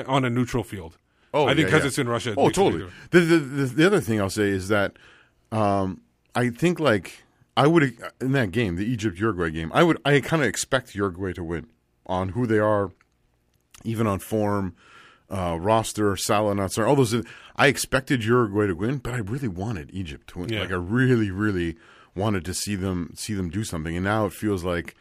on 0.07 0.25
a 0.25 0.31
neutral 0.31 0.63
field. 0.63 0.97
Oh, 1.35 1.47
I 1.47 1.55
think 1.55 1.67
because 1.67 1.83
yeah. 1.83 1.89
it's 1.89 1.99
in 1.99 2.09
Russia. 2.09 2.35
Oh, 2.37 2.51
totally. 2.51 2.87
The, 3.11 3.21
the 3.21 3.39
the 3.39 3.67
the 3.67 3.87
other 3.87 4.01
thing 4.01 4.21
I'll 4.21 4.31
say 4.31 4.51
is 4.51 4.69
that 4.69 4.97
um, 5.51 6.03
I 6.35 6.51
think 6.51 6.79
like 6.79 7.25
I 7.57 7.67
would 7.67 7.97
in 8.21 8.33
that 8.33 8.51
game, 8.51 8.77
the 8.77 8.85
Egypt 8.85 9.19
Uruguay 9.19 9.51
game. 9.51 9.71
I 9.75 9.83
would 9.83 9.99
I 10.05 10.21
kind 10.21 10.43
of 10.43 10.49
expect 10.49 10.95
Uruguay 10.95 11.33
to 11.35 11.45
win 11.45 11.67
on 12.07 12.31
who 12.31 12.47
they 12.47 12.59
are, 12.59 12.91
even 13.85 14.07
on 14.07 14.19
form, 14.19 14.75
uh, 15.31 15.57
roster, 15.59 16.17
Salah, 16.17 16.55
not 16.55 16.79
all 16.79 16.97
those. 16.97 17.15
I 17.57 17.67
expected 17.67 18.25
Uruguay 18.25 18.67
to 18.67 18.75
win, 18.75 18.99
but 18.99 19.15
I 19.15 19.19
really 19.19 19.49
wanted 19.49 19.91
Egypt 19.93 20.29
to 20.31 20.41
win. 20.41 20.49
Yeah. 20.51 20.61
Like 20.61 20.73
I 20.73 20.77
really, 20.77 21.31
really 21.31 21.77
wanted 22.15 22.45
to 22.45 22.55
see 22.55 22.75
them 22.75 23.13
see 23.15 23.35
them 23.35 23.49
do 23.49 23.65
something, 23.65 23.97
and 23.97 24.05
now 24.05 24.27
it 24.27 24.33
feels 24.33 24.65
like 24.65 24.95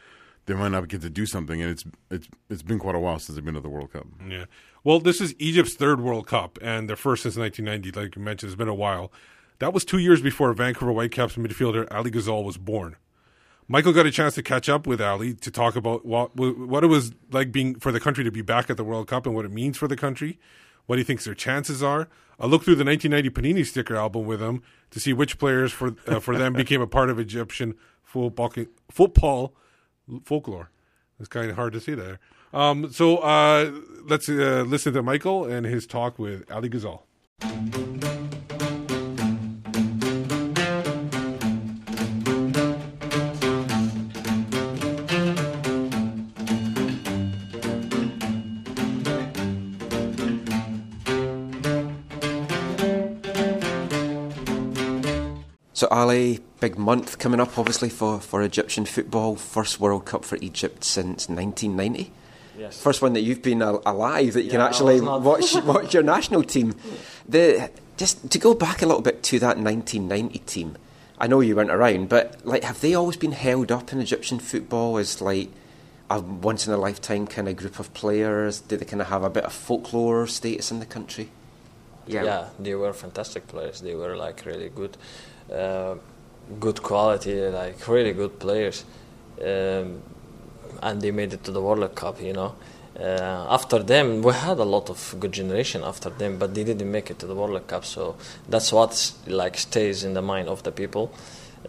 they 0.45 0.53
might 0.53 0.69
not 0.69 0.87
get 0.87 1.01
to 1.01 1.09
do 1.09 1.25
something. 1.25 1.61
And 1.61 1.71
it's 1.71 1.83
it's 2.09 2.27
it's 2.49 2.63
been 2.63 2.79
quite 2.79 2.95
a 2.95 2.99
while 2.99 3.19
since 3.19 3.35
they've 3.35 3.45
been 3.45 3.55
to 3.55 3.61
the 3.61 3.69
World 3.69 3.93
Cup. 3.93 4.07
Yeah. 4.27 4.45
Well, 4.83 4.99
this 4.99 5.21
is 5.21 5.35
Egypt's 5.37 5.75
third 5.75 6.01
World 6.01 6.25
Cup 6.25 6.57
and 6.59 6.89
their 6.89 6.95
first 6.95 7.23
since 7.23 7.37
1990. 7.37 7.99
Like 7.99 8.15
you 8.15 8.21
mentioned, 8.21 8.51
it's 8.51 8.57
been 8.57 8.67
a 8.67 8.73
while. 8.73 9.11
That 9.59 9.73
was 9.73 9.85
two 9.85 9.99
years 9.99 10.23
before 10.23 10.51
Vancouver 10.53 10.91
Whitecaps 10.91 11.35
midfielder 11.35 11.87
Ali 11.91 12.09
Ghazal 12.09 12.43
was 12.43 12.57
born. 12.57 12.95
Michael 13.67 13.93
got 13.93 14.07
a 14.07 14.11
chance 14.11 14.33
to 14.35 14.43
catch 14.43 14.67
up 14.67 14.87
with 14.87 14.99
Ali 14.99 15.35
to 15.35 15.51
talk 15.51 15.75
about 15.75 16.03
what 16.03 16.35
what 16.35 16.83
it 16.83 16.87
was 16.87 17.11
like 17.31 17.51
being 17.51 17.75
for 17.75 17.91
the 17.91 17.99
country 17.99 18.23
to 18.23 18.31
be 18.31 18.41
back 18.41 18.71
at 18.71 18.77
the 18.77 18.83
World 18.83 19.07
Cup 19.07 19.27
and 19.27 19.35
what 19.35 19.45
it 19.45 19.51
means 19.51 19.77
for 19.77 19.87
the 19.87 19.95
country, 19.95 20.39
what 20.87 20.97
he 20.97 21.03
thinks 21.03 21.25
their 21.25 21.35
chances 21.35 21.83
are. 21.83 22.09
I 22.39 22.47
looked 22.47 22.65
through 22.65 22.75
the 22.75 22.83
1990 22.83 23.29
Panini 23.29 23.65
sticker 23.65 23.95
album 23.95 24.25
with 24.25 24.41
him 24.41 24.63
to 24.89 24.99
see 24.99 25.13
which 25.13 25.37
players 25.37 25.71
for 25.71 25.95
uh, 26.07 26.19
for 26.19 26.35
them 26.35 26.53
became 26.53 26.81
a 26.81 26.87
part 26.87 27.11
of 27.11 27.19
Egyptian 27.19 27.75
football 28.03 28.51
football 28.89 29.53
folklore. 30.25 30.71
It's 31.19 31.29
kind 31.29 31.51
of 31.51 31.55
hard 31.55 31.73
to 31.73 31.79
see 31.79 31.93
there. 31.93 32.19
Um, 32.53 32.91
so 32.91 33.17
uh, 33.17 33.71
let's 34.05 34.27
uh, 34.27 34.63
listen 34.67 34.93
to 34.93 35.01
Michael 35.01 35.45
and 35.45 35.65
his 35.65 35.87
talk 35.87 36.19
with 36.19 36.49
Ali 36.51 36.69
Ghazal. 36.69 37.05
So 55.73 55.87
Ali, 55.87 56.41
big 56.59 56.77
month 56.77 57.17
coming 57.17 57.39
up, 57.39 57.57
obviously 57.57 57.89
for, 57.89 58.19
for 58.19 58.43
Egyptian 58.43 58.85
football. 58.85 59.35
First 59.35 59.79
World 59.79 60.05
Cup 60.05 60.23
for 60.23 60.37
Egypt 60.39 60.83
since 60.83 61.27
1990. 61.27 62.11
Yes. 62.57 62.81
First 62.81 63.01
one 63.01 63.13
that 63.13 63.21
you've 63.21 63.41
been 63.41 63.61
al- 63.61 63.81
alive 63.85 64.33
that 64.33 64.43
you 64.43 64.49
can 64.49 64.59
Yeah, 64.59 64.65
I 64.65 64.69
actually 64.69 65.01
watch 65.01 65.55
watch 65.63 65.93
your 65.93 66.03
national 66.03 66.43
team. 66.43 66.75
The 67.27 67.71
just 67.97 68.29
to 68.31 68.39
go 68.39 68.53
back 68.53 68.81
a 68.81 68.85
little 68.85 69.01
bit 69.01 69.23
to 69.23 69.39
that 69.39 69.57
1990 69.57 70.39
team. 70.39 70.77
I 71.17 71.27
know 71.27 71.39
you 71.39 71.55
weren't 71.55 71.69
around, 71.69 72.09
but 72.09 72.43
like, 72.45 72.63
have 72.63 72.81
they 72.81 72.95
always 72.95 73.15
been 73.15 73.31
held 73.31 73.71
up 73.71 73.93
in 73.93 73.99
Egyptian 74.01 74.39
football 74.39 74.97
as 74.97 75.21
like 75.21 75.49
a 76.09 76.19
once 76.19 76.65
in 76.67 76.73
a 76.73 76.77
lifetime 76.77 77.27
kind 77.27 77.47
of 77.47 77.55
group 77.55 77.79
of 77.79 77.93
players? 77.93 78.59
Do 78.61 78.75
they 78.75 78.85
kind 78.85 79.01
of 79.01 79.07
have 79.07 79.23
a 79.23 79.29
bit 79.29 79.43
of 79.43 79.53
folklore 79.53 80.25
status 80.27 80.71
in 80.71 80.79
the 80.79 80.85
country? 80.85 81.29
Yeah. 82.07 82.49
they 82.59 82.75
were 82.75 82.91
fantastic 82.93 83.47
players. 83.47 83.81
They 83.81 83.95
were 83.95 84.15
like 84.17 84.45
really 84.45 84.69
good, 84.69 84.97
uh, 85.53 85.95
good 86.59 86.81
quality, 86.81 87.39
like 87.49 87.87
really 87.87 88.13
good 88.13 88.39
players, 88.39 88.83
um, 89.41 90.01
and 90.81 91.01
they 91.01 91.11
made 91.11 91.33
it 91.33 91.43
to 91.45 91.51
the 91.51 91.61
World 91.61 91.95
Cup. 91.95 92.21
You 92.21 92.33
know, 92.33 92.55
uh, 92.99 93.47
after 93.49 93.79
them, 93.79 94.21
we 94.21 94.33
had 94.33 94.57
a 94.59 94.63
lot 94.63 94.89
of 94.89 95.15
good 95.19 95.31
generation 95.31 95.83
after 95.83 96.09
them, 96.09 96.37
but 96.37 96.53
they 96.53 96.63
didn't 96.63 96.91
make 96.91 97.09
it 97.09 97.19
to 97.19 97.27
the 97.27 97.35
World 97.35 97.65
Cup. 97.67 97.85
So 97.85 98.15
that's 98.49 98.71
what 98.71 99.13
like 99.27 99.57
stays 99.57 100.03
in 100.03 100.13
the 100.13 100.21
mind 100.21 100.47
of 100.47 100.63
the 100.63 100.71
people. 100.71 101.11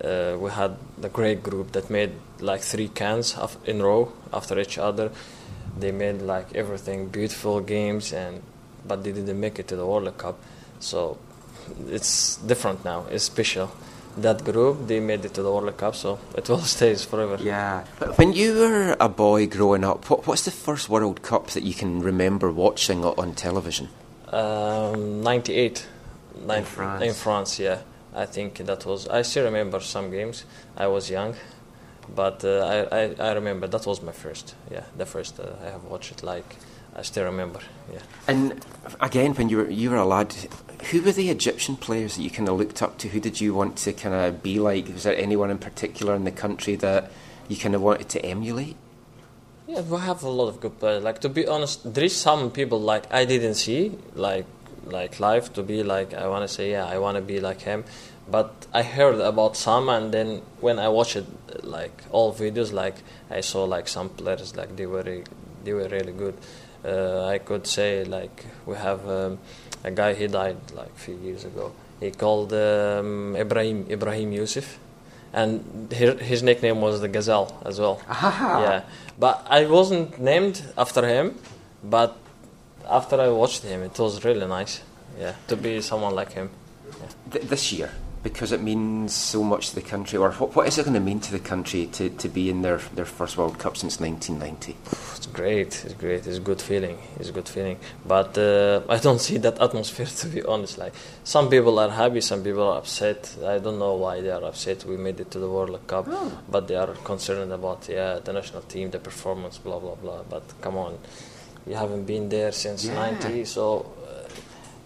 Uh, 0.03 0.37
we 0.39 0.51
had 0.51 0.77
the 0.99 1.09
great 1.09 1.43
group 1.43 1.73
that 1.73 1.91
made 1.91 2.13
like 2.41 2.63
three 2.63 2.89
CANs 2.89 3.37
in 3.67 3.83
row 3.83 4.13
after 4.33 4.59
each 4.59 4.79
other. 4.79 5.11
They 5.79 5.93
made 5.93 6.23
like 6.23 6.55
everything 6.55 7.09
beautiful 7.09 7.61
games 7.61 8.13
and 8.13 8.43
but 8.87 9.05
they 9.05 9.13
didn't 9.13 9.39
make 9.39 9.59
it 9.59 9.69
to 9.69 9.77
the 9.77 9.87
World 9.87 10.17
Cup. 10.19 10.39
So 10.81 11.19
it's 11.89 12.37
different 12.37 12.85
now. 12.85 13.07
It's 13.11 13.25
special. 13.25 13.71
That 14.17 14.45
group 14.45 14.87
they 14.87 15.01
made 15.01 15.25
it 15.25 15.35
to 15.35 15.43
the 15.43 15.51
World 15.51 15.77
Cup, 15.77 15.95
so 15.95 16.19
it 16.37 16.49
will 16.49 16.59
stay 16.77 16.95
forever. 16.95 17.39
Yeah. 17.43 17.85
But 17.99 18.19
when 18.19 18.33
you 18.33 18.59
were 18.59 18.97
a 19.01 19.09
boy 19.09 19.47
growing 19.47 19.85
up, 19.85 20.11
what, 20.11 20.27
what's 20.27 20.45
the 20.45 20.51
first 20.51 20.89
World 20.89 21.23
Cup 21.23 21.49
that 21.51 21.63
you 21.63 21.73
can 21.75 22.03
remember 22.03 22.53
watching 22.53 23.05
on 23.05 23.35
television? 23.35 23.89
Um, 24.29 25.23
98. 25.23 25.87
Nin- 26.47 26.65
France. 26.65 27.03
In 27.03 27.15
France, 27.15 27.59
yeah. 27.59 27.79
I 28.15 28.27
think 28.27 28.59
that 28.59 28.85
was. 28.85 29.09
I 29.09 29.23
still 29.23 29.45
remember 29.45 29.81
some 29.81 30.11
games. 30.11 30.45
I 30.77 30.87
was 30.87 31.09
young, 31.11 31.35
but 32.15 32.45
uh, 32.45 32.87
I, 32.93 33.05
I 33.05 33.29
I 33.29 33.33
remember 33.33 33.67
that 33.69 33.87
was 33.87 34.03
my 34.03 34.13
first. 34.13 34.55
Yeah, 34.71 34.85
the 34.97 35.07
first 35.07 35.41
uh, 35.41 35.47
I 35.65 35.71
have 35.71 35.85
watched 35.85 36.13
it. 36.13 36.23
Like 36.23 36.57
I 36.95 37.03
still 37.03 37.25
remember. 37.25 37.61
Yeah. 37.91 38.01
And 38.29 38.65
again, 39.01 39.35
when 39.35 39.49
you 39.49 39.57
were 39.59 39.71
you 39.71 39.91
were 39.91 39.97
a 39.97 40.05
lad, 40.05 40.35
who 40.91 41.03
were 41.03 41.13
the 41.13 41.31
Egyptian 41.31 41.77
players 41.77 42.17
that 42.17 42.23
you 42.23 42.31
kind 42.31 42.49
of 42.49 42.59
looked 42.59 42.83
up 42.83 42.99
to? 42.99 43.09
Who 43.09 43.21
did 43.21 43.41
you 43.41 43.55
want 43.55 43.77
to 43.79 43.93
kind 43.93 44.15
of 44.15 44.43
be 44.43 44.59
like? 44.59 44.89
Was 44.89 45.05
there 45.05 45.17
anyone 45.17 45.51
in 45.51 45.59
particular 45.59 46.15
in 46.15 46.25
the 46.25 46.33
country 46.33 46.77
that 46.77 47.11
you 47.49 47.57
kind 47.57 47.75
of 47.75 47.83
wanted 47.83 48.09
to 48.11 48.25
emulate? 48.25 48.77
Yeah, 49.67 49.83
we 49.83 49.99
have 49.99 50.23
a 50.23 50.29
lot 50.29 50.49
of 50.49 50.61
good 50.61 50.79
players. 50.79 51.05
Like 51.05 51.21
to 51.21 51.29
be 51.29 51.47
honest, 51.47 51.95
there 51.95 52.05
is 52.05 52.17
some 52.17 52.51
people 52.51 52.81
like 52.81 53.13
I 53.13 53.25
didn't 53.25 53.55
see 53.55 53.97
like 54.15 54.47
like 54.85 55.21
live 55.21 55.53
to 55.53 55.63
be 55.63 55.83
like 55.85 56.13
I 56.13 56.27
want 56.27 56.49
to 56.49 56.53
say 56.53 56.73
yeah 56.73 56.85
I 56.85 56.99
want 56.99 57.17
to 57.17 57.23
be 57.23 57.39
like 57.41 57.61
him, 57.63 57.85
but 58.29 58.67
I 58.73 58.83
heard 58.83 59.21
about 59.21 59.57
some 59.57 59.89
and 59.89 60.13
then 60.13 60.43
when 60.61 60.79
I 60.79 60.89
watched 60.89 61.17
it 61.17 61.27
like 61.65 62.03
all 62.11 62.35
videos 62.35 62.73
like 62.73 62.97
I 63.31 63.41
saw 63.41 63.65
like 63.65 63.87
some 63.87 64.09
players 64.09 64.57
like 64.57 64.77
they 64.77 64.87
were 64.87 65.23
they 65.65 65.73
were 65.73 65.89
really 65.89 66.13
good. 66.13 66.37
Uh, 66.85 67.27
I 67.27 67.39
could 67.39 67.67
say 67.69 68.05
like 68.05 68.45
we 68.67 68.75
have 68.75 69.09
um, 69.09 69.39
a 69.85 69.91
guy 69.91 70.15
he 70.15 70.27
died 70.27 70.59
like 70.75 70.89
a 70.89 70.99
few 70.99 71.17
years 71.17 71.45
ago. 71.45 71.73
He 72.01 72.11
called 72.11 72.53
um, 72.53 73.37
Ibrahim 73.37 73.87
Ibrahim 73.91 74.33
Yusuf 74.33 74.79
and 75.33 75.91
his, 75.93 76.21
his 76.21 76.43
nickname 76.43 76.81
was 76.81 77.01
the 77.01 77.09
Gazelle 77.09 77.61
as 77.65 77.81
well. 77.81 78.01
Yeah, 78.11 78.83
but 79.19 79.47
I 79.49 79.67
wasn't 79.67 80.19
named 80.19 80.63
after 80.77 81.07
him, 81.07 81.39
but 81.83 82.17
after 82.89 83.21
I 83.21 83.29
watched 83.29 83.63
him, 83.63 83.83
it 83.83 83.99
was 83.99 84.25
really 84.25 84.47
nice. 84.47 84.83
Yeah, 85.19 85.35
to 85.49 85.57
be 85.57 85.81
someone 85.81 86.15
like 86.15 86.33
him. 86.33 86.51
Th- 87.31 87.45
this 87.45 87.73
year, 87.73 87.91
because 88.23 88.53
it 88.53 88.63
means 88.63 89.13
so 89.13 89.43
much 89.43 89.71
to 89.71 89.75
the 89.75 89.83
country, 89.83 90.17
or 90.17 90.31
what, 90.33 90.55
what 90.55 90.69
is 90.69 90.79
it 90.79 90.85
going 90.85 90.95
to 90.95 91.01
mean 91.01 91.19
to 91.21 91.33
the 91.33 91.41
country 91.41 91.87
to, 91.87 92.09
to 92.09 92.29
be 92.29 92.49
in 92.49 92.63
their, 92.63 92.79
their 92.95 93.05
first 93.05 93.37
World 93.37 93.59
Cup 93.59 93.77
since 93.77 93.99
1990? 93.99 94.77
It's 95.17 95.27
great. 95.27 95.85
It's 95.85 95.95
great. 95.95 96.27
It's 96.27 96.37
a 96.37 96.41
good 96.41 96.61
feeling. 96.61 96.99
It's 97.19 97.31
a 97.31 97.33
good 97.33 97.49
feeling. 97.49 97.79
But 98.07 98.39
uh, 98.39 98.83
I 98.89 98.99
don't 98.99 99.21
see 99.21 99.39
that 99.39 99.61
atmosphere 99.61 100.07
to 100.07 100.27
be 100.29 100.43
honest. 100.45 100.79
Like 100.79 100.95
some 101.25 101.49
people 101.51 101.79
are 101.81 101.91
happy, 101.91 102.21
some 102.21 102.45
people 102.45 102.63
are 102.69 102.79
upset. 102.79 103.35
I 103.45 103.59
don't 103.59 103.79
know 103.79 103.95
why 103.95 104.21
they 104.21 104.31
are 104.31 104.45
upset. 104.45 104.85
We 104.85 104.97
made 104.97 105.19
it 105.21 105.31
to 105.33 105.39
the 105.41 105.49
World 105.49 105.79
Cup, 105.89 106.09
but 106.49 106.69
they 106.69 106.77
are 106.77 106.95
concerned 107.05 107.53
about 107.53 107.89
yeah 107.89 108.21
the 108.23 108.33
national 108.33 108.63
team, 108.63 108.91
the 108.91 108.99
performance, 109.01 109.59
blah 109.59 109.79
blah 109.81 109.97
blah. 109.97 110.23
But 110.31 110.43
come 110.61 110.77
on, 110.77 110.99
you 111.67 111.75
haven't 111.75 112.05
been 112.05 112.29
there 112.29 112.53
since 112.53 112.85
Yeah. 112.85 112.95
'90, 112.95 113.45
so 113.47 113.93
uh, 114.07 114.29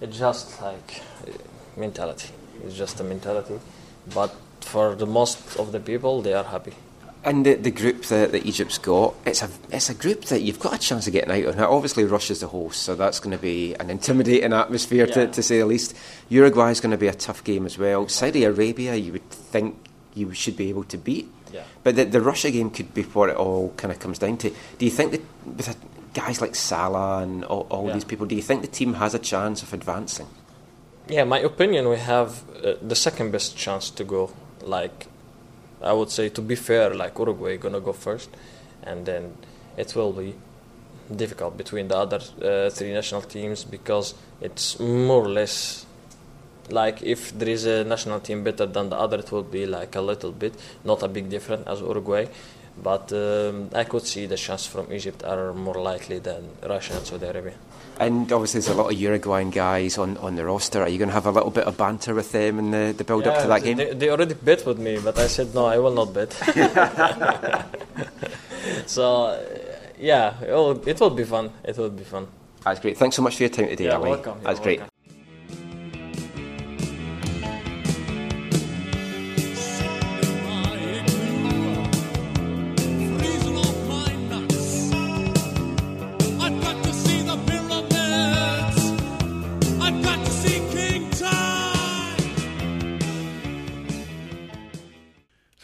it's 0.00 0.18
just 0.18 0.60
like 0.62 1.02
uh, 1.26 1.32
mentality. 1.76 2.28
It's 2.64 2.76
just 2.76 3.00
a 3.00 3.04
mentality. 3.04 3.58
But 4.14 4.34
for 4.60 4.94
the 4.94 5.06
most 5.06 5.56
of 5.58 5.72
the 5.72 5.80
people, 5.80 6.22
they 6.22 6.32
are 6.34 6.44
happy. 6.44 6.72
And 7.24 7.44
the, 7.44 7.54
the 7.54 7.72
group 7.72 8.04
that, 8.04 8.30
that 8.30 8.46
Egypt's 8.46 8.78
got, 8.78 9.14
it's 9.24 9.42
a 9.42 9.48
it's 9.72 9.90
a 9.90 9.94
group 9.94 10.26
that 10.26 10.42
you've 10.42 10.60
got 10.60 10.74
a 10.74 10.78
chance 10.78 11.08
of 11.08 11.12
getting 11.12 11.32
out 11.32 11.48
of. 11.48 11.56
Now, 11.56 11.72
obviously, 11.72 12.04
Russia's 12.04 12.38
the 12.40 12.46
host, 12.46 12.82
so 12.82 12.94
that's 12.94 13.18
going 13.18 13.36
to 13.36 13.42
be 13.42 13.74
an 13.74 13.90
intimidating 13.90 14.52
atmosphere 14.52 15.06
to, 15.08 15.20
Yeah. 15.22 15.26
to 15.32 15.42
say 15.42 15.58
the 15.58 15.66
least. 15.66 15.96
Uruguay's 16.28 16.78
going 16.80 16.92
to 16.92 16.96
be 16.96 17.08
a 17.08 17.14
tough 17.14 17.42
game 17.42 17.66
as 17.66 17.78
well. 17.78 18.06
Saudi 18.06 18.44
Arabia, 18.44 18.94
you 18.94 19.10
would 19.12 19.28
think 19.28 19.76
you 20.14 20.32
should 20.34 20.56
be 20.56 20.68
able 20.68 20.84
to 20.84 20.96
beat. 20.98 21.28
Yeah. 21.52 21.64
But 21.82 21.96
the, 21.96 22.04
the 22.04 22.20
Russia 22.20 22.50
game 22.52 22.70
could 22.70 22.94
be 22.94 23.02
what 23.02 23.28
it 23.30 23.36
all 23.36 23.72
kind 23.76 23.90
of 23.92 23.98
comes 23.98 24.20
down 24.20 24.36
to. 24.38 24.50
Do 24.78 24.84
you 24.84 24.90
think 24.92 25.10
that 25.10 25.22
with 25.44 25.76
guys 26.14 26.40
like 26.40 26.54
Salah 26.54 27.22
and 27.24 27.44
all, 27.44 27.66
all 27.70 27.88
Yeah. 27.88 27.94
these 27.94 28.04
people, 28.04 28.26
do 28.26 28.36
you 28.36 28.42
think 28.42 28.62
the 28.62 28.68
team 28.68 28.94
has 28.94 29.14
a 29.14 29.18
chance 29.18 29.62
of 29.64 29.72
advancing? 29.72 30.28
Yeah, 31.08 31.22
my 31.22 31.38
opinion, 31.38 31.88
we 31.88 31.98
have 31.98 32.42
uh, 32.64 32.74
the 32.82 32.96
second 32.96 33.30
best 33.30 33.56
chance 33.56 33.90
to 33.90 34.02
go. 34.02 34.32
Like, 34.62 35.06
I 35.80 35.92
would 35.92 36.10
say, 36.10 36.30
to 36.30 36.42
be 36.42 36.56
fair, 36.56 36.94
like 36.94 37.16
Uruguay 37.16 37.58
gonna 37.58 37.80
go 37.80 37.92
first, 37.92 38.28
and 38.82 39.06
then 39.06 39.36
it 39.76 39.94
will 39.94 40.12
be 40.12 40.34
difficult 41.14 41.56
between 41.56 41.86
the 41.86 41.96
other 41.96 42.20
uh, 42.42 42.70
three 42.70 42.92
national 42.92 43.22
teams 43.22 43.62
because 43.62 44.14
it's 44.40 44.80
more 44.80 45.22
or 45.24 45.28
less 45.28 45.86
like 46.70 47.02
if 47.02 47.38
there 47.38 47.50
is 47.50 47.64
a 47.66 47.84
national 47.84 48.18
team 48.18 48.42
better 48.42 48.66
than 48.66 48.90
the 48.90 48.96
other, 48.96 49.18
it 49.18 49.30
will 49.30 49.44
be 49.44 49.64
like 49.64 49.94
a 49.94 50.00
little 50.00 50.32
bit, 50.32 50.54
not 50.84 51.04
a 51.04 51.08
big 51.08 51.30
difference 51.30 51.66
as 51.68 51.80
Uruguay. 51.80 52.26
But 52.82 53.12
um, 53.12 53.70
I 53.74 53.84
could 53.84 54.04
see 54.04 54.26
the 54.26 54.36
chance 54.36 54.66
from 54.66 54.92
Egypt 54.92 55.22
are 55.24 55.52
more 55.52 55.76
likely 55.76 56.18
than 56.18 56.48
Russia 56.68 56.96
and 56.96 57.06
Saudi 57.06 57.26
Arabia. 57.26 57.54
And 57.98 58.30
obviously, 58.30 58.60
there's 58.60 58.68
a 58.68 58.74
lot 58.74 58.92
of 58.92 59.00
Uruguayan 59.00 59.50
guys 59.50 59.96
on, 59.96 60.18
on 60.18 60.36
the 60.36 60.44
roster. 60.44 60.82
Are 60.82 60.88
you 60.88 60.98
going 60.98 61.08
to 61.08 61.14
have 61.14 61.24
a 61.26 61.30
little 61.30 61.50
bit 61.50 61.64
of 61.64 61.78
banter 61.78 62.14
with 62.14 62.30
them 62.30 62.58
in 62.58 62.70
the, 62.70 62.94
the 62.96 63.04
build 63.04 63.26
up 63.26 63.40
to 63.42 63.48
that 63.48 63.62
game? 63.64 63.78
They, 63.78 63.94
they 63.94 64.10
already 64.10 64.34
bet 64.34 64.66
with 64.66 64.78
me, 64.78 64.98
but 65.02 65.18
I 65.18 65.26
said 65.28 65.54
no, 65.54 65.64
I 65.66 65.78
will 65.78 65.94
not 65.94 66.12
bet. 66.12 66.32
so, 68.86 69.42
yeah, 69.98 70.34
it 70.42 70.50
will, 70.52 70.86
it 70.88 71.00
will 71.00 71.10
be 71.10 71.24
fun. 71.24 71.50
It 71.64 71.76
will 71.78 71.90
be 71.90 72.04
fun. 72.04 72.26
That's 72.64 72.80
great. 72.80 72.98
Thanks 72.98 73.16
so 73.16 73.22
much 73.22 73.36
for 73.36 73.44
your 73.44 73.50
time 73.50 73.68
today, 73.68 73.84
Yeah, 73.84 73.96
Ali. 73.96 74.10
welcome. 74.10 74.40
That's 74.42 74.58
You're 74.58 74.64
great. 74.64 74.78
welcome. 74.80 74.95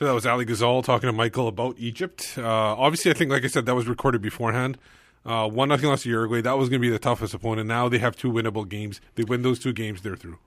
So 0.03 0.07
that 0.07 0.15
was 0.15 0.27
Ali 0.27 0.45
Ghazal 0.45 0.83
talking 0.83 1.07
to 1.07 1.13
Michael 1.13 1.47
about 1.47 1.77
Egypt. 1.79 2.35
Uh, 2.37 2.43
obviously, 2.45 3.13
I 3.13 3.15
think, 3.15 3.31
like 3.31 3.45
I 3.45 3.47
said, 3.47 3.67
that 3.67 3.77
was 3.77 3.87
recorded 3.87 4.21
beforehand. 4.21 4.77
Uh, 5.25 5.49
one 5.49 5.69
nothing 5.69 5.89
loss 5.89 6.03
to 6.03 6.09
Uruguay. 6.09 6.41
That 6.41 6.59
was 6.59 6.69
going 6.69 6.81
to 6.81 6.85
be 6.85 6.91
the 6.91 6.99
toughest 6.99 7.35
opponent. 7.35 7.69
Now 7.69 7.89
they 7.89 7.99
have 7.99 8.17
two 8.17 8.33
winnable 8.33 8.69
games. 8.69 9.01
They 9.15 9.23
win 9.23 9.43
those 9.43 9.61
two 9.61 9.73
games, 9.73 10.03
they're 10.03 10.17
through. 10.17 10.41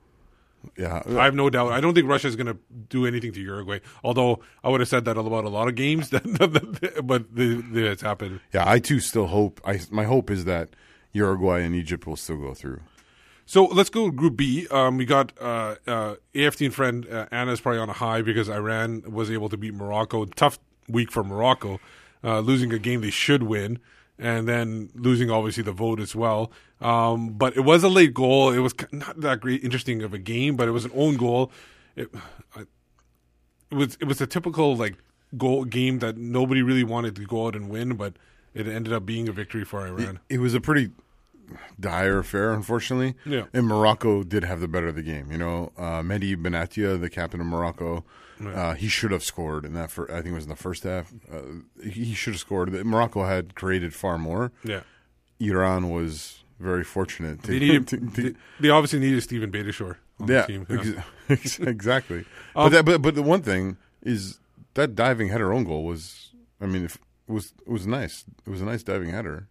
Yeah, 0.76 1.02
I 1.08 1.24
have 1.24 1.34
no 1.34 1.48
doubt. 1.48 1.72
I 1.72 1.80
don't 1.80 1.94
think 1.94 2.06
Russia 2.06 2.28
is 2.28 2.36
going 2.36 2.48
to 2.48 2.58
do 2.90 3.06
anything 3.06 3.32
to 3.32 3.40
Uruguay. 3.40 3.78
Although 4.04 4.40
I 4.62 4.68
would 4.68 4.80
have 4.80 4.90
said 4.90 5.06
that 5.06 5.16
about 5.16 5.46
a 5.46 5.48
lot 5.48 5.68
of 5.68 5.74
games, 5.74 6.10
that, 6.10 6.22
but 7.02 7.34
the, 7.34 7.54
the, 7.62 7.86
it's 7.92 8.02
happened. 8.02 8.40
yeah. 8.52 8.68
I 8.68 8.78
too 8.78 9.00
still 9.00 9.28
hope. 9.28 9.62
I 9.64 9.80
my 9.90 10.04
hope 10.04 10.30
is 10.30 10.44
that 10.44 10.68
Uruguay 11.14 11.62
and 11.62 11.74
Egypt 11.74 12.06
will 12.06 12.16
still 12.16 12.36
go 12.36 12.52
through. 12.52 12.82
So 13.48 13.64
let's 13.64 13.90
go 13.90 14.06
to 14.06 14.12
Group 14.12 14.36
B. 14.36 14.66
Um, 14.72 14.96
we 14.96 15.04
got 15.04 15.32
uh, 15.40 15.76
uh, 15.86 16.16
AFT 16.34 16.72
friend 16.72 17.06
uh, 17.08 17.26
is 17.32 17.60
probably 17.60 17.78
on 17.78 17.88
a 17.88 17.94
high 17.94 18.20
because 18.20 18.50
Iran 18.50 19.04
was 19.06 19.30
able 19.30 19.48
to 19.48 19.56
beat 19.56 19.72
Morocco. 19.72 20.24
Tough 20.24 20.58
week 20.88 21.12
for 21.12 21.22
Morocco, 21.22 21.78
uh, 22.24 22.40
losing 22.40 22.72
a 22.72 22.78
game 22.78 23.02
they 23.02 23.10
should 23.10 23.44
win, 23.44 23.78
and 24.18 24.48
then 24.48 24.90
losing 24.94 25.30
obviously 25.30 25.62
the 25.62 25.70
vote 25.70 26.00
as 26.00 26.16
well. 26.16 26.50
Um, 26.80 27.34
but 27.34 27.56
it 27.56 27.60
was 27.60 27.84
a 27.84 27.88
late 27.88 28.14
goal. 28.14 28.50
It 28.50 28.58
was 28.58 28.74
not 28.90 29.20
that 29.20 29.40
great, 29.40 29.62
interesting 29.62 30.02
of 30.02 30.12
a 30.12 30.18
game, 30.18 30.56
but 30.56 30.66
it 30.66 30.72
was 30.72 30.84
an 30.84 30.90
own 30.92 31.16
goal. 31.16 31.52
It, 31.94 32.08
I, 32.56 32.62
it 33.70 33.74
was 33.74 33.96
it 34.00 34.06
was 34.06 34.20
a 34.20 34.26
typical 34.26 34.74
like 34.74 34.96
goal 35.36 35.64
game 35.64 36.00
that 36.00 36.16
nobody 36.16 36.62
really 36.62 36.84
wanted 36.84 37.14
to 37.14 37.24
go 37.24 37.46
out 37.46 37.54
and 37.54 37.70
win, 37.70 37.94
but 37.94 38.14
it 38.54 38.66
ended 38.66 38.92
up 38.92 39.06
being 39.06 39.28
a 39.28 39.32
victory 39.32 39.64
for 39.64 39.86
Iran. 39.86 40.18
It 40.28 40.38
was 40.38 40.54
a 40.54 40.60
pretty 40.60 40.90
dire 41.78 42.18
affair, 42.18 42.52
unfortunately. 42.52 43.14
Yeah. 43.24 43.44
And 43.52 43.66
Morocco 43.66 44.22
did 44.22 44.44
have 44.44 44.60
the 44.60 44.68
better 44.68 44.88
of 44.88 44.94
the 44.94 45.02
game. 45.02 45.30
You 45.30 45.38
know, 45.38 45.72
uh, 45.76 46.02
Mehdi 46.02 46.36
Benatia, 46.36 47.00
the 47.00 47.10
captain 47.10 47.40
of 47.40 47.46
Morocco, 47.46 48.04
uh, 48.44 48.74
he 48.74 48.88
should 48.88 49.10
have 49.12 49.22
scored 49.24 49.64
in 49.64 49.72
that. 49.74 49.90
For, 49.90 50.10
I 50.10 50.16
think 50.16 50.28
it 50.28 50.32
was 50.34 50.44
in 50.44 50.50
the 50.50 50.56
first 50.56 50.82
half. 50.84 51.12
Uh, 51.32 51.40
he 51.82 52.12
should 52.14 52.34
have 52.34 52.40
scored. 52.40 52.72
Morocco 52.84 53.24
had 53.24 53.54
created 53.54 53.94
far 53.94 54.18
more. 54.18 54.52
Yeah. 54.62 54.80
Iran 55.40 55.90
was 55.90 56.42
very 56.58 56.84
fortunate. 56.84 57.42
To, 57.44 57.50
They 57.52 57.58
needed. 57.58 57.88
to- 57.88 58.10
to- 58.10 58.34
they, 58.60 58.70
obviously 58.70 58.98
needed 58.98 59.22
Stephen 59.22 59.50
Beitashour 59.50 59.96
on 60.20 60.28
yeah, 60.28 60.42
the 60.42 60.46
team. 60.46 60.66
Yeah. 60.68 61.02
ex- 61.28 61.58
exactly. 61.58 62.24
Um, 62.56 62.70
but 62.70 62.72
that, 62.72 62.84
but 62.86 63.02
but 63.02 63.14
the 63.14 63.22
one 63.22 63.42
thing 63.42 63.76
is 64.02 64.40
that 64.72 64.94
diving 64.94 65.28
header 65.28 65.52
own 65.52 65.64
goal 65.64 65.84
was. 65.84 66.30
I 66.58 66.64
mean, 66.64 66.86
if, 66.86 66.96
was 67.28 67.52
it 67.66 67.70
was 67.70 67.86
nice. 67.86 68.24
It 68.46 68.50
was 68.50 68.62
a 68.62 68.64
nice 68.64 68.82
diving 68.82 69.10
header. 69.10 69.48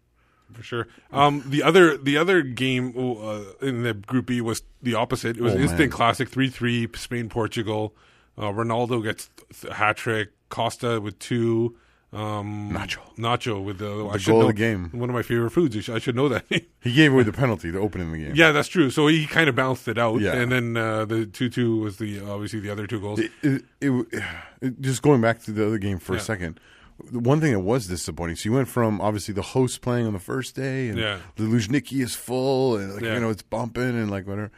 For 0.52 0.62
sure. 0.62 0.88
Um, 1.12 1.42
the 1.46 1.62
other 1.62 1.96
the 1.96 2.16
other 2.16 2.42
game 2.42 2.94
uh, 2.96 3.42
in 3.62 3.82
the 3.82 3.94
Group 3.94 4.26
B 4.26 4.40
was 4.40 4.62
the 4.82 4.94
opposite. 4.94 5.36
It 5.36 5.42
was 5.42 5.54
Oh, 5.54 5.58
instant 5.58 5.80
man. 5.80 5.90
classic 5.90 6.28
three 6.28 6.48
three 6.48 6.88
Spain 6.94 7.28
Portugal. 7.28 7.94
Uh, 8.38 8.52
Ronaldo 8.52 9.02
gets 9.02 9.30
th- 9.60 9.72
hat 9.74 9.96
trick. 9.96 10.30
Costa 10.48 11.00
with 11.00 11.18
two. 11.18 11.76
Um, 12.12 12.70
Nacho. 12.72 13.00
Nacho 13.18 13.62
with 13.62 13.78
the, 13.78 14.06
I 14.06 14.12
The 14.12 14.18
should 14.20 14.30
goal 14.30 14.42
of 14.42 14.46
the 14.46 14.52
game. 14.54 14.90
One 14.92 15.10
of 15.10 15.14
my 15.14 15.22
favorite 15.22 15.50
foods. 15.50 15.76
I 15.76 15.80
should, 15.80 15.94
I 15.96 15.98
should 15.98 16.14
know 16.16 16.28
that. 16.28 16.44
He 16.80 16.92
gave 16.92 17.12
away 17.12 17.24
the 17.24 17.32
penalty, 17.32 17.70
the 17.70 17.80
opening 17.80 18.06
of 18.06 18.12
the 18.12 18.18
game. 18.24 18.32
yeah, 18.36 18.52
that's 18.52 18.68
true. 18.68 18.90
So 18.90 19.08
he 19.08 19.26
kind 19.26 19.48
of 19.48 19.56
bounced 19.56 19.88
it 19.88 19.98
out, 19.98 20.20
Yeah. 20.20 20.32
and 20.36 20.52
then 20.52 20.76
uh, 20.76 21.04
the 21.04 21.26
two 21.26 21.48
two 21.50 21.78
was 21.80 21.96
the 21.96 22.20
obviously 22.20 22.60
the 22.60 22.70
other 22.70 22.86
two 22.86 23.00
goals. 23.00 23.18
It, 23.18 23.32
it, 23.42 23.64
it, 23.80 24.22
it- 24.62 24.80
just 24.80 25.02
going 25.02 25.20
back 25.20 25.42
to 25.42 25.50
the 25.52 25.66
other 25.66 25.78
game 25.78 25.98
for 25.98 26.14
Yeah. 26.14 26.20
a 26.20 26.22
second. 26.22 26.60
The 27.12 27.18
one 27.18 27.40
thing 27.40 27.52
that 27.52 27.60
was 27.60 27.86
disappointing. 27.88 28.36
So 28.36 28.48
you 28.48 28.54
went 28.54 28.68
from 28.68 29.00
obviously 29.00 29.34
the 29.34 29.42
host 29.42 29.80
playing 29.82 30.06
on 30.06 30.12
the 30.14 30.18
first 30.18 30.54
day, 30.56 30.88
and 30.88 30.98
Yeah. 30.98 31.18
the 31.36 31.44
Luzhniki 31.44 32.02
is 32.02 32.14
full, 32.14 32.76
and 32.76 32.94
like, 32.94 33.02
Yeah. 33.02 33.14
you 33.14 33.20
know 33.20 33.30
it's 33.30 33.42
bumping, 33.42 33.82
and 33.82 34.10
like 34.10 34.26
whatever. 34.26 34.50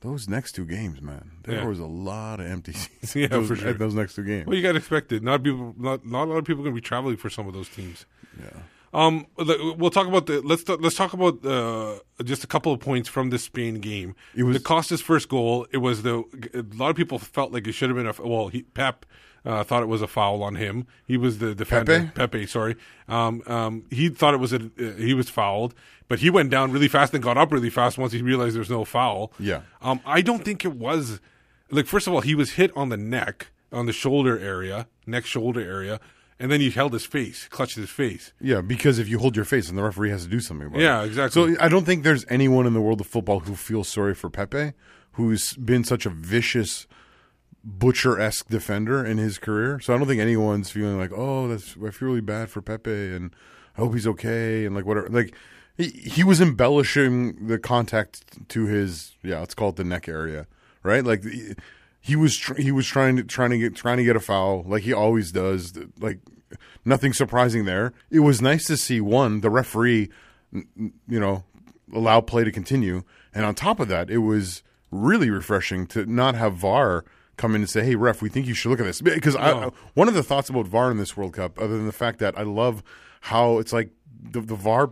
Those 0.00 0.28
next 0.28 0.52
two 0.52 0.64
games, 0.64 1.00
man, 1.00 1.30
there 1.44 1.56
Yeah. 1.60 1.64
was 1.66 1.78
a 1.78 1.86
lot 1.86 2.40
of 2.40 2.46
empty 2.46 2.72
seats. 2.72 3.14
Yeah, 3.16 3.26
those, 3.28 3.48
for 3.48 3.56
sure. 3.56 3.72
those 3.72 3.94
next 3.94 4.14
two 4.14 4.24
games. 4.24 4.46
Well, 4.46 4.56
you 4.56 4.62
got 4.62 4.72
to 4.72 4.78
expect 4.78 5.12
it. 5.12 5.22
Not 5.22 5.42
people, 5.42 5.74
not 5.78 6.04
not 6.06 6.24
a 6.24 6.30
lot 6.30 6.38
of 6.38 6.44
people 6.44 6.62
going 6.62 6.74
to 6.74 6.80
be 6.80 6.84
traveling 6.86 7.16
for 7.16 7.30
some 7.30 7.46
of 7.48 7.52
those 7.54 7.68
teams. 7.68 8.06
Yeah. 8.38 8.50
Um, 8.94 9.26
we'll 9.38 9.90
talk 9.90 10.06
about 10.06 10.26
the 10.26 10.40
let's 10.42 10.68
let's 10.68 10.96
talk 10.96 11.14
about 11.14 11.44
uh, 11.46 11.98
just 12.24 12.44
a 12.44 12.46
couple 12.46 12.72
of 12.72 12.80
points 12.80 13.08
from 13.08 13.30
the 13.30 13.38
Spain 13.38 13.76
game. 13.80 14.14
It 14.34 14.42
was- 14.42 14.56
the 14.56 14.62
Costa's 14.62 15.00
first 15.00 15.28
goal. 15.28 15.66
It 15.72 15.78
was 15.78 16.02
the 16.02 16.18
a 16.52 16.62
lot 16.76 16.90
of 16.90 16.96
people 16.96 17.18
felt 17.18 17.52
like 17.52 17.66
it 17.66 17.72
should 17.72 17.88
have 17.88 17.96
been 17.96 18.06
a 18.06 18.28
well. 18.28 18.48
He, 18.48 18.62
Pep 18.62 19.06
uh, 19.44 19.64
thought 19.64 19.82
it 19.82 19.86
was 19.86 20.02
a 20.02 20.06
foul 20.06 20.42
on 20.42 20.54
him. 20.54 20.86
He 21.06 21.16
was 21.16 21.38
the 21.38 21.54
defender. 21.54 22.12
Pepe? 22.14 22.46
sorry. 22.46 22.76
Um, 23.08 23.42
um, 23.46 23.84
he 23.90 24.08
thought 24.08 24.34
it 24.34 24.38
was 24.40 24.52
a 24.52 24.70
uh, 24.78 24.92
he 24.96 25.14
was 25.14 25.28
fouled, 25.28 25.74
but 26.08 26.20
he 26.20 26.30
went 26.30 26.50
down 26.50 26.72
really 26.72 26.88
fast 26.88 27.12
and 27.14 27.22
got 27.22 27.36
up 27.36 27.52
really 27.52 27.70
fast 27.70 27.98
once 27.98 28.12
he 28.12 28.22
realized 28.22 28.56
there's 28.56 28.70
no 28.70 28.84
foul. 28.84 29.32
Yeah. 29.38 29.62
Um, 29.80 30.00
I 30.06 30.20
don't 30.20 30.44
think 30.44 30.64
it 30.64 30.74
was 30.74 31.20
like 31.70 31.86
first 31.86 32.06
of 32.06 32.14
all 32.14 32.20
he 32.20 32.34
was 32.34 32.52
hit 32.52 32.70
on 32.76 32.88
the 32.88 32.96
neck, 32.96 33.48
on 33.72 33.86
the 33.86 33.92
shoulder 33.92 34.38
area, 34.38 34.86
neck 35.06 35.26
shoulder 35.26 35.60
area, 35.60 36.00
and 36.38 36.50
then 36.50 36.60
he 36.60 36.70
held 36.70 36.92
his 36.92 37.06
face, 37.06 37.46
clutched 37.48 37.76
his 37.76 37.90
face. 37.90 38.32
Yeah, 38.40 38.60
because 38.60 38.98
if 38.98 39.08
you 39.08 39.18
hold 39.18 39.36
your 39.36 39.44
face, 39.44 39.68
and 39.68 39.78
the 39.78 39.82
referee 39.82 40.10
has 40.10 40.24
to 40.24 40.28
do 40.28 40.40
something 40.40 40.66
about 40.66 40.80
it. 40.80 40.82
Yeah, 40.82 41.04
exactly. 41.04 41.54
So 41.54 41.62
I 41.62 41.68
don't 41.68 41.84
think 41.84 42.04
there's 42.04 42.24
anyone 42.28 42.66
in 42.66 42.74
the 42.74 42.80
world 42.80 43.00
of 43.00 43.06
football 43.06 43.40
who 43.40 43.54
feels 43.54 43.88
sorry 43.88 44.14
for 44.14 44.28
Pepe, 44.28 44.72
who's 45.12 45.52
been 45.54 45.84
such 45.84 46.04
a 46.04 46.10
vicious, 46.10 46.86
butcher 47.64 48.18
esque 48.20 48.48
defender 48.48 49.04
in 49.04 49.18
his 49.18 49.38
career. 49.38 49.80
So 49.80 49.94
I 49.94 49.98
don't 49.98 50.06
think 50.06 50.20
anyone's 50.20 50.70
feeling 50.70 50.98
like, 50.98 51.12
oh, 51.14 51.48
that's 51.48 51.76
I 51.76 51.90
feel 51.90 52.08
really 52.08 52.20
bad 52.20 52.50
for 52.50 52.62
Pepe, 52.62 52.90
and 52.90 53.34
I 53.76 53.80
hope 53.80 53.94
he's 53.94 54.06
okay, 54.06 54.64
and 54.64 54.74
like 54.74 54.84
whatever. 54.84 55.08
Like 55.08 55.34
he, 55.76 55.88
he 55.88 56.24
was 56.24 56.40
embellishing 56.40 57.46
the 57.46 57.58
contact 57.58 58.48
to 58.50 58.66
his 58.66 59.16
yeah, 59.22 59.40
let's 59.40 59.54
call 59.54 59.70
it 59.70 59.76
the 59.76 59.84
neck 59.84 60.08
area, 60.08 60.46
right? 60.82 61.04
Like. 61.04 61.24
He, 62.04 62.16
was 62.16 62.36
tr- 62.36 62.60
he 62.60 62.72
was 62.72 62.84
trying 62.88 63.14
to 63.14 63.22
trying 63.22 63.50
to 63.50 63.58
get 63.58 63.76
trying 63.76 63.98
to 63.98 64.02
get 64.02 64.16
a 64.16 64.20
foul 64.20 64.64
like 64.66 64.82
he 64.82 64.92
always 64.92 65.30
does. 65.30 65.72
Like 66.00 66.18
nothing 66.84 67.12
surprising 67.12 67.64
there. 67.64 67.92
It 68.10 68.18
was 68.18 68.42
nice 68.42 68.66
to 68.66 68.76
see 68.76 69.00
one 69.00 69.40
the 69.40 69.50
referee, 69.50 70.10
you 70.52 70.92
know, 71.08 71.44
allow 71.94 72.20
play 72.20 72.42
to 72.42 72.50
continue, 72.50 73.04
and 73.32 73.44
on 73.44 73.54
top 73.54 73.78
of 73.78 73.86
that, 73.86 74.10
it 74.10 74.18
was 74.18 74.64
really 74.90 75.30
refreshing 75.30 75.86
to 75.86 76.04
not 76.06 76.34
have 76.34 76.54
VAR 76.54 77.04
come 77.42 77.54
in 77.54 77.60
and 77.62 77.68
say, 77.70 77.84
"Hey, 77.84 77.94
ref, 77.96 78.22
we 78.22 78.28
think 78.28 78.46
you 78.46 78.54
should 78.54 78.70
look 78.70 78.80
at 78.80 78.86
this." 78.86 79.00
Because 79.02 79.36
I, 79.36 79.50
No. 79.52 79.72
one 79.94 80.08
of 80.08 80.14
the 80.14 80.22
thoughts 80.22 80.48
about 80.48 80.66
VAR 80.66 80.90
in 80.90 80.96
this 80.96 81.16
World 81.16 81.34
Cup, 81.34 81.58
other 81.58 81.76
than 81.76 81.86
the 81.86 81.92
fact 81.92 82.18
that 82.20 82.38
I 82.38 82.42
love 82.42 82.82
how 83.22 83.58
it's 83.58 83.72
like 83.72 83.90
the, 84.34 84.40
the 84.40 84.54
VAR 84.56 84.90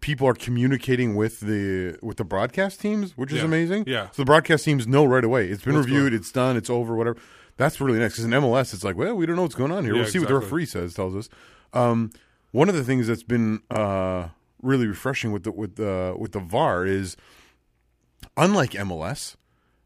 people 0.00 0.26
are 0.26 0.34
communicating 0.34 1.14
with 1.14 1.40
the 1.40 1.96
with 2.02 2.16
the 2.16 2.24
broadcast 2.24 2.80
teams, 2.80 3.16
which 3.16 3.30
is 3.32 3.38
Yeah. 3.38 3.44
amazing. 3.44 3.84
Yeah. 3.86 4.06
So 4.10 4.22
the 4.22 4.24
broadcast 4.26 4.64
teams 4.64 4.86
know 4.86 5.04
right 5.04 5.24
away. 5.24 5.48
It's 5.48 5.62
been 5.62 5.74
What's 5.76 5.86
reviewed, 5.86 6.12
it's 6.14 6.32
done, 6.32 6.56
it's 6.56 6.68
over, 6.70 6.96
whatever. 6.96 7.18
That's 7.58 7.80
really 7.80 7.98
nice 8.00 8.12
because 8.12 8.24
in 8.24 8.30
MLS, 8.32 8.72
it's 8.74 8.82
like, 8.82 8.96
well, 8.96 9.14
we 9.14 9.26
don't 9.26 9.36
know 9.36 9.42
what's 9.42 9.54
going 9.54 9.70
on 9.72 9.84
here. 9.84 9.94
Yeah, 9.94 10.00
we'll 10.02 10.10
see 10.10 10.18
what 10.18 10.28
the 10.28 10.34
exactly. 10.36 10.46
referee 10.46 10.66
says, 10.66 10.94
tells 10.94 11.14
us. 11.14 11.28
Um, 11.74 12.10
one 12.50 12.68
of 12.68 12.74
the 12.74 12.82
things 12.82 13.06
that's 13.06 13.22
been 13.22 13.60
uh, 13.70 14.28
really 14.62 14.86
refreshing 14.86 15.30
with 15.32 15.44
the 15.44 15.52
with 15.52 15.76
the 15.76 16.14
with 16.18 16.32
the 16.32 16.40
VAR 16.40 16.84
is, 16.86 17.16
unlike 18.36 18.72
MLS, 18.72 19.36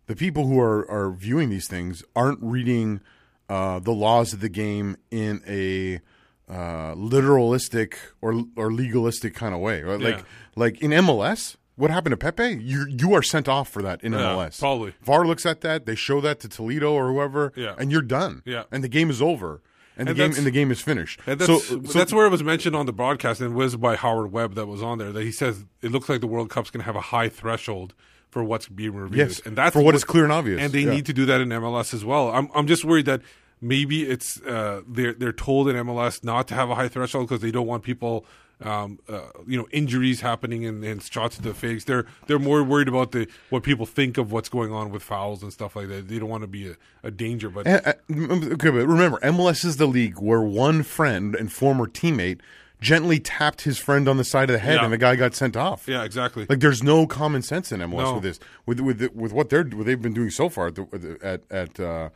the 0.06 0.16
people 0.16 0.46
who 0.46 0.58
are 0.60 0.88
are 0.90 1.10
viewing 1.10 1.50
these 1.50 1.68
things 1.68 2.02
aren't 2.14 2.38
reading 2.42 3.00
uh, 3.48 3.78
the 3.78 3.92
laws 3.92 4.32
of 4.32 4.40
the 4.40 4.48
game 4.48 4.96
in 5.10 5.40
a 5.46 6.00
uh, 6.48 6.94
literalistic 6.94 7.94
or 8.20 8.44
or 8.56 8.72
legalistic 8.72 9.34
kind 9.34 9.54
of 9.54 9.60
way. 9.60 9.82
Right? 9.82 10.00
Like 10.00 10.16
Yeah. 10.18 10.22
like 10.54 10.80
in 10.82 10.90
MLS, 10.92 11.56
what 11.76 11.90
happened 11.90 12.12
to 12.12 12.16
Pepe? 12.16 12.58
You 12.62 12.86
you 12.88 13.14
are 13.14 13.22
sent 13.22 13.48
off 13.48 13.68
for 13.68 13.82
that 13.82 14.02
in 14.02 14.12
Yeah, 14.12 14.20
MLS. 14.34 14.58
probably. 14.58 14.94
VAR 15.02 15.26
looks 15.26 15.44
at 15.46 15.60
that. 15.62 15.86
They 15.86 15.94
show 15.94 16.20
that 16.20 16.40
to 16.40 16.48
Toledo 16.48 16.92
or 16.92 17.08
whoever, 17.12 17.52
Yeah. 17.56 17.74
and 17.78 17.90
you're 17.92 18.02
done. 18.02 18.42
Yeah. 18.44 18.64
and 18.70 18.82
the 18.84 18.88
game 18.88 19.10
is 19.10 19.20
over, 19.20 19.60
and 19.96 20.06
the 20.08 20.14
game 20.14 20.32
and 20.36 20.46
the 20.46 20.50
game 20.52 20.70
is 20.70 20.80
finished. 20.80 21.20
And 21.26 21.40
so, 21.42 21.58
that's, 21.58 21.68
so 21.92 21.98
that's 21.98 22.12
where 22.12 22.26
it 22.26 22.30
was 22.30 22.44
mentioned 22.44 22.76
on 22.76 22.86
the 22.86 22.92
broadcast, 22.92 23.40
and 23.40 23.52
it 23.52 23.54
was 23.56 23.76
by 23.76 23.96
Howard 23.96 24.30
Webb 24.32 24.54
that 24.54 24.66
was 24.66 24.82
on 24.82 24.98
there. 24.98 25.12
That 25.12 25.22
he 25.24 25.32
says 25.32 25.64
it 25.82 25.90
looks 25.90 26.08
like 26.08 26.20
the 26.20 26.26
World 26.26 26.48
Cup's 26.50 26.70
going 26.70 26.80
to 26.80 26.86
have 26.86 26.96
a 26.96 27.00
high 27.00 27.28
threshold 27.28 27.94
for 28.30 28.44
what's 28.44 28.68
being 28.68 28.94
reviewed, 28.94 29.28
Yes, 29.28 29.40
and 29.44 29.56
that's 29.56 29.72
for 29.72 29.82
what 29.82 29.94
is 29.94 30.04
clear 30.04 30.24
and 30.24 30.32
obvious, 30.32 30.60
And 30.60 30.72
they 30.72 30.80
yeah. 30.80 30.90
need 30.90 31.06
to 31.06 31.12
do 31.12 31.24
that 31.26 31.40
in 31.40 31.48
MLS 31.48 31.94
as 31.94 32.04
well. 32.04 32.30
I'm 32.30 32.48
I'm 32.54 32.66
just 32.66 32.84
worried 32.84 33.06
that 33.06 33.22
maybe 33.60 34.02
it's 34.04 34.40
uh, 34.42 34.82
they're 34.86 35.14
they're 35.14 35.32
told 35.32 35.68
in 35.68 35.76
MLS 35.86 36.22
not 36.22 36.46
to 36.48 36.54
have 36.54 36.68
a 36.70 36.74
high 36.74 36.88
threshold 36.88 37.28
because 37.28 37.40
they 37.42 37.50
don't 37.50 37.66
want 37.66 37.82
people 37.82 38.26
um, 38.62 38.98
uh, 39.08 39.20
you 39.46 39.56
know 39.58 39.66
injuries 39.70 40.20
happening 40.22 40.64
and, 40.64 40.82
and 40.84 41.02
shots 41.02 41.36
to 41.36 41.42
the 41.42 41.54
face. 41.54 41.84
They're 41.84 42.06
they're 42.26 42.38
more 42.38 42.62
worried 42.62 42.88
about 42.88 43.12
the 43.12 43.28
what 43.50 43.62
people 43.62 43.86
think 43.86 44.18
of 44.18 44.32
what's 44.32 44.48
going 44.48 44.72
on 44.72 44.90
with 44.90 45.02
fouls 45.02 45.42
and 45.42 45.52
stuff 45.52 45.76
like 45.76 45.88
that. 45.88 46.08
They 46.08 46.18
don't 46.18 46.28
want 46.28 46.42
to 46.42 46.46
be 46.48 46.68
a, 46.70 46.76
a 47.02 47.10
danger. 47.10 47.48
But 47.50 47.66
Eh, 47.66 47.80
eh, 47.84 47.92
mm, 48.10 48.52
Okay, 48.54 48.70
but 48.70 48.86
remember, 48.86 49.18
MLS 49.20 49.64
is 49.64 49.76
the 49.76 49.86
league 49.86 50.18
where 50.18 50.40
one 50.42 50.82
friend 50.82 51.34
and 51.34 51.52
former 51.52 51.86
teammate 51.86 52.40
gently 52.80 53.18
tapped 53.18 53.62
his 53.62 53.78
friend 53.78 54.08
on 54.08 54.16
the 54.16 54.24
side 54.24 54.50
of 54.50 54.54
the 54.54 54.58
head, 54.60 54.76
Yeah. 54.76 54.84
and 54.84 54.92
the 54.92 54.98
guy 54.98 55.16
got 55.16 55.34
sent 55.34 55.56
off. 55.56 55.88
yeah, 55.88 56.04
exactly. 56.04 56.46
Like, 56.48 56.60
there's 56.60 56.82
no 56.82 57.06
common 57.06 57.42
sense 57.42 57.72
in 57.72 57.80
MLS 57.80 58.02
No. 58.04 58.14
with 58.14 58.22
this. 58.22 58.38
With 58.66 58.80
with 58.80 59.10
with 59.14 59.32
what 59.32 59.48
they're 59.48 59.64
what 59.64 59.86
they've 59.86 60.00
been 60.00 60.14
doing 60.14 60.30
so 60.30 60.48
far 60.48 60.68
at 60.68 60.74
the, 60.74 61.18
at 61.22 61.42
at 61.50 61.80
uh, 61.80 62.10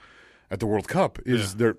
at 0.50 0.60
the 0.60 0.66
World 0.66 0.88
Cup 0.88 1.18
is 1.24 1.52
Yeah. 1.52 1.58
there 1.58 1.76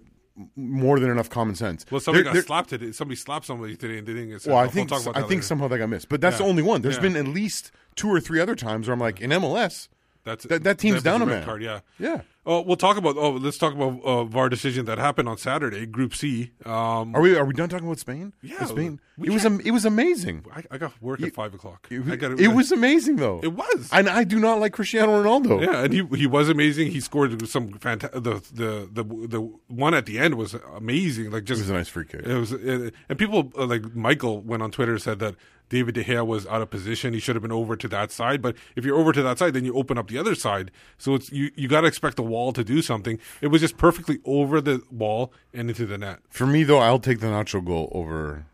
more 0.56 1.00
than 1.00 1.12
enough 1.12 1.30
common 1.30 1.56
sense. 1.56 1.86
well, 1.92 2.00
somebody 2.00 2.24
There- 2.24 2.30
got 2.32 2.34
there- 2.34 2.44
slapped 2.44 2.70
today. 2.70 2.92
Somebody 2.94 3.18
slapped 3.18 3.46
somebody 3.46 3.76
today 3.76 3.98
and 4.00 4.08
they 4.08 4.14
didn't 4.14 4.30
get 4.30 4.42
sent 4.42 4.54
Well, 4.56 4.64
I 4.64 4.68
think 4.68 4.90
we'll 4.90 5.00
I 5.10 5.14
think 5.22 5.30
later. 5.30 5.42
somehow 5.44 5.68
that 5.68 5.78
got 5.78 5.90
missed, 5.90 6.10
but 6.10 6.22
that's 6.22 6.36
Yeah. 6.40 6.46
the 6.46 6.50
only 6.50 6.64
one. 6.64 6.82
There's 6.82 6.96
Yeah. 6.96 7.02
been 7.02 7.16
at 7.18 7.28
least 7.28 7.72
two 7.96 8.08
or 8.10 8.20
three 8.20 8.40
other 8.40 8.56
times 8.56 8.88
where 8.88 8.94
I'm 8.94 9.00
like, 9.00 9.20
in 9.22 9.32
MLS, 9.32 9.90
That's 10.24 10.46
that- 10.46 10.64
that 10.64 10.78
team's 10.80 10.96
was 10.96 11.04
down 11.04 11.22
a 11.22 11.26
man. 11.26 11.44
Card, 11.44 11.62
yeah, 11.62 11.82
yeah. 12.00 12.22
Oh, 12.44 12.62
we'll 12.62 12.76
talk 12.76 12.98
about. 12.98 13.18
Oh, 13.18 13.32
let's 13.34 13.60
talk 13.60 13.74
about 13.76 14.02
uh, 14.04 14.24
VAR 14.24 14.50
decision 14.50 14.86
that 14.86 14.98
happened 14.98 15.30
on 15.30 15.38
Saturday, 15.38 15.86
Group 15.86 16.16
C. 16.16 16.52
Um, 16.66 17.14
Are 17.16 17.22
we 17.22 17.38
are 17.38 17.46
we 17.46 17.54
done 17.54 17.70
talking 17.70 17.86
about 17.86 18.00
Spain? 18.00 18.34
Yeah, 18.42 18.66
Spain. 18.66 19.00
It 19.22 19.30
was 19.30 19.46
am- 19.46 19.60
it 19.60 19.70
was 19.70 19.86
amazing. 19.86 20.46
I, 20.52 20.64
I 20.72 20.78
got 20.80 21.00
work 21.04 21.22
at 21.22 21.36
five 21.36 21.54
o'clock. 21.54 21.88
It, 21.92 22.02
I 22.10 22.16
got 22.16 22.40
it 22.40 22.48
was 22.48 22.72
amazing 22.72 23.18
though. 23.18 23.40
It 23.44 23.54
was. 23.54 23.90
and 23.92 24.10
I 24.10 24.24
do 24.24 24.40
not 24.40 24.60
like 24.60 24.74
Cristiano 24.74 25.22
Ronaldo. 25.24 25.62
Yeah, 25.64 25.84
and 25.84 25.94
he 25.94 26.04
he 26.18 26.26
was 26.26 26.50
amazing. 26.50 26.90
He 26.92 27.00
scored 27.00 27.48
some 27.48 27.70
fanta- 27.74 28.12
the 28.12 28.42
the 28.52 28.90
the 28.92 29.04
the 29.28 29.42
one 29.68 29.94
at 29.94 30.08
the 30.08 30.18
end 30.18 30.34
was 30.34 30.56
amazing. 30.76 31.30
Like 31.30 31.44
just 31.44 31.60
It 31.60 31.66
was 31.66 31.70
a 31.70 31.74
nice 31.74 31.90
free 31.90 32.06
kick. 32.06 32.22
It 32.26 32.34
was, 32.36 32.54
uh, 32.54 32.90
and 33.08 33.20
people 33.20 33.52
uh, 33.56 33.66
like 33.68 33.94
Michael 33.96 34.42
went 34.42 34.64
on 34.64 34.72
Twitter 34.72 34.98
said 34.98 35.20
that 35.20 35.36
David 35.72 35.96
De 35.96 36.04
Gea 36.04 36.28
was 36.28 36.46
out 36.48 36.62
of 36.62 36.70
position. 36.70 37.14
He 37.14 37.22
should 37.22 37.38
have 37.38 37.42
been 37.42 37.52
over 37.52 37.78
to 37.78 37.88
that 37.88 38.12
side. 38.12 38.42
But 38.42 38.58
if 38.76 38.84
you're 38.84 39.00
over 39.00 39.14
to 39.14 39.24
that 39.24 39.40
side, 39.40 39.54
then 39.54 39.64
you 39.64 39.74
open 39.74 39.98
up 39.98 40.10
the 40.10 40.18
other 40.18 40.36
side. 40.36 40.70
So 40.98 41.16
it's 41.16 41.32
you 41.32 41.50
you 41.56 41.70
got 41.70 41.82
to 41.82 41.88
expect 41.88 42.18
the 42.18 42.24
wall 42.24 42.52
to 42.52 42.64
do 42.64 42.82
something. 42.82 43.18
It 43.40 43.48
was 43.48 43.62
just 43.62 43.78
perfectly 43.78 44.20
over 44.26 44.60
the 44.60 44.84
wall 44.92 45.34
and 45.54 45.70
into 45.70 45.86
the 45.86 45.98
net. 45.98 46.20
For 46.30 46.46
me 46.46 46.64
though, 46.64 46.80
I'll 46.80 47.00
take 47.00 47.22
the 47.22 47.28
Nacho 47.28 47.64
goal 47.64 47.90
over 47.94 48.46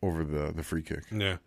over 0.00 0.24
the 0.24 0.52
the 0.52 0.62
free 0.62 0.82
kick. 0.82 1.02
Yeah. 1.10 1.38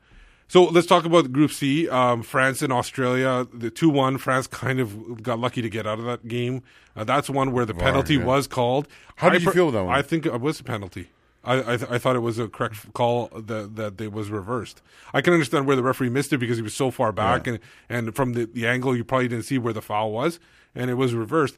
So 0.49 0.65
let's 0.65 0.87
talk 0.87 1.05
about 1.05 1.31
Group 1.31 1.51
C. 1.51 1.87
Um, 1.87 2.21
France 2.21 2.61
and 2.61 2.73
Australia, 2.73 3.47
the 3.53 3.69
two 3.69 3.89
one. 3.89 4.17
France 4.17 4.47
kind 4.47 4.81
of 4.81 5.23
got 5.23 5.39
lucky 5.39 5.61
to 5.61 5.69
get 5.69 5.87
out 5.87 5.99
of 5.99 6.05
that 6.05 6.27
game. 6.27 6.61
Uh, 6.93 7.05
that's 7.05 7.29
one 7.29 7.53
where 7.53 7.65
the 7.65 7.73
penalty 7.73 8.15
yeah. 8.15 8.25
was 8.25 8.47
called. 8.47 8.89
How 9.15 9.29
did 9.29 9.43
I 9.43 9.45
you 9.45 9.51
feel 9.51 9.67
with 9.67 9.75
that 9.75 9.85
one? 9.85 9.95
I 9.95 10.01
think 10.01 10.25
it 10.25 10.41
was 10.41 10.59
a 10.59 10.63
penalty. 10.65 11.09
I 11.43 11.73
I, 11.73 11.77
th- 11.77 11.89
I 11.91 11.97
thought 11.97 12.15
it 12.15 12.19
was 12.19 12.37
a 12.39 12.47
correct 12.47 12.93
call 12.93 13.27
that 13.35 13.75
that 13.75 14.01
it 14.01 14.11
was 14.11 14.29
reversed. 14.29 14.81
I 15.13 15.21
can 15.21 15.33
understand 15.33 15.65
where 15.67 15.75
the 15.75 15.83
referee 15.83 16.09
missed 16.09 16.33
it 16.33 16.37
because 16.37 16.57
he 16.57 16.63
was 16.63 16.73
so 16.75 16.91
far 16.91 17.11
back 17.11 17.47
and 17.47 17.59
and 17.87 18.15
from 18.15 18.33
the, 18.33 18.45
the 18.45 18.67
angle 18.67 18.95
you 18.95 19.03
probably 19.03 19.27
didn't 19.27 19.45
see 19.45 19.57
where 19.57 19.73
the 19.73 19.81
foul 19.81 20.11
was 20.11 20.39
and 20.75 20.89
it 20.89 20.95
was 20.95 21.13
reversed. 21.13 21.55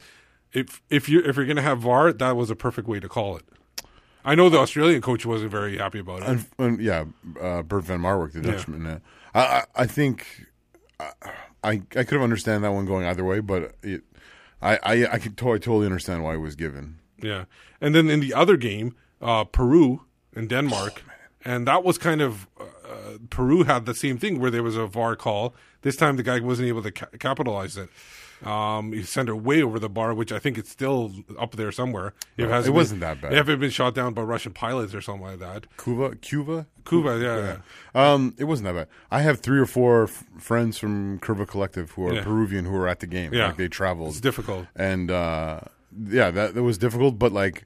If 0.54 0.82
if 0.90 1.10
you 1.10 1.22
if 1.22 1.36
you're 1.38 1.46
gonna 1.46 1.62
have 1.62 1.80
VAR, 1.80 2.14
that 2.14 2.36
was 2.36 2.50
a 2.50 2.56
perfect 2.56 2.88
way 2.88 3.00
to 3.00 3.10
call 3.10 3.38
it. 3.38 3.44
I 4.24 4.36
know 4.36 4.50
the 4.50 4.60
Australian 4.60 5.02
coach 5.02 5.26
wasn't 5.26 5.50
very 5.50 5.78
happy 5.80 5.98
about 6.00 6.22
it. 6.22 6.28
And, 6.30 6.46
and 6.60 6.80
yeah, 6.80 7.06
uh, 7.42 7.64
Bert 7.64 7.86
Van 7.86 8.00
Marwijk, 8.02 8.34
the 8.34 8.42
Yeah. 8.42 8.52
Dutchman. 8.56 8.86
uh, 8.86 9.00
I, 9.34 9.64
I 9.76 9.86
think 9.88 10.46
I 11.00 11.12
I 11.64 11.70
I 11.72 12.04
could 12.04 12.12
have 12.12 12.22
understand 12.22 12.64
that 12.64 12.72
one 12.72 12.86
going 12.86 13.06
either 13.06 13.24
way, 13.24 13.40
but 13.40 13.74
it 13.82 14.04
I 14.62 14.78
I 14.84 15.14
I 15.14 15.18
could 15.20 15.38
to- 15.38 15.54
I 15.54 15.58
totally 15.58 15.86
understand 15.88 16.24
why 16.24 16.36
it 16.36 16.38
was 16.38 16.56
given. 16.56 17.00
Yeah, 17.20 17.46
and 17.80 17.96
then 17.96 18.10
in 18.10 18.20
the 18.20 18.34
other 18.34 18.58
game, 18.58 18.94
uh, 19.22 19.44
Peru 19.46 20.02
and 20.36 20.50
Denmark, 20.50 21.04
and 21.46 21.68
that 21.68 21.84
was 21.84 21.98
kind 21.98 22.22
of 22.22 22.48
uh, 22.60 22.64
uh, 22.64 23.18
Peru 23.30 23.64
had 23.64 23.86
the 23.86 23.94
same 23.96 24.18
thing 24.18 24.40
where 24.40 24.52
there 24.52 24.64
was 24.64 24.76
a 24.78 24.86
VAR 24.88 25.16
call. 25.16 25.54
This 25.82 25.96
time, 25.96 26.16
the 26.18 26.24
guy 26.24 26.40
wasn't 26.40 26.68
able 26.68 26.84
to 26.84 26.92
ca- 26.92 27.08
capitalize 27.20 27.76
it. 27.78 27.90
Um, 28.46 28.92
he 28.94 29.04
sent 29.04 29.30
it 29.30 29.36
way 29.36 29.62
over 29.62 29.78
the 29.78 29.88
bar, 29.90 30.16
which 30.16 30.32
I 30.32 30.40
think 30.40 30.58
it's 30.58 30.70
still 30.72 31.12
up 31.38 31.56
there 31.58 31.72
somewhere. 31.72 32.14
It, 32.38 32.48
hasn't 32.50 32.62
it 32.64 32.66
been- 32.70 32.74
wasn't 32.76 33.00
that 33.02 33.22
bad. 33.22 33.34
It 33.34 33.38
hasn't 33.38 33.60
been 33.60 33.70
shot 33.70 33.94
down 33.94 34.14
by 34.16 34.24
Russian 34.24 34.52
pilots 34.54 34.96
or 34.96 35.02
something 35.02 35.26
like 35.28 35.40
that. 35.40 35.68
Cueva, 35.78 36.16
Cueva, 36.16 36.66
Cueva, 36.84 37.20
yeah, 37.20 37.58
yeah. 37.96 38.14
Um, 38.14 38.34
it 38.40 38.46
wasn't 38.46 38.66
that 38.66 38.74
bad. 38.74 38.88
I 39.12 39.22
have 39.22 39.42
three 39.42 39.60
or 39.60 39.68
four 39.68 40.04
f- 40.06 40.24
friends 40.40 40.80
from 40.80 41.20
Curva 41.20 41.48
Collective 41.48 41.92
who 41.92 42.08
are 42.08 42.14
Yeah. 42.16 42.24
Peruvian 42.24 42.66
who 42.66 42.72
were 42.72 42.88
at 42.88 43.00
the 43.00 43.08
game. 43.08 43.32
Yeah. 43.32 43.48
like 43.48 43.58
they 43.58 43.68
traveled. 43.68 44.10
It's 44.10 44.22
difficult. 44.22 44.66
and 44.76 45.12
uh, 45.12 45.60
yeah, 46.08 46.32
that 46.32 46.56
that 46.56 46.64
was 46.64 46.80
difficult. 46.80 47.20
But 47.20 47.32
like, 47.34 47.66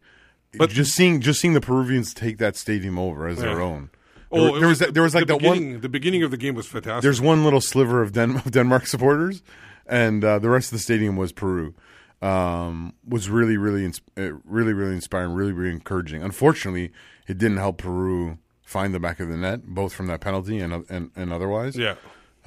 But- 0.57 0.69
just 0.69 0.93
seeing 0.93 1.21
just 1.21 1.39
seeing 1.41 1.53
the 1.53 1.61
Peruvians 1.61 2.13
take 2.13 2.37
that 2.39 2.55
stadium 2.55 2.97
over 2.99 3.27
as 3.27 3.37
their 3.39 3.57
Yeah. 3.59 3.63
own. 3.65 3.89
Oh, 4.31 4.51
there, 4.51 4.59
there 4.61 4.67
was 4.67 4.79
that, 4.79 4.93
there 4.93 5.03
was 5.03 5.13
like 5.15 5.27
the 5.27 5.37
that 5.37 5.45
one. 5.45 5.57
beginning, 5.57 5.79
The 5.81 5.89
beginning 5.89 6.23
of 6.23 6.31
the 6.31 6.37
game 6.37 6.55
was 6.55 6.67
fantastic. 6.67 7.03
There's 7.03 7.21
one 7.21 7.43
little 7.43 7.61
sliver 7.61 8.01
of, 8.01 8.11
Den- 8.11 8.35
of 8.45 8.51
Denmark 8.51 8.85
supporters, 8.87 9.41
and 9.87 10.23
uh, 10.23 10.39
the 10.39 10.49
rest 10.49 10.67
of 10.71 10.77
the 10.77 10.83
stadium 10.83 11.15
was 11.15 11.31
Peru. 11.31 11.73
Um, 12.21 12.93
was 13.07 13.29
really, 13.29 13.55
really, 13.57 13.85
ins- 13.85 14.01
uh, 14.17 14.31
really, 14.45 14.73
really 14.73 14.93
inspiring, 14.95 15.33
really, 15.33 15.51
really 15.51 15.71
encouraging. 15.71 16.23
Unfortunately, 16.23 16.91
it 17.27 17.37
didn't 17.37 17.57
help 17.57 17.77
Peru 17.77 18.37
find 18.63 18.93
the 18.95 18.99
back 18.99 19.19
of 19.19 19.27
the 19.29 19.37
net, 19.37 19.65
both 19.67 19.93
from 19.93 20.07
that 20.07 20.21
penalty 20.21 20.59
and 20.59 20.85
and, 20.89 21.11
and 21.15 21.31
otherwise. 21.31 21.75
yeah. 21.77 21.95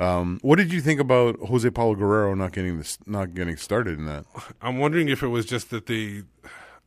Um, 0.01 0.39
what 0.43 0.57
did 0.59 0.73
you 0.73 0.81
think 0.81 1.01
about 1.01 1.39
Jose 1.49 1.69
Paolo 1.71 1.95
Guerrero 1.97 2.35
not 2.35 2.53
getting 2.53 2.79
this, 2.79 2.99
not 3.07 3.35
getting 3.35 3.57
started 3.57 3.99
in 3.99 4.07
that? 4.07 4.25
I'm 4.63 4.79
wondering 4.79 5.09
if 5.09 5.23
it 5.23 5.29
was 5.29 5.45
just 5.47 5.71
that 5.71 5.87
they. 5.87 6.23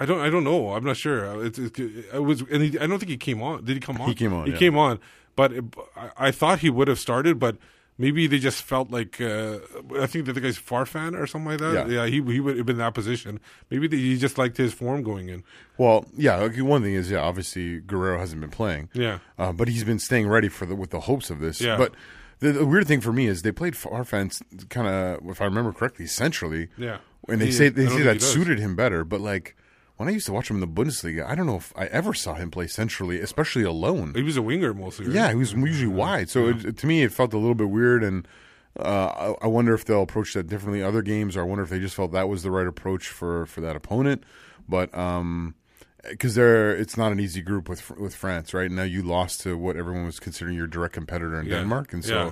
I 0.02 0.06
don't. 0.06 0.20
I 0.20 0.30
don't 0.30 0.44
know. 0.44 0.74
I'm 0.74 0.84
not 0.84 0.98
sure. 0.98 1.46
It's, 1.46 1.60
it, 1.60 1.78
it 1.80 2.24
was, 2.24 2.42
and 2.52 2.64
he, 2.64 2.80
I 2.80 2.88
don't 2.88 3.00
think 3.00 3.12
he 3.12 3.18
came 3.18 3.42
on. 3.42 3.64
Did 3.66 3.76
he 3.76 3.80
come 3.80 4.02
on? 4.02 4.08
He 4.10 4.16
came 4.16 4.34
on, 4.34 4.46
He 4.48 4.52
yeah. 4.54 4.58
came 4.58 4.78
on, 4.78 5.00
but 5.36 5.54
it, 5.54 5.64
I, 5.96 6.10
I 6.28 6.32
thought 6.32 6.60
he 6.60 6.70
would 6.70 6.88
have 6.88 7.00
started, 7.00 7.38
but 7.40 7.58
maybe 7.98 8.26
they 8.26 8.40
just 8.40 8.64
felt 8.64 8.90
like. 8.92 9.22
Uh, 9.22 9.60
I 10.00 10.08
think 10.08 10.26
that 10.26 10.34
the 10.34 10.42
guy's 10.42 10.58
Farfán 10.58 11.18
or 11.20 11.28
something 11.28 11.52
like 11.52 11.60
that. 11.60 11.90
Yeah. 11.90 12.06
he 12.08 12.22
he 12.22 12.40
would 12.40 12.58
have 12.58 12.66
been 12.66 12.78
in 12.78 12.80
that 12.80 12.94
position. 12.96 13.40
Maybe 13.70 13.88
they, 13.88 13.98
he 13.98 14.18
just 14.18 14.38
liked 14.38 14.58
his 14.58 14.74
form 14.74 15.04
going 15.04 15.30
in. 15.30 15.44
Well, 15.78 16.06
yeah. 16.18 16.38
Okay, 16.38 16.62
one 16.62 16.82
thing 16.82 16.96
is, 16.96 17.12
yeah, 17.12 17.20
obviously 17.20 17.80
Guerrero 17.80 18.18
hasn't 18.20 18.42
been 18.42 18.50
playing. 18.62 18.90
Yeah. 18.94 19.20
uh, 19.38 19.52
but 19.52 19.68
he's 19.68 19.84
been 19.84 20.00
staying 20.00 20.28
ready 20.28 20.50
for 20.50 20.66
the 20.66 20.76
with 20.76 20.90
the 20.90 21.02
hopes 21.02 21.30
of 21.30 21.40
this. 21.40 21.62
Yeah. 21.62 21.78
But 21.78 21.94
the, 22.40 22.52
the 22.54 22.66
weird 22.66 22.88
thing 22.88 23.02
for 23.02 23.14
me 23.14 23.28
is 23.28 23.44
they 23.44 23.52
played 23.52 23.76
Farfán 23.76 24.42
kind 24.70 24.88
of, 24.88 25.30
if 25.30 25.42
I 25.42 25.46
remember 25.46 25.72
correctly, 25.74 26.08
centrally. 26.08 26.70
Yeah. 26.76 26.98
and 27.30 27.40
they 27.40 27.48
He- 27.48 27.52
say 27.52 27.70
they 27.70 27.86
say 27.88 28.02
that 28.02 28.22
suited 28.22 28.58
him 28.58 28.76
better. 28.76 29.04
But 29.06 29.22
like 29.22 29.56
when 30.02 30.10
I 30.10 30.12
used 30.12 30.26
to 30.26 30.34
watch 30.34 30.50
him 30.50 30.58
in 30.58 30.62
the 30.62 30.68
Bundesliga, 30.68 31.26
I 31.26 31.36
don't 31.36 31.46
know 31.46 31.58
if 31.58 31.72
I 31.76 31.86
ever 31.86 32.14
saw 32.14 32.34
him 32.34 32.50
play 32.50 32.66
centrally, 32.68 33.20
especially 33.20 33.64
alone. 33.64 34.14
He 34.16 34.24
was 34.24 34.36
a 34.36 34.42
winger 34.42 34.74
mostly. 34.74 35.06
right? 35.06 35.16
Yeah, 35.16 35.30
he 35.30 35.36
was 35.36 35.54
usually 35.54 35.94
wide. 35.94 36.28
So 36.30 36.48
it, 36.50 36.78
to 36.78 36.88
me, 36.88 37.04
it 37.04 37.12
felt 37.12 37.34
a 37.34 37.38
little 37.38 37.54
bit 37.56 37.70
weird, 37.70 38.04
and 38.04 38.28
uh, 38.80 39.34
I, 39.42 39.46
I 39.46 39.48
wonder 39.48 39.74
if 39.76 39.86
they'll 39.86 40.02
approach 40.02 40.34
that 40.34 40.48
differently 40.48 40.82
other 40.82 41.04
games, 41.04 41.38
or 41.38 41.42
I 41.42 41.44
wonder 41.44 41.64
if 41.64 41.70
they 41.70 41.80
just 41.80 41.96
felt 41.96 42.12
that 42.14 42.28
was 42.28 42.42
the 42.42 42.50
right 42.52 42.68
approach 42.68 43.08
for 43.10 43.46
for 43.46 43.62
that 43.62 43.76
opponent. 43.76 44.24
But 44.68 44.94
um, 44.98 45.54
because 46.10 46.34
they're 46.36 46.76
it's 46.76 46.98
not 46.98 47.12
an 47.12 47.20
easy 47.20 47.42
group 47.42 47.70
with 47.70 47.92
with 48.00 48.16
France, 48.16 48.54
right? 48.54 48.72
Now 48.72 48.84
you 48.84 49.04
lost 49.04 49.42
to 49.42 49.56
what 49.58 49.76
everyone 49.78 50.06
was 50.06 50.20
considering 50.20 50.58
your 50.58 50.68
direct 50.68 50.94
competitor 50.96 51.40
in 51.40 51.46
Yeah. 51.46 51.58
Denmark, 51.60 51.94
and 51.94 52.04
so. 52.04 52.16
Yeah. 52.16 52.32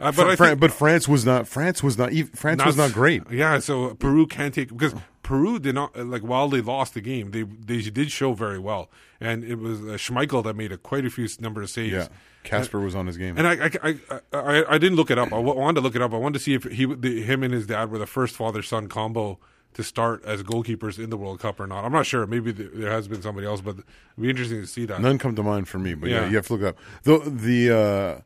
Uh, 0.00 0.10
but 0.10 0.26
I 0.26 0.36
Fran- 0.36 0.48
think, 0.50 0.60
but 0.60 0.72
France 0.72 1.06
was 1.06 1.24
not. 1.24 1.46
France 1.46 1.82
was 1.82 1.96
not. 1.96 2.12
France 2.34 2.64
was 2.64 2.76
not 2.76 2.92
great. 2.92 3.22
Yeah, 3.30 3.60
so 3.60 3.94
Peru 3.94 4.26
can't 4.26 4.52
take 4.52 4.68
because 4.68 4.94
Peru 5.22 5.58
did 5.58 5.74
not 5.74 5.96
like 5.96 6.22
while 6.22 6.48
they 6.48 6.60
lost 6.60 6.94
the 6.94 7.00
game, 7.00 7.30
they 7.30 7.42
they 7.44 7.80
did 7.90 8.10
show 8.10 8.32
very 8.34 8.58
well, 8.58 8.90
and 9.20 9.44
it 9.44 9.56
was 9.56 9.80
uh, 9.80 9.84
Schmeichel 9.96 10.42
that 10.44 10.56
made 10.56 10.72
a, 10.72 10.76
quite 10.78 11.04
a 11.04 11.10
few 11.10 11.28
number 11.38 11.62
of 11.62 11.70
saves. 11.70 11.92
Yeah, 11.92 12.08
Kasper 12.42 12.80
was 12.80 12.94
on 12.96 13.06
his 13.06 13.16
game. 13.16 13.38
And 13.38 13.46
I, 13.46 13.66
I, 13.66 13.70
I, 14.10 14.20
I, 14.32 14.74
I 14.74 14.78
didn't 14.78 14.96
look 14.96 15.10
it 15.12 15.18
up. 15.18 15.32
I 15.32 15.38
wanted 15.38 15.76
to 15.76 15.80
look 15.80 15.94
it 15.94 16.02
up. 16.02 16.12
I 16.12 16.16
wanted 16.16 16.38
to 16.38 16.44
see 16.44 16.54
if 16.54 16.64
he, 16.64 16.86
the, 16.86 17.22
him 17.22 17.44
and 17.44 17.54
his 17.54 17.66
dad 17.68 17.90
were 17.92 17.98
the 17.98 18.06
first 18.06 18.34
father-son 18.34 18.88
combo 18.88 19.38
to 19.74 19.84
start 19.84 20.24
as 20.24 20.42
goalkeepers 20.42 20.98
in 20.98 21.08
the 21.10 21.16
World 21.16 21.38
Cup 21.38 21.60
or 21.60 21.66
not. 21.68 21.84
I'm 21.84 21.92
not 21.92 22.04
sure. 22.04 22.26
Maybe 22.26 22.52
th- 22.52 22.70
there 22.74 22.90
has 22.90 23.06
been 23.06 23.22
somebody 23.22 23.46
else, 23.46 23.60
but 23.60 23.76
it'd 23.76 23.84
be 24.20 24.28
interesting 24.28 24.60
to 24.60 24.66
see 24.66 24.86
that. 24.86 25.00
None 25.00 25.18
come 25.18 25.36
to 25.36 25.42
mind 25.44 25.68
for 25.68 25.78
me, 25.78 25.94
but 25.94 26.10
yeah, 26.10 26.22
Yeah. 26.22 26.30
you 26.30 26.36
have 26.36 26.46
to 26.48 26.54
look 26.56 26.62
up 26.62 26.76
the 27.04 27.18
the 27.20 27.70
uh, 27.70 28.20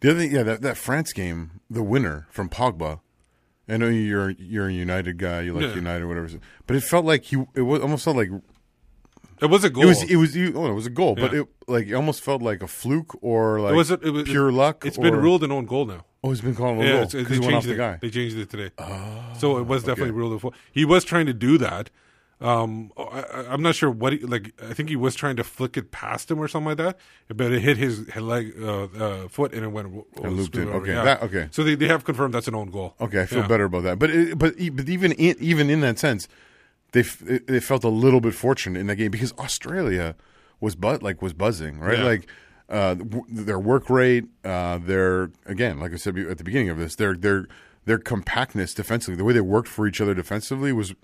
the 0.00 0.10
other 0.10 0.18
thing. 0.20 0.32
Yeah, 0.34 0.42
that, 0.44 0.62
that 0.62 0.76
France 0.78 1.12
game, 1.12 1.60
the 1.70 1.82
winner 1.82 2.26
from 2.30 2.48
Pogba. 2.48 3.00
I 3.68 3.76
know 3.76 3.88
you're 3.88 4.30
you're 4.30 4.66
a 4.68 4.72
United 4.72 5.18
guy. 5.18 5.42
You 5.42 5.54
like 5.54 5.64
Yeah. 5.64 5.74
United, 5.74 6.06
whatever. 6.06 6.28
But 6.66 6.76
it 6.76 6.82
felt 6.82 7.04
like 7.04 7.24
he. 7.24 7.36
It 7.54 7.62
was 7.62 7.80
almost 7.80 8.04
felt 8.04 8.16
like 8.16 8.30
It 9.40 9.46
was 9.46 9.64
a 9.64 9.70
goal. 9.70 9.84
it 9.84 9.86
was. 9.86 10.02
It 10.04 10.16
was. 10.16 10.36
You, 10.36 10.52
oh, 10.56 10.66
it 10.66 10.74
was 10.74 10.86
a 10.86 10.90
goal, 10.90 11.14
but 11.14 11.32
it 11.34 11.46
like 11.68 11.86
it 11.86 11.94
almost 11.94 12.22
felt 12.22 12.42
like 12.42 12.62
a 12.62 12.68
fluke 12.68 13.16
or 13.22 13.60
like 13.60 13.72
it 13.72 13.76
was, 13.76 13.90
it 13.90 14.10
was 14.10 14.24
pure 14.24 14.50
luck. 14.52 14.84
It's 14.84 14.98
been 14.98 15.14
ruled 15.16 15.44
an 15.44 15.52
own 15.52 15.66
goal 15.66 15.86
now. 15.86 16.04
Oh, 16.24 16.30
it's 16.30 16.40
been 16.40 16.54
called 16.54 16.78
a 16.78 16.84
Yeah, 16.84 16.92
goal 16.92 17.02
it's, 17.02 17.14
because 17.14 17.38
they 17.40 17.42
changed 17.46 17.56
off 17.56 17.64
the 17.64 17.72
it. 17.72 17.76
guy. 17.76 17.98
They 18.00 18.10
changed 18.10 18.36
it 18.38 18.48
today. 18.50 18.70
Oh, 18.78 19.24
so 19.38 19.58
it 19.58 19.66
was 19.66 19.82
definitely 19.82 20.12
ruled. 20.12 20.34
a 20.34 20.38
foul. 20.38 20.54
He 20.70 20.84
was 20.84 21.02
trying 21.04 21.26
to 21.26 21.32
do 21.34 21.58
that. 21.58 21.90
Um, 22.42 22.90
I, 22.98 23.02
I- 23.02 23.46
I'm 23.52 23.62
not 23.62 23.74
sure 23.74 23.90
what 23.90 24.12
he, 24.14 24.18
like. 24.20 24.52
I 24.62 24.72
think 24.74 24.88
he 24.88 24.96
was 24.96 25.14
trying 25.14 25.36
to 25.36 25.44
flick 25.44 25.76
it 25.76 25.90
past 25.92 26.30
him 26.30 26.38
or 26.40 26.48
something 26.48 26.68
like 26.68 26.78
that, 26.78 26.98
but 27.28 27.52
it 27.52 27.60
hit 27.62 27.76
his 27.76 28.14
leg, 28.16 28.54
uh, 28.60 28.84
uh, 28.84 29.28
foot, 29.28 29.52
and 29.54 29.64
it 29.64 29.68
went 29.68 29.86
And 30.22 30.36
looped 30.36 30.56
over. 30.56 30.72
Okay, 30.82 30.92
Yeah. 30.92 31.04
that- 31.04 31.22
okay. 31.22 31.48
So 31.52 31.62
they, 31.62 31.74
they 31.76 31.88
have 31.88 32.04
confirmed 32.04 32.34
that's 32.34 32.48
an 32.48 32.54
own 32.54 32.70
goal. 32.70 32.94
Okay, 33.00 33.22
I 33.22 33.26
feel 33.26 33.40
Yeah. 33.40 33.46
better 33.48 33.64
about 33.64 33.84
that. 33.84 33.98
But 33.98 34.10
it, 34.10 34.38
but 34.38 34.54
but 34.74 34.88
even 34.88 35.12
in, 35.12 35.36
even 35.38 35.70
in 35.70 35.80
that 35.82 35.98
sense, 35.98 36.26
they 36.92 37.00
f- 37.00 37.18
they 37.20 37.60
felt 37.60 37.84
a 37.84 37.88
little 37.88 38.20
bit 38.20 38.34
fortunate 38.34 38.78
in 38.80 38.86
that 38.88 38.96
game 38.96 39.10
because 39.10 39.32
Australia 39.38 40.16
was 40.60 40.74
but 40.74 41.02
like 41.02 41.22
was 41.22 41.32
buzzing 41.32 41.78
right 41.78 41.98
Yeah. 41.98 42.04
like. 42.04 42.26
uh, 42.68 42.94
their 43.28 43.58
work 43.58 43.90
rate, 43.90 44.24
uh, 44.44 44.78
their 44.78 45.30
again, 45.44 45.78
like 45.78 45.92
I 45.92 45.96
said 45.96 46.16
at 46.16 46.38
the 46.38 46.44
beginning 46.44 46.70
of 46.70 46.78
this, 46.78 46.94
their 46.96 47.14
their 47.14 47.46
their 47.84 47.98
compactness 47.98 48.72
defensively, 48.72 49.16
the 49.16 49.24
way 49.24 49.34
they 49.34 49.42
worked 49.42 49.68
for 49.68 49.86
each 49.86 50.00
other 50.00 50.14
defensively 50.14 50.72
was 50.72 50.94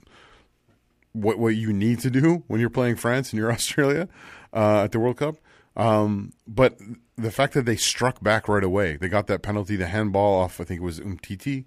what 1.23 1.39
what 1.39 1.57
you 1.57 1.73
need 1.73 2.01
to 2.01 2.11
do 2.11 2.45
when 2.47 2.61
you're 2.61 2.71
playing 2.71 2.97
France 2.97 3.33
and 3.33 3.39
you're 3.39 3.53
Australia 3.59 4.09
uh, 4.53 4.85
at 4.85 4.93
the 4.93 4.99
World 4.99 5.17
Cup. 5.19 5.37
Um, 5.77 6.33
but 6.47 6.77
the 7.17 7.31
fact 7.31 7.55
that 7.55 7.65
they 7.65 7.77
struck 7.77 8.23
back 8.23 8.49
right 8.49 8.65
away, 8.65 8.97
they 8.97 9.09
got 9.09 9.29
that 9.29 9.43
penalty, 9.43 9.77
the 9.77 9.87
handball 9.87 10.41
off. 10.41 10.61
I 10.61 10.65
think 10.65 10.81
it 10.81 10.85
was 10.85 10.99
Umtiti. 11.01 11.65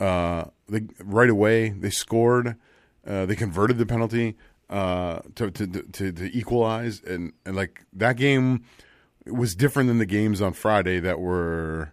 Uh, 0.00 0.46
they 0.68 0.82
right 1.02 1.30
away 1.30 1.70
they 1.70 1.90
scored. 1.90 2.56
Uh, 3.06 3.24
they 3.26 3.36
converted 3.36 3.78
the 3.78 3.86
penalty 3.86 4.36
uh, 4.68 5.20
to, 5.34 5.50
to 5.50 5.66
to 5.66 6.12
to 6.12 6.36
equalize, 6.36 7.02
and 7.02 7.32
and 7.44 7.56
like 7.56 7.84
that 7.92 8.16
game 8.16 8.64
was 9.26 9.54
different 9.54 9.88
than 9.88 9.98
the 9.98 10.06
games 10.06 10.40
on 10.40 10.52
Friday 10.52 11.00
that 11.00 11.20
were 11.20 11.92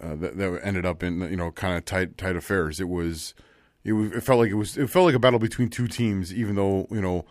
uh, 0.00 0.16
that, 0.16 0.36
that 0.36 0.60
ended 0.62 0.84
up 0.84 1.02
in 1.02 1.20
you 1.22 1.36
know 1.36 1.50
kind 1.52 1.76
of 1.76 1.84
tight 1.84 2.18
tight 2.18 2.36
affairs. 2.36 2.80
It 2.80 2.88
was 2.88 3.34
it 3.84 3.92
was 3.92 4.12
it 4.12 4.22
felt 4.22 4.40
like 4.40 4.50
it 4.50 4.54
was 4.54 4.76
it 4.76 4.88
felt 4.90 5.06
like 5.06 5.14
a 5.14 5.18
battle 5.18 5.38
between 5.38 5.68
two 5.68 5.88
teams, 5.88 6.32
even 6.32 6.54
though 6.54 6.86
you 6.90 7.00
know 7.00 7.24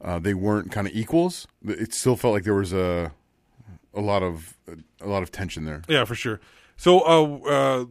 uh, 0.00 0.18
they 0.18 0.34
weren't 0.34 0.70
kind 0.70 0.86
of 0.86 0.94
equals. 0.94 1.46
It 1.64 1.92
still 1.94 2.16
felt 2.16 2.34
like 2.34 2.44
there 2.44 2.54
was 2.54 2.72
a 2.72 3.12
a 3.94 4.00
lot 4.00 4.22
of 4.22 4.56
a 5.00 5.06
lot 5.06 5.22
of 5.22 5.30
tension 5.32 5.64
there. 5.64 5.82
Yeah, 5.88 6.04
for 6.04 6.14
sure. 6.14 6.40
So 6.76 7.00
uh, 7.00 7.48
uh, 7.48 7.84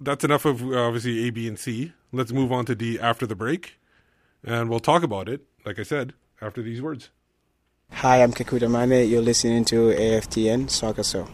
that's 0.00 0.24
enough 0.24 0.44
of 0.44 0.62
uh, 0.62 0.86
obviously 0.86 1.26
A, 1.26 1.30
B, 1.30 1.48
and 1.48 1.58
C. 1.58 1.92
Let's 2.12 2.32
move 2.32 2.52
on 2.52 2.64
to 2.66 2.74
D 2.74 2.98
after 2.98 3.26
the 3.26 3.36
break, 3.36 3.78
and 4.44 4.70
we'll 4.70 4.80
talk 4.80 5.02
about 5.02 5.28
it. 5.28 5.42
Like 5.64 5.78
I 5.78 5.82
said, 5.82 6.14
after 6.40 6.62
these 6.62 6.80
words. 6.80 7.10
Hi, 7.92 8.22
I'm 8.22 8.32
Kakuta 8.32 8.70
Mane. 8.70 9.08
You're 9.08 9.20
listening 9.20 9.64
to 9.66 9.90
AFTN 9.90 10.70
Soccer 10.70 11.02
Show. 11.02 11.28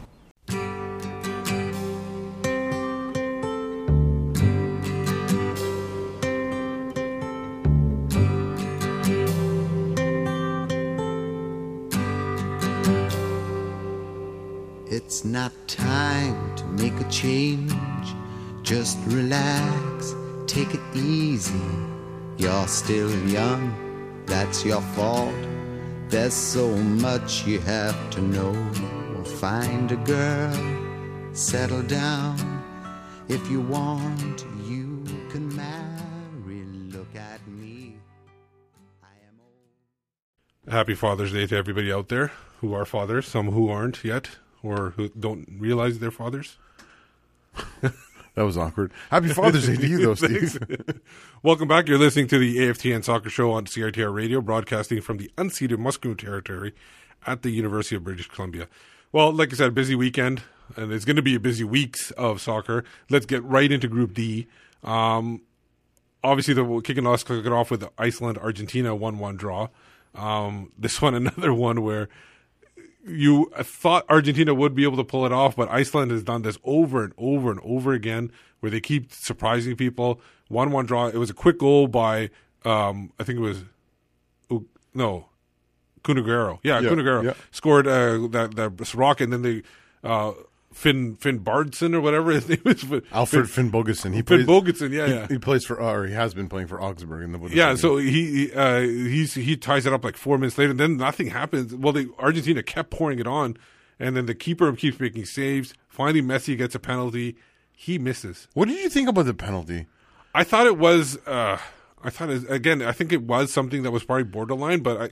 It's 15.16 15.24
not 15.24 15.52
time 15.66 16.54
to 16.56 16.64
make 16.66 16.92
a 17.00 17.08
change. 17.08 17.72
Just 18.62 18.98
relax, 19.06 20.14
take 20.46 20.74
it 20.74 20.82
easy. 20.94 21.70
You're 22.36 22.68
still 22.68 23.10
young, 23.26 23.72
that's 24.26 24.62
your 24.62 24.82
fault. 24.94 25.34
There's 26.10 26.34
so 26.34 26.68
much 26.76 27.46
you 27.46 27.60
have 27.60 28.10
to 28.10 28.20
know. 28.20 28.52
Find 29.40 29.90
a 29.90 29.96
girl, 29.96 31.32
settle 31.32 31.82
down. 31.84 32.36
If 33.28 33.50
you 33.50 33.62
want, 33.62 34.44
you 34.68 35.02
can 35.30 35.48
marry. 35.56 36.62
Look 36.92 37.16
at 37.16 37.40
me. 37.48 37.96
Happy 40.68 40.94
Father's 40.94 41.32
Day 41.32 41.46
to 41.46 41.56
everybody 41.56 41.90
out 41.90 42.08
there 42.08 42.32
who 42.60 42.74
are 42.74 42.84
fathers, 42.84 43.26
some 43.26 43.52
who 43.52 43.70
aren't 43.70 44.04
yet, 44.04 44.28
or 44.66 44.90
who 44.90 45.08
don't 45.08 45.48
realize 45.58 45.98
they're 45.98 46.10
fathers. 46.10 46.58
That 48.36 48.44
was 48.44 48.58
awkward. 48.58 48.92
Happy 49.10 49.28
Father's 49.28 49.66
Day 49.66 49.76
to 49.76 49.86
you, 49.86 49.98
though, 49.98 50.14
Steve. 50.26 50.58
Welcome 51.42 51.68
back. 51.68 51.88
You're 51.88 51.96
listening 51.98 52.28
to 52.28 52.38
the 52.38 52.58
AFTN 52.58 53.02
Soccer 53.02 53.30
Show 53.30 53.50
on 53.50 53.64
CiTR 53.64 54.14
Radio, 54.14 54.42
broadcasting 54.42 55.00
from 55.00 55.16
the 55.16 55.30
unceded 55.38 55.78
Musqueam 55.78 56.18
territory 56.18 56.74
at 57.26 57.40
the 57.40 57.48
University 57.48 57.96
of 57.96 58.04
British 58.04 58.28
Columbia. 58.28 58.68
Well, 59.10 59.32
like 59.32 59.54
I 59.54 59.56
said, 59.56 59.74
busy 59.74 59.94
weekend, 59.94 60.42
and 60.76 60.92
it's 60.92 61.06
going 61.06 61.16
to 61.16 61.22
be 61.22 61.34
a 61.34 61.40
busy 61.40 61.64
weeks 61.64 62.10
of 62.10 62.42
soccer. 62.42 62.84
Let's 63.08 63.24
get 63.24 63.42
right 63.42 63.72
into 63.72 63.88
Group 63.88 64.12
D. 64.12 64.48
Um, 64.84 65.40
obviously, 66.22 66.52
the 66.52 66.82
kicking 66.82 67.06
off, 67.06 67.24
kicking 67.24 67.52
off 67.52 67.70
with 67.70 67.88
Iceland, 67.96 68.36
Argentina, 68.36 68.94
one-one 68.94 69.36
draw. 69.36 69.68
Um, 70.14 70.72
this 70.76 71.00
one, 71.00 71.14
another 71.14 71.54
one 71.54 71.80
where 71.80 72.10
you 73.06 73.50
thought 73.58 74.04
Argentina 74.08 74.54
would 74.54 74.74
be 74.74 74.84
able 74.84 74.96
to 74.96 75.04
pull 75.04 75.24
it 75.26 75.32
off, 75.32 75.56
but 75.56 75.68
Iceland 75.70 76.10
has 76.10 76.22
done 76.22 76.42
this 76.42 76.58
over 76.64 77.04
and 77.04 77.12
over 77.16 77.50
and 77.50 77.60
over 77.62 77.92
again, 77.92 78.32
where 78.60 78.70
they 78.70 78.80
keep 78.80 79.12
surprising 79.12 79.76
people. 79.76 80.20
One-one 80.48 80.86
draw. 80.86 81.06
It 81.08 81.16
was 81.16 81.30
a 81.30 81.34
quick 81.34 81.58
goal 81.58 81.86
by, 81.88 82.30
um, 82.64 83.12
I 83.18 83.24
think 83.24 83.38
it 83.38 83.42
was, 83.42 83.64
no, 84.94 85.26
Kun 86.02 86.16
Agüero. 86.16 86.58
Yeah, 86.62 86.80
Yeah, 87.24 87.30
yeah. 87.30 87.34
scored 87.50 87.86
uh, 87.86 88.28
that 88.28 88.54
that 88.56 88.94
rocket, 88.94 89.24
and 89.24 89.32
then 89.32 89.42
they 89.42 89.62
uh, 90.02 90.32
Finn 90.76 91.16
Finn 91.16 91.38
Bardson 91.38 91.94
or 91.94 92.02
whatever 92.02 92.32
his 92.32 92.48
name 92.50 92.60
is. 92.66 92.84
Alfred 93.10 93.46
Finnbogason. 93.46 94.12
He 94.12 94.20
Finn 94.20 94.44
plays, 94.44 94.46
Bogason, 94.46 94.92
yeah, 94.92 95.06
he, 95.06 95.14
yeah. 95.14 95.26
He 95.26 95.38
plays 95.38 95.64
for, 95.64 95.80
or 95.80 96.06
he 96.06 96.12
has 96.12 96.34
been 96.34 96.50
playing 96.50 96.66
for 96.66 96.80
Augsburg 96.82 97.24
in 97.24 97.32
the 97.32 97.38
Bundesliga. 97.38 97.54
Yeah, 97.54 97.74
so 97.76 97.96
he 97.96 98.46
he, 98.48 98.52
uh, 98.52 98.80
he's 98.80 99.32
he 99.32 99.56
ties 99.56 99.86
it 99.86 99.94
up 99.94 100.04
like 100.04 100.18
four 100.18 100.36
minutes 100.36 100.58
later, 100.58 100.72
and 100.72 100.78
then 100.78 100.98
nothing 100.98 101.28
happens. 101.28 101.74
Well, 101.74 101.94
the 101.94 102.10
Argentina 102.18 102.62
kept 102.62 102.90
pouring 102.90 103.18
it 103.18 103.26
on, 103.26 103.56
and 103.98 104.14
then 104.14 104.26
the 104.26 104.34
keeper 104.34 104.70
keeps 104.74 105.00
making 105.00 105.24
saves. 105.24 105.72
Finally, 105.88 106.20
Messi 106.20 106.58
gets 106.58 106.74
a 106.74 106.78
penalty. 106.78 107.36
He 107.72 107.98
misses. 107.98 108.46
What 108.52 108.68
did 108.68 108.78
you 108.78 108.90
think 108.90 109.08
about 109.08 109.24
the 109.24 109.34
penalty? 109.34 109.86
I 110.34 110.44
thought 110.44 110.66
it 110.66 110.76
was. 110.76 111.16
Uh, 111.26 111.58
I 112.04 112.10
thought 112.10 112.28
it, 112.28 112.50
again. 112.50 112.82
I 112.82 112.92
think 112.92 113.12
it 113.12 113.22
was 113.22 113.50
something 113.50 113.82
that 113.82 113.92
was 113.92 114.04
probably 114.04 114.24
borderline, 114.24 114.80
but 114.80 115.00
I, 115.00 115.08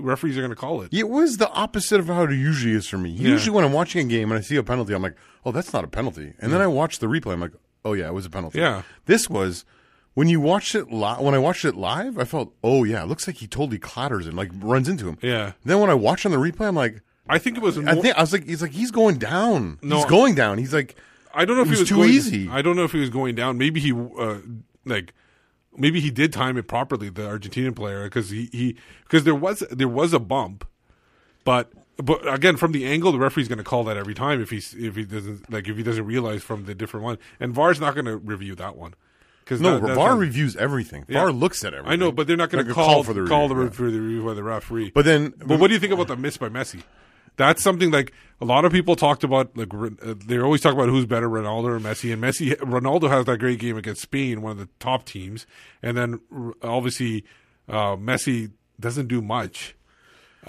referees 0.00 0.36
are 0.36 0.40
going 0.40 0.50
to 0.50 0.56
call 0.56 0.82
it. 0.82 0.92
It 0.92 1.08
was 1.08 1.36
the 1.38 1.48
opposite 1.50 2.00
of 2.00 2.06
how 2.06 2.24
it 2.24 2.30
usually 2.32 2.74
is 2.74 2.86
for 2.86 2.98
me. 2.98 3.10
Yeah. 3.10 3.30
Usually, 3.30 3.54
when 3.54 3.64
I'm 3.64 3.72
watching 3.72 4.06
a 4.06 4.08
game 4.10 4.30
and 4.30 4.38
I 4.38 4.42
see 4.42 4.56
a 4.56 4.62
penalty, 4.62 4.94
I'm 4.94 5.02
like, 5.02 5.16
"Oh, 5.44 5.52
that's 5.52 5.72
not 5.72 5.84
a 5.84 5.88
penalty," 5.88 6.34
and 6.40 6.52
then 6.52 6.60
I 6.60 6.66
watch 6.66 6.98
the 6.98 7.06
replay. 7.06 7.32
I'm 7.32 7.40
like, 7.40 7.52
"Oh 7.84 7.92
yeah, 7.92 8.06
it 8.08 8.14
was 8.14 8.26
a 8.26 8.30
penalty." 8.30 8.58
Yeah. 8.58 8.82
This 9.06 9.28
was 9.30 9.64
when 10.14 10.28
you 10.28 10.40
watched 10.40 10.74
it 10.74 10.90
li- 10.92 11.16
when 11.18 11.34
I 11.34 11.38
watched 11.38 11.64
it 11.64 11.74
live. 11.76 12.18
I 12.18 12.24
felt, 12.24 12.52
"Oh 12.64 12.84
yeah, 12.84 13.02
it 13.02 13.06
looks 13.06 13.26
like 13.26 13.36
he 13.36 13.46
totally 13.46 13.78
clatters 13.78 14.26
and 14.26 14.36
like 14.36 14.50
runs 14.60 14.88
into 14.88 15.08
him." 15.08 15.18
Yeah. 15.22 15.52
Then 15.64 15.80
when 15.80 15.90
I 15.90 15.94
watch 15.94 16.26
on 16.26 16.32
the 16.32 16.38
replay, 16.38 16.66
I'm 16.68 16.74
like, 16.76 17.02
I 17.28 17.38
think 17.38 17.56
it 17.56 17.62
was. 17.62 17.78
I 17.78 17.94
think 17.94 18.16
I 18.16 18.20
was 18.20 18.32
like, 18.32 18.44
he's 18.44 18.62
like 18.62 18.72
he's 18.72 18.90
going 18.90 19.18
down. 19.18 19.78
No. 19.82 19.96
he's 19.96 20.04
going 20.06 20.34
down. 20.34 20.58
He's 20.58 20.74
like, 20.74 20.96
I 21.32 21.44
don't 21.44 21.56
know 21.56 21.62
if 21.62 21.68
it 21.68 21.74
he 21.74 21.80
was 21.80 21.88
too 21.88 21.96
going, 21.96 22.10
easy. 22.10 22.48
I 22.48 22.60
don't 22.62 22.76
know 22.76 22.84
if 22.84 22.92
he 22.92 22.98
was 22.98 23.10
going 23.10 23.34
down. 23.34 23.56
Maybe 23.56 23.78
he 23.80 23.92
uh, 23.92 24.38
like 24.84 25.14
maybe 25.76 26.00
he 26.00 26.10
did 26.10 26.32
time 26.32 26.56
it 26.56 26.66
properly, 26.68 27.08
the 27.10 27.22
Argentinian 27.22 27.74
player, 27.74 28.04
because 28.04 28.30
he 28.30 28.48
he 28.52 28.76
because 29.04 29.24
there 29.24 29.34
was 29.34 29.60
there 29.70 29.88
was 29.88 30.12
a 30.12 30.18
bump, 30.20 30.66
but 31.44 31.72
but 31.96 32.26
again 32.32 32.56
from 32.56 32.72
the 32.72 32.86
angle, 32.86 33.12
the 33.12 33.18
referee's 33.18 33.48
going 33.48 33.58
to 33.58 33.64
call 33.64 33.84
that 33.84 33.96
every 33.96 34.14
time 34.14 34.40
if 34.40 34.50
he's 34.50 34.74
if 34.74 34.96
he 34.96 35.04
doesn't 35.04 35.50
like 35.52 35.68
if 35.68 35.76
he 35.76 35.82
doesn't 35.82 36.04
realize 36.06 36.42
from 36.42 36.64
the 36.64 36.74
different 36.74 37.04
one, 37.04 37.18
and 37.38 37.52
VAR's 37.52 37.80
not 37.80 37.94
going 37.94 38.06
to 38.06 38.16
review 38.16 38.54
that 38.56 38.76
one. 38.76 38.94
Because 39.44 39.60
no, 39.60 39.78
VAR 39.80 40.16
reviews 40.16 40.54
everything. 40.54 41.04
Yeah. 41.08 41.22
VAR 41.22 41.32
looks 41.32 41.64
at 41.64 41.74
everything. 41.74 41.92
I 41.92 41.96
know, 41.96 42.12
but 42.12 42.28
they're 42.28 42.36
not 42.36 42.50
going 42.50 42.64
to 42.64 42.70
a 42.70 42.74
call, 42.74 43.02
for 43.02 43.12
the 43.12 43.26
call 43.26 43.48
review, 43.48 43.68
the, 43.68 43.74
for 43.74 43.90
the 43.90 44.00
review 44.00 44.24
by 44.24 44.34
the 44.34 44.44
referee. 44.44 44.92
But 44.94 45.04
then- 45.04 45.34
but 45.44 45.58
what 45.58 45.68
do 45.68 45.74
you 45.74 45.80
think 45.80 45.92
about 45.92 46.06
the 46.06 46.14
miss 46.16 46.36
by 46.36 46.48
Messi? 46.48 46.84
That's 47.36 47.62
something 47.62 47.90
like 47.90 48.12
a 48.40 48.44
lot 48.44 48.64
of 48.64 48.72
people 48.72 48.96
talked 48.96 49.24
about. 49.24 49.56
Like 49.56 49.72
uh, 49.74 50.14
they 50.26 50.38
always 50.38 50.60
talk 50.60 50.74
about 50.74 50.88
who's 50.88 51.06
better, 51.06 51.28
Ronaldo 51.28 51.64
or 51.64 51.80
Messi. 51.80 52.12
And 52.12 52.22
Messi, 52.22 52.54
Ronaldo 52.60 53.08
has 53.08 53.24
that 53.26 53.38
great 53.38 53.58
game 53.58 53.76
against 53.76 54.02
Spain, 54.02 54.42
one 54.42 54.52
of 54.52 54.58
the 54.58 54.68
top 54.78 55.04
teams, 55.06 55.46
and 55.82 55.96
then 55.96 56.20
obviously 56.62 57.24
uh, 57.68 57.96
Messi 57.96 58.50
doesn't 58.78 59.08
do 59.08 59.20
much. 59.22 59.74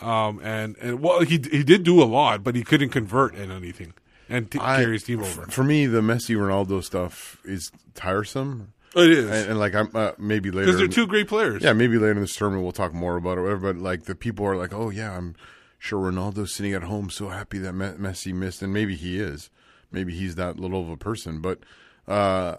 Um, 0.02 0.40
and 0.44 0.78
and 0.78 1.02
well, 1.02 1.22
he 1.22 1.40
he 1.52 1.64
did 1.64 1.84
do 1.84 2.02
a 2.02 2.06
lot, 2.06 2.44
but 2.44 2.56
he 2.56 2.64
couldn't 2.64 2.90
convert 2.90 3.36
in 3.36 3.52
anything 3.52 3.94
and 4.30 4.50
t- 4.50 4.58
I- 4.60 4.78
carry 4.78 4.94
his 4.94 5.04
team 5.04 5.20
over. 5.22 5.44
For 5.48 5.64
me, 5.64 5.86
the 5.86 6.00
Messi 6.02 6.36
Ronaldo 6.36 6.82
stuff 6.84 7.38
is 7.44 7.72
tiresome. 7.94 8.74
It 8.96 9.10
is. 9.12 9.30
and, 9.30 9.52
and 9.52 9.60
like 9.60 9.74
I'm 9.76 9.90
uh, 9.94 10.12
maybe 10.18 10.50
later 10.52 10.66
Because 10.66 10.78
they're 10.78 10.86
in- 10.86 10.92
two 10.92 11.08
great 11.08 11.28
players. 11.28 11.62
Yeah, 11.64 11.74
maybe 11.74 11.98
later 11.98 12.14
in 12.14 12.22
this 12.22 12.36
tournament 12.36 12.64
we'll 12.64 12.72
talk 12.72 12.94
more 12.94 13.18
about 13.18 13.38
it. 13.38 13.42
Whatever, 13.42 13.74
but 13.74 13.82
like 13.82 14.04
the 14.04 14.16
people 14.16 14.46
are 14.46 14.56
like, 14.56 14.74
oh 14.74 14.90
yeah, 14.90 15.16
I'm 15.16 15.36
sure 15.84 16.12
Ronaldo's 16.12 16.54
sitting 16.54 16.74
at 16.74 16.84
home 16.84 17.10
so 17.10 17.30
happy 17.30 17.58
that 17.58 17.74
Messi 17.74 18.34
missed, 18.34 18.62
and 18.62 18.72
maybe 18.72 18.96
he 18.96 19.20
is. 19.20 19.50
Maybe 19.92 20.14
he's 20.16 20.36
that 20.36 20.60
little 20.60 20.82
of 20.82 20.90
a 20.90 20.98
person, 20.98 21.42
but. 21.42 21.60
uh 22.08 22.58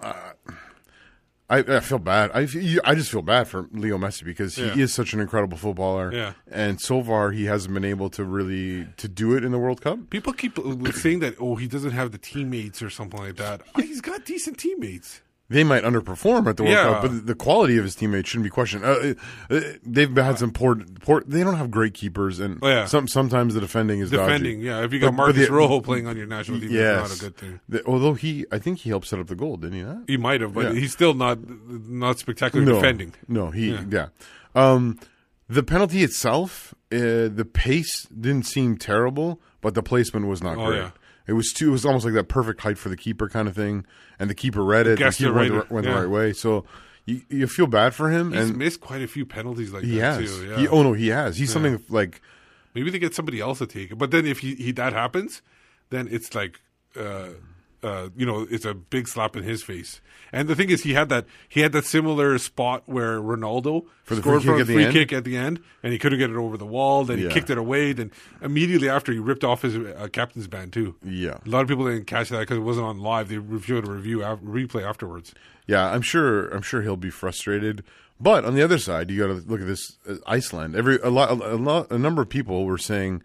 uh, 0.00 0.14
I, 1.50 1.58
I 1.60 1.80
feel 1.80 1.98
bad. 1.98 2.30
I, 2.34 2.40
I 2.84 2.94
just 2.94 3.10
feel 3.10 3.22
bad 3.22 3.48
for 3.48 3.68
Leo 3.72 3.96
Messi 3.96 4.22
because 4.22 4.54
he 4.56 4.66
Yeah. 4.66 4.76
is 4.76 4.92
such 4.92 5.14
an 5.14 5.20
incredible 5.20 5.56
footballer. 5.56 6.12
Yeah. 6.12 6.34
and 6.50 6.78
so 6.78 7.02
far 7.02 7.30
he 7.30 7.46
hasn't 7.46 7.72
been 7.72 7.86
able 7.86 8.10
to 8.10 8.22
really 8.24 8.86
to 8.98 9.08
do 9.08 9.34
it 9.34 9.42
in 9.44 9.50
the 9.50 9.58
World 9.58 9.80
Cup. 9.80 10.10
People 10.10 10.34
keep 10.34 10.58
saying 10.94 11.20
that 11.20 11.36
oh 11.40 11.56
he 11.56 11.66
doesn't 11.66 11.92
have 11.92 12.12
the 12.12 12.18
teammates 12.18 12.82
or 12.82 12.90
something 12.90 13.18
like 13.18 13.36
that. 13.36 13.62
He's 13.76 14.02
got 14.02 14.26
decent 14.26 14.58
teammates. 14.58 15.22
They 15.50 15.64
might 15.64 15.82
underperform 15.82 16.46
at 16.46 16.58
the 16.58 16.62
World 16.64 16.74
Yeah. 16.74 16.84
Cup, 16.84 17.02
but 17.02 17.26
the 17.26 17.34
quality 17.34 17.78
of 17.78 17.84
his 17.84 17.94
teammates 17.94 18.28
shouldn't 18.28 18.44
be 18.44 18.50
questioned. 18.50 18.84
Uh, 18.84 19.14
uh, 19.48 19.60
they've 19.82 20.14
had 20.14 20.38
some 20.38 20.50
poor, 20.50 20.76
poor. 21.00 21.22
They 21.26 21.42
don't 21.42 21.56
have 21.56 21.70
great 21.70 21.94
keepers, 21.94 22.38
and 22.38 22.58
Oh, 22.60 22.68
yeah. 22.68 22.84
some 22.84 23.08
sometimes 23.08 23.54
the 23.54 23.60
defending 23.60 24.00
is 24.00 24.10
Defending, 24.10 24.58
dodgy. 24.58 24.66
yeah. 24.66 24.84
If 24.84 24.92
you 24.92 24.98
got 24.98 25.06
But- 25.06 25.10
but 25.12 25.16
Marcos 25.28 25.46
the- 25.46 25.52
Rojo 25.52 25.80
playing 25.80 26.06
on 26.06 26.18
your 26.18 26.26
national 26.26 26.60
team, 26.60 26.70
yes, 26.70 27.12
it's 27.12 27.22
not 27.22 27.28
a 27.28 27.30
good 27.30 27.36
thing. 27.38 27.60
The- 27.66 27.82
although 27.86 28.12
he, 28.12 28.44
I 28.52 28.58
think 28.58 28.80
he 28.80 28.90
helped 28.90 29.06
set 29.06 29.20
up 29.20 29.28
the 29.28 29.36
goal, 29.36 29.56
didn't 29.56 29.76
he? 29.78 29.82
Not? 29.84 30.02
He 30.06 30.18
might 30.18 30.42
have, 30.42 30.52
but 30.52 30.74
Yeah. 30.74 30.80
he's 30.80 30.92
still 30.92 31.14
not 31.14 31.38
not 31.88 32.18
spectacular 32.18 32.66
no, 32.66 32.74
defending. 32.74 33.14
No, 33.26 33.50
he, 33.50 33.70
Yeah. 33.70 33.84
yeah. 33.90 34.06
Um, 34.54 34.98
The 35.50 35.62
penalty 35.62 36.02
itself, 36.02 36.74
uh, 36.92 37.32
the 37.32 37.48
pace 37.50 38.06
didn't 38.08 38.44
seem 38.44 38.76
terrible, 38.76 39.40
but 39.62 39.72
the 39.72 39.82
placement 39.82 40.26
was 40.26 40.42
not 40.42 40.58
Oh, 40.58 40.66
great. 40.66 40.84
It 41.28 41.34
was 41.34 41.52
too. 41.52 41.68
It 41.68 41.72
was 41.72 41.84
almost 41.84 42.04
like 42.04 42.14
that 42.14 42.28
perfect 42.28 42.60
height 42.62 42.78
for 42.78 42.88
the 42.88 42.96
keeper 42.96 43.28
kind 43.28 43.46
of 43.46 43.54
thing, 43.54 43.86
and 44.18 44.28
the 44.28 44.34
keeper 44.34 44.64
read 44.64 44.86
it. 44.88 44.98
Guessed 44.98 45.18
the 45.18 45.26
keeper 45.26 45.38
it 45.38 45.40
went, 45.42 45.52
right, 45.52 45.68
the, 45.68 45.74
went 45.74 45.86
yeah. 45.86 45.92
the 45.92 46.00
right 46.00 46.10
way. 46.10 46.32
So 46.32 46.64
you, 47.04 47.20
you 47.28 47.46
feel 47.46 47.66
bad 47.68 47.94
for 47.94 48.10
him, 48.10 48.32
He's 48.32 48.48
and 48.48 48.58
missed 48.58 48.80
quite 48.80 49.02
a 49.02 49.06
few 49.06 49.24
penalties 49.24 49.72
like 49.72 49.84
he 49.84 49.98
that 49.98 50.20
has. 50.20 50.36
too. 50.36 50.46
Yeah. 50.48 50.56
He, 50.58 50.68
oh 50.68 50.82
no, 50.82 50.94
he 50.94 51.08
has. 51.08 51.36
He's 51.36 51.48
Yeah. 51.50 51.52
something 51.52 51.84
like 51.88 52.20
Maybe 52.74 52.90
they 52.90 52.98
get 52.98 53.14
somebody 53.14 53.40
else 53.40 53.58
to 53.58 53.66
take 53.66 53.90
it. 53.92 53.98
But 53.98 54.10
then 54.10 54.26
if 54.26 54.38
he, 54.40 54.54
he 54.54 54.72
that 54.72 54.92
happens, 54.92 55.42
then 55.90 56.08
it's 56.10 56.34
like 56.34 56.60
uh, 56.96 57.28
uh, 57.82 58.08
you 58.16 58.26
know, 58.26 58.46
it's 58.50 58.64
a 58.64 58.74
big 58.74 59.06
slap 59.08 59.36
in 59.36 59.42
his 59.44 59.62
face. 59.62 60.00
And 60.32 60.46
the 60.46 60.54
thing 60.54 60.68
is, 60.68 60.82
he 60.82 60.92
had 60.92 61.08
that 61.08 61.24
he 61.48 61.60
had 61.60 61.72
that 61.72 61.84
similar 61.86 62.36
spot 62.38 62.82
where 62.86 63.18
Ronaldo 63.20 63.86
For 64.04 64.14
the 64.14 64.20
scored 64.20 64.42
free 64.42 64.50
kick 64.50 64.50
from 64.50 64.58
a 64.58 64.60
at 64.60 64.66
the 64.66 64.72
free 64.74 64.84
end? 64.84 64.92
kick 64.92 65.12
at 65.12 65.24
the 65.24 65.36
end, 65.38 65.60
and 65.82 65.92
he 65.92 65.98
couldn't 65.98 66.18
get 66.18 66.28
it 66.28 66.36
over 66.36 66.56
the 66.58 66.66
wall. 66.66 67.04
Then 67.04 67.18
Yeah. 67.18 67.28
he 67.28 67.34
kicked 67.34 67.48
it 67.50 67.56
away. 67.56 67.92
Then 67.92 68.10
immediately 68.42 68.88
after, 68.90 69.10
he 69.12 69.18
ripped 69.18 69.42
off 69.44 69.62
his 69.62 69.76
uh, 69.76 70.08
captain's 70.12 70.46
band 70.46 70.72
too. 70.74 70.96
Yeah. 71.02 71.38
a 71.46 71.48
lot 71.48 71.62
of 71.62 71.68
people 71.68 71.86
didn't 71.86 72.06
catch 72.06 72.28
that 72.28 72.40
because 72.40 72.58
it 72.58 72.62
wasn't 72.62 72.86
on 72.86 72.98
live. 72.98 73.28
They 73.28 73.38
reviewed 73.38 73.86
a 73.88 73.90
review 73.90 74.18
replay 74.18 74.82
afterwards. 74.86 75.34
Yeah, 75.66 75.86
I'm 75.90 76.02
sure. 76.02 76.48
I'm 76.48 76.62
sure 76.62 76.82
he'll 76.82 76.96
be 76.96 77.10
frustrated. 77.10 77.82
But 78.20 78.44
on 78.44 78.54
the 78.54 78.62
other 78.62 78.78
side, 78.78 79.10
you 79.10 79.18
got 79.20 79.28
to 79.28 79.48
look 79.48 79.60
at 79.60 79.66
this 79.66 79.96
uh, 80.08 80.16
Iceland. 80.26 80.74
Every 80.74 80.98
a 80.98 81.08
lot, 81.08 81.30
a, 81.30 81.54
lot, 81.56 81.90
a 81.90 81.98
number 81.98 82.20
of 82.20 82.28
people 82.28 82.64
were 82.66 82.76
saying, 82.76 83.22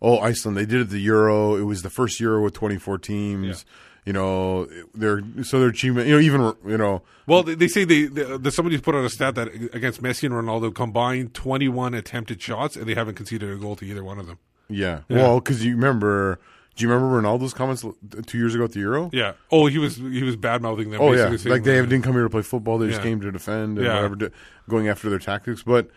"Oh, 0.00 0.18
Iceland, 0.18 0.56
they 0.56 0.64
did 0.66 0.80
it 0.80 0.88
the 0.90 0.98
Euro. 1.00 1.56
It 1.56 1.62
was 1.64 1.82
the 1.82 1.90
first 1.90 2.18
Euro 2.20 2.42
with 2.42 2.54
24 2.54 2.98
teams. 2.98 3.64
You 4.06 4.12
know, 4.14 4.66
their 4.94 5.22
so 5.42 5.60
their 5.60 5.68
achievement. 5.68 6.08
You 6.08 6.14
know, 6.14 6.20
even 6.20 6.40
you 6.66 6.78
know, 6.78 7.02
Well, 7.26 7.42
they, 7.42 7.54
they 7.54 7.68
say 7.68 7.84
they, 7.84 8.04
they, 8.04 8.24
uh, 8.24 8.38
the 8.38 8.50
somebody's 8.50 8.80
put 8.80 8.94
out 8.94 9.04
a 9.04 9.10
stat 9.10 9.34
that 9.34 9.48
against 9.74 10.02
Messi 10.02 10.24
and 10.24 10.34
Ronaldo 10.34 10.74
combined 10.74 11.34
21 11.34 11.92
attempted 11.94 12.40
shots, 12.40 12.76
and 12.76 12.86
they 12.86 12.94
haven't 12.94 13.16
conceded 13.16 13.50
a 13.50 13.56
goal 13.56 13.76
to 13.76 13.84
either 13.84 14.02
one 14.02 14.18
of 14.18 14.26
them. 14.26 14.38
yeah. 14.68 15.00
Yeah. 15.08 15.16
Well, 15.18 15.40
because 15.40 15.62
you 15.64 15.74
remember, 15.74 16.40
do 16.76 16.84
you 16.84 16.90
remember 16.90 17.20
Ronaldo's 17.20 17.52
comments 17.52 17.84
two 18.26 18.38
years 18.38 18.54
ago 18.54 18.64
at 18.64 18.72
the 18.72 18.80
Euro? 18.80 19.10
Yeah. 19.12 19.32
Oh, 19.50 19.66
he 19.66 19.76
was 19.78 19.96
he 19.96 20.22
was 20.22 20.34
bad 20.36 20.62
mouthing 20.62 20.90
them. 20.90 21.00
Oh 21.02 21.12
yeah, 21.12 21.24
basically 21.28 21.38
saying 21.38 21.52
like 21.56 21.64
they 21.64 21.76
didn't 21.80 22.02
come 22.02 22.14
here 22.14 22.22
to 22.22 22.30
play 22.30 22.42
football; 22.42 22.78
they 22.78 22.88
just 22.88 23.02
came 23.02 23.20
to 23.20 23.30
defend 23.30 23.76
and 23.76 23.86
Yeah. 23.86 23.96
whatever, 23.96 24.32
going 24.68 24.88
after 24.88 25.10
their 25.10 25.18
tactics. 25.18 25.62
But 25.62 25.90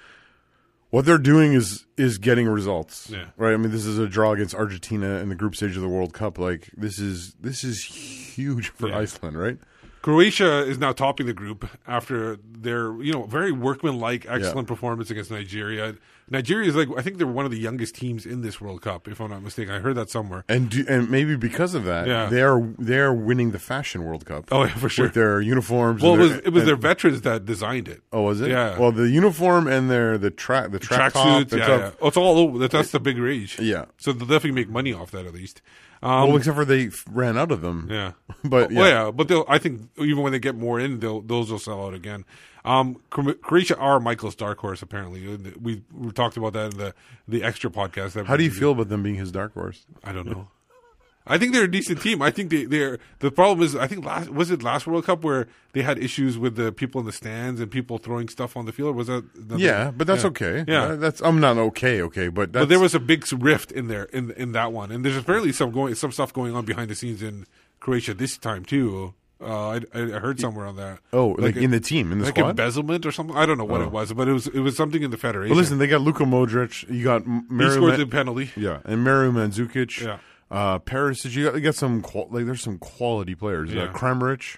what 0.94 1.06
they're 1.06 1.18
doing 1.18 1.54
is 1.54 1.86
is 1.98 2.20
getting 2.20 2.48
results, 2.48 3.10
Yeah. 3.10 3.26
right? 3.36 3.54
I 3.54 3.58
mean, 3.58 3.72
this 3.72 3.84
is 3.84 3.98
a 3.98 4.08
draw 4.08 4.34
against 4.34 4.54
Argentina 4.54 5.16
in 5.16 5.30
the 5.30 5.34
group 5.36 5.56
stage 5.56 5.76
of 5.76 5.82
the 5.82 5.90
World 5.90 6.14
Cup. 6.14 6.38
Like 6.38 6.70
this 6.78 7.00
is 7.00 7.34
this 7.42 7.64
is 7.64 7.84
huge 7.84 8.70
for 8.70 8.90
Yeah. 8.90 9.00
Iceland, 9.00 9.40
right? 9.40 9.58
Croatia 10.04 10.60
is 10.68 10.78
now 10.78 10.92
topping 10.92 11.26
the 11.28 11.34
group 11.34 11.66
after 11.88 12.36
their 12.46 13.02
you 13.02 13.14
know 13.14 13.24
very 13.24 13.52
workmanlike, 13.54 14.26
excellent 14.28 14.68
performance 14.68 15.10
against 15.10 15.32
Nigeria. 15.32 15.96
Nigeria 16.30 16.68
is 16.68 16.76
like 16.76 16.90
I 16.98 17.02
think 17.02 17.18
they're 17.20 17.26
one 17.28 17.46
of 17.46 17.52
the 17.52 17.58
youngest 17.58 17.96
teams 17.96 18.26
in 18.26 18.42
this 18.42 18.60
World 18.60 18.82
Cup, 18.82 19.08
if 19.08 19.22
I'm 19.22 19.30
not 19.30 19.42
mistaken. 19.42 19.74
I 19.74 19.80
heard 19.80 19.96
that 19.96 20.10
somewhere. 20.10 20.44
And 20.50 20.70
do, 20.70 20.84
and 20.90 21.10
maybe 21.10 21.38
because 21.38 21.74
of 21.74 21.86
that, 21.86 22.06
Yeah. 22.08 22.26
they 22.28 22.42
are 22.42 22.60
they 22.78 23.00
are 23.00 23.14
winning 23.14 23.52
the 23.52 23.60
fashion 23.60 24.04
World 24.04 24.26
Cup. 24.26 24.46
Oh, 24.52 24.64
yeah, 24.64 24.76
for 24.76 24.90
sure. 24.90 25.06
with 25.06 25.14
their 25.14 25.40
uniforms. 25.40 26.02
Well, 26.02 26.12
it 26.12 26.16
and 26.16 26.22
was 26.22 26.30
their- 26.32 26.40
it 26.48 26.50
was 26.54 26.62
and- 26.64 26.68
their 26.68 26.76
veterans 26.76 27.22
that 27.22 27.46
designed 27.46 27.88
it. 27.88 28.02
Oh, 28.12 28.24
was 28.24 28.42
it? 28.42 28.50
Yeah. 28.50 28.78
Well, 28.78 28.92
the 28.92 29.10
uniform 29.10 29.68
and 29.68 29.90
their 29.90 30.18
the 30.18 30.32
track 30.32 30.72
the 30.72 30.80
track, 30.80 31.00
Track 31.00 31.14
top 31.14 31.38
suits, 31.40 31.54
yeah, 31.54 31.68
yeah. 31.78 31.92
Oh, 32.02 32.08
it's 32.10 32.18
all 32.18 32.38
over. 32.40 32.68
That's 32.68 32.92
the 32.92 33.00
big 33.00 33.18
rage. 33.18 33.58
Yeah. 33.58 33.86
So 33.98 34.12
they'll 34.12 34.28
definitely 34.28 34.52
make 34.52 34.70
money 34.70 34.92
off 34.94 35.12
that 35.12 35.26
at 35.26 35.34
least. 35.34 35.62
Um, 36.04 36.28
well, 36.28 36.38
except 36.38 36.56
for 36.58 36.66
they 36.66 36.90
ran 37.10 37.38
out 37.38 37.52
of 37.52 37.62
them. 37.62 37.88
Yeah, 37.90 38.12
But, 38.44 38.72
Well, 38.74 38.88
yeah. 38.88 39.06
yeah, 39.06 39.12
but 39.12 39.30
they'll, 39.30 39.46
I 39.48 39.58
think 39.58 39.90
even 39.98 40.22
when 40.22 40.34
they 40.34 40.40
get 40.40 40.54
more 40.56 40.80
in, 40.80 41.00
they'll, 41.00 41.22
those 41.22 41.50
will 41.50 41.60
sell 41.60 41.86
out 41.86 41.94
again. 41.94 42.26
Um, 42.66 42.98
Croatia 43.10 43.78
are 43.78 44.00
Michael's 44.00 44.36
dark 44.36 44.60
horse. 44.60 44.82
Apparently, 44.82 45.38
we 45.62 45.84
we 45.94 46.12
talked 46.12 46.38
about 46.38 46.54
that 46.54 46.74
in 46.74 46.78
the 46.78 46.94
the 47.28 47.44
extra 47.44 47.70
podcast. 47.70 48.14
That 48.14 48.26
How 48.26 48.38
do 48.38 48.44
you 48.44 48.52
feel 48.52 48.72
about 48.72 48.90
them 48.90 49.04
being 49.04 49.16
his 49.16 49.32
dark 49.32 49.54
horse? 49.54 49.86
I 50.04 50.14
don't 50.14 50.28
know. 50.28 50.48
I 51.26 51.38
think 51.38 51.54
they're 51.54 51.64
a 51.64 51.72
decent 51.72 52.02
team. 52.02 52.22
I 52.22 52.32
think 52.32 52.50
they 52.50 52.66
they're 52.66 53.00
the 53.20 53.32
problem 53.32 53.64
is 53.66 53.76
I 53.76 53.88
think 53.88 54.04
last 54.06 54.30
was 54.30 54.52
it 54.52 54.62
last 54.62 54.86
World 54.88 55.06
Cup 55.06 55.24
where 55.24 55.48
they 55.72 55.82
had 55.82 55.98
issues 55.98 56.38
with 56.38 56.56
the 56.58 56.72
people 56.72 57.00
in 57.00 57.06
the 57.06 57.14
stands 57.14 57.62
and 57.62 57.72
people 57.72 57.98
throwing 57.98 58.28
stuff 58.28 58.58
on 58.58 58.66
the 58.66 58.72
field. 58.74 58.96
Was 58.96 59.08
that? 59.08 59.24
that- 59.50 59.60
Yeah, 59.60 59.92
but 59.92 60.06
that's 60.08 60.24
yeah. 60.24 60.30
okay. 60.30 60.66
Yeah, 60.68 60.84
Uh, 60.84 60.96
that's 60.98 61.22
I'm 61.22 61.40
not 61.40 61.58
okay, 61.58 62.02
okay, 62.02 62.28
but 62.28 62.52
that's, 62.52 62.64
but 62.64 62.70
there 62.70 62.80
was 62.80 62.94
a 62.94 63.00
big 63.00 63.26
rift 63.42 63.72
in 63.72 63.88
there 63.88 64.04
in 64.06 64.32
in 64.32 64.52
that 64.52 64.74
one, 64.74 64.92
and 64.92 65.06
there's 65.06 65.16
apparently 65.18 65.54
some 65.54 65.72
going 65.72 65.96
some 65.96 66.12
stuff 66.12 66.34
going 66.34 66.54
on 66.56 66.66
behind 66.66 66.90
the 66.90 66.96
scenes 66.96 67.22
in 67.24 67.46
Croatia 67.80 68.14
this 68.14 68.38
time 68.38 68.66
too. 68.66 69.14
Uh, 69.42 69.72
I, 69.72 69.82
I 69.94 70.00
heard 70.20 70.40
somewhere 70.40 70.66
on 70.66 70.78
that. 70.78 71.00
Oh, 71.12 71.36
like 71.38 71.58
in 71.58 71.72
the 71.72 71.80
team, 71.82 72.14
in 72.14 72.20
the 72.20 72.26
like 72.26 72.36
squad? 72.38 72.52
embezzlement 72.52 73.06
or 73.06 73.12
something. 73.12 73.36
I 73.36 73.46
don't 73.46 73.58
know 73.58 73.66
what 73.66 73.82
Oh. 73.82 73.86
it 73.86 73.92
was, 73.92 74.14
but 74.14 74.28
it 74.30 74.34
was 74.34 74.48
it 74.48 74.60
was 74.60 74.76
something 74.78 75.04
in 75.04 75.12
the 75.12 75.18
federation. 75.18 75.54
But 75.54 75.60
listen, 75.60 75.80
they 75.80 75.88
got 75.88 76.00
Luka 76.02 76.24
Modric. 76.24 76.90
You 76.90 77.04
got 77.04 77.24
M- 77.24 77.46
he 77.50 77.70
scored 77.72 77.92
Man- 77.92 78.00
the 78.00 78.08
penalty. 78.08 78.52
Yeah, 78.56 78.80
and 78.86 79.04
Mario 79.04 79.32
Mandzukic. 79.32 80.02
Yeah. 80.02 80.20
Uh, 80.54 80.80
Paris. 80.80 81.26
You 81.26 81.46
got, 81.46 81.56
you 81.56 81.62
got 81.62 81.76
some 81.76 82.02
qual- 82.02 82.28
like 82.30 82.46
there's 82.46 82.62
some 82.62 82.78
quality 82.78 83.36
players. 83.36 83.72
Yeah. 83.74 83.84
Uh, 83.84 83.94
Kramaric. 83.94 84.58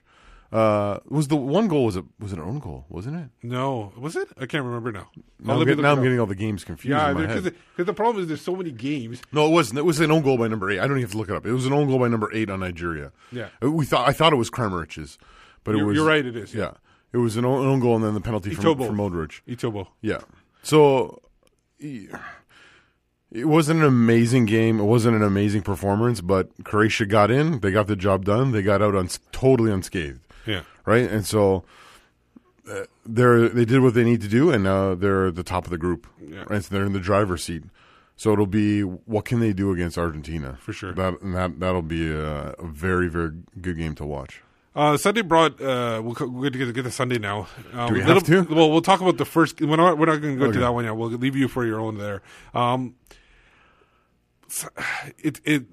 Uh, 0.52 1.00
was 1.10 1.28
the 1.28 1.36
one 1.36 1.68
goal 1.68 1.86
was 1.86 1.96
it 1.98 2.06
was 2.20 2.32
it 2.32 2.38
an 2.38 2.46
own 2.46 2.60
goal? 2.60 2.86
Wasn't 2.88 3.16
it? 3.16 3.30
No, 3.43 3.91
was 3.98 4.16
it? 4.16 4.28
I 4.39 4.46
can't 4.46 4.64
remember 4.64 4.91
now. 4.91 5.10
Now, 5.39 5.60
I'm, 5.60 5.66
get- 5.66 5.80
now 5.80 5.91
I'm 5.91 6.02
getting 6.04 6.20
all 6.20 6.28
the 6.28 6.36
games 6.36 6.64
confused. 6.64 6.91
Yeah, 6.96 7.14
because 7.14 7.43
the, 7.78 7.84
the 7.84 7.93
problem 7.93 8.22
is 8.22 8.28
there's 8.28 8.41
so 8.41 8.56
many 8.56 8.72
games. 8.72 9.22
No, 9.34 9.48
it 9.48 9.52
wasn't. 9.52 9.80
It 9.80 9.84
was 9.86 10.00
an 10.00 10.12
own 10.12 10.22
goal 10.22 10.38
by 10.38 10.48
number 10.48 10.70
eight. 10.70 10.80
I 10.80 10.84
don't 10.88 10.91
even 10.98 11.02
have 11.02 11.12
to 11.12 11.18
look 11.18 11.30
it 11.30 11.36
up. 11.36 11.46
It 11.46 11.52
was 11.52 11.66
an 11.66 11.74
own 11.74 11.88
goal 11.88 12.00
by 12.00 12.08
number 12.08 12.30
eight 12.34 12.50
on 12.50 12.60
Nigeria. 12.60 13.12
Yeah. 13.32 13.48
Uh, 13.62 13.72
we 13.72 13.86
thought 13.86 14.08
I 14.08 14.14
thought 14.14 14.32
it 14.34 14.38
was 14.38 14.50
Kramaric's, 14.52 15.18
but 15.64 15.72
it 15.76 15.78
You're- 15.80 15.88
was. 15.89 15.96
you're 15.98 16.06
right, 16.08 16.26
it 16.26 16.36
is, 16.38 16.54
yeah. 16.54 16.62
Yeah, 16.62 16.72
it 17.14 17.18
was 17.18 17.36
an 17.38 17.43
own, 17.46 17.66
own 17.66 17.80
goal 17.80 17.96
and 17.96 18.04
then 18.06 18.14
the 18.14 18.22
penalty 18.22 18.52
from, 18.54 18.64
Etebo. 18.66 18.88
from 18.88 18.98
Modric. 18.98 19.41
Etebo. 19.48 19.88
Yeah. 20.02 20.20
So 20.64 21.22
e- 21.80 22.08
it 23.36 23.46
wasn't 23.48 23.82
an 23.82 23.86
amazing 23.86 24.46
game. 24.46 24.80
It 24.80 24.84
wasn't 24.86 25.16
an 25.16 25.24
amazing 25.24 25.62
performance, 25.64 26.22
but 26.22 26.50
Croatia 26.64 27.06
got 27.06 27.30
in. 27.32 27.60
They 27.60 27.72
got 27.72 27.88
the 27.88 27.96
job 27.96 28.26
done. 28.26 28.52
They 28.52 28.62
got 28.62 28.82
out 28.82 28.96
uns- 28.96 29.20
totally 29.32 29.72
unscathed. 29.72 30.20
Yeah. 30.46 30.62
Right. 30.86 31.10
And 31.10 31.26
so 31.26 31.64
uh, 32.72 32.84
they're 33.06 33.50
they 33.50 33.66
did 33.66 33.82
what 33.82 33.94
they 33.94 34.04
need 34.04 34.22
to 34.22 34.28
do, 34.28 34.52
and 34.52 34.64
now 34.64 34.96
they're 34.96 35.28
at 35.28 35.36
the 35.36 35.44
top 35.44 35.66
of 35.66 35.72
the 35.72 35.78
group. 35.78 36.08
Yeah. 36.26 36.44
Right. 36.48 36.64
So 36.64 36.74
they're 36.74 36.86
in 36.86 36.94
the 36.94 37.00
driver's 37.00 37.44
seat. 37.44 37.64
So 38.18 38.32
it'll 38.32 38.46
be 38.48 38.82
what 38.82 39.26
can 39.26 39.40
they 39.42 39.52
do 39.52 39.72
against 39.74 39.98
Argentina 39.98 40.58
For 40.62 40.72
sure. 40.72 40.94
That 40.94 41.20
and 41.22 41.36
that 41.36 41.60
that'll 41.60 41.82
be 41.82 42.10
a, 42.10 42.52
a 42.54 42.66
very 42.66 43.10
very 43.10 43.32
good 43.60 43.78
game 43.78 43.94
to 43.96 44.06
watch. 44.06 44.42
Uh, 44.74 44.98
Sunday 44.98 45.22
brought. 45.22 45.60
Uh, 45.62 46.02
we'll, 46.04 46.16
we're 46.30 46.50
going 46.50 46.68
to 46.68 46.74
get 46.74 46.84
to 46.84 46.92
Sunday 46.92 47.18
now. 47.18 47.48
Um, 47.74 47.88
Do 47.88 47.94
we 47.94 48.00
little- 48.04 48.16
have 48.16 48.48
to? 48.48 48.54
Well, 48.54 48.70
we'll 48.72 48.82
talk 48.82 49.00
about 49.02 49.18
the 49.18 49.24
first. 49.26 49.62
We're 49.62 49.76
not, 49.78 49.98
we're 49.98 50.06
not 50.06 50.22
going 50.22 50.36
to 50.36 50.40
go 50.40 50.46
Okay. 50.48 50.54
to 50.56 50.60
that 50.60 50.74
one 50.74 50.84
yet. 50.84 50.96
We'll 50.98 51.10
leave 51.12 51.36
you 51.38 51.48
for 51.48 51.66
your 51.66 51.80
own 51.80 51.98
there. 51.98 52.22
Um, 52.54 52.96
it 55.18 55.41
it. 55.43 55.66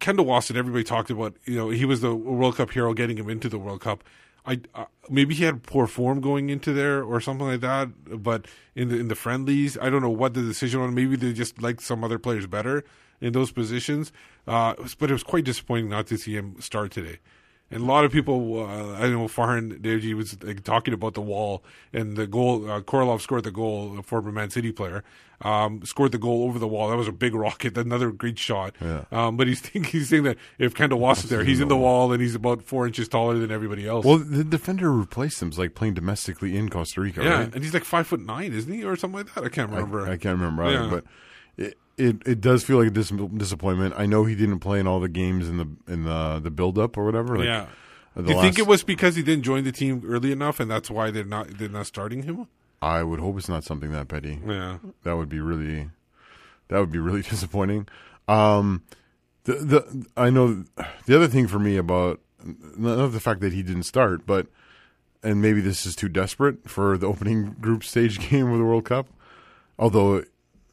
Kendall 0.00 0.26
Waston, 0.26 0.56
everybody 0.56 0.82
talked 0.84 1.10
about. 1.10 1.36
You 1.44 1.56
know, 1.56 1.68
he 1.70 1.84
was 1.84 2.00
the 2.00 2.14
World 2.14 2.56
Cup 2.56 2.70
hero, 2.70 2.92
getting 2.92 3.16
him 3.16 3.30
into 3.30 3.48
the 3.48 3.58
World 3.58 3.80
Cup. 3.80 4.02
I 4.46 4.60
uh, 4.74 4.86
maybe 5.08 5.34
he 5.34 5.44
had 5.44 5.62
poor 5.62 5.86
form 5.86 6.20
going 6.20 6.50
into 6.50 6.72
there 6.72 7.02
or 7.02 7.20
something 7.20 7.46
like 7.46 7.60
that. 7.60 8.22
But 8.22 8.46
in 8.74 8.88
the 8.88 8.98
in 8.98 9.08
the 9.08 9.14
friendlies, 9.14 9.78
I 9.78 9.90
don't 9.90 10.02
know 10.02 10.10
what 10.10 10.34
the 10.34 10.42
decision 10.42 10.80
on. 10.80 10.94
Maybe 10.94 11.16
they 11.16 11.32
just 11.32 11.60
liked 11.62 11.82
some 11.82 12.02
other 12.02 12.18
players 12.18 12.46
better 12.46 12.84
in 13.20 13.32
those 13.32 13.52
positions. 13.52 14.12
Uh, 14.46 14.74
but 14.98 15.10
it 15.10 15.12
was 15.12 15.22
quite 15.22 15.44
disappointing 15.44 15.90
not 15.90 16.06
to 16.08 16.16
see 16.16 16.34
him 16.34 16.56
start 16.60 16.90
today. 16.90 17.18
And 17.72 17.82
a 17.82 17.86
lot 17.86 18.04
of 18.04 18.10
people, 18.10 18.60
uh, 18.60 18.94
I 18.94 19.08
know 19.08 19.28
Farhan 19.28 19.80
Devji 19.80 20.12
was 20.14 20.42
like, 20.42 20.64
talking 20.64 20.92
about 20.92 21.14
the 21.14 21.20
wall 21.20 21.62
and 21.92 22.16
the 22.16 22.26
goal. 22.26 22.68
Uh, 22.68 22.80
Kolarov 22.80 23.20
scored 23.20 23.44
the 23.44 23.52
goal, 23.52 23.96
a 23.98 24.02
former 24.02 24.32
Man 24.32 24.50
City 24.50 24.72
player, 24.72 25.04
um, 25.42 25.80
scored 25.84 26.10
the 26.10 26.18
goal 26.18 26.42
over 26.48 26.58
the 26.58 26.66
wall. 26.66 26.88
That 26.90 26.96
was 26.96 27.06
a 27.06 27.12
big 27.12 27.32
rocket, 27.32 27.78
another 27.78 28.10
great 28.10 28.40
shot. 28.40 28.74
Yeah. 28.80 29.04
Um, 29.12 29.36
but 29.36 29.46
he's 29.46 29.60
thinking, 29.66 29.84
he's 29.84 30.08
saying 30.08 30.24
that 30.24 30.36
if 30.58 30.74
Kendall 30.74 30.98
Waston's 30.98 31.30
there, 31.30 31.44
he's 31.44 31.60
in 31.60 31.68
the 31.68 31.76
wall 31.76 32.12
and 32.12 32.20
he's 32.20 32.34
about 32.34 32.62
four 32.62 32.88
inches 32.88 33.06
taller 33.08 33.38
than 33.38 33.52
everybody 33.52 33.86
else. 33.86 34.04
Well, 34.04 34.18
the 34.18 34.42
defender 34.42 34.86
who 34.86 34.98
replaced 34.98 35.40
him 35.40 35.50
is 35.50 35.58
like 35.58 35.76
playing 35.76 35.94
domestically 35.94 36.56
in 36.56 36.70
Costa 36.70 37.00
Rica. 37.00 37.22
yeah, 37.22 37.34
right? 37.38 37.54
and 37.54 37.62
he's 37.62 37.72
like 37.72 37.84
five 37.84 38.06
foot 38.08 38.20
nine, 38.20 38.52
isn't 38.52 38.72
he, 38.72 38.82
or 38.82 38.96
something 38.96 39.18
like 39.18 39.34
that? 39.34 39.44
I 39.44 39.48
can't 39.48 39.70
remember. 39.70 40.08
I, 40.08 40.14
I 40.14 40.16
can't 40.16 40.38
remember 40.38 40.64
either, 40.64 40.82
Yeah. 40.84 40.90
but 40.90 41.04
it, 41.60 41.78
it 41.96 42.16
it 42.26 42.40
does 42.40 42.64
feel 42.64 42.78
like 42.78 42.88
a 42.88 42.90
dis- 42.90 43.12
disappointment. 43.36 43.94
I 43.96 44.06
know 44.06 44.24
he 44.24 44.34
didn't 44.34 44.60
play 44.60 44.80
in 44.80 44.86
all 44.86 45.00
the 45.00 45.08
games 45.08 45.48
in 45.48 45.58
the 45.58 45.68
in 45.92 46.04
the 46.04 46.40
the 46.42 46.50
build 46.50 46.78
up 46.78 46.96
or 46.96 47.04
whatever. 47.04 47.36
Like, 47.36 47.46
yeah. 47.46 47.66
Do 48.16 48.32
you 48.32 48.40
think 48.40 48.58
it 48.58 48.66
was 48.66 48.82
because 48.82 49.14
he 49.14 49.22
didn't 49.22 49.44
join 49.44 49.62
the 49.62 49.72
team 49.72 50.02
early 50.04 50.32
enough, 50.32 50.58
and 50.58 50.68
that's 50.68 50.90
why 50.90 51.10
they're 51.10 51.24
not 51.24 51.58
they're 51.58 51.68
not 51.68 51.86
starting 51.86 52.24
him? 52.24 52.48
I 52.82 53.02
would 53.02 53.20
hope 53.20 53.36
it's 53.38 53.48
not 53.48 53.62
something 53.62 53.92
that 53.92 54.08
petty. 54.08 54.40
Yeah. 54.44 54.78
that 55.04 55.16
would 55.16 55.28
be 55.28 55.40
really 55.40 55.90
that 56.68 56.78
would 56.80 56.90
be 56.90 56.98
really 56.98 57.22
disappointing. 57.30 57.86
Um, 58.26 58.82
the 59.44 59.54
the 59.54 60.06
I 60.16 60.30
know 60.30 60.64
the 61.06 61.16
other 61.16 61.28
thing 61.28 61.46
for 61.46 61.58
me 61.58 61.76
about 61.76 62.20
not 62.76 63.12
the 63.12 63.20
fact 63.20 63.40
that 63.40 63.52
he 63.52 63.62
didn't 63.62 63.84
start, 63.84 64.26
but 64.26 64.46
and 65.22 65.42
maybe 65.42 65.60
this 65.60 65.84
is 65.84 65.94
too 65.94 66.08
desperate 66.08 66.68
for 66.68 66.96
the 66.96 67.06
opening 67.06 67.56
group 67.60 67.84
stage 67.84 68.18
game 68.30 68.50
of 68.50 68.58
the 68.58 68.64
World 68.64 68.84
Cup, 68.84 69.08
although 69.78 70.24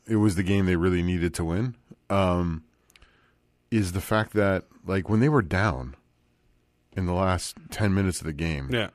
it 0.07 0.15
was 0.17 0.35
the 0.35 0.43
game 0.43 0.65
they 0.65 0.75
really 0.75 1.01
needed 1.03 1.33
to 1.35 1.45
win. 1.45 1.75
Um, 2.09 2.63
is 3.71 3.91
the 3.91 4.01
fact 4.01 4.33
that 4.33 4.63
like 4.85 5.09
when 5.09 5.19
they 5.19 5.29
were 5.29 5.41
down 5.41 5.95
in 6.95 7.05
the 7.05 7.13
last 7.13 7.57
ten 7.69 7.93
minutes 7.93 8.19
of 8.21 8.25
the 8.25 8.33
game, 8.33 8.69
Yeah. 8.71 8.89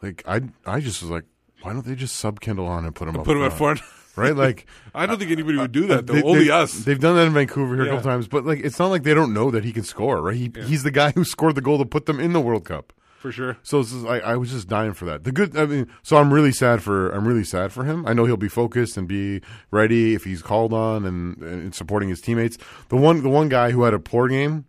like 0.00 0.22
I 0.26 0.42
I 0.66 0.80
just 0.80 1.02
was 1.02 1.10
like, 1.10 1.24
why 1.62 1.72
don't 1.72 1.84
they 1.84 1.94
just 1.94 2.16
sub 2.16 2.40
Kendall 2.40 2.66
on 2.66 2.84
and 2.84 2.94
put 2.94 3.08
him 3.08 3.16
up 3.16 3.24
Put 3.24 3.36
him 3.36 3.42
at 3.42 3.52
front. 3.52 3.80
right? 4.16 4.34
Like 4.36 4.66
I 4.94 5.06
don't 5.06 5.18
think 5.18 5.30
anybody 5.32 5.58
would 5.58 5.72
do 5.72 5.86
that 5.88 6.06
though. 6.06 6.14
They- 6.14 6.22
Only 6.22 6.44
they- 6.44 6.50
us. 6.50 6.72
They've 6.84 7.00
done 7.00 7.16
that 7.16 7.26
in 7.26 7.32
Vancouver 7.32 7.74
here 7.74 7.84
Yeah. 7.86 7.92
a 7.92 7.96
couple 7.96 8.10
times, 8.10 8.28
but 8.28 8.44
like 8.44 8.60
it's 8.60 8.78
not 8.78 8.88
like 8.88 9.02
they 9.02 9.14
don't 9.14 9.34
know 9.34 9.50
that 9.50 9.64
he 9.64 9.72
can 9.72 9.82
score, 9.84 10.22
right? 10.22 10.36
He, 10.36 10.50
He's 10.64 10.82
the 10.84 10.90
guy 10.92 11.10
who 11.12 11.24
scored 11.24 11.54
the 11.56 11.60
goal 11.60 11.78
to 11.78 11.84
put 11.84 12.06
them 12.06 12.20
in 12.20 12.32
the 12.32 12.40
World 12.40 12.64
Cup. 12.64 12.92
For 13.22 13.30
sure. 13.30 13.56
So 13.62 13.80
this 13.80 13.92
is, 13.92 14.04
I, 14.04 14.18
I 14.18 14.36
was 14.36 14.50
just 14.50 14.66
dying 14.66 14.94
for 14.94 15.04
that. 15.04 15.22
The 15.22 15.30
good, 15.30 15.56
I 15.56 15.64
mean, 15.64 15.86
so 16.02 16.16
I'm 16.16 16.34
really 16.34 16.50
sad 16.50 16.82
for 16.82 17.08
I'm 17.10 17.24
really 17.24 17.44
sad 17.44 17.72
for 17.72 17.84
him. 17.84 18.04
I 18.04 18.14
know 18.14 18.24
he'll 18.24 18.36
be 18.36 18.48
focused 18.48 18.96
and 18.96 19.06
be 19.06 19.42
ready 19.70 20.14
if 20.14 20.24
he's 20.24 20.42
called 20.42 20.72
on 20.72 21.04
and, 21.04 21.40
and 21.40 21.72
supporting 21.72 22.08
his 22.08 22.20
teammates. 22.20 22.58
The 22.88 22.96
one 22.96 23.22
the 23.22 23.28
one 23.28 23.48
guy 23.48 23.70
who 23.70 23.84
had 23.84 23.94
a 23.94 24.00
poor 24.00 24.26
game 24.26 24.64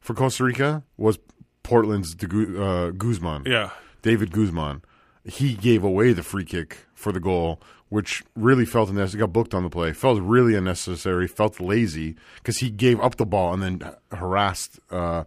for 0.00 0.14
Costa 0.14 0.42
Rica 0.42 0.82
was 0.96 1.20
Portland's 1.62 2.16
De 2.16 2.26
uh, 2.60 2.90
Guzman. 2.90 3.44
Yeah. 3.46 3.70
David 4.02 4.32
Guzman. 4.32 4.82
He 5.24 5.54
gave 5.54 5.84
away 5.84 6.12
the 6.12 6.24
free 6.24 6.44
kick 6.44 6.78
for 6.94 7.12
the 7.12 7.20
goal, 7.20 7.60
which 7.88 8.24
really 8.34 8.64
felt 8.64 8.90
unnecessary. 8.90 9.20
Got 9.20 9.32
booked 9.32 9.54
on 9.54 9.62
the 9.62 9.70
play. 9.70 9.92
Felt 9.92 10.20
really 10.20 10.56
unnecessary. 10.56 11.28
Felt 11.28 11.60
lazy 11.60 12.16
because 12.38 12.58
he 12.58 12.68
gave 12.68 12.98
up 12.98 13.14
the 13.14 13.26
ball 13.26 13.54
and 13.54 13.62
then 13.62 13.94
harassed 14.10 14.80
uh, 14.90 15.22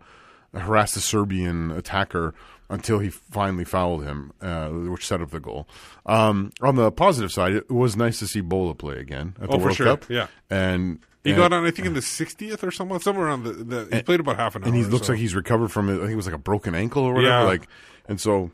harassed 0.54 0.96
the 0.96 1.02
Serbian 1.02 1.72
attacker 1.72 2.34
until 2.70 3.00
he 3.00 3.10
finally 3.10 3.64
fouled 3.64 4.04
him, 4.04 4.32
uh, 4.42 4.70
which 4.70 5.06
set 5.06 5.22
up 5.22 5.32
the 5.32 5.40
goal. 5.40 5.68
Um, 6.06 6.52
on 6.62 6.76
the 6.76 6.92
positive 6.92 7.32
side, 7.32 7.54
it 7.54 7.70
was 7.70 7.96
nice 7.96 8.20
to 8.20 8.28
see 8.28 8.42
Bola 8.42 8.74
play 8.76 8.98
again 8.98 9.36
at 9.42 9.50
the 9.50 9.56
Oh, 9.56 9.60
World 9.60 9.76
sure. 9.76 9.86
Cup. 9.86 10.06
Yeah. 10.10 10.28
and 10.50 11.00
He 11.24 11.32
and- 11.32 11.38
got 11.38 11.54
on, 11.54 11.66
I 11.66 11.72
think, 11.72 11.88
in 11.88 11.94
the 11.94 12.00
60th 12.02 12.64
or 12.64 12.72
somewhere, 12.72 13.00
somewhere 13.00 13.28
around 13.28 13.44
the. 13.44 13.52
the 13.54 13.96
he 13.98 14.02
played 14.04 14.20
about 14.20 14.38
half 14.38 14.56
an 14.56 14.64
hour. 14.64 14.68
and 14.68 14.76
he 14.76 14.84
looks 14.84 15.08
so. 15.08 15.14
like 15.14 15.20
he's 15.20 15.36
recovered 15.36 15.70
from 15.72 15.90
it. 15.90 15.96
I 15.96 16.00
think 16.02 16.12
it 16.12 16.16
was 16.16 16.26
like 16.26 16.36
a 16.36 16.40
broken 16.40 16.74
ankle 16.76 17.04
or 17.04 17.14
whatever. 17.14 17.34
Yeah. 17.34 17.42
Like, 17.44 17.68
and 18.08 18.20
so 18.20 18.52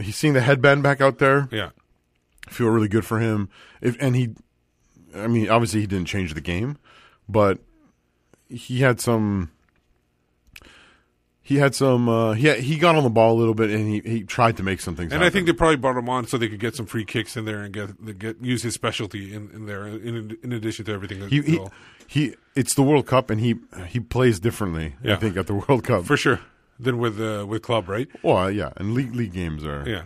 he's 0.00 0.16
seeing 0.16 0.34
the 0.34 0.40
headband 0.40 0.82
back 0.82 1.00
out 1.00 1.18
there. 1.18 1.48
Yeah. 1.50 1.70
I 2.46 2.50
feel 2.50 2.68
really 2.68 2.88
good 2.88 3.04
for 3.04 3.18
him. 3.20 3.48
If 3.80 3.96
and 4.00 4.14
he, 4.16 4.30
I 5.14 5.26
mean, 5.26 5.48
obviously 5.48 5.80
he 5.80 5.86
didn't 5.86 6.06
change 6.08 6.34
the 6.34 6.40
game, 6.40 6.76
but 7.28 7.58
he 8.48 8.80
had 8.80 9.00
some. 9.00 9.50
He 11.44 11.56
had 11.56 11.74
some. 11.74 12.08
Uh, 12.08 12.32
he 12.34 12.52
he 12.60 12.78
got 12.78 12.94
on 12.94 13.02
the 13.02 13.10
ball 13.10 13.32
a 13.34 13.38
little 13.38 13.54
bit, 13.54 13.70
and 13.70 13.88
he, 13.88 14.00
he 14.08 14.22
tried 14.22 14.56
to 14.58 14.62
make 14.62 14.80
some 14.80 14.94
things. 14.94 15.12
And 15.12 15.24
I 15.24 15.30
think 15.30 15.46
they 15.46 15.52
probably 15.52 15.76
brought 15.76 15.96
him 15.96 16.08
on 16.08 16.26
so 16.26 16.38
they 16.38 16.48
could 16.48 16.60
get 16.60 16.76
some 16.76 16.86
free 16.86 17.04
kicks 17.04 17.36
in 17.36 17.44
there 17.44 17.62
and 17.62 17.74
get 17.74 18.18
get 18.18 18.40
use 18.40 18.62
his 18.62 18.74
specialty 18.74 19.34
in, 19.34 19.50
in 19.52 19.66
there 19.66 19.86
in 19.86 20.38
in 20.42 20.52
addition 20.52 20.84
to 20.84 20.92
everything. 20.92 21.28
he, 21.28 21.42
he, 21.42 21.60
he 22.06 22.34
it's 22.54 22.74
the 22.74 22.82
World 22.82 23.06
Cup, 23.06 23.28
and 23.28 23.40
he 23.40 23.56
he 23.88 23.98
plays 23.98 24.38
differently. 24.38 24.94
I 25.04 25.16
think 25.16 25.36
at 25.36 25.48
the 25.48 25.54
World 25.54 25.82
Cup 25.84 26.04
for 26.04 26.16
sure 26.16 26.40
than 26.78 26.98
with 26.98 27.20
uh, 27.20 27.44
with 27.46 27.62
club, 27.62 27.88
right? 27.88 28.08
Well, 28.22 28.50
yeah, 28.50 28.70
and 28.76 28.94
league 28.94 29.14
league 29.14 29.32
games 29.32 29.64
are 29.64 29.84
Yeah. 29.86 30.02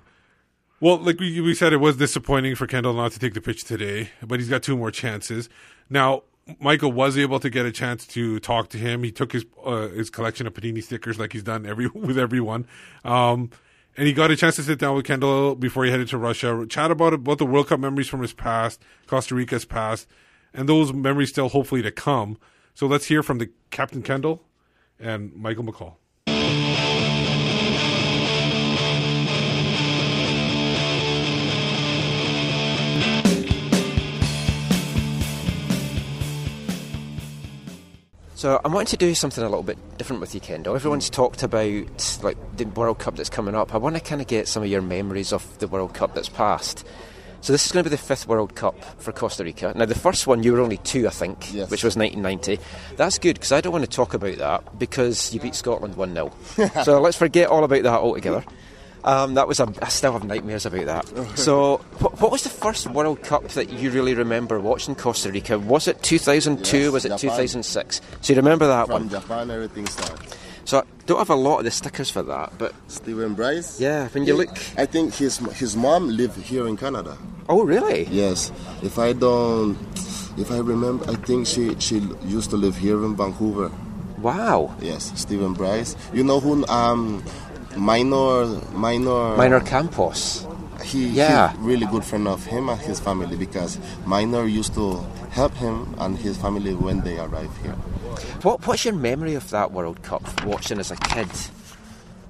Well, 0.78 0.98
like 0.98 1.18
we, 1.18 1.40
we 1.40 1.54
said, 1.54 1.72
it 1.72 1.78
was 1.78 1.96
disappointing 1.96 2.54
for 2.54 2.66
Kendall 2.66 2.92
not 2.92 3.12
to 3.12 3.18
take 3.18 3.32
the 3.32 3.40
pitch 3.40 3.64
today, 3.64 4.10
but 4.22 4.40
he's 4.40 4.50
got 4.50 4.62
two 4.62 4.76
more 4.76 4.90
chances. 4.90 5.48
Now, 5.88 6.24
Michael 6.60 6.92
was 6.92 7.18
able 7.18 7.40
to 7.40 7.50
get 7.50 7.66
a 7.66 7.72
chance 7.72 8.06
to 8.06 8.38
talk 8.38 8.68
to 8.70 8.78
him. 8.78 9.02
He 9.02 9.10
took 9.10 9.32
his 9.32 9.44
uh, 9.64 9.88
his 9.88 10.10
collection 10.10 10.46
of 10.46 10.54
Panini 10.54 10.82
stickers, 10.82 11.18
like 11.18 11.32
he's 11.32 11.42
done 11.42 11.66
every 11.66 11.86
with 11.94 12.18
everyone, 12.18 12.66
um, 13.04 13.50
and 13.96 14.06
he 14.06 14.12
got 14.12 14.30
a 14.30 14.36
chance 14.36 14.56
to 14.56 14.62
sit 14.62 14.78
down 14.78 14.94
with 14.94 15.04
Kendall 15.04 15.54
before 15.56 15.84
he 15.84 15.90
headed 15.90 16.08
to 16.08 16.18
Russia, 16.18 16.64
chat 16.68 16.90
about 16.90 17.14
about 17.14 17.38
the 17.38 17.46
World 17.46 17.68
Cup 17.68 17.80
memories 17.80 18.08
from 18.08 18.22
his 18.22 18.32
past, 18.32 18.80
Costa 19.06 19.34
Rica's 19.34 19.64
past, 19.64 20.06
and 20.54 20.68
those 20.68 20.92
memories 20.92 21.30
still 21.30 21.48
hopefully 21.48 21.82
to 21.82 21.90
come. 21.90 22.38
So 22.74 22.86
let's 22.86 23.06
hear 23.06 23.22
from 23.22 23.38
the 23.38 23.50
Captain 23.70 24.02
Kendall 24.02 24.44
and 25.00 25.34
Michael 25.34 25.64
McColl. 25.64 25.94
So 38.36 38.60
I 38.62 38.68
wanted 38.68 38.88
to 38.88 38.98
do 38.98 39.14
something 39.14 39.42
a 39.42 39.48
little 39.48 39.62
bit 39.62 39.78
different 39.96 40.20
with 40.20 40.34
you, 40.34 40.42
Kendall. 40.42 40.74
Everyone's 40.74 41.08
hmm. 41.08 41.14
talked 41.14 41.42
about 41.42 42.22
like 42.22 42.36
the 42.58 42.66
World 42.66 42.98
Cup 42.98 43.16
that's 43.16 43.30
coming 43.30 43.54
up. 43.54 43.74
I 43.74 43.78
want 43.78 43.96
to 43.96 44.00
kind 44.00 44.20
of 44.20 44.26
get 44.26 44.46
some 44.46 44.62
of 44.62 44.68
your 44.68 44.82
memories 44.82 45.32
of 45.32 45.58
the 45.58 45.66
World 45.66 45.94
Cup 45.94 46.14
that's 46.14 46.28
passed. 46.28 46.86
So 47.40 47.54
this 47.54 47.64
is 47.64 47.72
going 47.72 47.82
to 47.84 47.88
be 47.88 47.96
the 47.96 48.02
fifth 48.02 48.28
World 48.28 48.54
Cup 48.54 48.78
for 49.00 49.10
Costa 49.10 49.42
Rica. 49.42 49.72
Now 49.74 49.86
the 49.86 49.94
first 49.94 50.26
one 50.26 50.42
you 50.42 50.52
were 50.52 50.60
only 50.60 50.76
two, 50.76 51.06
I 51.06 51.10
think, 51.10 51.44
which 51.70 51.82
was 51.82 51.96
1990. 51.96 52.58
That's 52.96 53.18
good 53.18 53.36
because 53.36 53.52
I 53.52 53.62
don't 53.62 53.72
want 53.72 53.84
to 53.84 53.90
talk 53.90 54.12
about 54.12 54.36
that 54.36 54.78
because 54.78 55.32
you 55.32 55.40
beat 55.40 55.54
Scotland 55.54 55.96
one 55.96 56.12
0 56.12 56.30
So 56.84 57.00
let's 57.00 57.16
forget 57.16 57.48
all 57.48 57.64
about 57.64 57.84
that 57.84 58.00
altogether. 58.00 58.44
Um, 59.06 59.34
that 59.34 59.46
was 59.46 59.60
a, 59.60 59.72
I 59.80 59.88
still 59.88 60.12
have 60.12 60.24
nightmares 60.24 60.66
about 60.66 60.86
that. 60.86 61.36
So, 61.38 61.76
what, 62.00 62.20
what 62.20 62.32
was 62.32 62.42
the 62.42 62.48
first 62.48 62.88
World 62.90 63.22
Cup 63.22 63.46
that 63.50 63.70
you 63.70 63.90
really 63.90 64.14
remember 64.14 64.58
watching 64.58 64.94
Costa 64.96 65.30
Rica? 65.30 65.58
Was 65.58 65.86
it 65.86 66.02
2002? 66.02 66.76
Yes, 66.78 66.90
was 66.92 67.04
it 67.04 67.08
Japan. 67.10 67.20
2006? 67.20 68.00
So 68.20 68.32
you 68.32 68.36
remember 68.36 68.66
that 68.66 68.86
From 68.86 69.02
one? 69.02 69.08
Japan, 69.08 69.50
everything 69.50 69.86
started. 69.86 70.26
So 70.64 70.78
I 70.80 70.82
don't 71.06 71.18
have 71.18 71.30
a 71.30 71.36
lot 71.36 71.58
of 71.58 71.64
the 71.64 71.70
stickers 71.70 72.10
for 72.10 72.24
that, 72.24 72.52
but 72.58 72.74
Stephen 72.88 73.34
Bryce. 73.34 73.78
Yeah, 73.80 74.08
when 74.08 74.24
you 74.26 74.32
He- 74.34 74.38
look- 74.46 74.58
I 74.76 74.86
think 74.86 75.14
his 75.14 75.38
his 75.54 75.76
mom 75.76 76.08
lived 76.08 76.36
here 76.42 76.66
in 76.66 76.76
Canada. 76.76 77.16
Oh, 77.48 77.62
really? 77.62 78.08
Yes. 78.10 78.50
If 78.82 78.98
I 78.98 79.12
don't, 79.12 79.78
if 80.36 80.50
I 80.50 80.58
remember, 80.58 81.08
I 81.08 81.14
think 81.14 81.46
she 81.46 81.76
she 81.78 82.02
used 82.26 82.50
to 82.50 82.56
live 82.56 82.76
here 82.76 83.04
in 83.04 83.14
Vancouver. 83.14 83.70
Wow. 84.18 84.74
Yes, 84.80 85.12
Stephen 85.14 85.52
Bryce. 85.52 85.94
You 86.12 86.24
know 86.24 86.40
who? 86.40 86.66
Um, 86.66 87.22
minor, 87.76 88.46
minor, 88.72 89.36
Minor 89.36 89.60
Campos. 89.60 90.46
He, 90.82 91.08
Yeah. 91.08 91.50
he's 91.52 91.58
really 91.60 91.86
good 91.86 92.04
friend 92.04 92.28
of 92.28 92.44
him 92.46 92.68
and 92.68 92.80
his 92.80 93.00
family 93.00 93.36
because 93.36 93.78
Minor 94.04 94.46
used 94.46 94.74
to 94.74 95.04
help 95.30 95.54
him 95.54 95.94
and 95.98 96.16
his 96.16 96.36
family 96.36 96.74
when 96.74 97.00
they 97.00 97.18
arrived 97.18 97.56
here. 97.62 97.72
What 98.42 98.66
What's 98.66 98.84
your 98.84 98.94
memory 98.94 99.34
of 99.34 99.48
that 99.50 99.72
World 99.72 100.02
Cup 100.02 100.22
watching 100.44 100.78
as 100.78 100.90
a 100.90 100.96
kid? 100.96 101.28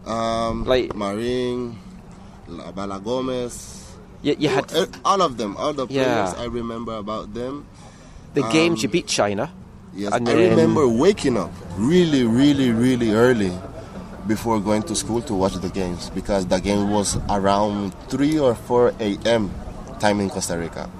Um, 0.07 0.65
like 0.65 0.95
Marin, 0.95 1.77
La- 2.49 2.71
Bala 2.73 3.01
Gomez. 3.01 3.83
You, 4.23 4.37
you 4.39 4.49
had 4.49 4.73
Eh, 4.73 4.87
all 5.05 5.21
of 5.21 5.37
them, 5.37 5.57
all 5.59 5.73
the 5.73 5.87
Yeah. 5.89 6.05
players 6.33 6.35
I 6.41 6.45
remember 6.47 6.97
about 6.97 7.35
them. 7.35 7.67
the 8.35 8.43
games 8.53 8.83
you 8.83 8.89
Um, 8.89 8.93
beat 8.93 9.07
China. 9.07 9.51
Yes, 9.95 10.13
and 10.13 10.29
I 10.29 10.35
then- 10.35 10.51
remember 10.51 10.87
waking 10.87 11.37
up 11.39 11.51
really, 11.79 12.25
really, 12.25 12.71
really 12.71 13.13
early 13.15 13.53
before 14.27 14.61
going 14.61 14.83
to 14.85 14.95
school 14.97 15.23
to 15.23 15.35
watch 15.35 15.55
the 15.55 15.69
games 15.69 16.11
because 16.11 16.47
the 16.47 16.59
game 16.61 16.91
was 16.91 17.17
around 17.31 17.93
3 18.09 18.39
or 18.39 18.55
4 18.55 18.95
a.m. 19.01 19.51
time 20.01 20.21
in 20.21 20.29
Costa 20.31 20.57
Rica. 20.59 20.91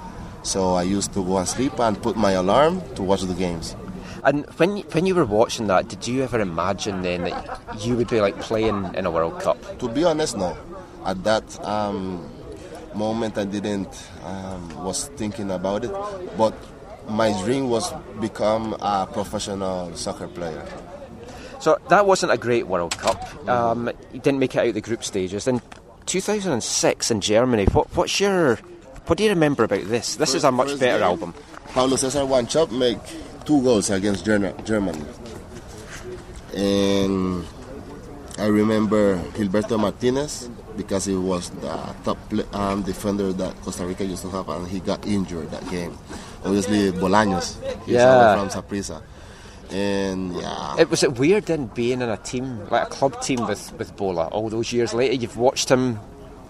So 0.43 0.75
I 0.75 0.83
used 0.85 1.13
to 1.15 1.25
go 1.25 1.39
and 1.39 1.49
sleep 1.49 1.79
and 1.81 2.01
put 2.01 2.17
my 2.17 2.33
alarm 2.33 2.81
to 2.95 3.03
watch 3.03 3.23
the 3.23 3.35
games. 3.35 3.75
And 4.23 4.47
when 4.57 4.77
you- 4.79 4.85
when 4.93 5.07
you 5.07 5.15
were 5.15 5.25
watching 5.27 5.67
that, 5.69 5.89
did 5.89 6.07
you 6.07 6.23
ever 6.23 6.41
imagine 6.41 7.03
then 7.03 7.25
that 7.25 7.61
you 7.81 7.97
would 7.97 8.09
be 8.09 8.21
like 8.21 8.39
playing 8.41 8.91
in 8.95 9.07
a 9.07 9.11
World 9.11 9.39
Cup? 9.41 9.59
To 9.79 9.89
be 9.89 10.05
honest, 10.05 10.37
no. 10.37 10.57
At 11.05 11.23
that 11.25 11.45
um, 11.65 12.27
moment, 12.95 13.39
I 13.39 13.45
didn't 13.45 13.91
um, 14.25 14.85
was 14.85 15.09
thinking 15.17 15.51
about 15.51 15.85
it, 15.85 15.93
but 16.37 16.55
my 17.09 17.31
dream 17.45 17.69
was 17.71 17.93
become 18.21 18.75
a 18.81 19.07
professional 19.07 19.95
soccer 19.95 20.27
player. 20.27 20.63
So 21.67 21.77
that 21.89 22.07
wasn't 22.07 22.31
a 22.31 22.37
great 22.39 22.69
World 22.69 22.97
Cup. 22.97 23.19
Um, 23.49 23.91
you 24.13 24.21
didn't 24.21 24.39
make 24.39 24.55
it 24.55 24.61
out 24.61 24.69
of 24.69 24.75
the 24.75 24.81
group 24.81 25.03
stages. 25.03 25.47
Then 25.47 25.61
2006 26.07 27.11
in 27.11 27.21
Germany. 27.21 27.65
What 27.73 27.89
what's 27.97 28.21
your 28.21 28.55
what 29.07 29.19
do 29.19 29.25
you 29.25 29.31
remember 29.31 29.65
about 29.65 29.83
this? 29.89 30.15
This 30.15 30.33
is 30.35 30.45
a 30.45 30.53
much 30.53 30.79
better 30.79 30.99
game, 30.99 31.03
album. 31.03 31.35
Paulo 31.75 31.97
Cesar 31.97 32.21
Wanchope 32.21 32.71
make 32.71 32.99
two 33.45 33.61
goals 33.65 33.91
against 33.91 34.25
Germany. 34.25 35.05
And 36.55 37.45
I 38.39 38.47
remember 38.47 39.19
Gilberto 39.35 39.77
Martinez 39.77 40.49
because 40.77 41.07
he 41.07 41.17
was 41.17 41.51
the 41.51 41.75
top 42.05 42.19
um, 42.55 42.83
defender 42.83 43.33
that 43.33 43.61
Costa 43.63 43.85
Rica 43.85 44.05
used 44.05 44.23
to 44.23 44.31
have, 44.31 44.49
and 44.51 44.69
he 44.69 44.79
got 44.79 45.05
injured 45.05 45.51
that 45.51 45.69
game. 45.69 45.99
Obviously, 46.45 46.93
Bolaños, 46.93 47.59
he's 47.87 47.97
Yeah. 47.97 48.37
from 48.39 48.51
Saprissa. 48.51 49.03
And 49.71 50.35
yeah, 50.37 50.77
It 50.79 50.91
was 50.91 51.03
it 51.03 51.19
weird 51.19 51.47
then 51.47 51.67
being 51.67 52.01
in 52.01 52.09
a 52.09 52.17
team 52.19 52.67
like 52.71 52.87
a 52.87 52.91
club 52.91 53.21
team 53.21 53.47
with 53.47 53.73
with 53.79 53.97
Bola 53.97 54.29
all 54.29 54.49
those 54.49 54.73
years 54.73 54.95
later. 54.95 55.15
You've 55.15 55.37
watched 55.37 55.69
him 55.69 55.99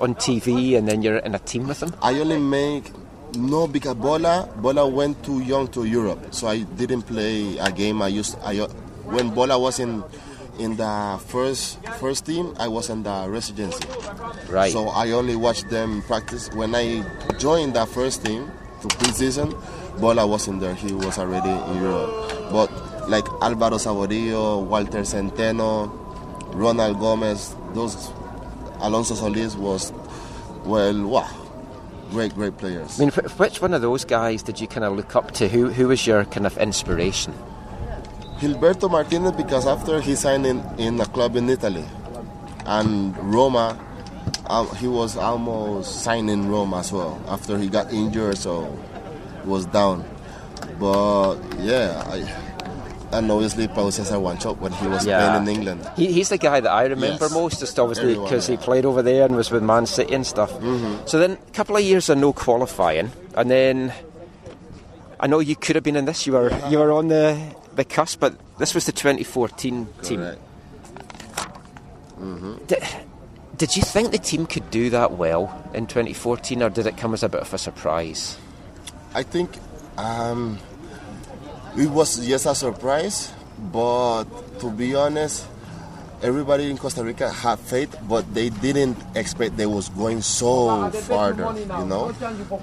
on 0.00 0.14
TV 0.14 0.76
and 0.76 0.86
then 0.86 1.02
you're 1.02 1.18
in 1.18 1.34
a 1.34 1.38
team 1.40 1.66
with 1.66 1.82
him. 1.82 1.94
I 2.02 2.18
only 2.20 2.38
make 2.38 2.92
no 3.36 3.66
because 3.66 3.94
Bola 3.94 4.48
Bola 4.56 4.86
went 4.86 5.22
too 5.24 5.40
young 5.40 5.68
to 5.68 5.84
Europe, 5.84 6.34
so 6.34 6.46
I 6.48 6.60
didn't 6.76 7.02
play 7.02 7.58
a 7.58 7.70
game. 7.72 8.02
I 8.02 8.08
used 8.08 8.36
I 8.44 8.58
when 9.04 9.30
Bola 9.30 9.58
was 9.58 9.80
in 9.80 10.04
in 10.58 10.76
the 10.76 11.20
first 11.26 11.78
first 12.00 12.26
team, 12.26 12.54
I 12.58 12.68
was 12.68 12.90
in 12.90 13.02
the 13.02 13.26
residency. 13.28 13.86
Right. 14.48 14.72
So 14.72 14.88
I 14.88 15.10
only 15.12 15.36
watched 15.36 15.68
them 15.70 16.02
practice. 16.02 16.50
When 16.52 16.74
I 16.74 17.04
joined 17.38 17.74
the 17.74 17.86
first 17.86 18.24
team 18.24 18.50
to 18.82 18.88
preseason, 18.88 19.52
Bola 20.00 20.26
wasn't 20.26 20.60
there. 20.60 20.74
He 20.74 20.92
was 20.92 21.18
already 21.18 21.50
in 21.50 21.82
Europe. 21.82 22.50
But 22.52 22.70
like 23.08 23.26
Alvaro 23.40 23.76
Saborío, 23.76 24.64
Walter 24.64 25.00
Centeno, 25.00 25.90
Ronald 26.54 26.98
Gomez, 26.98 27.54
those 27.74 28.10
Alonso 28.80 29.14
Solis 29.14 29.54
was 29.56 29.92
well, 30.64 31.06
wow. 31.06 31.30
great, 32.10 32.34
great 32.34 32.56
players. 32.58 33.00
I 33.00 33.04
mean, 33.04 33.10
which 33.10 33.60
one 33.62 33.74
of 33.74 33.82
those 33.82 34.04
guys 34.04 34.42
did 34.42 34.60
you 34.60 34.66
kind 34.66 34.84
of 34.84 34.96
look 34.96 35.14
up 35.14 35.32
to? 35.32 35.48
Who 35.48 35.70
who 35.70 35.88
was 35.88 36.06
your 36.06 36.24
kind 36.24 36.46
of 36.46 36.58
inspiration? 36.58 37.34
Gilberto 38.38 38.90
Martinez 38.90 39.32
because 39.32 39.66
after 39.66 40.00
he 40.00 40.14
signed 40.14 40.44
in, 40.44 40.62
in 40.78 41.00
a 41.00 41.06
club 41.06 41.36
in 41.36 41.48
Italy, 41.48 41.84
and 42.66 43.16
Roma, 43.32 43.78
um, 44.46 44.68
he 44.76 44.88
was 44.88 45.16
almost 45.16 46.02
signing 46.02 46.28
in 46.28 46.48
Roma 46.48 46.78
as 46.78 46.92
well 46.92 47.20
after 47.28 47.56
he 47.58 47.68
got 47.68 47.92
injured, 47.92 48.36
so 48.36 48.64
he 49.42 49.48
was 49.48 49.66
down. 49.66 50.04
But 50.78 51.36
yeah, 51.58 52.02
I, 52.06 52.45
and 53.16 53.30
obviously 53.30 53.66
Paulo 53.68 53.90
Cesar 53.90 54.16
Wanchope 54.16 54.58
when 54.58 54.72
he 54.72 54.86
was 54.86 55.04
playing 55.04 55.42
in 55.42 55.48
England. 55.48 55.90
He, 55.96 56.12
he's 56.12 56.28
the 56.28 56.38
guy 56.38 56.60
that 56.60 56.70
I 56.70 56.84
remember 56.84 57.24
Yes. 57.24 57.32
most, 57.32 57.60
just 57.60 57.78
obviously 57.78 58.14
because 58.14 58.46
he 58.46 58.56
played 58.56 58.84
over 58.84 59.02
there 59.02 59.24
and 59.24 59.34
was 59.36 59.50
with 59.50 59.62
Man 59.62 59.86
City 59.86 60.14
and 60.14 60.26
stuff. 60.26 60.52
Mm-hmm. 60.52 61.06
So 61.06 61.18
then, 61.18 61.32
a 61.32 61.50
couple 61.52 61.76
of 61.76 61.82
years 61.82 62.08
of 62.08 62.18
no 62.18 62.32
qualifying, 62.32 63.10
and 63.34 63.50
then 63.50 63.92
I 65.18 65.26
know 65.26 65.40
you 65.40 65.56
could 65.56 65.76
have 65.76 65.84
been 65.84 65.96
in 65.96 66.04
this. 66.04 66.26
You 66.26 66.34
were 66.34 66.50
you 66.68 66.78
were 66.78 66.92
on 66.92 67.08
the 67.08 67.40
the 67.74 67.84
cusp, 67.84 68.20
but 68.20 68.36
this 68.58 68.74
was 68.74 68.86
the 68.86 68.92
2014 68.92 69.88
team. 70.02 70.20
Mm-hmm. 72.20 72.64
Did, 72.66 72.82
did 73.56 73.76
you 73.76 73.82
think 73.82 74.10
the 74.10 74.18
team 74.18 74.46
could 74.46 74.70
do 74.70 74.90
that 74.90 75.12
well 75.12 75.50
in 75.74 75.86
2014, 75.86 76.62
or 76.62 76.70
did 76.70 76.86
it 76.86 76.96
come 76.96 77.14
as 77.14 77.22
a 77.22 77.28
bit 77.28 77.40
of 77.40 77.52
a 77.52 77.58
surprise? 77.58 78.38
I 79.14 79.22
think 79.22 79.50
um, 79.96 80.58
it 81.76 81.88
was 81.90 82.24
just 82.26 82.46
a 82.46 82.54
surprise, 82.54 83.32
but 83.72 84.24
to 84.60 84.70
be 84.70 84.94
honest, 84.94 85.46
everybody 86.22 86.70
in 86.70 86.78
Costa 86.78 87.04
Rica 87.04 87.28
had 87.30 87.58
faith, 87.58 87.94
but 88.08 88.24
they 88.34 88.48
didn't 88.48 88.96
expect 89.14 89.56
they 89.56 89.66
was 89.66 89.88
going 89.90 90.22
so 90.22 90.90
farther. 90.90 91.44
You 91.78 91.86
know, 91.86 92.12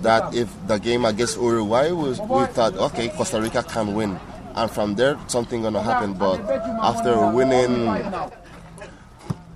that 0.02 0.34
if 0.34 0.50
the 0.68 0.78
game 0.80 1.06
against 1.06 1.38
Uruguay 1.38 1.92
was, 1.92 2.20
we 2.22 2.46
thought, 2.48 2.76
okay, 2.76 3.10
Costa 3.10 3.40
Rica 3.42 3.62
can 3.64 3.94
win, 3.94 4.20
and 4.56 4.70
from 4.72 4.96
there 4.96 5.18
something 5.28 5.62
gonna 5.62 5.82
happen. 5.84 6.14
But 6.14 6.42
after 6.82 7.14
winning, 7.32 7.88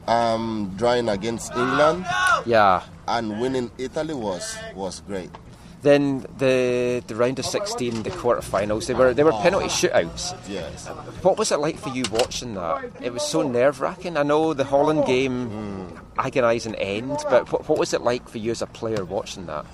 um, 0.07 0.73
drawing 0.77 1.09
against 1.09 1.51
England, 1.53 2.05
Yeah. 2.45 2.81
and 3.07 3.39
winning 3.41 3.71
Italy 3.77 4.13
was 4.13 4.55
was 4.75 5.01
great. 5.07 5.29
Then 5.81 6.25
the 6.37 7.03
the 7.05 7.15
round 7.15 7.37
of 7.39 7.45
16, 7.45 8.03
the 8.03 8.09
quarterfinals, 8.09 8.87
they 8.87 8.93
were 8.93 9.13
they 9.13 9.23
were 9.23 9.33
oh. 9.33 9.41
penalty 9.41 9.67
shootouts. 9.67 10.35
Yes. 10.49 10.87
What 11.21 11.37
was 11.37 11.51
it 11.51 11.59
like 11.59 11.77
for 11.77 11.89
you 11.89 12.03
watching 12.11 12.55
that? 12.55 12.83
It 13.01 13.13
was 13.13 13.23
so 13.23 13.47
nerve 13.47 13.79
wracking. 13.79 14.17
I 14.17 14.23
know 14.23 14.53
the 14.53 14.63
Holland 14.63 15.01
oh. 15.03 15.07
game, 15.07 16.01
agonising 16.17 16.75
end, 16.75 17.17
but 17.29 17.51
what, 17.51 17.69
what 17.69 17.77
was 17.77 17.93
it 17.93 18.01
like 18.01 18.27
for 18.27 18.39
you 18.39 18.51
as 18.51 18.61
a 18.61 18.67
player 18.67 19.05
watching 19.05 19.45
that? 19.45 19.65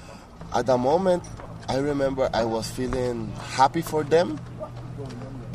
At 0.53 0.65
the 0.65 0.77
moment, 0.77 1.23
I 1.69 1.77
remember 1.77 2.29
I 2.33 2.43
was 2.43 2.69
feeling 2.69 3.31
happy 3.55 3.81
for 3.81 4.03
them, 4.03 4.39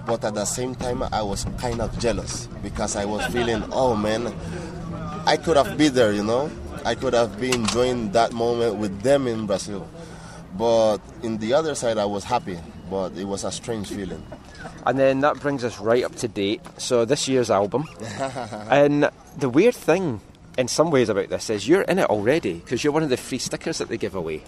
but 0.06 0.24
at 0.24 0.34
the 0.34 0.46
same 0.46 0.74
time, 0.74 1.02
I 1.02 1.20
was 1.20 1.44
kind 1.58 1.82
of 1.82 1.96
jealous 1.98 2.48
because 2.62 2.96
I 2.96 3.04
was 3.04 3.26
feeling, 3.26 3.62
oh 3.72 3.94
man, 3.94 4.34
I 5.26 5.36
could 5.36 5.58
have 5.58 5.76
been 5.76 5.92
there, 5.92 6.12
you 6.12 6.24
know? 6.24 6.50
I 6.84 6.94
could 6.94 7.12
have 7.12 7.38
been 7.38 7.54
enjoying 7.54 8.12
that 8.12 8.32
moment 8.32 8.76
with 8.76 9.02
them 9.02 9.26
in 9.26 9.46
Brazil. 9.46 9.86
But 10.58 10.98
in 11.22 11.38
the 11.38 11.54
other 11.54 11.74
side, 11.76 11.98
I 11.98 12.04
was 12.04 12.24
happy, 12.24 12.58
but 12.90 13.12
it 13.12 13.24
was 13.24 13.44
a 13.44 13.52
strange 13.52 13.88
feeling. 13.88 14.24
And 14.84 14.98
then 14.98 15.20
that 15.20 15.38
brings 15.38 15.62
us 15.62 15.78
right 15.78 16.04
up 16.04 16.16
to 16.16 16.28
date. 16.28 16.60
So 16.78 17.04
this 17.04 17.28
year's 17.28 17.50
album, 17.50 17.86
and 18.68 19.08
the 19.36 19.48
weird 19.48 19.76
thing, 19.76 20.20
in 20.56 20.66
some 20.66 20.90
ways, 20.90 21.08
about 21.08 21.28
this 21.28 21.48
is 21.48 21.68
you're 21.68 21.82
in 21.82 22.00
it 22.00 22.10
already 22.10 22.54
because 22.54 22.82
you're 22.82 22.92
one 22.92 23.04
of 23.04 23.08
the 23.08 23.16
free 23.16 23.38
stickers 23.38 23.78
that 23.78 23.88
they 23.88 23.96
give 23.96 24.16
away. 24.16 24.38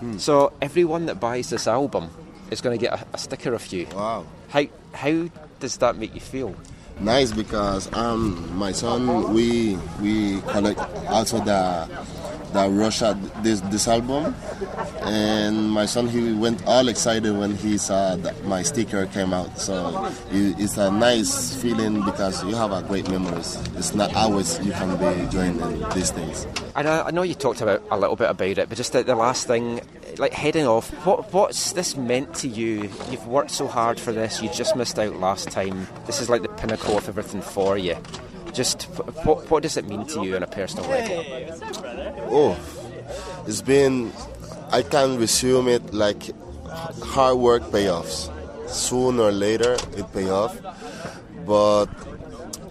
Hmm. 0.00 0.18
So 0.18 0.52
everyone 0.60 1.06
that 1.06 1.18
buys 1.18 1.48
this 1.48 1.66
album 1.66 2.10
is 2.50 2.60
going 2.60 2.78
to 2.78 2.84
get 2.84 3.00
a, 3.00 3.06
a 3.14 3.18
sticker 3.18 3.54
of 3.54 3.72
you. 3.72 3.86
Wow. 3.94 4.26
How 4.48 4.64
how 4.92 5.28
does 5.60 5.78
that 5.78 5.96
make 5.96 6.14
you 6.14 6.20
feel? 6.20 6.54
Nice 7.00 7.32
because 7.32 7.92
um 7.94 8.48
my 8.56 8.72
son 8.72 9.32
we 9.32 9.76
we 10.00 10.40
collect 10.42 10.80
also 11.08 11.38
the 11.44 11.88
the 12.52 12.68
Russia 12.70 13.18
this 13.42 13.60
this 13.68 13.86
album 13.86 14.34
and 15.02 15.70
my 15.70 15.84
son 15.86 16.08
he 16.08 16.32
went 16.32 16.64
all 16.66 16.88
excited 16.88 17.36
when 17.36 17.54
he 17.54 17.76
saw 17.78 18.16
that 18.16 18.42
my 18.44 18.62
sticker 18.62 19.06
came 19.06 19.32
out 19.34 19.58
so 19.58 20.06
it, 20.32 20.58
it's 20.58 20.76
a 20.78 20.90
nice 20.90 21.54
feeling 21.60 22.02
because 22.04 22.42
you 22.44 22.54
have 22.54 22.72
a 22.72 22.82
great 22.82 23.08
memories 23.10 23.56
it's 23.76 23.94
not 23.94 24.14
always 24.16 24.58
you 24.64 24.72
can 24.72 24.96
be 24.96 25.30
joining 25.30 25.58
these 25.90 26.10
things 26.10 26.46
And 26.74 26.88
I, 26.88 27.08
I 27.08 27.10
know 27.10 27.22
you 27.22 27.34
talked 27.34 27.60
about 27.60 27.82
a 27.90 27.98
little 27.98 28.14
bit 28.14 28.30
about 28.30 28.56
it, 28.56 28.68
but 28.68 28.78
just 28.78 28.92
the, 28.92 29.02
the 29.02 29.16
last 29.16 29.48
thing, 29.48 29.80
like 30.16 30.32
heading 30.32 30.64
off, 30.64 30.90
what 31.04 31.32
what's 31.32 31.72
this 31.72 31.96
meant 31.96 32.34
to 32.36 32.48
you? 32.48 32.82
You've 33.10 33.26
worked 33.26 33.50
so 33.50 33.66
hard 33.66 33.98
for 33.98 34.12
this. 34.12 34.40
You 34.40 34.48
just 34.50 34.76
missed 34.76 34.96
out 34.96 35.16
last 35.16 35.50
time. 35.50 35.88
This 36.06 36.20
is 36.20 36.30
like 36.30 36.42
the 36.42 36.48
pinnacle 36.50 36.87
of 36.96 37.08
everything 37.08 37.42
for 37.42 37.76
you. 37.76 37.96
Just 38.52 38.84
what 39.24 39.50
what 39.50 39.62
does 39.62 39.76
it 39.76 39.86
mean 39.86 40.06
to 40.06 40.24
you 40.24 40.36
on 40.36 40.42
a 40.42 40.46
personal 40.46 40.88
level? 40.88 41.24
oh 42.30 42.56
it's 43.46 43.62
been 43.62 44.12
I 44.70 44.82
can 44.82 45.18
resume 45.18 45.68
it 45.68 45.94
like 45.94 46.30
hard 47.02 47.38
work 47.38 47.62
payoffs 47.64 48.30
sooner 48.68 49.24
or 49.24 49.32
later 49.32 49.74
it 49.96 50.12
pay 50.12 50.28
off. 50.30 50.58
But 51.46 51.86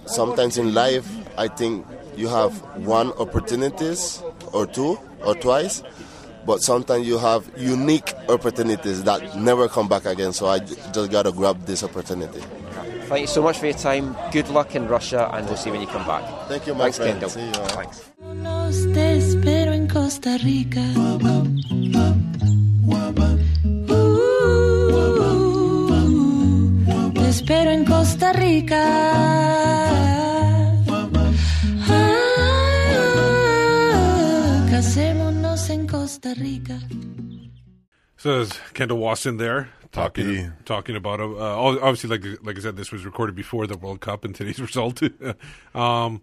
sometimes 0.06 0.58
in 0.58 0.74
life 0.74 1.08
I 1.38 1.48
think 1.48 1.86
you 2.16 2.28
have 2.28 2.54
one 2.86 3.12
opportunities 3.14 4.22
or 4.54 4.66
two 4.66 5.00
or 5.26 5.36
twice. 5.36 5.84
But 6.46 6.62
sometimes 6.62 7.06
you 7.06 7.18
have 7.18 7.52
unique 7.58 8.14
opportunities 8.30 9.04
that 9.04 9.36
never 9.36 9.68
come 9.68 9.88
back 9.90 10.06
again. 10.06 10.32
So 10.34 10.48
i 10.48 10.60
just 10.60 11.12
gotta 11.12 11.32
grab 11.32 11.66
this 11.66 11.84
opportunity 11.84 12.42
Thank 13.08 13.22
you 13.22 13.28
so 13.28 13.42
much 13.42 13.58
for 13.58 13.66
your 13.68 13.78
time. 13.78 14.16
Good 14.32 14.50
luck 14.50 14.76
in 14.76 14.88
Russia, 14.88 15.30
and 15.34 15.48
we'll 15.48 15.56
see 15.58 15.70
you 15.70 15.74
when 15.74 15.82
you 15.82 15.88
come 15.88 16.06
back. 16.06 16.24
Thank 16.50 16.68
you, 16.68 16.74
my 16.76 16.92
Thanks, 16.92 16.98
friend. 16.98 17.12
Kendall. 17.20 17.30
See 17.30 17.46
you. 17.46 17.54
Thanks. 17.78 18.04
Te 18.94 19.18
espero 19.18 19.72
en 19.74 19.88
Costa 19.88 20.38
Rica. 20.38 20.82
Uh, 26.58 27.12
te 27.14 27.30
espero 27.30 27.72
en 27.72 27.86
Costa 27.86 28.34
Rica. 28.34 28.84
Ah, 33.30 34.68
casémonos 34.70 35.70
en 35.70 35.88
Costa 35.88 36.34
Rica. 36.34 36.78
So 38.18 38.32
there's 38.34 38.60
Kendall 38.74 38.98
Waston 39.00 39.38
there 39.38 39.70
talking 39.98 40.54
talking 40.66 40.96
about 40.96 41.20
uh, 41.20 41.58
obviously 41.82 42.10
like 42.10 42.24
like 42.44 42.58
I 42.58 42.62
said 42.62 42.78
this 42.78 42.92
was 42.92 43.06
recorded 43.06 43.36
before 43.36 43.68
the 43.68 43.78
World 43.78 44.02
Cup 44.02 44.24
and 44.24 44.34
today's 44.34 44.60
result. 44.68 45.02
um, 45.76 46.22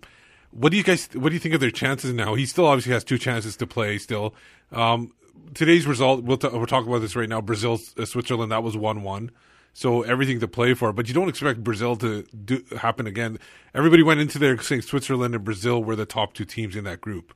what 0.50 0.70
do 0.70 0.78
you 0.78 0.84
guys 0.84 1.08
what 1.14 1.30
do 1.30 1.34
you 1.34 1.40
think 1.40 1.54
of 1.54 1.60
their 1.60 1.70
chances 1.70 2.12
now? 2.12 2.34
He 2.34 2.46
still 2.46 2.66
obviously 2.66 2.92
has 2.92 3.04
two 3.04 3.18
chances 3.18 3.56
to 3.58 3.66
play 3.66 3.98
still. 3.98 4.34
Um, 4.72 5.12
today's 5.54 5.86
result 5.86 6.24
we'll 6.24 6.36
t- 6.38 6.48
we're 6.48 6.66
talking 6.66 6.88
about 6.88 7.00
this 7.00 7.16
right 7.16 7.28
now. 7.28 7.40
Brazil 7.40 7.80
uh, 7.98 8.04
Switzerland 8.04 8.52
that 8.52 8.62
was 8.62 8.76
one 8.76 9.02
one. 9.02 9.30
So 9.76 10.02
everything 10.02 10.38
to 10.38 10.46
play 10.46 10.74
for, 10.74 10.92
but 10.92 11.08
you 11.08 11.14
don't 11.14 11.28
expect 11.28 11.64
Brazil 11.64 11.96
to 11.96 12.22
do 12.22 12.64
happen 12.78 13.08
again. 13.08 13.40
Everybody 13.74 14.04
went 14.04 14.20
into 14.20 14.38
there 14.38 14.56
saying 14.62 14.82
Switzerland 14.82 15.34
and 15.34 15.42
Brazil 15.42 15.82
were 15.82 15.96
the 15.96 16.06
top 16.06 16.32
two 16.32 16.44
teams 16.44 16.76
in 16.76 16.84
that 16.84 17.00
group. 17.00 17.34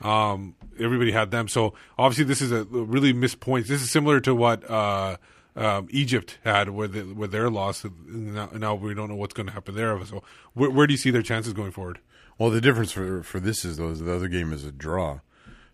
Um, 0.00 0.54
everybody 0.78 1.12
had 1.12 1.30
them. 1.30 1.46
So 1.46 1.74
obviously, 1.98 2.24
this 2.24 2.40
is 2.40 2.52
a 2.52 2.64
really 2.64 3.12
missed 3.12 3.40
point. 3.40 3.66
This 3.66 3.82
is 3.82 3.90
similar 3.90 4.20
to 4.20 4.34
what 4.34 4.68
uh, 4.70 5.18
um, 5.58 5.88
Egypt 5.90 6.38
had 6.44 6.70
with 6.70 6.92
the, 6.92 7.02
with 7.14 7.32
their 7.32 7.50
loss. 7.50 7.84
And 7.84 8.34
Now, 8.34 8.48
now 8.54 8.74
we 8.74 8.94
don't 8.94 9.08
know 9.10 9.16
what's 9.16 9.34
going 9.34 9.46
to 9.48 9.52
happen 9.52 9.74
there. 9.74 10.02
So 10.06 10.22
where, 10.54 10.70
where 10.70 10.86
do 10.86 10.92
you 10.94 10.98
see 10.98 11.10
their 11.10 11.22
chances 11.22 11.52
going 11.52 11.72
forward? 11.72 11.98
Well, 12.38 12.50
the 12.50 12.60
difference 12.60 12.92
for 12.92 13.22
for 13.24 13.40
this 13.40 13.64
is 13.64 13.76
though 13.78 13.90
is 13.90 13.98
the 14.00 14.14
other 14.14 14.28
game 14.28 14.52
is 14.52 14.64
a 14.64 14.70
draw, 14.70 15.20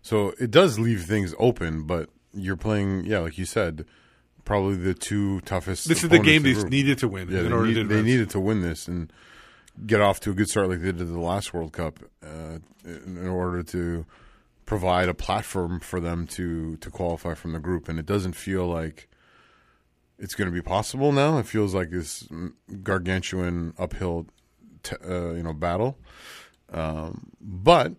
so 0.01 0.33
it 0.39 0.49
does 0.49 0.79
leave 0.79 1.03
things 1.03 1.35
open. 1.37 1.83
But 1.83 2.09
you're 2.33 2.55
playing, 2.57 3.05
yeah, 3.05 3.19
like 3.19 3.37
you 3.37 3.45
said, 3.45 3.85
probably 4.45 4.75
the 4.75 4.95
two 4.95 5.41
toughest. 5.41 5.87
This 5.87 6.03
is 6.03 6.09
the 6.09 6.17
game 6.17 6.43
in 6.45 6.55
the 6.55 6.63
they 6.63 6.69
needed 6.69 6.97
to 6.99 7.07
win 7.07 7.29
Yeah, 7.29 7.41
in 7.41 7.45
they, 7.45 7.51
order 7.51 7.67
need- 7.67 7.73
to 7.75 7.83
they 7.83 8.01
needed 8.01 8.29
to 8.31 8.39
win 8.39 8.61
this 8.61 8.87
and 8.87 9.13
get 9.85 10.01
off 10.01 10.19
to 10.21 10.31
a 10.31 10.33
good 10.33 10.49
start 10.49 10.69
like 10.69 10.79
they 10.81 10.91
did 10.91 11.07
the 11.07 11.19
last 11.19 11.53
World 11.53 11.71
Cup, 11.73 11.99
uh, 12.23 12.57
in 12.83 13.17
in 13.17 13.27
order 13.27 13.61
to 13.61 14.05
provide 14.65 15.07
a 15.07 15.13
platform 15.13 15.79
for 15.79 15.99
them 15.99 16.25
to 16.27 16.77
to 16.77 16.89
qualify 16.89 17.35
from 17.35 17.51
the 17.53 17.59
group. 17.59 17.87
And 17.87 17.99
it 17.99 18.07
doesn't 18.07 18.33
feel 18.33 18.65
like 18.65 19.07
it's 20.17 20.35
going 20.35 20.47
to 20.47 20.53
be 20.53 20.61
possible 20.61 21.11
now. 21.11 21.37
It 21.37 21.45
feels 21.45 21.73
like 21.73 21.89
this 21.89 22.27
gargantuan 22.83 23.73
uphill, 23.77 24.27
t- 24.83 24.95
uh, 25.07 25.31
you 25.31 25.43
know, 25.43 25.53
battle. 25.53 25.97
Um, 26.71 27.31
but 27.39 27.93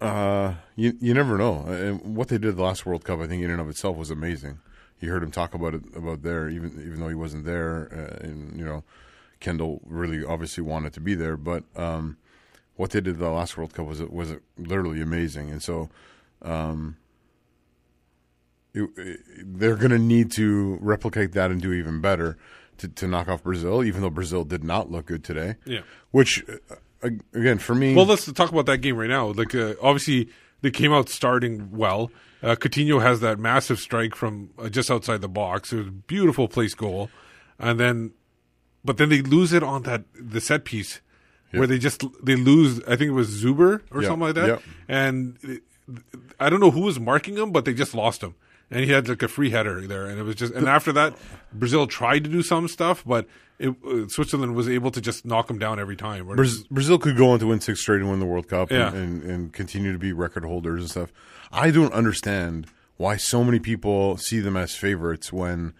uh, 0.00 0.54
you 0.76 0.96
you 1.00 1.14
never 1.14 1.36
know. 1.36 1.64
And 1.66 2.16
what 2.16 2.28
they 2.28 2.38
did 2.38 2.56
the 2.56 2.62
last 2.62 2.86
World 2.86 3.04
Cup, 3.04 3.20
I 3.20 3.26
think, 3.26 3.42
in 3.42 3.50
and 3.50 3.60
of 3.60 3.68
itself, 3.68 3.96
was 3.96 4.10
amazing. 4.10 4.58
You 5.00 5.10
heard 5.10 5.22
him 5.22 5.30
talk 5.30 5.54
about 5.54 5.74
it 5.74 5.82
about 5.96 6.22
there, 6.22 6.48
even 6.48 6.70
even 6.80 7.00
though 7.00 7.08
he 7.08 7.14
wasn't 7.14 7.44
there, 7.44 7.88
uh, 7.92 8.24
and 8.24 8.58
you 8.58 8.64
know, 8.64 8.84
Kendall 9.40 9.80
really 9.86 10.24
obviously 10.24 10.62
wanted 10.62 10.92
to 10.94 11.00
be 11.00 11.14
there. 11.14 11.36
But 11.36 11.64
um, 11.76 12.16
what 12.76 12.90
they 12.90 13.00
did 13.00 13.18
the 13.18 13.30
last 13.30 13.56
World 13.56 13.74
Cup 13.74 13.86
was 13.86 14.00
was 14.02 14.34
literally 14.56 15.00
amazing. 15.00 15.50
And 15.50 15.62
so, 15.62 15.88
um, 16.42 16.96
it, 18.74 18.88
it- 18.96 19.20
they're 19.58 19.76
going 19.76 19.90
to 19.90 19.98
need 19.98 20.30
to 20.32 20.78
replicate 20.80 21.32
that 21.32 21.50
and 21.50 21.60
do 21.60 21.72
even 21.72 22.00
better 22.00 22.36
to, 22.78 22.88
to 22.88 23.06
knock 23.08 23.28
off 23.28 23.42
Brazil. 23.42 23.82
Even 23.84 24.02
though 24.02 24.10
Brazil 24.10 24.44
did 24.44 24.62
not 24.64 24.90
look 24.90 25.06
good 25.06 25.24
today. 25.24 25.56
Yeah. 25.64 25.80
Which, 26.10 26.44
uh, 27.02 27.10
again, 27.34 27.58
for 27.58 27.74
me, 27.74 27.94
Well, 27.94 28.06
let's 28.06 28.30
talk 28.32 28.50
about 28.50 28.66
that 28.66 28.78
game 28.78 28.96
right 28.96 29.08
now. 29.10 29.28
Like, 29.28 29.54
uh, 29.54 29.74
obviously, 29.82 30.28
they 30.60 30.70
came 30.70 30.92
out 30.92 31.08
starting 31.08 31.70
well. 31.70 32.10
Uh, 32.42 32.54
Coutinho 32.54 33.00
has 33.02 33.18
that 33.20 33.38
massive 33.38 33.80
strike 33.80 34.14
from 34.14 34.50
uh, 34.58 34.68
just 34.68 34.90
outside 34.90 35.20
the 35.22 35.28
box. 35.28 35.72
It 35.72 35.76
was 35.78 35.86
a 35.88 35.90
beautiful 35.90 36.46
place 36.46 36.74
goal, 36.74 37.10
and 37.58 37.80
then, 37.80 38.12
but 38.84 38.96
then 38.96 39.08
they 39.08 39.22
lose 39.22 39.52
it 39.52 39.64
on 39.64 39.82
that 39.82 40.04
the 40.14 40.40
set 40.40 40.64
piece 40.64 41.00
Yeah. 41.52 41.58
where 41.58 41.66
they 41.66 41.78
just 41.78 42.04
they 42.22 42.36
lose. 42.36 42.80
I 42.84 42.94
think 42.94 43.08
it 43.08 43.12
was 43.14 43.42
Zuber 43.42 43.80
or 43.90 44.02
Yeah, 44.02 44.08
something 44.08 44.26
like 44.26 44.34
that. 44.36 44.46
yeah. 44.48 44.58
And 44.88 45.36
it- 45.42 45.62
I 46.38 46.48
don't 46.50 46.60
know 46.60 46.70
who 46.70 46.82
was 46.82 47.00
marking 47.00 47.36
him, 47.36 47.50
but 47.50 47.64
they 47.64 47.72
just 47.74 47.92
lost 47.94 48.22
him. 48.22 48.34
And 48.70 48.84
he 48.84 48.90
had 48.92 49.08
like 49.08 49.22
a 49.22 49.28
free 49.28 49.50
header 49.50 49.86
there, 49.86 50.06
and 50.06 50.18
it 50.18 50.24
was 50.24 50.34
just. 50.34 50.52
And 50.52 50.68
after 50.68 50.92
that, 50.92 51.16
Brazil 51.54 51.86
tried 51.86 52.24
to 52.24 52.30
do 52.30 52.42
some 52.42 52.68
stuff, 52.68 53.02
but 53.06 53.26
it, 53.58 53.70
uh, 53.86 54.06
Switzerland 54.08 54.54
was 54.54 54.68
able 54.68 54.90
to 54.90 55.00
just 55.00 55.24
knock 55.24 55.48
him 55.48 55.58
down 55.58 55.80
every 55.80 55.96
time. 55.96 56.26
Where- 56.26 56.36
Brazil 56.70 56.98
could 56.98 57.16
go 57.16 57.30
on 57.30 57.38
to 57.38 57.46
win 57.46 57.60
six 57.60 57.80
straight 57.80 58.00
and 58.02 58.10
win 58.10 58.20
the 58.20 58.26
World 58.26 58.46
Cup 58.48 58.70
Yeah. 58.70 58.88
and, 58.88 58.96
and, 58.96 59.22
and 59.22 59.52
continue 59.54 59.90
to 59.92 59.98
be 59.98 60.12
record 60.12 60.44
holders 60.44 60.80
and 60.82 60.90
stuff. 60.90 61.12
I 61.50 61.70
don't 61.70 61.94
understand 61.94 62.66
why 62.98 63.16
so 63.16 63.42
many 63.42 63.58
people 63.58 64.18
see 64.18 64.38
them 64.40 64.56
as 64.56 64.74
favorites 64.74 65.32
when, 65.32 65.72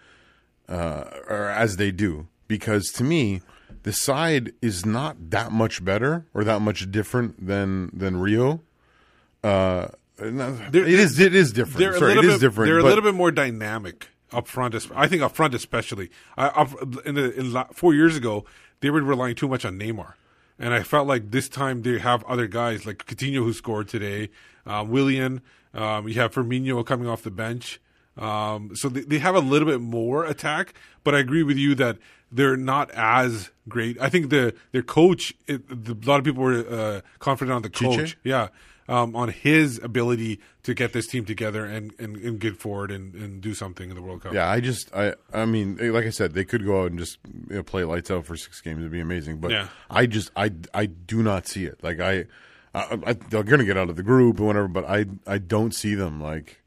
uh, 0.67 1.03
or 1.27 1.47
as 1.49 1.77
they 1.77 1.91
do. 1.91 2.27
Because 2.47 2.87
to 2.93 3.03
me, 3.03 3.41
the 3.83 3.93
side 3.93 4.51
is 4.63 4.83
not 4.83 5.29
that 5.29 5.51
much 5.51 5.85
better 5.85 6.25
or 6.33 6.43
that 6.43 6.59
much 6.61 6.89
different 6.91 7.45
than 7.45 7.91
than 7.93 8.17
Rio. 8.17 8.61
Uh, 9.43 9.89
it 10.21 10.85
is 10.87 11.19
it 11.19 11.35
is 11.35 11.51
different. 11.51 11.79
They're 11.79 11.97
Sorry, 11.97 12.13
a 12.13 12.15
little 12.15 12.31
it 12.31 12.33
is 12.33 12.39
bit, 12.39 12.47
different. 12.47 12.67
They're 12.67 12.79
a 12.79 12.83
little 12.83 13.03
bit 13.03 13.15
more 13.15 13.31
dynamic 13.31 14.09
up 14.31 14.47
front. 14.47 14.75
I 14.95 15.07
think 15.07 15.21
up 15.21 15.35
front, 15.35 15.53
especially. 15.53 16.09
I, 16.37 16.47
up, 16.47 16.71
in 17.05 17.15
the 17.15 17.33
in 17.33 17.53
la, 17.53 17.65
four 17.73 17.93
years 17.93 18.15
ago, 18.15 18.45
they 18.81 18.89
were 18.89 19.01
relying 19.01 19.35
too 19.35 19.47
much 19.47 19.65
on 19.65 19.79
Neymar, 19.79 20.13
and 20.57 20.73
I 20.73 20.83
felt 20.83 21.07
like 21.07 21.31
this 21.31 21.49
time 21.49 21.81
they 21.81 21.99
have 21.99 22.23
other 22.25 22.47
guys 22.47 22.85
like 22.85 23.05
Coutinho 23.05 23.37
who 23.37 23.53
scored 23.53 23.87
today, 23.87 24.29
uh, 24.65 24.85
Willian. 24.87 25.41
Um, 25.73 26.07
you 26.07 26.15
have 26.15 26.33
Firmino 26.33 26.85
coming 26.85 27.07
off 27.07 27.21
the 27.21 27.31
bench. 27.31 27.79
Um, 28.17 28.75
so 28.75 28.89
they, 28.89 29.01
they 29.01 29.19
have 29.19 29.35
a 29.35 29.39
little 29.39 29.67
bit 29.67 29.79
more 29.79 30.25
attack, 30.25 30.73
but 31.03 31.15
I 31.15 31.19
agree 31.19 31.43
with 31.43 31.57
you 31.57 31.73
that 31.75 31.97
they're 32.31 32.57
not 32.57 32.91
as 32.91 33.49
great. 33.67 33.99
I 34.01 34.09
think 34.09 34.29
the 34.29 34.53
their 34.71 34.81
coach, 34.81 35.33
it, 35.47 35.67
the, 35.67 35.93
a 35.93 36.05
lot 36.05 36.19
of 36.19 36.25
people 36.25 36.43
were 36.43 36.65
uh, 36.69 37.01
confident 37.19 37.55
on 37.55 37.61
the 37.61 37.69
Tite? 37.69 37.97
coach. 37.97 38.17
Yeah, 38.23 38.49
um, 38.89 39.15
on 39.15 39.29
his 39.29 39.79
ability 39.83 40.39
to 40.63 40.73
get 40.73 40.93
this 40.93 41.05
team 41.05 41.23
together 41.23 41.63
and, 41.63 41.93
and, 41.99 42.17
and 42.17 42.39
get 42.39 42.57
forward 42.57 42.89
and, 42.89 43.13
and 43.13 43.39
do 43.39 43.53
something 43.53 43.89
in 43.89 43.95
the 43.95 44.01
World 44.01 44.23
Cup. 44.23 44.33
Yeah, 44.33 44.49
I 44.49 44.59
just, 44.59 44.93
I, 44.95 45.13
I 45.31 45.45
mean, 45.45 45.77
like 45.93 46.05
I 46.05 46.09
said, 46.09 46.33
they 46.33 46.43
could 46.43 46.65
go 46.65 46.81
out 46.81 46.89
and 46.89 46.99
just 46.99 47.19
you 47.49 47.57
know, 47.57 47.63
play 47.63 47.83
lights 47.83 48.09
out 48.09 48.25
for 48.25 48.35
six 48.35 48.59
games. 48.61 48.79
It'd 48.79 48.91
be 48.91 48.99
amazing. 48.99 49.37
But 49.37 49.51
Yeah. 49.51 49.67
I 49.91 50.07
just, 50.07 50.31
I, 50.35 50.51
I 50.73 50.87
do 50.87 51.21
not 51.21 51.45
see 51.47 51.65
it. 51.65 51.83
Like 51.83 51.99
I, 51.99 52.25
I, 52.73 52.97
I 53.05 53.13
they're 53.13 53.43
going 53.43 53.59
to 53.59 53.65
get 53.65 53.77
out 53.77 53.89
of 53.91 53.95
the 53.95 54.03
group 54.03 54.39
and 54.39 54.47
whatever, 54.47 54.67
but 54.67 54.85
I, 54.85 55.05
I 55.27 55.37
don't 55.37 55.73
see 55.73 55.93
them. 55.93 56.19
Like, 56.19 56.59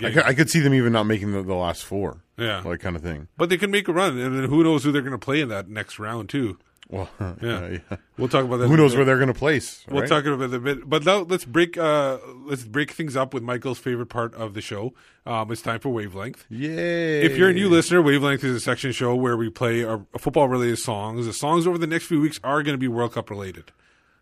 I 0.00 0.12
could, 0.12 0.22
I 0.22 0.34
could 0.34 0.48
see 0.48 0.60
them 0.60 0.72
even 0.72 0.92
not 0.92 1.04
making 1.04 1.32
the, 1.32 1.42
the 1.42 1.54
last 1.54 1.82
four. 1.84 2.22
Yeah. 2.38 2.60
like 2.60 2.80
kind 2.80 2.94
of 2.96 3.02
thing. 3.02 3.28
But 3.38 3.48
they 3.48 3.56
can 3.56 3.70
make 3.70 3.88
a 3.88 3.92
run, 3.94 4.18
and 4.18 4.36
then 4.36 4.44
who 4.50 4.62
knows 4.62 4.84
who 4.84 4.92
they're 4.92 5.00
going 5.00 5.12
to 5.12 5.18
play 5.18 5.40
in 5.40 5.48
that 5.48 5.68
next 5.70 5.98
round 5.98 6.28
too. 6.28 6.58
Well, 6.88 7.08
Yeah, 7.42 7.68
yeah. 7.90 7.96
we'll 8.16 8.28
talk 8.28 8.44
about 8.44 8.58
that. 8.58 8.68
Who 8.68 8.76
knows 8.76 8.94
where 8.94 9.04
they're 9.04 9.16
going 9.16 9.26
to 9.32 9.34
place? 9.34 9.84
We'll 9.90 10.02
right? 10.02 10.08
talk 10.08 10.24
about 10.24 10.40
it 10.52 10.54
a 10.54 10.58
bit, 10.60 10.88
but 10.88 11.04
now 11.04 11.18
let's 11.18 11.44
break. 11.44 11.76
Uh, 11.76 12.18
let's 12.44 12.64
break 12.64 12.92
things 12.92 13.16
up 13.16 13.34
with 13.34 13.42
Michael's 13.42 13.78
favorite 13.78 14.06
part 14.06 14.34
of 14.34 14.54
the 14.54 14.60
show. 14.60 14.94
Um, 15.24 15.50
it's 15.50 15.62
time 15.62 15.80
for 15.80 15.88
wavelength. 15.88 16.44
Yay! 16.48 17.22
If 17.22 17.36
you're 17.36 17.48
a 17.48 17.52
new 17.52 17.68
listener, 17.68 18.00
Wavelength 18.02 18.44
is 18.44 18.54
a 18.56 18.60
section 18.60 18.92
show 18.92 19.14
where 19.16 19.36
we 19.36 19.50
play 19.50 19.82
our 19.84 20.06
football 20.18 20.48
related 20.48 20.78
songs. 20.78 21.26
The 21.26 21.32
songs 21.32 21.66
over 21.66 21.78
the 21.78 21.88
next 21.88 22.04
few 22.06 22.20
weeks 22.20 22.38
are 22.44 22.62
going 22.62 22.74
to 22.74 22.78
be 22.78 22.88
World 22.88 23.14
Cup 23.14 23.30
related. 23.30 23.72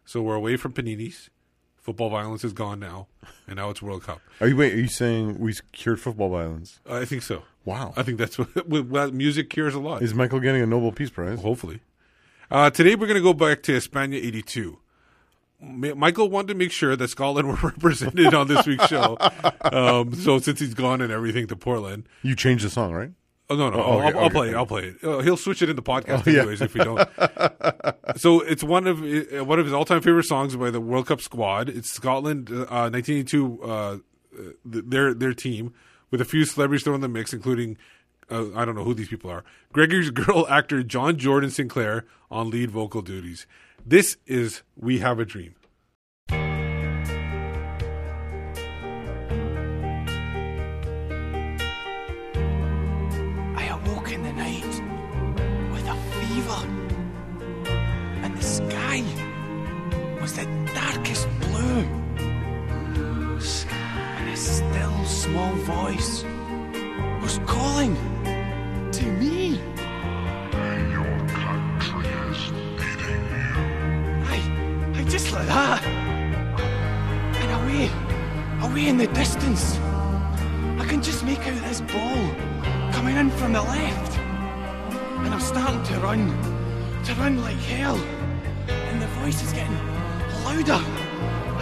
So 0.07 0.23
we're 0.23 0.35
away 0.35 0.57
from 0.57 0.73
paninis. 0.73 1.28
Football 1.82 2.09
violence 2.09 2.45
is 2.45 2.55
gone 2.55 2.81
now, 2.81 3.09
and 3.47 3.57
now 3.57 3.69
it's 3.69 3.82
World 3.82 4.05
Cup. 4.05 4.23
Are 4.41 4.49
you 4.49 4.57
wait? 4.57 4.73
Are 4.73 4.78
you 4.81 4.89
saying 4.89 5.39
we 5.39 5.53
cured 5.73 6.01
football 6.01 6.31
violence? 6.31 6.81
I 6.89 7.05
think 7.05 7.20
so. 7.23 7.43
Wow. 7.66 7.93
I 7.95 8.03
think 8.03 8.16
that's 8.16 8.36
what 8.66 9.12
music 9.12 9.51
cures 9.51 9.74
a 9.74 9.78
lot. 9.81 10.01
Is 10.03 10.15
Michael 10.15 10.41
getting 10.41 10.62
a 10.62 10.66
Nobel 10.66 10.93
Peace 10.93 11.11
Prize? 11.11 11.43
Hopefully. 11.43 11.81
Uh, 12.51 12.71
today 12.71 12.95
we're 12.95 13.07
going 13.07 13.16
to 13.16 13.23
go 13.23 13.33
back 13.35 13.62
to 13.65 13.77
Espana 13.77 14.16
82. 14.16 14.79
Ma- 15.61 15.95
Michael 15.95 16.29
wanted 16.29 16.49
to 16.49 16.55
make 16.55 16.73
sure 16.73 16.95
that 16.97 17.09
Scotland 17.09 17.49
were 17.62 17.69
represented 17.71 18.35
on 18.35 18.49
this 18.49 18.66
week's 18.66 18.87
show. 18.87 19.16
Um, 19.62 20.15
so 20.15 20.39
since 20.39 20.61
he's 20.61 20.75
gone 20.75 21.01
and 21.01 21.12
everything 21.12 21.47
to 21.49 21.57
Portland. 21.57 22.09
You 22.23 22.37
changed 22.37 22.65
the 22.65 22.71
song, 22.71 22.93
right? 22.93 23.11
Oh, 23.51 23.57
no, 23.57 23.69
no. 23.69 23.77
Oh, 23.83 23.99
I'll, 23.99 24.09
okay, 24.09 24.19
I'll, 24.19 24.31
play 24.31 24.49
it. 24.51 24.55
I'll 24.55 24.66
play 24.66 24.85
it. 24.85 25.05
Uh, 25.05 25.19
he'll 25.21 25.37
switch 25.37 25.61
it 25.61 25.69
in 25.69 25.77
the 25.77 25.83
podcast 25.83 26.27
Oh, 26.27 26.31
yeah. 26.31 26.39
anyways 26.41 26.62
if 26.62 26.73
we 26.75 26.83
don't. 26.83 27.07
so 28.16 28.41
it's 28.41 28.65
one 28.65 28.87
of 28.87 29.03
uh, 29.03 29.45
one 29.45 29.59
of 29.59 29.66
his 29.66 29.75
all 29.75 29.85
time 29.85 30.01
favorite 30.01 30.25
songs 30.25 30.57
by 30.57 30.71
the 30.71 30.81
World 30.81 31.07
Cup 31.07 31.21
squad. 31.21 31.69
It's 31.69 31.91
Scotland, 31.93 32.49
uh, 32.51 32.89
1982, 32.91 33.62
uh, 33.62 33.97
th- 34.73 34.85
their 34.87 35.12
their 35.12 35.35
team 35.35 35.75
with 36.11 36.23
a 36.23 36.25
few 36.25 36.47
celebrities 36.47 36.85
thrown 36.85 36.95
in 36.97 37.01
the 37.03 37.09
mix, 37.09 37.35
including 37.35 37.77
uh, 38.30 38.46
I 38.55 38.64
don't 38.64 38.74
know 38.74 38.84
who 38.84 38.94
these 38.94 39.09
people 39.09 39.30
are. 39.30 39.44
Gregory's 39.72 40.10
Girl 40.22 40.46
actor 40.48 40.82
John 40.82 41.16
Gordon 41.16 41.51
Sinclair 41.51 42.05
on 42.30 42.51
lead 42.51 42.70
vocal 42.70 43.02
duties. 43.02 43.46
This 43.84 44.16
is 44.26 44.62
"We 44.76 44.98
Have 45.01 45.18
a 45.18 45.24
Dream." 45.24 45.55
I 53.56 53.66
awoke 53.70 54.10
in 54.12 54.22
the 54.22 54.32
night 54.32 54.64
with 55.72 55.86
a 55.86 55.96
fever, 56.18 56.66
and 58.22 58.36
the 58.36 58.42
sky 58.42 59.02
was 60.20 60.32
the 60.34 60.46
darkest 60.74 61.28
blue. 61.40 61.86
And 63.76 64.28
a 64.30 64.36
still 64.36 65.05
small 65.05 65.52
voice 65.56 66.24
was 67.20 67.38
calling 67.46 67.94
like 75.35 75.47
that. 75.48 75.85
And 77.43 77.51
away, 77.61 77.90
away 78.62 78.89
in 78.89 78.97
the 78.97 79.09
distance, 79.09 79.77
I 80.78 80.86
can 80.89 81.02
just 81.02 81.24
make 81.24 81.40
out 81.40 81.61
this 81.69 81.81
ball 81.81 82.19
coming 82.93 83.16
in 83.16 83.31
from 83.31 83.52
the 83.52 83.62
left. 83.62 84.19
And 85.24 85.35
I'm 85.35 85.40
starting 85.40 85.82
to 85.82 86.01
run, 86.01 86.28
to 87.05 87.15
run 87.15 87.43
like 87.43 87.56
hell. 87.56 87.97
And 88.69 89.02
the 89.02 89.09
voice 89.19 89.43
is 89.43 89.52
getting 89.52 89.77
louder 90.44 90.82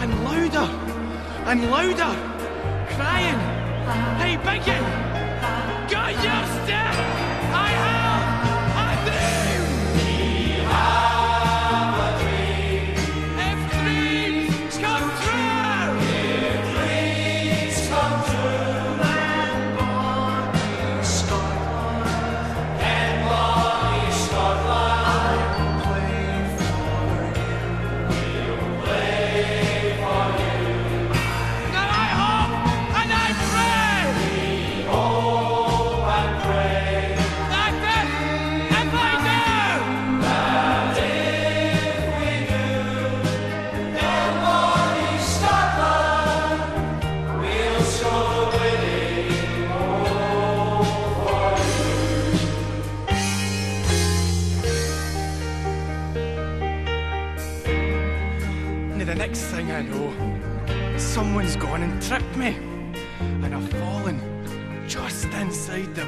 and 0.01 0.23
louder 0.23 0.69
and 1.49 1.71
louder, 1.71 2.13
crying, 2.95 3.39
Hey, 4.19 4.35
Biggin, 4.37 4.83
got 5.89 6.13
your 6.23 6.43
step! 6.63 6.93
I 7.53 7.69
have 7.69 8.02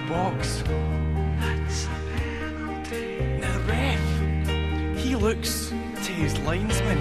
box. 0.07 0.63
Now, 3.39 3.59
ref, 3.67 4.97
he 4.97 5.15
looks 5.15 5.69
to 5.69 6.11
his 6.11 6.37
linesman 6.39 6.97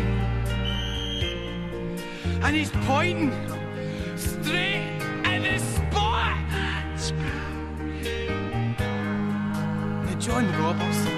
and 2.42 2.56
he's 2.56 2.70
pointing 2.86 3.32
straight 4.16 4.88
at 5.24 5.42
the 5.42 5.58
spot. 5.58 6.38
Now, 10.04 10.18
John 10.18 10.46
Robertson, 10.60 11.16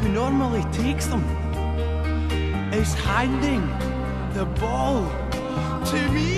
who 0.00 0.08
normally 0.08 0.64
takes 0.72 1.06
them, 1.06 1.24
is 2.72 2.94
handing 2.94 3.66
the 4.34 4.44
ball 4.60 5.10
to 5.86 6.08
me. 6.12 6.35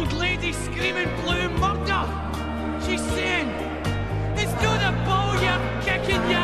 Old 0.00 0.12
lady 0.14 0.52
screaming 0.52 1.10
blue 1.22 1.48
murder. 1.60 2.04
She's 2.84 3.02
saying, 3.12 3.48
It's 4.34 4.54
not 4.62 4.80
a 4.90 4.92
ball 5.04 5.34
you're 5.44 5.82
kicking, 5.82 6.22
you 6.30 6.39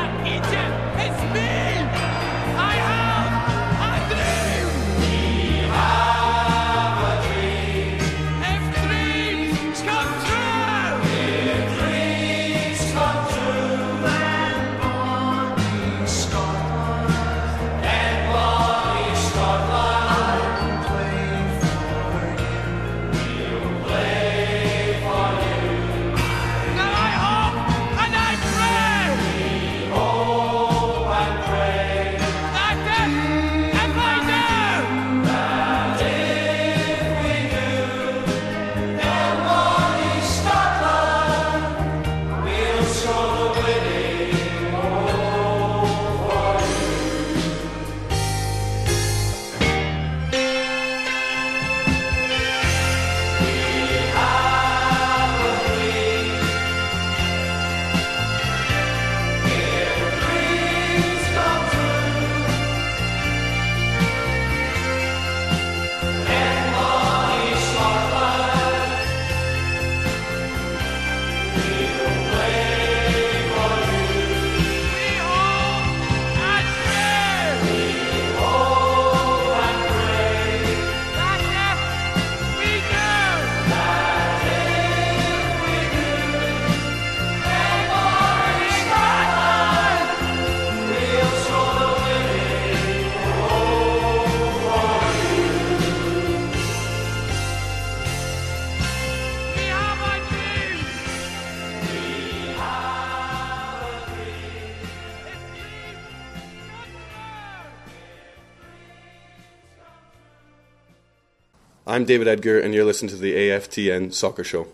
David 112.07 112.29
Edgar, 112.29 112.59
and 112.59 112.73
you're 112.73 112.85
listening 112.85 113.11
to 113.11 113.17
the 113.17 113.35
AFTN 113.35 114.15
Soccer 114.15 114.45
Show. 114.45 114.69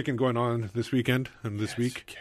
Kicking 0.00 0.16
going 0.16 0.38
on 0.38 0.70
this 0.72 0.90
weekend 0.90 1.28
and 1.42 1.60
this 1.60 1.76
week 1.76 2.16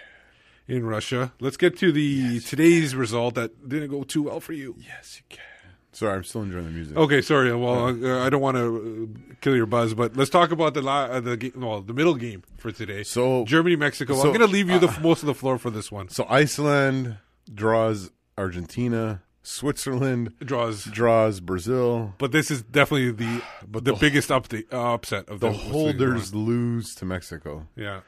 in 0.67 0.85
Russia. 0.85 1.31
Let's 1.39 1.55
get 1.55 1.77
to 1.77 1.93
the 1.93 2.41
today's 2.41 2.93
result 2.93 3.35
that 3.35 3.69
didn't 3.69 3.89
go 3.89 4.03
too 4.03 4.23
well 4.23 4.41
for 4.41 4.51
you. 4.51 4.75
Yes, 4.79 5.21
you 5.21 5.23
can. 5.29 5.45
Sorry, 5.93 6.13
I'm 6.13 6.25
still 6.25 6.41
enjoying 6.41 6.65
the 6.65 6.71
music. 6.71 6.97
Okay, 6.97 7.21
sorry. 7.21 7.55
Well, 7.55 7.85
uh, 7.85 8.25
I 8.25 8.29
don't 8.29 8.41
want 8.41 8.57
to 8.57 9.09
uh, 9.31 9.33
kill 9.39 9.55
your 9.55 9.65
buzz, 9.65 9.93
but 9.93 10.17
let's 10.17 10.29
talk 10.29 10.51
about 10.51 10.73
the 10.73 10.81
la- 10.81 11.05
uh, 11.05 11.19
the 11.21 11.37
ga- 11.37 11.53
well, 11.55 11.81
the 11.81 11.93
middle 11.93 12.15
game 12.15 12.43
for 12.57 12.69
today. 12.69 13.03
So 13.03 13.45
Germany 13.45 13.77
Mexico. 13.77 14.13
so, 14.15 14.23
I'm 14.23 14.27
going 14.27 14.41
to 14.41 14.47
leave 14.47 14.69
you 14.69 14.77
the 14.77 14.89
uh, 14.89 14.99
most 14.99 15.23
of 15.23 15.27
the 15.27 15.33
floor 15.33 15.57
for 15.57 15.69
this 15.69 15.89
one. 15.89 16.09
So 16.09 16.25
Iceland 16.29 17.17
draws 17.53 18.11
Argentina. 18.37 19.21
Switzerland 19.49 20.33
draws 20.39 20.85
draws 20.85 21.39
Brazil. 21.39 22.13
But 22.19 22.31
this 22.31 22.51
is 22.51 22.61
definitely 22.61 23.11
the 23.11 23.41
But 23.67 23.83
the, 23.83 23.93
the- 23.93 23.99
biggest 23.99 24.29
update, 24.29 24.71
uh, 24.71 24.93
upset 24.93 25.27
of 25.27 25.39
The 25.39 25.49
the, 25.49 25.57
holders 25.57 26.35
lose 26.35 26.93
to 26.95 27.05
Mexico. 27.05 27.67
Yeah. 27.75 28.01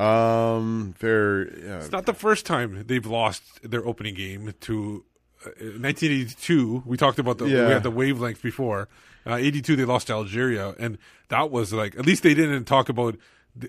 Um, 0.00 0.94
they're 0.98 1.48
yeah. 1.56 1.76
It's 1.78 1.92
not 1.92 2.06
the 2.06 2.14
first 2.14 2.46
time 2.46 2.84
they've 2.86 3.06
lost 3.06 3.42
their 3.62 3.84
opening 3.86 4.14
game 4.14 4.52
to 4.62 5.04
uh, 5.46 5.50
1982. 5.80 6.82
We 6.84 6.96
talked 6.96 7.18
about 7.18 7.38
the 7.38 7.44
we 7.44 7.52
had 7.52 7.82
the 7.84 7.90
wavelength 7.90 8.42
before. 8.42 8.88
Uh, 9.26 9.34
82 9.36 9.76
they 9.76 9.84
lost 9.84 10.06
to 10.06 10.14
Algeria, 10.14 10.74
and 10.78 10.98
that 11.28 11.50
was 11.50 11.72
like 11.72 11.96
at 11.98 12.06
least 12.06 12.22
they 12.22 12.34
didn't 12.34 12.64
talk 12.64 12.88
about 12.88 13.16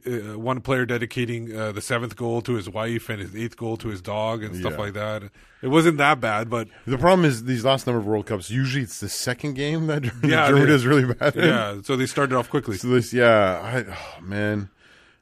uh, 0.05 0.37
one 0.39 0.61
player 0.61 0.85
dedicating 0.85 1.55
uh, 1.55 1.71
the 1.71 1.81
seventh 1.81 2.15
goal 2.15 2.41
to 2.43 2.53
his 2.53 2.69
wife 2.69 3.09
and 3.09 3.19
his 3.21 3.35
eighth 3.35 3.57
goal 3.57 3.77
to 3.77 3.87
his 3.89 4.01
dog 4.01 4.43
and 4.43 4.55
stuff 4.55 4.73
Yeah. 4.73 4.77
like 4.77 4.93
that. 4.93 5.23
It 5.61 5.67
wasn't 5.67 5.97
that 5.97 6.19
bad, 6.19 6.49
but 6.49 6.67
The 6.87 6.97
problem 6.97 7.25
is 7.25 7.43
these 7.45 7.65
last 7.65 7.85
number 7.87 7.99
of 7.99 8.05
World 8.05 8.25
Cups. 8.25 8.49
Usually, 8.49 8.83
it's 8.83 8.99
the 8.99 9.09
second 9.09 9.53
game 9.55 9.87
that 9.87 10.03
Yeah, 10.23 10.47
Germany 10.47 10.65
does 10.67 10.85
really 10.85 11.13
bad. 11.13 11.35
in. 11.35 11.43
yeah, 11.45 11.81
so 11.83 11.95
they 11.95 12.05
started 12.05 12.35
off 12.35 12.49
quickly. 12.49 12.77
So 12.77 12.87
this, 12.89 13.11
yeah, 13.13 13.59
I, 13.63 13.85
oh, 13.91 14.21
man, 14.21 14.69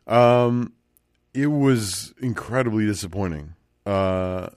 um, 0.05 0.73
it 1.33 1.47
was 1.47 2.13
incredibly 2.19 2.85
disappointing. 2.85 3.53
Uh, 3.85 4.49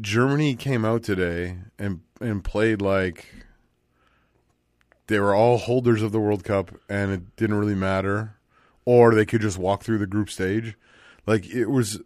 Germany 0.00 0.54
came 0.56 0.84
out 0.84 1.02
today 1.02 1.58
and 1.78 2.00
and 2.20 2.42
played 2.42 2.82
like 2.82 3.26
they 5.06 5.20
were 5.20 5.34
all 5.34 5.58
holders 5.58 6.02
of 6.02 6.10
the 6.12 6.18
World 6.18 6.42
Cup, 6.42 6.72
and 6.88 7.12
it 7.12 7.36
didn't 7.36 7.56
really 7.56 7.76
matter, 7.76 8.35
or 8.86 9.14
they 9.14 9.26
could 9.26 9.42
just 9.42 9.58
walk 9.58 9.82
through 9.82 9.98
the 9.98 10.06
group 10.06 10.30
stage. 10.30 10.74
Like 11.26 11.46
it 11.46 11.66
was, 11.66 12.00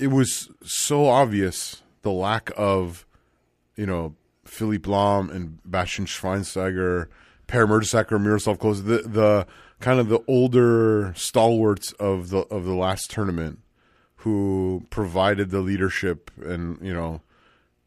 it 0.00 0.08
was 0.08 0.48
so 0.64 1.06
obvious 1.06 1.82
the 2.02 2.10
lack 2.10 2.50
of, 2.56 3.06
you 3.76 3.86
know, 3.86 4.16
Philipp 4.44 4.82
Lahm 4.82 5.32
and 5.32 5.58
Bastian 5.64 6.06
Schweinsteiger, 6.06 7.06
Per 7.46 7.66
Mertesacker, 7.66 8.20
Miroslav 8.20 8.58
Klose, 8.58 8.84
the 8.84 9.08
the 9.08 9.46
kind 9.78 10.00
of 10.00 10.08
the 10.08 10.20
older 10.26 11.12
stalwarts 11.16 11.92
of 11.92 12.30
the 12.30 12.40
of 12.50 12.64
the 12.64 12.74
last 12.74 13.10
tournament, 13.10 13.60
who 14.16 14.86
provided 14.90 15.50
the 15.50 15.60
leadership 15.60 16.30
and 16.44 16.78
you 16.82 16.92
know 16.92 17.20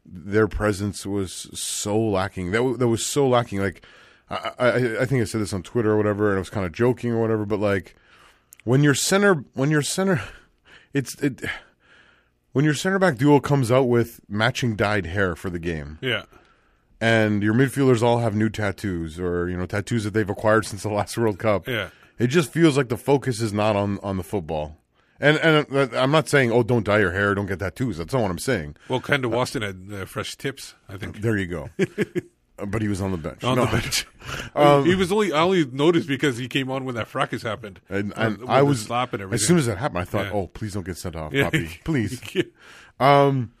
their 0.06 0.48
presence 0.48 1.06
was 1.06 1.48
so 1.54 1.98
lacking. 1.98 2.50
That 2.50 2.76
that 2.78 2.88
was 2.88 3.04
so 3.04 3.28
lacking. 3.28 3.60
Like 3.60 3.84
I, 4.30 4.52
I 4.58 5.00
I 5.02 5.04
think 5.04 5.20
I 5.20 5.24
said 5.24 5.40
this 5.40 5.52
on 5.52 5.62
Twitter 5.62 5.92
or 5.92 5.96
whatever, 5.96 6.30
and 6.30 6.36
I 6.36 6.38
was 6.40 6.50
kind 6.50 6.66
of 6.66 6.72
joking 6.72 7.12
or 7.12 7.20
whatever. 7.20 7.44
But 7.44 7.60
like 7.60 7.94
when 8.64 8.82
your 8.82 8.94
center 8.94 9.44
when 9.54 9.70
your 9.70 9.82
center, 9.82 10.22
it's 10.94 11.14
it 11.22 11.42
when 12.52 12.64
your 12.64 12.74
center 12.74 12.98
back 12.98 13.16
duo 13.16 13.40
comes 13.40 13.70
out 13.70 13.84
with 13.84 14.20
matching 14.28 14.76
dyed 14.76 15.06
hair 15.06 15.36
for 15.36 15.50
the 15.50 15.58
game. 15.58 15.98
Yeah. 16.00 16.24
And 17.00 17.42
your 17.42 17.52
midfielders 17.52 18.02
all 18.02 18.20
have 18.20 18.34
new 18.34 18.48
tattoos 18.48 19.20
or 19.20 19.48
you 19.48 19.56
know 19.56 19.66
tattoos 19.66 20.04
that 20.04 20.14
they've 20.14 20.30
acquired 20.30 20.64
since 20.66 20.82
the 20.82 20.88
last 20.90 21.16
World 21.18 21.38
Cup. 21.38 21.68
Yeah. 21.68 21.90
It 22.18 22.28
just 22.28 22.52
feels 22.52 22.76
like 22.76 22.88
the 22.88 22.96
focus 22.96 23.40
is 23.40 23.52
not 23.52 23.76
on 23.76 23.98
on 24.02 24.16
the 24.16 24.22
football. 24.22 24.78
And 25.20 25.36
and 25.38 25.66
uh, 25.74 25.88
I'm 25.94 26.10
not 26.10 26.28
saying 26.28 26.50
oh 26.50 26.62
don't 26.62 26.84
dye 26.84 27.00
your 27.00 27.12
hair, 27.12 27.34
don't 27.34 27.46
get 27.46 27.58
tattoos. 27.58 27.98
That's 27.98 28.12
not 28.12 28.22
what 28.22 28.30
I'm 28.30 28.38
saying. 28.38 28.76
Well, 28.88 29.00
Kendall 29.00 29.32
Waston 29.32 29.62
had 29.62 30.02
uh, 30.02 30.04
fresh 30.06 30.36
tips, 30.36 30.74
I 30.88 30.96
think. 30.96 31.20
There 31.20 31.36
you 31.36 31.46
go. 31.46 31.70
But 32.56 32.82
he 32.82 32.88
was 32.88 33.00
on 33.00 33.10
the 33.10 33.16
bench. 33.18 33.42
On 33.42 33.56
No. 33.56 33.66
the 33.66 33.72
bench. 33.72 34.06
Um, 34.54 34.86
he 34.86 34.94
was 34.94 35.12
only 35.12 35.32
I 35.34 35.40
only 35.42 35.66
noticed 35.66 36.08
because 36.08 36.38
he 36.38 36.48
came 36.48 36.70
on 36.70 36.84
when 36.86 36.94
that 36.94 37.08
fracas 37.08 37.42
happened. 37.42 37.80
And, 37.90 38.12
and 38.16 38.38
I 38.48 38.62
was 38.62 38.80
slap 38.82 39.12
and 39.12 39.20
everything. 39.22 39.34
as 39.42 39.46
soon 39.46 39.58
as 39.58 39.66
that 39.66 39.76
happened, 39.76 39.98
I 39.98 40.04
thought, 40.04 40.26
Yeah. 40.26 40.32
"Oh, 40.32 40.46
please 40.46 40.72
don't 40.72 40.86
get 40.86 40.96
sent 40.96 41.14
off, 41.14 41.32
Yeah. 41.34 41.44
Poppy, 41.44 41.80
please." 41.84 42.22
um, 43.00 43.52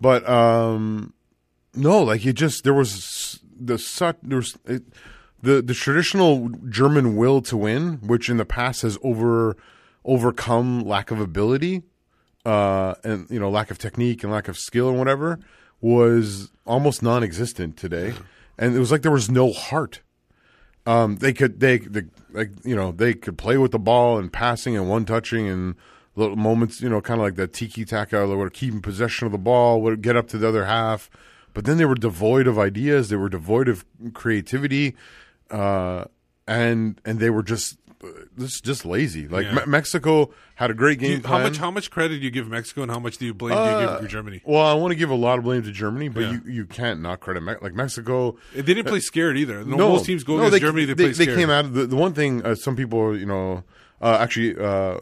but 0.00 0.28
um, 0.28 1.12
no, 1.74 2.02
like 2.04 2.24
it 2.24 2.34
just 2.34 2.62
there 2.62 2.74
was 2.74 3.40
the 3.58 3.78
such 3.78 4.16
there 4.22 4.36
was 4.36 4.56
it, 4.66 4.82
the 5.42 5.60
the 5.62 5.74
traditional 5.74 6.50
German 6.68 7.16
will 7.16 7.40
to 7.42 7.56
win, 7.56 7.94
which 8.06 8.28
in 8.28 8.36
the 8.36 8.44
past 8.44 8.82
has 8.82 8.96
over 9.02 9.56
overcome 10.04 10.80
lack 10.84 11.10
of 11.10 11.20
ability, 11.20 11.82
uh, 12.44 12.94
and 13.02 13.28
you 13.30 13.40
know 13.40 13.50
lack 13.50 13.70
of 13.72 13.78
technique 13.78 14.22
and 14.22 14.32
lack 14.32 14.46
of 14.48 14.56
skill 14.58 14.88
and 14.88 14.98
whatever 14.98 15.38
was 15.80 16.50
almost 16.64 17.02
non-existent 17.02 17.76
today, 17.76 18.14
and 18.58 18.74
it 18.74 18.78
was 18.78 18.90
like 18.92 19.02
there 19.02 19.10
was 19.10 19.30
no 19.30 19.52
heart. 19.52 20.00
Um, 20.84 21.16
they 21.16 21.32
could 21.32 21.60
they, 21.60 21.80
like 22.32 22.50
you 22.64 22.74
know 22.74 22.92
they 22.92 23.14
could 23.14 23.38
play 23.38 23.56
with 23.56 23.70
the 23.70 23.78
ball 23.78 24.18
and 24.18 24.32
passing 24.32 24.76
and 24.76 24.88
one 24.88 25.04
touching 25.04 25.48
and 25.48 25.76
little 26.16 26.36
moments 26.36 26.80
you 26.80 26.88
know 26.88 27.00
kind 27.00 27.20
of 27.20 27.24
like 27.24 27.36
that 27.36 27.52
tiki 27.52 27.84
taka 27.84 28.26
they 28.26 28.34
were 28.34 28.50
keeping 28.50 28.82
possession 28.82 29.26
of 29.26 29.32
the 29.32 29.38
ball 29.38 29.80
would 29.80 30.02
get 30.02 30.16
up 30.16 30.28
to 30.28 30.38
the 30.38 30.48
other 30.48 30.64
half. 30.66 31.08
But 31.54 31.66
then 31.66 31.76
they 31.76 31.84
were 31.84 31.94
devoid 31.94 32.46
of 32.46 32.58
ideas 32.58 33.08
they 33.08 33.16
were 33.16 33.28
devoid 33.28 33.68
of 33.68 33.84
creativity 34.12 34.96
uh, 35.50 36.06
and 36.48 37.00
and 37.04 37.20
they 37.20 37.30
were 37.30 37.42
just 37.42 37.78
just 38.38 38.64
just 38.64 38.84
lazy 38.84 39.28
like 39.28 39.44
Yeah. 39.46 39.54
Me- 39.54 39.62
Mexico 39.66 40.30
had 40.56 40.70
a 40.70 40.74
great 40.74 40.98
game 40.98 41.20
you- 41.22 41.28
how 41.28 41.38
much 41.38 41.56
how 41.58 41.70
much 41.70 41.90
credit 41.90 42.18
do 42.18 42.24
you 42.24 42.30
give 42.30 42.48
Mexico 42.48 42.82
and 42.82 42.90
how 42.90 42.98
much 42.98 43.18
do 43.18 43.26
you 43.26 43.34
blame 43.34 43.52
do 43.56 43.60
you 43.60 43.60
Uh, 43.88 44.00
give 44.00 44.10
Germany? 44.10 44.40
Well, 44.44 44.64
I 44.64 44.74
want 44.74 44.90
to 44.92 44.96
give 44.96 45.10
a 45.10 45.14
lot 45.14 45.38
of 45.38 45.44
blame 45.44 45.62
to 45.62 45.70
Germany, 45.72 46.08
but 46.08 46.20
Yeah. 46.20 46.32
you, 46.32 46.40
you 46.52 46.66
can't 46.66 47.00
not 47.00 47.20
credit 47.20 47.42
Me- 47.42 47.54
like 47.60 47.74
Mexico. 47.74 48.36
They 48.54 48.62
didn't 48.62 48.86
play 48.86 49.00
scared 49.00 49.36
either. 49.38 49.64
No, 49.64 49.76
most 49.76 50.06
teams 50.06 50.24
go 50.24 50.38
against 50.40 50.60
Germany, 50.60 50.84
they 50.86 50.94
play 50.94 51.12
scared. 51.12 51.36
came 51.36 51.50
out 51.50 51.64
of 51.64 51.74
the, 51.74 51.86
the 51.86 51.96
one 51.96 52.12
thing. 52.12 52.44
Uh, 52.44 52.54
some 52.54 52.74
people, 52.76 53.16
you 53.16 53.26
know, 53.26 53.64
uh, 54.00 54.18
actually, 54.20 54.56
uh, 54.56 54.98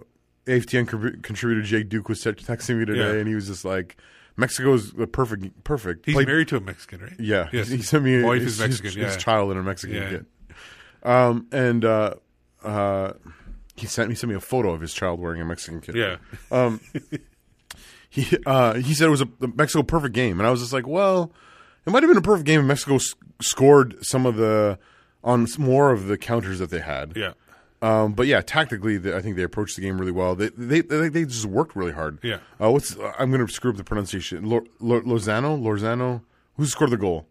AFTN 0.47 0.87
contrib- 0.87 1.23
contributor 1.23 1.63
Jake 1.63 1.89
Duke 1.89 2.09
was 2.09 2.21
te- 2.21 2.33
texting 2.33 2.79
me 2.79 2.85
today, 2.85 3.01
Yeah. 3.01 3.13
and 3.21 3.29
he 3.29 3.35
was 3.35 3.47
just 3.47 3.65
like, 3.65 3.97
"Mexico's 4.37 4.93
the 4.93 5.07
perfect, 5.07 5.63
perfect." 5.65 6.07
He's 6.07 6.15
Played- 6.15 6.27
married 6.27 6.49
to 6.49 6.57
a 6.57 6.61
Mexican, 6.61 7.01
right? 7.03 7.13
Yeah, 7.19 7.49
Yes. 7.53 7.69
he 7.77 7.83
sent 7.83 8.05
me 8.05 8.23
Wife 8.23 8.43
his, 8.43 8.55
is 8.55 8.61
Mexican, 8.61 8.87
his, 8.89 8.97
yeah. 8.97 9.05
his 9.07 9.17
child 9.17 9.51
and 9.53 9.61
a 9.61 9.63
Mexican 9.63 9.97
Yeah. 9.97 10.09
kid. 10.11 10.27
Um, 11.03 11.47
and 11.53 11.85
uh, 11.85 12.15
uh, 12.65 13.13
he 13.77 13.87
sent 13.87 14.09
me 14.09 14.15
sent 14.15 14.29
me 14.31 14.37
a 14.37 14.41
photo 14.41 14.73
of 14.73 14.81
his 14.81 14.93
child 14.93 15.21
wearing 15.21 15.41
a 15.41 15.45
Mexican 15.45 15.81
kid. 15.81 15.95
Yeah. 15.97 16.17
Um, 16.51 16.81
he 18.09 18.27
uh, 18.45 18.75
he 18.75 18.95
said 18.95 19.07
it 19.07 19.11
was 19.11 19.21
a 19.23 19.29
the 19.39 19.49
Mexico 19.49 19.83
perfect 19.83 20.15
game, 20.15 20.41
and 20.41 20.47
I 20.47 20.51
was 20.51 20.61
just 20.61 20.73
like, 20.73 20.87
well, 20.87 21.33
it 21.87 21.91
might 21.91 22.03
have 22.03 22.11
been 22.11 22.19
a 22.19 22.23
perfect 22.23 22.47
game 22.47 22.61
if 22.61 22.67
Mexico 22.67 22.97
s- 22.97 23.15
scored 23.41 23.97
some 24.05 24.27
of 24.27 24.37
the 24.37 24.79
on 25.23 25.47
more 25.59 25.93
of 25.93 26.07
the 26.07 26.19
counters 26.19 26.59
that 26.59 26.71
they 26.71 26.81
had. 26.81 27.13
Yeah. 27.17 27.33
Um, 27.83 28.13
but 28.13 28.27
yeah, 28.27 28.41
tactically, 28.43 28.99
they, 28.99 29.15
I 29.15 29.23
think 29.23 29.37
they 29.37 29.43
approached 29.43 29.77
the 29.77 29.83
game 29.83 29.99
really 29.99 30.13
well. 30.13 30.35
They 30.35 30.49
they 30.51 30.81
they, 30.81 31.09
they 31.09 31.25
just 31.25 31.47
worked 31.47 31.77
really 31.77 31.93
hard. 31.93 32.19
Yeah. 32.23 32.39
Uh, 32.61 32.71
what's 32.73 32.97
I'm 33.19 33.31
going 33.31 33.47
to 33.47 33.53
screw 33.53 33.71
up 33.71 33.77
the 33.77 33.85
pronunciation. 33.85 34.45
Lo, 34.45 34.63
Lo, 34.81 35.01
Lozano, 35.03 35.59
Lozano, 35.61 36.23
who 36.57 36.67
scored 36.67 36.91
the 36.91 36.97
goal? 36.99 37.27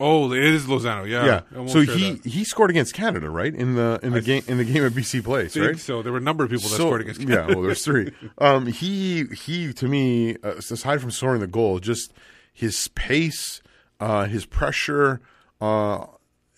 Oh, 0.00 0.32
it 0.32 0.42
is 0.42 0.66
Lozano. 0.66 1.08
Yeah. 1.08 1.42
yeah. 1.54 1.66
So 1.66 1.84
share 1.84 1.96
he 1.96 2.10
that. 2.12 2.24
he 2.26 2.44
scored 2.44 2.70
against 2.70 2.94
Canada, 2.94 3.30
right? 3.30 3.54
In 3.54 3.74
the 3.76 4.00
in 4.02 4.10
the 4.12 4.18
I 4.18 4.20
game 4.20 4.42
in 4.48 4.58
the 4.58 4.64
game 4.64 4.84
at 4.84 4.92
BC 4.92 5.22
Place, 5.22 5.54
think 5.54 5.66
right? 5.66 5.78
so. 5.78 6.02
There 6.02 6.10
were 6.12 6.18
a 6.18 6.22
number 6.22 6.42
of 6.44 6.50
people 6.50 6.62
that 6.68 6.76
So- 6.76 6.84
scored 6.86 7.00
against 7.02 7.20
Canada. 7.20 7.46
Yeah, 7.48 7.54
well, 7.54 7.62
there's 7.64 7.84
three. 7.84 8.12
Um, 8.38 8.66
he 8.66 9.24
he 9.26 9.72
to 9.74 9.86
me, 9.88 10.36
uh, 10.42 10.54
aside 10.56 11.00
from 11.00 11.10
scoring 11.12 11.40
the 11.40 11.46
goal, 11.46 11.78
just 11.78 12.12
his 12.52 12.88
pace, 12.88 13.62
uh, 14.00 14.24
his 14.26 14.46
pressure, 14.46 15.20
uh, 15.60 16.06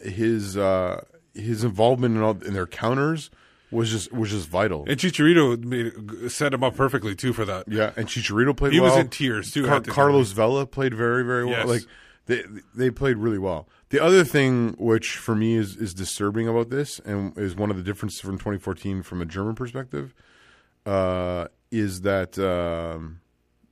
his 0.01 0.57
uh, 0.57 1.03
his 1.35 1.65
involvement 1.65 2.17
in, 2.17 2.23
all, 2.23 2.39
in 2.43 2.55
their 2.55 2.67
counters 2.67 3.31
was 3.71 3.91
just 3.91 4.13
was 4.13 4.31
just 4.31 4.49
vital. 4.49 4.85
And 4.89 4.97
Chicharito 4.99 5.63
made, 5.63 6.31
set 6.31 6.55
him 6.55 6.65
up 6.65 6.75
perfectly 6.77 7.15
too 7.15 7.33
for 7.33 7.45
that. 7.45 7.69
Yeah, 7.69 7.93
and 7.97 8.07
Chicharito 8.07 8.57
played 8.57 8.73
He 8.73 8.81
well. 8.81 8.91
was 8.95 8.99
in 8.99 9.09
tears, 9.11 9.53
too, 9.53 9.67
Car- 9.67 9.81
Carlos 9.83 10.33
Vela 10.33 10.67
played 10.67 10.95
very, 10.95 11.23
very 11.25 11.45
well. 11.45 11.59
Yes. 11.59 11.67
Like 11.69 11.83
they 12.27 12.43
they 12.75 12.91
played 12.91 13.17
really 13.17 13.39
well. 13.39 13.69
The 13.91 14.01
other 14.01 14.25
thing, 14.25 14.75
which 14.79 15.17
for 15.17 15.35
me 15.35 15.55
is 15.55 15.77
is 15.77 15.95
disturbing 15.95 16.49
about 16.49 16.71
this, 16.71 16.99
and 17.01 17.37
is 17.39 17.57
one 17.57 17.71
of 17.71 17.77
the 17.77 17.83
differences 17.83 18.21
from 18.21 18.37
2014 18.37 19.03
from 19.03 19.23
a 19.23 19.27
German 19.27 19.55
perspective, 19.55 20.15
uh, 20.85 21.47
is 21.71 22.03
that 22.03 22.39
um, 22.39 23.21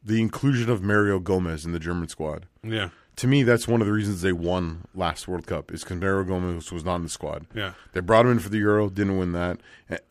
the 0.05 0.21
inclusion 0.21 0.71
of 0.71 0.83
Mario 0.83 1.19
Gomez 1.19 1.65
in 1.65 1.73
the 1.73 1.81
German 1.81 2.09
squad. 2.09 2.47
Yeah. 2.63 2.91
To 3.19 3.29
me, 3.29 3.45
that's 3.45 3.69
one 3.69 3.81
of 3.81 3.87
the 3.87 3.93
reasons 3.93 4.23
they 4.23 4.33
won 4.33 4.87
last 4.93 5.29
World 5.29 5.47
Cup 5.47 5.73
is 5.73 5.85
because 5.85 5.99
Mario 5.99 6.25
Gomez 6.25 6.73
was 6.73 6.85
not 6.85 6.97
in 6.97 7.05
the 7.05 7.09
squad. 7.09 7.47
Yeah. 7.55 7.75
They 7.93 8.01
brought 8.01 8.27
him 8.27 8.33
in 8.33 8.39
for 8.41 8.49
the 8.49 8.59
Euro, 8.59 8.91
didn't 8.91 9.19
win 9.19 9.31
that, 9.33 9.61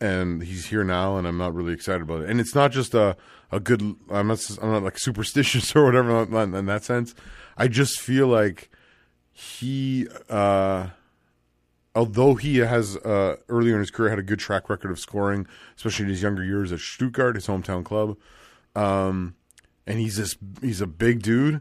and 0.00 0.42
he's 0.42 0.66
here 0.66 0.84
now, 0.84 1.18
and 1.18 1.26
I'm 1.26 1.36
not 1.36 1.54
really 1.54 1.74
excited 1.74 2.00
about 2.00 2.22
it. 2.22 2.30
And 2.30 2.40
it's 2.40 2.54
not 2.54 2.72
just 2.72 2.94
a 2.94 3.16
a 3.52 3.60
good. 3.60 3.82
I'm 4.10 4.26
not. 4.28 4.58
I'm 4.60 4.72
not 4.72 4.82
like 4.82 4.98
superstitious 4.98 5.74
or 5.76 5.84
whatever 5.84 6.22
in 6.22 6.54
in 6.54 6.66
that 6.66 6.84
sense. 6.84 7.14
I 7.56 7.68
just 7.68 8.00
feel 8.00 8.26
like 8.26 8.70
he, 9.30 10.06
uh, 10.28 10.88
although 11.94 12.34
he 12.34 12.58
has 12.58 12.96
uh, 12.98 13.36
earlier 13.48 13.74
in 13.74 13.80
his 13.80 13.90
career 13.90 14.10
had 14.10 14.18
a 14.18 14.22
good 14.22 14.38
track 14.38 14.68
record 14.68 14.90
of 14.90 14.98
scoring, 14.98 15.46
especially 15.76 16.04
in 16.04 16.10
his 16.10 16.22
younger 16.22 16.44
years 16.44 16.72
at 16.72 16.80
Stuttgart, 16.80 17.36
his 17.36 17.46
hometown 17.46 17.84
club, 17.84 18.16
um, 18.74 19.34
and 19.86 19.98
he's 19.98 20.16
this 20.16 20.36
he's 20.60 20.80
a 20.80 20.86
big 20.86 21.22
dude, 21.22 21.60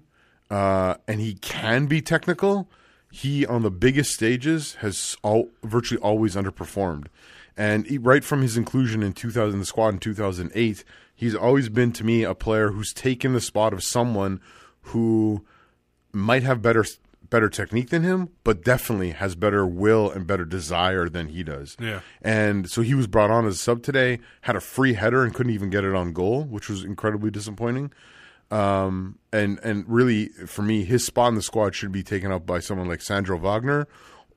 uh, 0.49 0.95
and 1.07 1.19
he 1.19 1.35
can 1.35 1.87
be 1.87 2.01
technical. 2.01 2.69
He 3.11 3.45
on 3.45 3.61
the 3.61 3.71
biggest 3.71 4.11
stages 4.11 4.75
has 4.75 5.15
all, 5.23 5.49
virtually 5.63 6.01
always 6.01 6.35
underperformed, 6.35 7.07
and 7.55 7.85
he, 7.85 7.97
right 7.97 8.23
from 8.23 8.41
his 8.41 8.57
inclusion 8.57 9.03
in 9.03 9.13
2000 9.13 9.59
the 9.59 9.65
squad 9.65 9.89
in 9.89 9.99
2008, 9.99 10.83
he's 11.13 11.35
always 11.35 11.69
been 11.69 11.91
to 11.91 12.03
me 12.03 12.23
a 12.23 12.33
player 12.33 12.69
who's 12.69 12.93
taken 12.93 13.33
the 13.33 13.41
spot 13.41 13.73
of 13.73 13.83
someone 13.83 14.39
who 14.87 15.45
might 16.13 16.43
have 16.43 16.61
better 16.61 16.85
better 17.29 17.49
technique 17.49 17.89
than 17.89 18.03
him, 18.03 18.29
but 18.43 18.63
definitely 18.63 19.09
has 19.11 19.33
better 19.35 19.65
will 19.65 20.11
and 20.11 20.27
better 20.27 20.45
desire 20.45 21.09
than 21.09 21.29
he 21.29 21.41
does. 21.41 21.75
Yeah. 21.79 22.01
And 22.21 22.69
so 22.69 22.81
he 22.81 22.93
was 22.93 23.07
brought 23.07 23.31
on 23.31 23.47
as 23.47 23.55
a 23.55 23.57
sub 23.57 23.81
today, 23.81 24.19
had 24.41 24.55
a 24.55 24.59
free 24.61 24.93
header 24.93 25.23
and 25.23 25.33
couldn't 25.33 25.51
even 25.51 25.71
get 25.71 25.83
it 25.83 25.95
on 25.95 26.13
goal, 26.13 26.43
which 26.43 26.69
was 26.69 26.83
incredibly 26.83 27.31
disappointing. 27.31 27.91
Um, 28.51 29.17
and 29.31 29.59
and 29.63 29.83
really 29.87 30.27
for 30.45 30.61
me, 30.61 30.83
his 30.83 31.03
spot 31.03 31.29
in 31.29 31.35
the 31.35 31.41
squad 31.41 31.73
should 31.73 31.91
be 31.91 32.03
taken 32.03 32.31
up 32.31 32.45
by 32.45 32.59
someone 32.59 32.87
like 32.87 33.01
Sandro 33.01 33.37
Wagner 33.37 33.87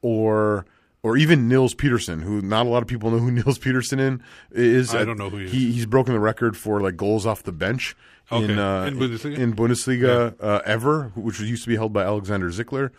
or 0.00 0.64
or 1.02 1.16
even 1.16 1.48
Nils 1.48 1.74
Petersen, 1.74 2.22
who 2.22 2.40
not 2.40 2.64
a 2.64 2.68
lot 2.68 2.82
of 2.82 2.88
people 2.88 3.10
know 3.10 3.18
who 3.18 3.30
Nils 3.30 3.58
Petersen 3.58 4.00
in 4.00 4.22
is. 4.52 4.94
I 4.94 5.04
don't 5.04 5.18
know 5.18 5.28
who 5.28 5.38
he 5.38 5.68
is. 5.68 5.74
he's 5.74 5.86
broken 5.86 6.14
the 6.14 6.20
record 6.20 6.56
for 6.56 6.80
like 6.80 6.96
goals 6.96 7.26
off 7.26 7.42
the 7.42 7.52
bench 7.52 7.94
in 8.30 8.58
uh, 8.58 8.84
In 8.84 8.96
Bundesliga? 8.98 9.38
in 9.38 9.54
Bundesliga 9.54 10.34
uh, 10.40 10.60
ever, 10.64 11.12
which 11.14 11.40
used 11.40 11.62
to 11.64 11.68
be 11.68 11.76
held 11.76 11.92
by 11.92 12.02
Alexander 12.02 12.48
Zickler. 12.50 12.90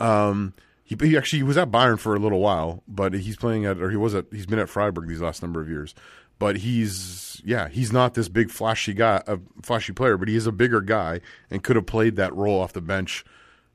Um, 0.00 0.54
he, 0.84 0.96
he 1.00 1.16
actually 1.16 1.38
he 1.40 1.42
was 1.44 1.56
at 1.56 1.70
Bayern 1.70 1.98
for 1.98 2.14
a 2.14 2.18
little 2.18 2.40
while, 2.40 2.82
but 2.88 3.14
he's 3.14 3.36
playing 3.36 3.64
at 3.64 3.78
or 3.78 3.90
he 3.90 3.96
was 3.96 4.14
at 4.14 4.26
he's 4.32 4.46
been 4.46 4.58
at 4.58 4.68
Freiburg 4.68 5.08
these 5.08 5.20
last 5.22 5.42
number 5.42 5.60
of 5.60 5.68
years. 5.68 5.94
But 6.38 6.56
he's 6.58 7.40
yeah 7.44 7.68
he's 7.68 7.92
not 7.92 8.14
this 8.14 8.28
big 8.28 8.50
flashy 8.50 8.94
guy, 8.94 9.22
a 9.26 9.38
flashy 9.62 9.92
player, 9.92 10.16
but 10.16 10.28
he 10.28 10.34
is 10.36 10.46
a 10.46 10.52
bigger 10.52 10.80
guy 10.80 11.20
and 11.50 11.62
could 11.62 11.76
have 11.76 11.86
played 11.86 12.16
that 12.16 12.34
role 12.34 12.60
off 12.60 12.72
the 12.72 12.80
bench 12.80 13.24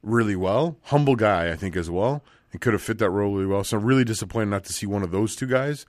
really 0.04 0.36
well. 0.36 0.78
Humble 0.84 1.16
guy, 1.16 1.50
I 1.50 1.56
think 1.56 1.76
as 1.78 1.90
well, 1.90 2.24
and 2.52 2.60
could 2.60 2.74
have 2.74 2.82
fit 2.82 2.98
that 3.00 3.10
role 3.10 3.34
really 3.34 3.46
well. 3.48 3.64
So 3.64 3.78
I'm 3.78 3.86
really 3.86 4.04
disappointed 4.04 4.48
not 4.50 4.66
to 4.66 4.74
see 4.74 4.86
one 4.86 5.04
of 5.04 5.12
those 5.12 5.36
two 5.36 5.48
guys 5.48 5.86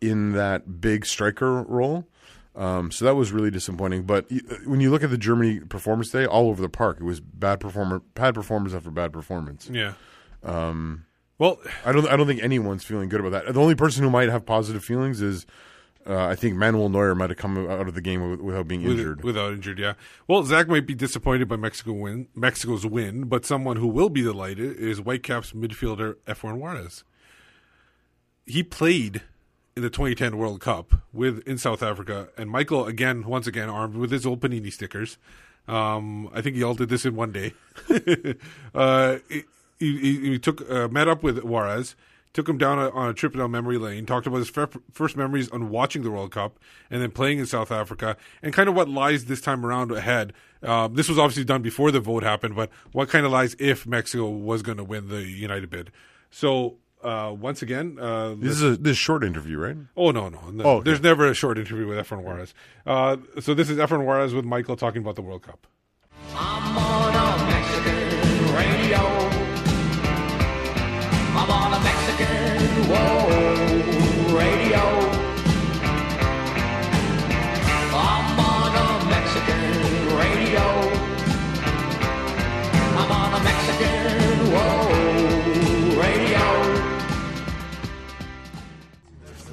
in 0.00 0.32
that 0.32 0.80
big 0.80 1.04
striker 1.06 1.62
role. 1.62 2.06
Um, 2.54 2.90
so 2.90 3.04
that 3.06 3.14
was 3.14 3.32
really 3.32 3.50
disappointing. 3.50 4.02
But 4.02 4.30
when 4.66 4.80
you 4.80 4.90
look 4.90 5.02
at 5.02 5.10
the 5.10 5.18
Germany 5.18 5.60
performance 5.60 6.10
day, 6.10 6.26
all 6.26 6.48
over 6.48 6.60
the 6.60 6.68
park, 6.68 6.98
it 7.00 7.04
was 7.04 7.20
bad 7.20 7.60
performer, 7.60 8.02
bad 8.14 8.34
performance 8.34 8.74
after 8.74 8.90
bad 8.90 9.12
performance. 9.12 9.70
Yeah. 9.72 9.94
Um, 10.42 11.06
well, 11.38 11.58
I 11.84 11.92
don't, 11.92 12.06
I 12.08 12.16
don't 12.16 12.26
think 12.26 12.42
anyone's 12.42 12.84
feeling 12.84 13.08
good 13.08 13.20
about 13.20 13.32
that. 13.32 13.54
The 13.54 13.60
only 13.60 13.74
person 13.74 14.02
who 14.04 14.10
might 14.10 14.28
have 14.28 14.44
positive 14.44 14.84
feelings 14.84 15.22
is, 15.22 15.46
uh, 16.06 16.26
I 16.26 16.34
think 16.34 16.56
Manuel 16.56 16.88
Neuer 16.88 17.14
might 17.14 17.30
have 17.30 17.38
come 17.38 17.56
out 17.70 17.88
of 17.88 17.94
the 17.94 18.00
game 18.00 18.44
without 18.44 18.68
being 18.68 18.82
injured. 18.82 19.24
Without 19.24 19.52
injured, 19.52 19.78
yeah. 19.78 19.94
Well, 20.28 20.44
Zach 20.44 20.68
might 20.68 20.86
be 20.86 20.94
disappointed 20.94 21.48
by 21.48 21.56
Mexico 21.56 21.92
win, 21.92 22.28
Mexico's 22.34 22.84
win, 22.84 23.24
but 23.24 23.46
someone 23.46 23.76
who 23.76 23.86
will 23.86 24.10
be 24.10 24.22
delighted 24.22 24.76
is 24.76 24.98
Whitecaps 24.98 25.52
midfielder 25.52 26.16
Efren 26.26 26.58
Juarez. 26.58 27.04
He 28.44 28.62
played 28.62 29.22
in 29.76 29.82
the 29.82 29.90
2010 29.90 30.36
World 30.36 30.60
Cup 30.60 30.94
with 31.12 31.46
in 31.46 31.58
South 31.58 31.82
Africa, 31.82 32.28
and 32.36 32.50
Michael 32.50 32.86
again, 32.86 33.24
once 33.24 33.46
again, 33.46 33.68
armed 33.68 33.94
with 33.94 34.10
his 34.10 34.26
old 34.26 34.40
Panini 34.40 34.72
stickers. 34.72 35.18
Um, 35.68 36.28
I 36.34 36.40
think 36.40 36.56
he 36.56 36.62
all 36.62 36.74
did 36.74 36.88
this 36.88 37.04
in 37.04 37.14
one 37.14 37.32
day. 37.32 37.54
uh, 38.74 39.18
he, 39.28 39.44
he, 39.78 40.20
he 40.30 40.38
took 40.38 40.68
uh, 40.70 40.88
met 40.88 41.08
up 41.08 41.22
with 41.22 41.42
Juarez, 41.42 41.94
took 42.32 42.48
him 42.48 42.58
down 42.58 42.78
a, 42.78 42.90
on 42.90 43.08
a 43.08 43.14
trip 43.14 43.34
down 43.34 43.50
memory 43.50 43.78
lane, 43.78 44.04
talked 44.04 44.26
about 44.26 44.38
his 44.38 44.50
fir- 44.50 44.68
first 44.90 45.16
memories 45.16 45.48
on 45.50 45.70
watching 45.70 46.02
the 46.02 46.10
World 46.10 46.32
Cup 46.32 46.58
and 46.90 47.00
then 47.00 47.10
playing 47.10 47.38
in 47.38 47.46
South 47.46 47.70
Africa, 47.70 48.16
and 48.42 48.52
kind 48.52 48.68
of 48.68 48.74
what 48.74 48.88
lies 48.88 49.26
this 49.26 49.40
time 49.40 49.64
around 49.64 49.90
ahead. 49.92 50.32
Uh, 50.62 50.88
this 50.88 51.08
was 51.08 51.18
obviously 51.18 51.44
done 51.44 51.62
before 51.62 51.90
the 51.90 52.00
vote 52.00 52.22
happened, 52.22 52.56
but 52.56 52.70
what 52.92 53.08
kind 53.08 53.24
of 53.24 53.32
lies 53.32 53.56
if 53.58 53.86
Mexico 53.86 54.28
was 54.28 54.62
going 54.62 54.78
to 54.78 54.84
win 54.84 55.08
the 55.08 55.22
United 55.22 55.70
bid? 55.70 55.90
So 56.30 56.76
uh, 57.02 57.32
once 57.32 57.62
again, 57.62 57.98
uh, 58.00 58.34
This 58.38 58.52
is 58.52 58.62
a 58.62 58.76
this 58.76 58.92
is 58.92 58.98
short 58.98 59.24
interview, 59.24 59.58
right? 59.58 59.76
Oh 59.96 60.10
no, 60.10 60.28
no, 60.28 60.40
no. 60.50 60.64
Oh, 60.64 60.70
okay. 60.76 60.84
there's 60.84 61.00
never 61.00 61.26
a 61.26 61.34
short 61.34 61.58
interview 61.58 61.86
with 61.86 61.98
Efren 61.98 62.22
Juarez. 62.22 62.54
Uh, 62.86 63.16
so 63.40 63.54
this 63.54 63.68
is 63.70 63.78
Efren 63.78 64.04
Juarez 64.04 64.34
with 64.34 64.44
Michael 64.44 64.76
talking 64.76 65.02
about 65.02 65.16
the 65.16 65.22
World 65.22 65.42
Cup. 65.42 65.66
I'm 66.34 66.78
on 66.78 67.14
a 67.14 67.46
Mexican 67.50 68.54
radio. 68.54 68.98
I'm 71.34 71.50
on 71.50 71.72
a 71.74 71.80
Mexican 71.82 72.62
whoa 72.90 73.71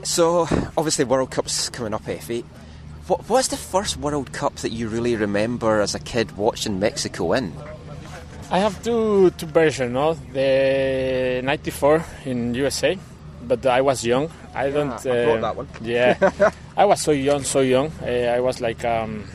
So, 0.10 0.48
obviously, 0.76 1.06
World 1.06 1.30
Cup's 1.30 1.70
coming 1.70 1.94
up, 1.94 2.08
Effie. 2.08 2.44
What, 3.06 3.30
what's 3.30 3.50
the 3.50 3.58
first 3.58 3.96
World 3.96 4.34
Cup 4.34 4.56
that 4.56 4.72
you 4.72 4.88
really 4.90 5.16
remember 5.16 5.82
as 5.82 5.94
a 5.94 6.00
kid 6.00 6.36
watching 6.36 6.80
Mexico 6.80 7.34
in? 7.34 7.54
I 8.50 8.58
have 8.58 8.82
two 8.84 9.30
two 9.38 9.46
versions, 9.46 9.94
no? 9.94 10.16
The 10.16 11.42
'94 11.44 12.04
in 12.26 12.56
USA, 12.56 12.98
but 13.44 13.64
I 13.68 13.82
was 13.82 14.04
young. 14.04 14.32
I 14.56 14.72
don't. 14.72 14.90
Ah, 14.90 15.14
I 15.14 15.26
brought 15.26 15.42
that 15.42 15.56
one. 15.56 15.68
Yeah, 15.84 16.18
I 16.76 16.86
was 16.86 17.02
so 17.04 17.12
young, 17.12 17.44
so 17.44 17.60
young. 17.60 17.92
Uh, 18.02 18.34
I 18.34 18.40
was 18.40 18.60
like 18.62 18.84
um, 18.84 19.30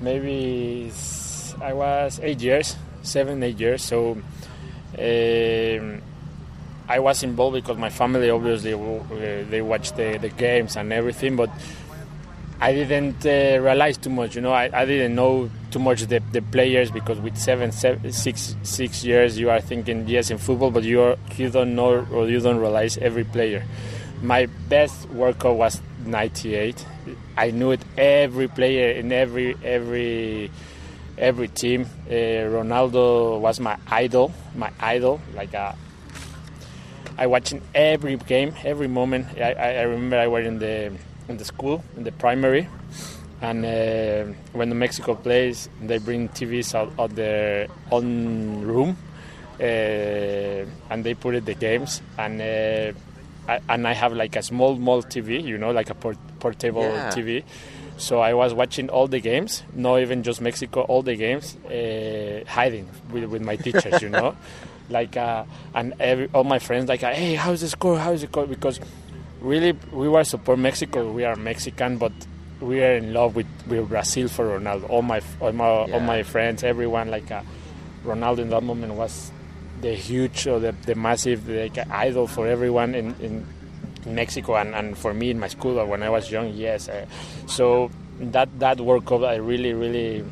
maybe 0.00 0.90
I 1.62 1.72
was 1.74 2.18
eight 2.24 2.42
years, 2.42 2.74
seven, 3.02 3.40
eight 3.44 3.60
years. 3.60 3.84
So 3.84 4.18
um, 4.98 6.02
I 6.90 6.98
was 6.98 7.22
involved 7.22 7.54
because 7.54 7.78
my 7.78 7.88
family 7.88 8.30
obviously 8.30 8.72
they 9.44 9.62
watched 9.62 9.94
the, 9.94 10.18
the 10.20 10.28
games 10.28 10.76
and 10.76 10.92
everything, 10.92 11.36
but 11.36 11.48
I 12.60 12.72
didn't 12.72 13.24
uh, 13.24 13.62
realize 13.62 13.96
too 13.96 14.10
much. 14.10 14.34
You 14.34 14.40
know, 14.42 14.52
I, 14.52 14.68
I 14.72 14.86
didn't 14.86 15.14
know 15.14 15.48
too 15.70 15.78
much 15.78 16.02
the, 16.02 16.18
the 16.32 16.42
players 16.42 16.90
because 16.90 17.20
with 17.20 17.36
seven, 17.38 17.70
seven, 17.70 18.10
six, 18.12 18.56
six 18.64 19.04
years 19.04 19.38
you 19.38 19.50
are 19.50 19.60
thinking 19.60 20.08
yes 20.08 20.32
in 20.32 20.38
football, 20.38 20.72
but 20.72 20.82
you 20.82 21.00
are, 21.00 21.16
you 21.36 21.48
don't 21.48 21.76
know 21.76 22.04
or 22.10 22.28
you 22.28 22.40
don't 22.40 22.58
realize 22.58 22.98
every 22.98 23.22
player. 23.22 23.64
My 24.20 24.46
best 24.68 25.08
World 25.10 25.38
Cup 25.38 25.54
was 25.54 25.80
'98. 26.04 26.84
I 27.36 27.52
knew 27.52 27.70
it 27.70 27.82
every 27.96 28.48
player 28.48 28.90
in 28.90 29.12
every 29.12 29.56
every 29.62 30.50
every 31.16 31.48
team. 31.48 31.86
Uh, 32.08 32.50
Ronaldo 32.50 33.40
was 33.40 33.60
my 33.60 33.78
idol, 33.86 34.34
my 34.56 34.72
idol. 34.80 35.20
Like 35.36 35.54
uh, 35.54 35.72
I 37.18 37.26
watching 37.26 37.60
every 37.74 38.16
game, 38.16 38.54
every 38.64 38.88
moment. 38.88 39.26
I, 39.38 39.52
I 39.52 39.82
remember 39.82 40.16
I 40.18 40.26
was 40.26 40.46
in 40.46 40.58
the 40.58 40.92
in 41.28 41.36
the 41.36 41.44
school 41.44 41.84
in 41.96 42.04
the 42.04 42.12
primary, 42.12 42.68
and 43.40 43.64
uh, 43.64 44.24
when 44.52 44.68
the 44.68 44.74
Mexico 44.74 45.14
plays, 45.14 45.68
they 45.82 45.98
bring 45.98 46.28
TVs 46.28 46.74
out 46.74 46.92
of 46.98 47.14
their 47.14 47.68
own 47.90 48.62
room, 48.62 48.96
uh, 49.60 49.62
and 50.90 51.04
they 51.04 51.14
put 51.14 51.34
it 51.34 51.44
the 51.46 51.54
games 51.54 52.02
and. 52.18 52.40
Uh, 52.40 52.98
I, 53.48 53.58
and 53.68 53.88
I 53.88 53.94
have 53.94 54.12
like 54.12 54.36
a 54.36 54.42
small, 54.42 54.76
small 54.76 55.02
TV, 55.02 55.42
you 55.42 55.58
know, 55.58 55.72
like 55.72 55.90
a 55.90 55.94
port- 55.94 56.18
portable 56.38 56.82
Yeah. 56.82 57.10
TV. 57.10 57.42
So 57.96 58.20
I 58.20 58.32
was 58.34 58.54
watching 58.54 58.88
all 58.90 59.08
the 59.08 59.18
games, 59.18 59.64
not 59.74 59.98
even 60.00 60.22
just 60.22 60.40
Mexico, 60.40 60.82
all 60.82 61.02
the 61.02 61.16
games, 61.16 61.56
uh, 61.66 62.44
hiding 62.46 62.88
with, 63.10 63.24
with 63.24 63.42
my 63.42 63.56
teachers, 63.56 64.02
you 64.02 64.08
know, 64.08 64.36
like 64.90 65.16
uh, 65.16 65.44
and 65.74 65.94
every, 66.00 66.28
all 66.34 66.44
my 66.44 66.58
friends 66.58 66.88
like, 66.88 67.00
hey, 67.00 67.34
how's 67.34 67.60
the 67.60 67.68
score? 67.68 67.98
How's 67.98 68.20
the 68.20 68.26
score? 68.26 68.46
Because 68.46 68.80
really, 69.40 69.72
we 69.92 70.08
were 70.08 70.24
support 70.24 70.58
Mexico. 70.58 71.10
We 71.10 71.24
are 71.24 71.36
Mexican, 71.36 71.98
but 71.98 72.12
we 72.60 72.82
are 72.82 72.96
in 72.96 73.12
love 73.12 73.36
with, 73.36 73.46
with 73.66 73.88
Brazil 73.88 74.28
for 74.28 74.58
Ronaldo. 74.58 74.88
All 74.90 75.02
my 75.02 75.20
all 75.40 75.52
my, 75.52 75.66
all 75.66 76.00
my 76.00 76.22
friends, 76.22 76.62
everyone 76.62 77.10
like 77.10 77.30
uh, 77.30 77.42
Ronaldo 78.04 78.38
in 78.40 78.50
that 78.50 78.62
moment 78.62 78.94
was 78.94 79.32
the 79.80 79.94
huge 79.94 80.46
or 80.46 80.58
the, 80.60 80.72
the 80.86 80.94
massive 80.94 81.48
like 81.48 81.78
idol 81.90 82.26
for 82.26 82.46
everyone 82.46 82.94
in, 82.94 83.14
in 83.20 83.46
Mexico 84.06 84.56
and, 84.56 84.74
and 84.74 84.96
for 84.96 85.14
me 85.14 85.30
in 85.30 85.38
my 85.38 85.48
school 85.48 85.84
when 85.86 86.02
I 86.02 86.10
was 86.10 86.30
young 86.30 86.52
yes 86.54 86.88
uh, 86.88 87.06
so 87.46 87.90
that 88.20 88.48
that 88.58 88.80
World 88.80 89.06
Cup 89.06 89.22
I 89.22 89.36
really 89.36 89.72
really 89.72 90.24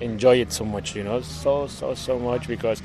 enjoy 0.00 0.36
it 0.36 0.52
so 0.52 0.64
much 0.64 0.94
you 0.94 1.02
know 1.02 1.20
so 1.20 1.66
so 1.66 1.94
so 1.94 2.18
much 2.18 2.48
because 2.48 2.82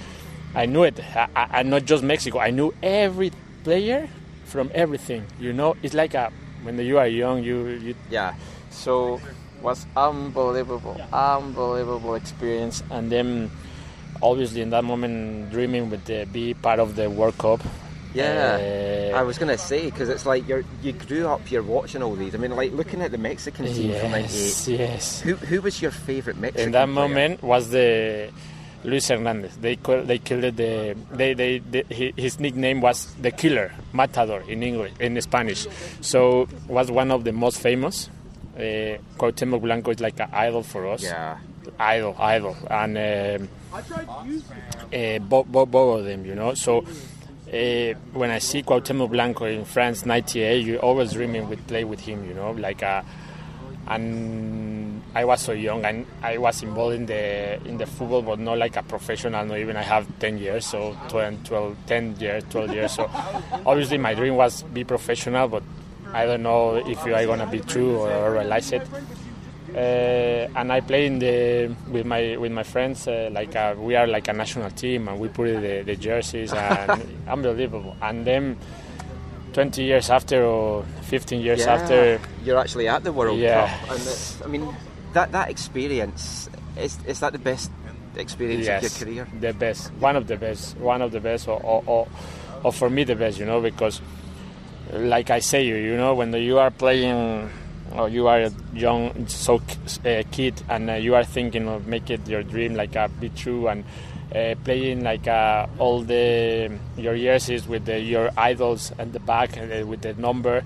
I 0.56 0.66
knew 0.66 0.84
it 0.84 1.00
I, 1.16 1.28
I, 1.36 1.60
and 1.62 1.70
not 1.70 1.86
just 1.86 2.04
Mexico 2.04 2.40
I 2.40 2.52
knew 2.52 2.74
every 2.84 3.32
player 3.64 4.08
from 4.46 4.70
everything 4.74 5.26
you 5.40 5.54
know 5.54 5.76
it's 5.82 5.94
like 5.94 6.14
a 6.14 6.32
when 6.64 6.78
you 6.80 6.98
are 6.98 7.08
young 7.08 7.44
you, 7.44 7.68
you 7.68 7.96
yeah 8.10 8.34
so 8.70 9.20
was 9.62 9.86
unbelievable 9.96 11.00
unbelievable 11.14 12.16
experience 12.16 12.84
and 12.92 13.12
then 13.12 13.50
obviously 14.22 14.62
in 14.62 14.70
that 14.72 14.84
moment 14.84 15.50
dreaming 15.52 15.90
with 15.90 16.04
the 16.06 16.26
be 16.32 16.54
part 16.54 16.80
of 16.80 16.96
the 16.96 17.10
World 17.10 17.38
Cup 17.38 17.62
Yeah, 18.14 18.60
Uh, 18.60 19.18
I 19.18 19.24
was 19.24 19.38
gonna 19.40 19.58
say 19.58 19.86
because 19.88 20.10
it's 20.10 20.26
like 20.26 20.44
you're 20.46 20.66
you 20.84 20.92
grew 20.92 21.28
up, 21.32 21.40
you're 21.50 21.64
watching 21.64 22.04
all 22.04 22.14
these. 22.14 22.36
I 22.36 22.40
mean, 22.44 22.52
like 22.52 22.74
looking 22.76 23.02
at 23.02 23.12
the 23.16 23.18
Mexican 23.18 23.66
team 23.72 23.96
from 23.96 24.12
Yes, 24.12 24.68
'98. 24.68 24.80
yes. 24.80 25.22
Who 25.24 25.34
who 25.50 25.62
was 25.62 25.82
your 25.82 25.92
favorite 25.96 26.36
Mexican? 26.36 26.66
in 26.66 26.72
that 26.76 26.92
player? 26.92 27.00
moment 27.02 27.40
was 27.42 27.70
the 27.72 28.28
Luis 28.84 29.08
Hernandez. 29.10 29.56
They 29.58 29.76
call, 29.76 30.02
they 30.04 30.18
killed 30.18 30.56
the 30.58 30.96
they, 31.12 31.34
they, 31.34 31.60
they 31.60 31.84
hi- 31.92 32.14
his 32.16 32.40
nickname 32.40 32.82
was 32.82 33.14
the 33.16 33.32
killer, 33.32 33.72
Matador 33.94 34.42
in 34.48 34.64
English 34.64 34.94
in 35.00 35.20
Spanish. 35.22 35.68
So 36.02 36.48
was 36.68 36.90
one 36.92 37.12
of 37.12 37.24
the 37.24 37.32
most 37.32 37.60
famous. 37.62 38.10
Uh, 38.56 38.98
Cuauhtemoc 39.18 39.62
Blanco 39.62 39.92
is 39.92 40.00
like 40.02 40.20
an 40.20 40.30
idol 40.34 40.64
for 40.64 40.88
us. 40.88 41.04
Yeah. 41.04 41.38
idol, 41.80 42.16
idol, 42.20 42.56
and 42.70 42.98
um, 43.42 43.50
uh, 44.94 45.20
bo- 45.20 45.44
bo- 45.44 45.66
both 45.66 46.00
of 46.00 46.06
them, 46.06 46.26
you 46.26 46.36
know. 46.36 46.54
So 46.56 46.80
uh, 46.80 47.94
when 48.14 48.30
I 48.32 48.40
see 48.40 48.62
Cuauhtemoc 48.64 49.10
Blanco 49.12 49.46
in 49.46 49.64
France 49.66 50.06
'98, 50.06 50.66
you 50.66 50.78
always 50.80 51.14
dreaming 51.14 51.48
with 51.50 51.66
play 51.68 51.84
with 51.84 52.00
him, 52.02 52.28
you 52.28 52.34
know, 52.34 52.52
like 52.52 52.82
uh, 52.84 53.04
and 53.88 54.91
I 55.14 55.26
was 55.26 55.42
so 55.42 55.52
young 55.52 55.84
and 55.84 56.06
I 56.22 56.38
was 56.38 56.64
involved 56.64 56.96
in 56.96 57.06
the 57.06 57.60
in 57.66 57.78
the 57.78 57.86
football, 57.86 58.22
but 58.22 58.40
not 58.40 58.58
like 58.58 58.78
a 58.78 58.84
professional. 58.84 59.44
Not 59.46 59.58
even 59.58 59.76
I 59.76 59.82
have 59.82 60.08
10 60.20 60.38
years, 60.38 60.66
so 60.66 60.96
12, 61.10 61.44
12 61.44 61.76
10 61.88 62.16
years, 62.20 62.44
12 62.50 62.74
years. 62.74 62.92
So 62.94 63.10
obviously 63.66 63.98
my 63.98 64.14
dream 64.14 64.36
was 64.36 64.64
be 64.64 64.84
professional, 64.86 65.48
but 65.50 65.64
I 66.14 66.26
don't 66.26 66.44
know 66.44 66.76
if 66.76 67.00
I 67.06 67.26
gonna 67.26 67.46
be 67.48 67.60
true 67.60 67.98
or, 67.98 68.32
realize 68.34 68.72
it. 68.72 68.84
Uh, 69.74 70.48
and 70.60 70.72
I 70.72 70.82
play 70.82 71.06
in 71.06 71.20
the 71.20 71.74
with 71.90 72.06
my 72.06 72.36
with 72.38 72.52
my 72.52 72.64
friends. 72.64 73.08
Uh, 73.08 73.30
like 73.32 73.56
uh, 73.56 73.74
we 73.78 73.96
are 73.96 74.08
like 74.08 74.28
a 74.28 74.34
national 74.34 74.70
team, 74.72 75.08
and 75.08 75.20
we 75.20 75.30
put 75.30 75.48
the, 75.62 75.84
the 75.86 75.96
jerseys 75.96 76.52
and 76.54 77.02
unbelievable. 77.28 77.96
And 78.02 78.26
then 78.26 78.58
20 79.54 79.84
years 79.84 80.10
after 80.10 80.44
or 80.44 80.84
15 81.04 81.42
years 81.42 81.60
Yeah, 81.62 81.74
after, 81.74 82.20
you're 82.44 82.58
actually 82.58 82.88
at 82.88 83.04
the 83.04 83.12
World 83.14 83.40
Yeah. 83.40 83.68
Cup, 83.68 83.92
and 83.92 84.00
it's, 84.02 84.42
I 84.42 84.48
mean 84.48 84.68
that 85.14 85.32
that 85.32 85.50
experience 85.50 86.50
is 86.78 86.98
is 87.06 87.20
that 87.20 87.34
the 87.34 87.40
best 87.40 87.72
experience 88.16 88.66
yes, 88.66 89.02
of 89.02 89.08
your 89.08 89.26
career? 89.26 89.40
the 89.40 89.54
best, 89.54 89.94
one 89.94 90.16
of 90.16 90.28
the 90.28 90.38
best, 90.38 90.78
one 90.78 91.02
of 91.02 91.12
the 91.12 91.20
best, 91.20 91.48
or, 91.48 91.62
or, 91.64 91.84
or, 91.86 92.08
or 92.64 92.74
for 92.74 92.90
me 92.90 93.04
the 93.04 93.16
best, 93.16 93.40
you 93.40 93.46
know, 93.46 93.62
because 93.62 94.02
like 94.92 95.30
I 95.30 95.40
say, 95.40 95.66
you 95.66 95.76
you 95.76 95.98
know, 95.98 96.14
when 96.14 96.34
you 96.34 96.60
are 96.60 96.72
playing 96.72 97.50
or 97.94 98.10
you 98.10 98.28
are 98.28 98.42
a 98.42 98.52
young 98.74 99.28
so 99.28 99.62
uh, 100.06 100.24
kid 100.32 100.62
and 100.70 100.90
uh, 100.90 100.94
you 100.94 101.16
are 101.16 101.24
thinking 101.24 101.68
of 101.68 101.88
make 101.88 102.10
it 102.10 102.26
your 102.28 102.44
dream 102.44 102.76
like 102.76 102.96
uh, 102.96 103.08
be 103.20 103.30
true 103.30 103.68
and 103.68 103.84
uh, 104.34 104.56
playing 104.64 105.04
like 105.04 105.28
uh, 105.28 105.68
all 105.78 106.02
the 106.02 106.72
your 106.98 107.16
years 107.16 107.50
is 107.50 107.68
with 107.68 107.86
the, 107.86 108.00
your 108.00 108.32
idols 108.38 108.94
at 108.98 109.12
the 109.12 109.20
back 109.20 109.58
uh, 109.58 109.86
with 109.86 110.02
the 110.02 110.14
number 110.14 110.64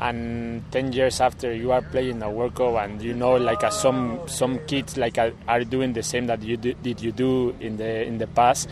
and 0.00 0.62
10 0.72 0.92
years 0.92 1.20
after 1.20 1.54
you 1.54 1.70
are 1.72 1.82
playing 1.82 2.22
a 2.22 2.30
World 2.30 2.54
Cup 2.54 2.76
and 2.76 3.00
you 3.00 3.14
know 3.14 3.36
like 3.36 3.62
uh, 3.62 3.70
some 3.70 4.20
some 4.26 4.58
kids 4.66 4.96
like 4.96 5.18
uh, 5.18 5.30
are 5.46 5.64
doing 5.64 5.92
the 5.92 6.02
same 6.02 6.26
that 6.26 6.42
you 6.42 6.56
do, 6.56 6.74
did 6.74 7.00
you 7.00 7.12
do 7.12 7.54
in 7.60 7.76
the 7.76 8.04
in 8.04 8.18
the 8.18 8.26
past 8.26 8.68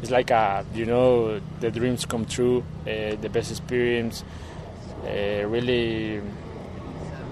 it's 0.00 0.10
like 0.10 0.30
a 0.30 0.64
you 0.74 0.86
know 0.86 1.40
the 1.60 1.70
dreams 1.70 2.06
come 2.06 2.24
true 2.24 2.64
uh, 2.82 3.14
the 3.20 3.28
best 3.30 3.50
experience 3.50 4.24
uh, 5.04 5.46
really 5.46 6.22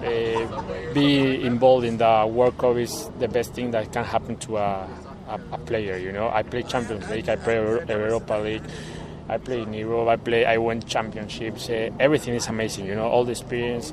uh, 0.03 0.93
be 0.93 1.43
involved 1.43 1.85
in 1.85 1.97
the 1.97 2.29
World 2.29 2.57
Cup 2.57 2.75
is 2.77 3.09
the 3.19 3.27
best 3.27 3.53
thing 3.53 3.71
that 3.71 3.91
can 3.91 4.03
happen 4.03 4.35
to 4.37 4.57
a, 4.57 4.87
a, 5.29 5.39
a 5.53 5.57
player. 5.59 5.97
You 5.97 6.11
know, 6.11 6.29
I 6.29 6.43
play 6.43 6.63
Champions 6.63 7.09
League, 7.09 7.29
I 7.29 7.37
play 7.37 7.55
Europa 7.55 8.33
League, 8.33 8.63
I 9.33 9.37
play 9.39 9.61
in 9.61 9.73
Europe. 9.73 10.07
I 10.07 10.15
play. 10.17 10.45
I 10.45 10.57
won 10.57 10.81
championships. 10.81 11.67
Uh, 11.69 11.89
everything 11.99 12.35
is 12.35 12.47
amazing. 12.47 12.85
You 12.85 12.93
know, 12.93 13.07
all 13.07 13.25
the 13.25 13.31
experience, 13.31 13.91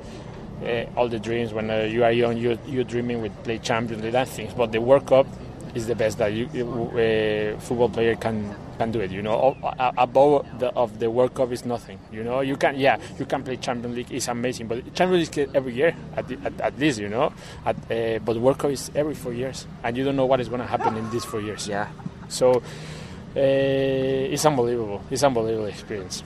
uh, 0.63 0.85
all 0.97 1.09
the 1.09 1.19
dreams. 1.19 1.55
When 1.55 1.71
uh, 1.71 1.79
you 1.95 2.05
are 2.05 2.13
young, 2.13 2.37
you 2.37 2.59
you're 2.67 2.85
dreaming 2.85 3.23
with 3.23 3.33
play 3.43 3.59
Champions 3.59 4.03
League 4.03 4.15
and 4.15 4.29
things. 4.29 4.53
But 4.53 4.73
the 4.73 4.81
World 4.83 5.07
Cup 5.07 5.27
is 5.75 5.87
the 5.87 5.95
best 5.95 6.19
that 6.19 6.33
you 6.33 6.45
uh, 6.47 7.59
football 7.61 7.89
player 7.89 8.17
can 8.17 8.55
can 8.77 8.91
do 8.93 9.01
it. 9.01 9.11
You 9.11 9.23
know, 9.23 9.33
All- 9.33 9.75
above 9.97 10.45
the, 10.59 10.69
of 10.75 10.99
the 10.99 11.09
World 11.11 11.33
Cup 11.33 11.53
is 11.53 11.65
nothing. 11.65 11.99
You 12.13 12.23
know, 12.23 12.41
you 12.41 12.57
can 12.57 12.79
yeah, 12.79 12.99
you 13.19 13.25
can 13.25 13.43
play 13.43 13.57
Champions 13.57 13.97
League. 13.97 14.13
It's 14.13 14.29
amazing, 14.29 14.67
but 14.69 14.95
Champions 14.95 15.35
League 15.35 15.51
every 15.55 15.73
year 15.73 15.97
at, 16.17 16.29
the, 16.29 16.37
at, 16.45 16.61
at 16.61 16.79
least. 16.79 16.99
You 16.99 17.09
know, 17.09 17.33
at, 17.65 17.77
uh, 17.91 18.19
but 18.19 18.37
World 18.37 18.59
Cup 18.59 18.73
is 18.73 18.91
every 18.95 19.15
four 19.15 19.33
years, 19.33 19.67
and 19.83 19.97
you 19.97 20.05
don't 20.05 20.17
know 20.17 20.27
what 20.27 20.41
is 20.41 20.49
going 20.49 20.61
to 20.61 20.67
happen 20.67 20.97
in 20.99 21.09
these 21.11 21.25
four 21.25 21.41
years. 21.41 21.67
Yeah. 21.67 21.89
So. 22.29 22.63
Uh, 23.37 24.33
it's 24.35 24.45
unbelievable. 24.45 25.03
It's 25.11 25.23
unbelievable 25.23 25.67
experience. 25.67 26.23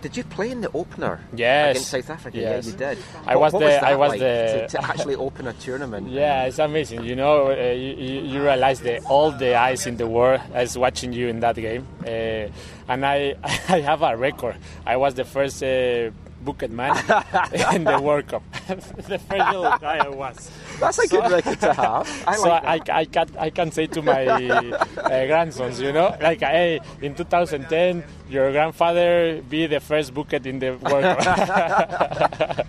Did 0.00 0.16
you 0.16 0.22
play 0.22 0.52
in 0.52 0.60
the 0.60 0.70
opener 0.74 1.20
Yes. 1.34 1.70
against 1.72 1.90
South 1.90 2.10
Africa? 2.10 2.38
Yes. 2.38 2.66
Yeah, 2.66 2.70
you 2.72 2.78
did. 2.78 2.98
I 3.26 3.34
What- 3.34 3.40
was 3.46 3.52
what 3.54 3.58
the- 3.60 3.66
that 3.66 3.82
I 3.84 3.96
was 3.96 4.10
like, 4.10 4.20
the- 4.20 4.66
to, 4.70 4.76
to 4.76 4.84
actually 4.84 5.16
open 5.16 5.48
a 5.48 5.52
tournament. 5.54 6.08
Yeah, 6.10 6.44
it's 6.44 6.60
amazing. 6.60 7.02
You 7.04 7.16
know, 7.16 7.48
uh, 7.50 7.54
you, 7.72 7.94
you 7.94 8.20
you 8.32 8.42
realize 8.42 8.78
that 8.82 9.04
all 9.06 9.32
the 9.32 9.56
eyes 9.56 9.86
in 9.88 9.96
the 9.96 10.06
world 10.06 10.40
is 10.54 10.78
watching 10.78 11.12
you 11.12 11.26
in 11.28 11.40
that 11.40 11.56
game, 11.56 11.84
uh, 12.06 12.46
and 12.92 13.04
I 13.04 13.34
I 13.68 13.80
have 13.80 14.02
a 14.02 14.16
record. 14.16 14.54
I 14.86 14.96
was 14.98 15.14
the 15.14 15.24
first 15.24 15.62
uh, 15.64 16.10
booked 16.48 16.70
man 16.72 16.96
in 17.74 17.84
the 17.84 18.00
World 18.00 18.26
Cup. 18.28 18.42
the 18.68 19.18
first 19.18 19.28
little 19.28 19.76
guy 19.78 19.98
I 20.04 20.08
was. 20.08 20.50
That's 20.80 20.98
a 20.98 21.06
good 21.08 21.30
record 21.30 21.60
to 21.60 21.72
have. 21.74 22.08
I 22.26 22.36
so 22.40 22.48
like 22.48 22.88
I, 22.88 23.00
I 23.00 23.04
can 23.04 23.28
I 23.38 23.50
can 23.50 23.70
say 23.70 23.86
to 23.88 24.00
my 24.00 24.24
uh, 24.26 25.26
grandsons, 25.28 25.80
you 25.80 25.92
know, 25.92 26.16
like 26.20 26.40
hey, 26.40 26.80
in 27.02 27.14
2010, 27.14 28.02
your 28.30 28.50
grandfather 28.52 29.42
be 29.48 29.66
the 29.66 29.80
first 29.80 30.14
booked 30.14 30.32
in 30.46 30.58
the 30.58 30.70
World 30.80 31.04
Cup. 31.20 32.66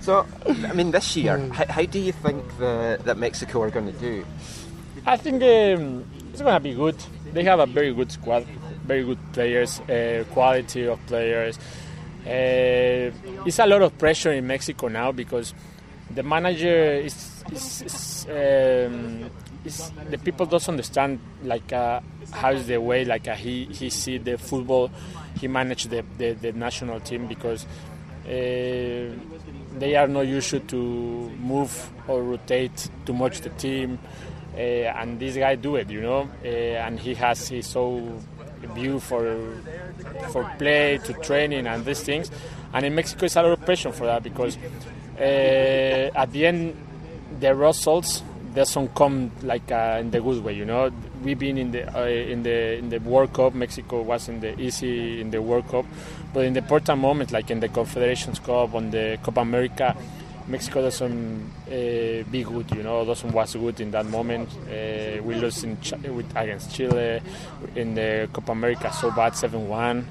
So, 0.00 0.24
I 0.46 0.72
mean, 0.72 0.90
this 0.90 1.16
year, 1.16 1.36
Hmm. 1.36 1.50
how, 1.50 1.66
how 1.68 1.84
do 1.84 1.98
you 1.98 2.12
think 2.12 2.40
the, 2.56 2.98
that 3.04 3.18
Mexico 3.18 3.60
are 3.60 3.70
going 3.70 3.92
to 3.92 3.98
do? 3.98 4.24
I 5.04 5.16
think 5.18 5.42
um, 5.42 6.04
it's 6.32 6.40
gonna 6.40 6.60
be 6.60 6.72
good. 6.72 6.96
They 7.34 7.44
have 7.44 7.60
a 7.60 7.66
very 7.66 7.92
good 7.92 8.10
squad, 8.10 8.46
very 8.88 9.04
good 9.04 9.18
players, 9.34 9.80
uh, 9.80 10.24
quality 10.32 10.86
of 10.88 10.98
players. 11.06 11.58
Uh, 12.28 13.10
it's 13.46 13.58
a 13.58 13.66
lot 13.66 13.80
of 13.80 13.96
pressure 13.96 14.32
in 14.32 14.46
Mexico 14.46 14.88
now 14.88 15.12
because 15.12 15.54
the 16.10 16.22
manager 16.22 16.68
is, 16.68 17.42
is, 17.50 17.82
is, 17.82 18.26
um, 18.28 19.30
is 19.64 19.90
the 20.10 20.18
people 20.18 20.44
doesn't 20.44 20.72
understand 20.74 21.20
like 21.42 21.72
uh, 21.72 22.00
how 22.32 22.52
is 22.52 22.66
the 22.66 22.78
way 22.78 23.06
like 23.06 23.26
uh, 23.28 23.34
he 23.34 23.64
he 23.64 23.88
see 23.88 24.18
the 24.18 24.36
football, 24.36 24.90
he 25.40 25.48
manage 25.48 25.84
the, 25.84 26.04
the, 26.18 26.32
the 26.34 26.52
national 26.52 27.00
team 27.00 27.26
because. 27.26 27.66
Uh, 28.26 29.14
they 29.78 29.94
are 29.94 30.08
not 30.08 30.26
used 30.26 30.68
to 30.68 30.76
move 30.76 31.90
or 32.08 32.22
rotate 32.22 32.90
too 33.06 33.12
much 33.12 33.40
the 33.40 33.48
team, 33.50 33.98
uh, 34.54 34.58
and 34.58 35.18
this 35.18 35.36
guy 35.36 35.54
do 35.54 35.76
it, 35.76 35.88
you 35.88 36.00
know, 36.00 36.28
uh, 36.44 36.48
and 36.48 36.98
he 36.98 37.14
has 37.14 37.48
his 37.48 37.74
own 37.76 38.22
view 38.74 39.00
for 39.00 39.36
for 40.30 40.44
play 40.58 40.98
to 40.98 41.12
training 41.14 41.66
and 41.66 41.84
these 41.84 42.02
things, 42.02 42.30
and 42.72 42.84
in 42.84 42.94
Mexico 42.94 43.26
it's 43.26 43.36
a 43.36 43.42
lot 43.42 43.52
of 43.52 43.64
pressure 43.64 43.92
for 43.92 44.06
that 44.06 44.22
because 44.22 44.56
uh, 45.18 46.10
at 46.14 46.30
the 46.32 46.46
end 46.46 46.76
the 47.40 47.54
results 47.54 48.22
doesn't 48.54 48.94
come 48.94 49.30
like 49.42 49.70
uh, 49.70 49.98
in 50.00 50.10
the 50.10 50.20
good 50.20 50.42
way, 50.42 50.52
you 50.52 50.64
know. 50.64 50.90
We've 51.22 51.38
been 51.38 51.58
in 51.58 51.70
the 51.70 51.96
uh, 51.96 52.06
in 52.06 52.42
the 52.42 52.78
in 52.78 52.88
the 52.88 52.98
World 52.98 53.32
Cup. 53.32 53.54
Mexico 53.54 54.02
was 54.02 54.28
in 54.28 54.40
the 54.40 54.58
easy 54.58 55.20
in 55.20 55.30
the 55.30 55.40
World 55.40 55.68
Cup, 55.68 55.84
but 56.32 56.44
in 56.44 56.54
the 56.54 56.60
important 56.60 56.98
moments, 56.98 57.32
like 57.32 57.50
in 57.50 57.60
the 57.60 57.68
Confederations 57.68 58.38
Cup, 58.38 58.74
on 58.74 58.90
the 58.90 59.18
Copa 59.22 59.40
America, 59.40 59.96
Mexico 60.48 60.80
doesn't 60.80 61.52
uh, 61.66 62.24
be 62.30 62.42
good, 62.42 62.70
you 62.74 62.82
know. 62.82 63.04
Doesn't 63.04 63.32
was 63.32 63.54
good 63.54 63.80
in 63.80 63.90
that 63.90 64.06
moment. 64.06 64.48
Uh, 64.66 65.22
we 65.22 65.34
lost 65.34 65.64
in 65.64 65.78
Ch- 65.80 65.92
with 66.08 66.30
against 66.34 66.74
Chile 66.74 67.20
in 67.76 67.94
the 67.94 68.28
Copa 68.32 68.52
America 68.52 68.90
so 68.92 69.10
bad, 69.10 69.36
seven 69.36 69.68
one. 69.68 70.06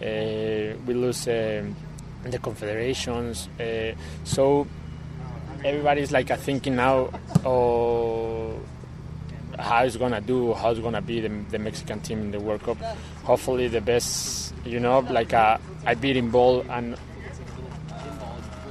Uh, 0.00 0.74
we 0.86 0.94
lose 0.94 1.28
um, 1.28 1.76
in 2.24 2.30
the 2.30 2.38
Confederations, 2.38 3.48
uh, 3.60 3.92
so 4.24 4.66
everybody's 5.64 6.10
like 6.10 6.30
uh, 6.30 6.36
thinking 6.36 6.74
now, 6.76 7.10
oh, 7.44 8.58
how 9.58 9.84
it's 9.84 9.96
gonna 9.96 10.20
do, 10.20 10.54
how 10.54 10.70
it's 10.70 10.80
gonna 10.80 11.02
be 11.02 11.20
the, 11.20 11.28
the 11.50 11.58
Mexican 11.58 12.00
team 12.00 12.20
in 12.20 12.30
the 12.30 12.40
World 12.40 12.62
Cup. 12.62 12.78
Hopefully, 13.24 13.68
the 13.68 13.80
best, 13.80 14.54
you 14.64 14.80
know, 14.80 15.00
like 15.00 15.34
uh, 15.34 15.58
I 15.84 15.94
beat 15.94 16.16
in 16.16 16.30
ball 16.30 16.64
and 16.70 16.96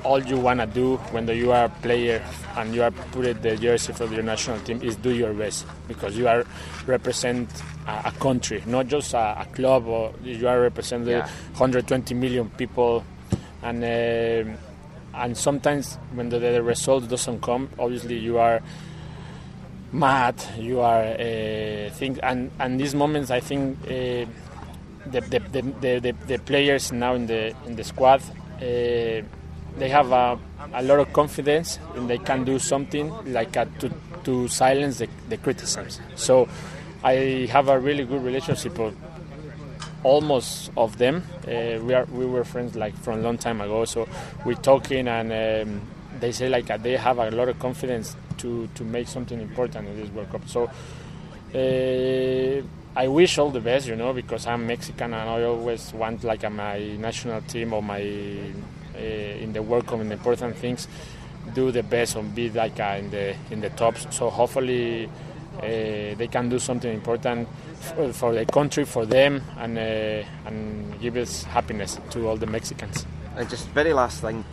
all 0.03 0.21
you 0.23 0.37
wanna 0.37 0.65
do 0.67 0.97
when 1.11 1.27
you 1.27 1.51
are 1.51 1.65
a 1.65 1.69
player 1.69 2.23
and 2.57 2.73
you 2.75 2.83
are 2.83 2.91
putting 2.91 3.39
the 3.41 3.55
jersey 3.57 3.93
for 3.93 4.05
your 4.05 4.23
national 4.23 4.59
team 4.61 4.81
is 4.81 4.95
do 4.95 5.11
your 5.13 5.33
best 5.33 5.65
because 5.87 6.17
you 6.17 6.27
are 6.27 6.45
represent 6.87 7.49
a, 7.87 8.01
a 8.05 8.11
country, 8.19 8.63
not 8.65 8.87
just 8.87 9.13
a, 9.13 9.41
a 9.41 9.45
club. 9.53 9.87
Or 9.87 10.13
you 10.23 10.47
are 10.47 10.61
representing 10.61 11.09
Yeah. 11.09 11.27
120 11.57 12.13
million 12.15 12.49
people, 12.51 13.03
and 13.63 13.83
um 13.83 14.57
and 15.13 15.37
sometimes 15.37 15.95
when 16.13 16.29
the, 16.29 16.39
the 16.39 16.63
result 16.63 17.09
doesn't 17.09 17.41
come, 17.41 17.69
obviously 17.77 18.17
you 18.17 18.37
are 18.39 18.61
mad. 19.91 20.35
You 20.57 20.79
are 20.79 21.03
uh, 21.03 21.89
think 21.91 22.19
and 22.23 22.51
and 22.59 22.79
these 22.79 22.95
moments, 22.95 23.29
I 23.31 23.39
think. 23.39 23.77
Uh, 23.85 24.25
the, 25.03 25.19
the, 25.19 25.39
the, 25.39 25.61
the, 25.81 25.99
the, 25.99 26.15
the 26.27 26.37
players 26.37 26.91
now 26.91 27.15
in 27.15 27.25
the 27.25 27.55
in 27.65 27.75
the 27.75 27.83
squad 27.83 28.21
uh, 28.61 29.25
they 29.77 29.89
have 29.89 30.11
a, 30.11 30.37
a 30.73 30.83
lot 30.83 30.99
of 30.99 31.11
confidence 31.13 31.79
and 31.95 32.09
they 32.09 32.17
can 32.17 32.43
do 32.43 32.59
something 32.59 33.11
like 33.31 33.55
uh, 33.57 33.65
to, 33.79 33.91
to 34.23 34.47
silence 34.47 34.99
the, 34.99 35.07
the 35.29 35.37
criticisms. 35.37 35.99
So 36.15 36.47
I 37.03 37.47
have 37.51 37.69
a 37.69 37.79
really 37.79 38.05
good 38.05 38.23
relationship 38.23 38.77
with 38.77 38.95
almost 40.03 40.71
of 40.77 40.97
them. 40.97 41.23
Uh, 41.47 41.79
we 41.83 41.93
are 41.93 42.05
we 42.05 42.25
were 42.25 42.43
friends 42.43 42.75
like 42.75 42.95
from 42.97 43.19
a 43.19 43.21
long 43.21 43.37
time 43.37 43.61
ago. 43.61 43.85
So 43.85 44.07
we're 44.45 44.55
talking 44.55 45.07
and 45.07 45.31
um, 45.31 45.81
they 46.19 46.31
say 46.31 46.49
like 46.49 46.67
they 46.81 46.97
have 46.97 47.19
a 47.19 47.31
lot 47.31 47.49
of 47.49 47.59
confidence 47.59 48.15
to, 48.37 48.67
to 48.75 48.83
make 48.83 49.07
something 49.07 49.39
important 49.39 49.87
in 49.87 49.99
this 49.99 50.09
World 50.09 50.31
Cup. 50.31 50.47
So. 50.47 50.69
Uh, 51.53 52.65
I 52.93 53.07
wish 53.07 53.37
all 53.37 53.51
the 53.51 53.61
best, 53.61 53.87
you 53.87 53.95
know, 53.95 54.11
because 54.11 54.45
I'm 54.45 54.67
Mexican 54.67 55.13
and 55.13 55.29
I 55.29 55.43
always 55.43 55.93
want 55.93 56.25
like 56.25 56.49
my 56.51 56.77
national 56.97 57.41
team 57.43 57.71
or 57.71 57.81
my 57.81 58.01
in 58.97 59.53
the 59.53 59.61
World 59.61 59.87
Cup 59.87 59.99
in 60.01 60.11
important 60.11 60.55
things 60.57 60.87
do 61.53 61.71
the 61.71 61.83
best 61.83 62.15
and 62.15 62.33
be 62.35 62.49
like 62.49 62.79
uh, 62.79 62.95
in 62.99 63.09
the 63.09 63.35
in 63.49 63.61
the 63.61 63.69
tops. 63.71 64.05
So 64.11 64.29
hopefully 64.29 65.05
uh, 65.57 65.61
they 65.61 66.27
can 66.31 66.49
do 66.49 66.59
something 66.59 66.93
important 66.93 67.47
for, 67.79 68.13
for 68.13 68.33
the 68.33 68.45
country, 68.45 68.85
for 68.85 69.05
them, 69.05 69.41
and 69.57 69.77
uh, 69.77 70.23
and 70.47 70.99
give 71.01 71.17
us 71.17 71.43
happiness 71.43 71.99
to 72.11 72.27
all 72.27 72.37
the 72.37 72.45
Mexicans. 72.47 73.05
And 73.35 73.49
just 73.49 73.67
very 73.69 73.93
last 73.93 74.21
thing. 74.21 74.45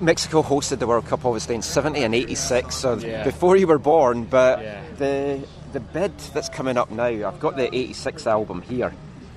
Mexico 0.00 0.42
hosted 0.42 0.78
the 0.78 0.86
World 0.86 1.06
Cup 1.06 1.26
obviously 1.26 1.54
in 1.54 1.60
70 1.62 2.02
and 2.02 2.14
86, 2.14 2.74
so 2.74 2.94
Yeah. 2.96 3.22
before 3.22 3.56
you 3.58 3.66
were 3.66 3.78
born, 3.78 4.24
but 4.24 4.62
Yeah. 4.62 4.80
the 4.96 5.40
the 5.72 5.80
bid 5.80 6.16
that's 6.34 6.48
coming 6.48 6.78
up 6.78 6.90
now, 6.90 7.04
I've 7.04 7.38
got 7.38 7.56
the 7.56 7.68
86 7.76 8.26
album 8.26 8.62
here. 8.62 8.92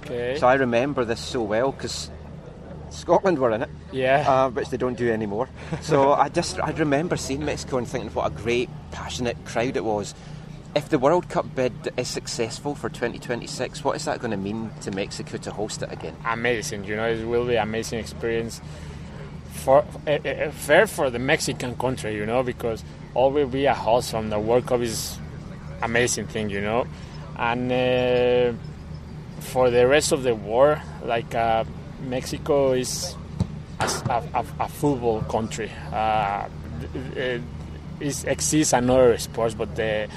Okay. 0.06 0.38
So 0.40 0.48
I 0.48 0.54
remember 0.56 1.06
this 1.06 1.20
so 1.20 1.41
well 1.44 1.72
because 1.74 2.10
Scotland 2.94 3.40
were 3.40 3.52
in 3.52 3.64
it. 3.64 3.70
Yeah. 3.91 4.24
Uh, 4.28 4.49
which 4.49 4.70
they 4.70 4.78
don't 4.78 4.98
do 4.98 5.11
anymore. 5.11 5.49
So 5.82 6.14
I 6.14 6.30
just 6.30 6.60
I 6.60 6.72
remember 6.72 7.18
seeing 7.18 7.44
Mexico 7.44 7.78
and 7.78 7.88
thinking 7.88 8.11
what 8.11 8.32
a 8.32 8.36
great, 8.36 8.70
passionate 8.91 9.38
crowd 9.45 9.76
it 9.76 9.84
was. 9.84 10.14
If 10.76 10.90
the 10.90 10.98
World 10.98 11.30
Cup 11.30 11.53
bid 11.56 11.74
is 11.98 12.07
successful 12.07 12.74
for 12.74 12.90
2026, 12.90 13.84
what 13.84 13.95
is 13.95 14.06
that 14.06 14.20
going 14.20 14.32
to 14.32 14.38
mean 14.38 14.72
to 14.82 14.91
Mexico 14.91 15.38
to 15.38 15.52
host 15.52 15.84
it 15.84 15.91
again? 15.91 16.15
amazing. 16.26 16.86
You 16.86 16.95
know, 16.95 17.07
it 17.07 17.26
will 17.26 17.45
be 17.45 17.56
an 17.57 17.64
amazing 17.64 17.99
experience 17.99 18.61
for 19.52 19.86
uh, 20.07 20.11
uh, 20.11 20.52
fair 20.52 20.88
for 20.88 21.10
the 21.10 21.20
Mexican 21.20 21.76
country. 21.76 22.15
You 22.15 22.26
know, 22.26 22.41
because 22.44 22.84
all 23.14 23.32
will 23.32 23.48
be 23.48 23.65
a 23.65 23.74
host 23.74 24.11
from 24.11 24.30
the 24.30 24.40
World 24.40 24.65
Cup 24.65 24.82
is 24.82 25.18
amazing 25.82 26.28
thing. 26.28 26.49
You 26.49 26.61
know, 26.61 26.88
and 27.38 27.72
uh, 27.72 28.57
for 29.41 29.70
the 29.70 29.88
rest 29.88 30.11
of 30.11 30.24
the 30.24 30.34
world, 30.34 30.80
like 31.03 31.36
uh, 31.36 31.65
Mexico 32.04 32.74
is 32.74 33.16
a, 33.80 34.24
a, 34.34 34.46
a, 34.60 34.70
football 34.70 35.22
country. 35.22 35.72
Uh, 35.92 36.48
it, 37.16 37.42
it 38.00 38.26
exists 38.26 38.74
another 38.74 39.18
sports, 39.18 39.54
but 39.54 39.76
the 39.76 40.08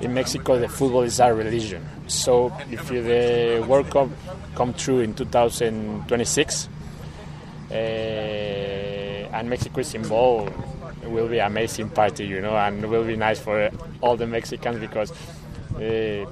in 0.00 0.12
Mexico, 0.12 0.58
the 0.58 0.68
football 0.68 1.02
is 1.02 1.20
our 1.20 1.34
religion. 1.34 1.84
So 2.06 2.52
if 2.70 2.88
the 2.88 3.64
World 3.66 3.90
Cup 3.90 4.10
come 4.54 4.74
true 4.74 5.00
in 5.00 5.14
2026 5.14 6.68
uh, 7.70 7.74
and 7.74 9.48
Mexico 9.50 9.80
is 9.80 9.94
involved, 9.94 10.52
it 11.02 11.10
will 11.10 11.28
be 11.28 11.38
an 11.38 11.46
amazing 11.46 11.88
party, 11.90 12.26
you 12.26 12.40
know, 12.40 12.56
and 12.56 12.84
it 12.84 12.88
will 12.88 13.04
be 13.04 13.16
nice 13.16 13.38
for 13.38 13.70
all 14.00 14.16
the 14.16 14.26
Mexicans 14.26 14.78
because 14.78 15.10
uh, 15.76 16.26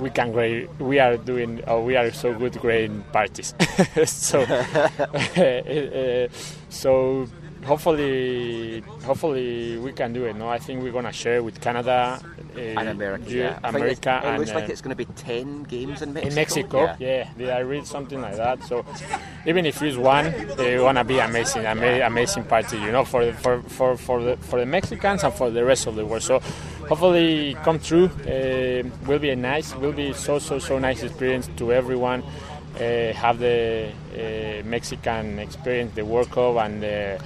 we 0.00 0.10
can 0.10 0.32
grade. 0.32 0.68
We 0.78 0.98
are 0.98 1.16
doing. 1.16 1.62
We 1.84 1.96
are 1.96 2.10
so 2.10 2.34
good 2.34 2.58
grading 2.58 3.02
parties. 3.12 3.54
so, 4.06 4.40
uh, 4.42 6.28
so 6.68 7.26
hopefully, 7.64 8.80
hopefully 9.04 9.78
we 9.78 9.92
can 9.92 10.12
do 10.12 10.24
it. 10.24 10.36
No, 10.36 10.48
I 10.48 10.58
think 10.58 10.82
we're 10.82 10.92
gonna 10.92 11.12
share 11.12 11.42
with 11.42 11.60
Canada 11.60 12.20
uh, 12.56 12.60
And 12.60 12.88
America, 12.88 13.30
yeah. 13.30 13.58
America, 13.62 14.20
it 14.22 14.26
and 14.26 14.38
looks 14.38 14.52
like 14.52 14.68
uh, 14.68 14.72
it's 14.72 14.80
going 14.80 14.96
to 14.96 14.96
be 14.96 15.04
10 15.04 15.64
games 15.64 16.02
in 16.02 16.12
Mexico. 16.12 16.28
in 16.28 16.34
Mexico. 16.34 16.96
Yeah. 16.98 17.28
Did 17.36 17.50
I 17.50 17.60
read 17.60 17.86
something 17.86 18.20
like 18.20 18.36
that? 18.36 18.62
So 18.64 18.84
even 19.46 19.66
if 19.66 19.80
it's 19.82 19.96
one, 19.96 20.26
it's 20.26 20.56
gonna 20.56 21.04
be 21.04 21.18
amazing, 21.18 21.66
ama- 21.66 22.06
amazing 22.06 22.44
party, 22.44 22.78
you 22.78 22.92
know, 22.92 23.04
for 23.04 23.24
the, 23.24 23.32
for 23.32 23.62
for 23.62 23.96
for 23.96 24.22
the 24.22 24.36
for 24.38 24.58
the 24.58 24.66
Mexicans 24.66 25.22
and 25.22 25.32
for 25.32 25.50
the 25.50 25.64
rest 25.64 25.86
of 25.86 25.94
the 25.96 26.04
world. 26.04 26.22
So 26.22 26.40
hopefully 26.90 27.56
come 27.62 27.78
true. 27.78 28.10
Uh, 28.26 28.82
will 29.06 29.20
be 29.20 29.30
a 29.30 29.36
nice, 29.36 29.74
will 29.76 29.92
be 29.92 30.12
so 30.12 30.38
so 30.38 30.58
so 30.58 30.78
nice 30.78 31.02
experience 31.02 31.48
to 31.56 31.72
everyone. 31.72 32.22
Uh, 32.74 33.12
have 33.14 33.38
the 33.38 33.90
uh, 34.14 34.62
Mexican 34.66 35.38
experience, 35.38 35.94
the 35.94 36.04
World 36.04 36.30
Cup, 36.30 36.56
and 36.56 36.82
the 36.82 37.20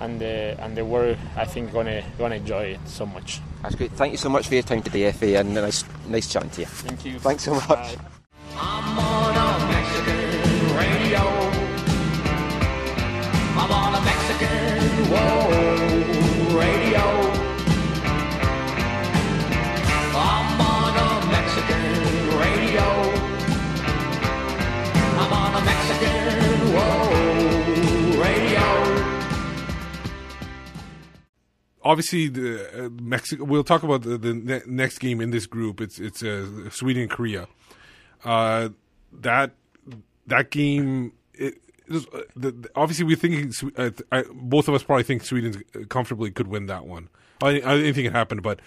and 0.00 0.20
the 0.20 0.56
and 0.62 0.76
the 0.76 0.84
world. 0.84 1.16
I 1.36 1.46
think 1.46 1.72
gonna 1.72 2.04
gonna 2.18 2.36
enjoy 2.36 2.76
it 2.76 2.80
so 2.86 3.06
much. 3.06 3.40
That's 3.62 3.74
great. 3.74 3.92
Thank 3.92 4.12
you 4.12 4.18
so 4.18 4.28
much 4.28 4.46
for 4.48 4.54
your 4.54 4.62
time 4.62 4.82
today, 4.82 5.10
FA, 5.12 5.40
and 5.40 5.54
nice, 5.54 5.84
nice 6.08 6.30
chatting 6.30 6.50
to 6.50 6.60
you. 6.60 6.66
Thank 6.66 7.04
you. 7.04 7.18
Thanks 7.18 7.44
so 7.44 7.54
much. 7.54 7.96
I'm 8.58 9.06
obviously 31.86 32.28
the 32.28 32.86
uh, 32.86 32.88
Mexico. 33.00 33.44
We'll 33.44 33.64
talk 33.64 33.82
about 33.82 34.02
the, 34.02 34.18
the 34.18 34.34
ne- 34.34 34.62
next 34.66 34.98
game 34.98 35.20
in 35.20 35.30
this 35.30 35.46
group. 35.46 35.80
It's 35.80 35.98
it's 35.98 36.22
uh, 36.22 36.70
Sweden 36.70 37.02
and 37.02 37.10
Korea. 37.10 37.46
Uh, 38.24 38.70
that 39.12 39.52
that 40.26 40.50
game. 40.50 41.12
It, 41.34 41.54
it 41.86 41.92
was, 41.92 42.06
uh, 42.08 42.50
obviously, 42.74 43.04
we're 43.04 43.16
thinking. 43.16 43.52
Uh, 43.76 43.90
I, 44.10 44.24
both 44.32 44.68
of 44.68 44.74
us 44.74 44.82
probably 44.82 45.04
think 45.04 45.24
Sweden 45.24 45.62
comfortably 45.88 46.30
could 46.30 46.48
win 46.48 46.66
that 46.66 46.86
one. 46.86 47.08
I, 47.42 47.48
I 47.48 47.76
didn't 47.76 47.94
think 47.94 48.06
it 48.06 48.12
happened, 48.12 48.42
but 48.42 48.60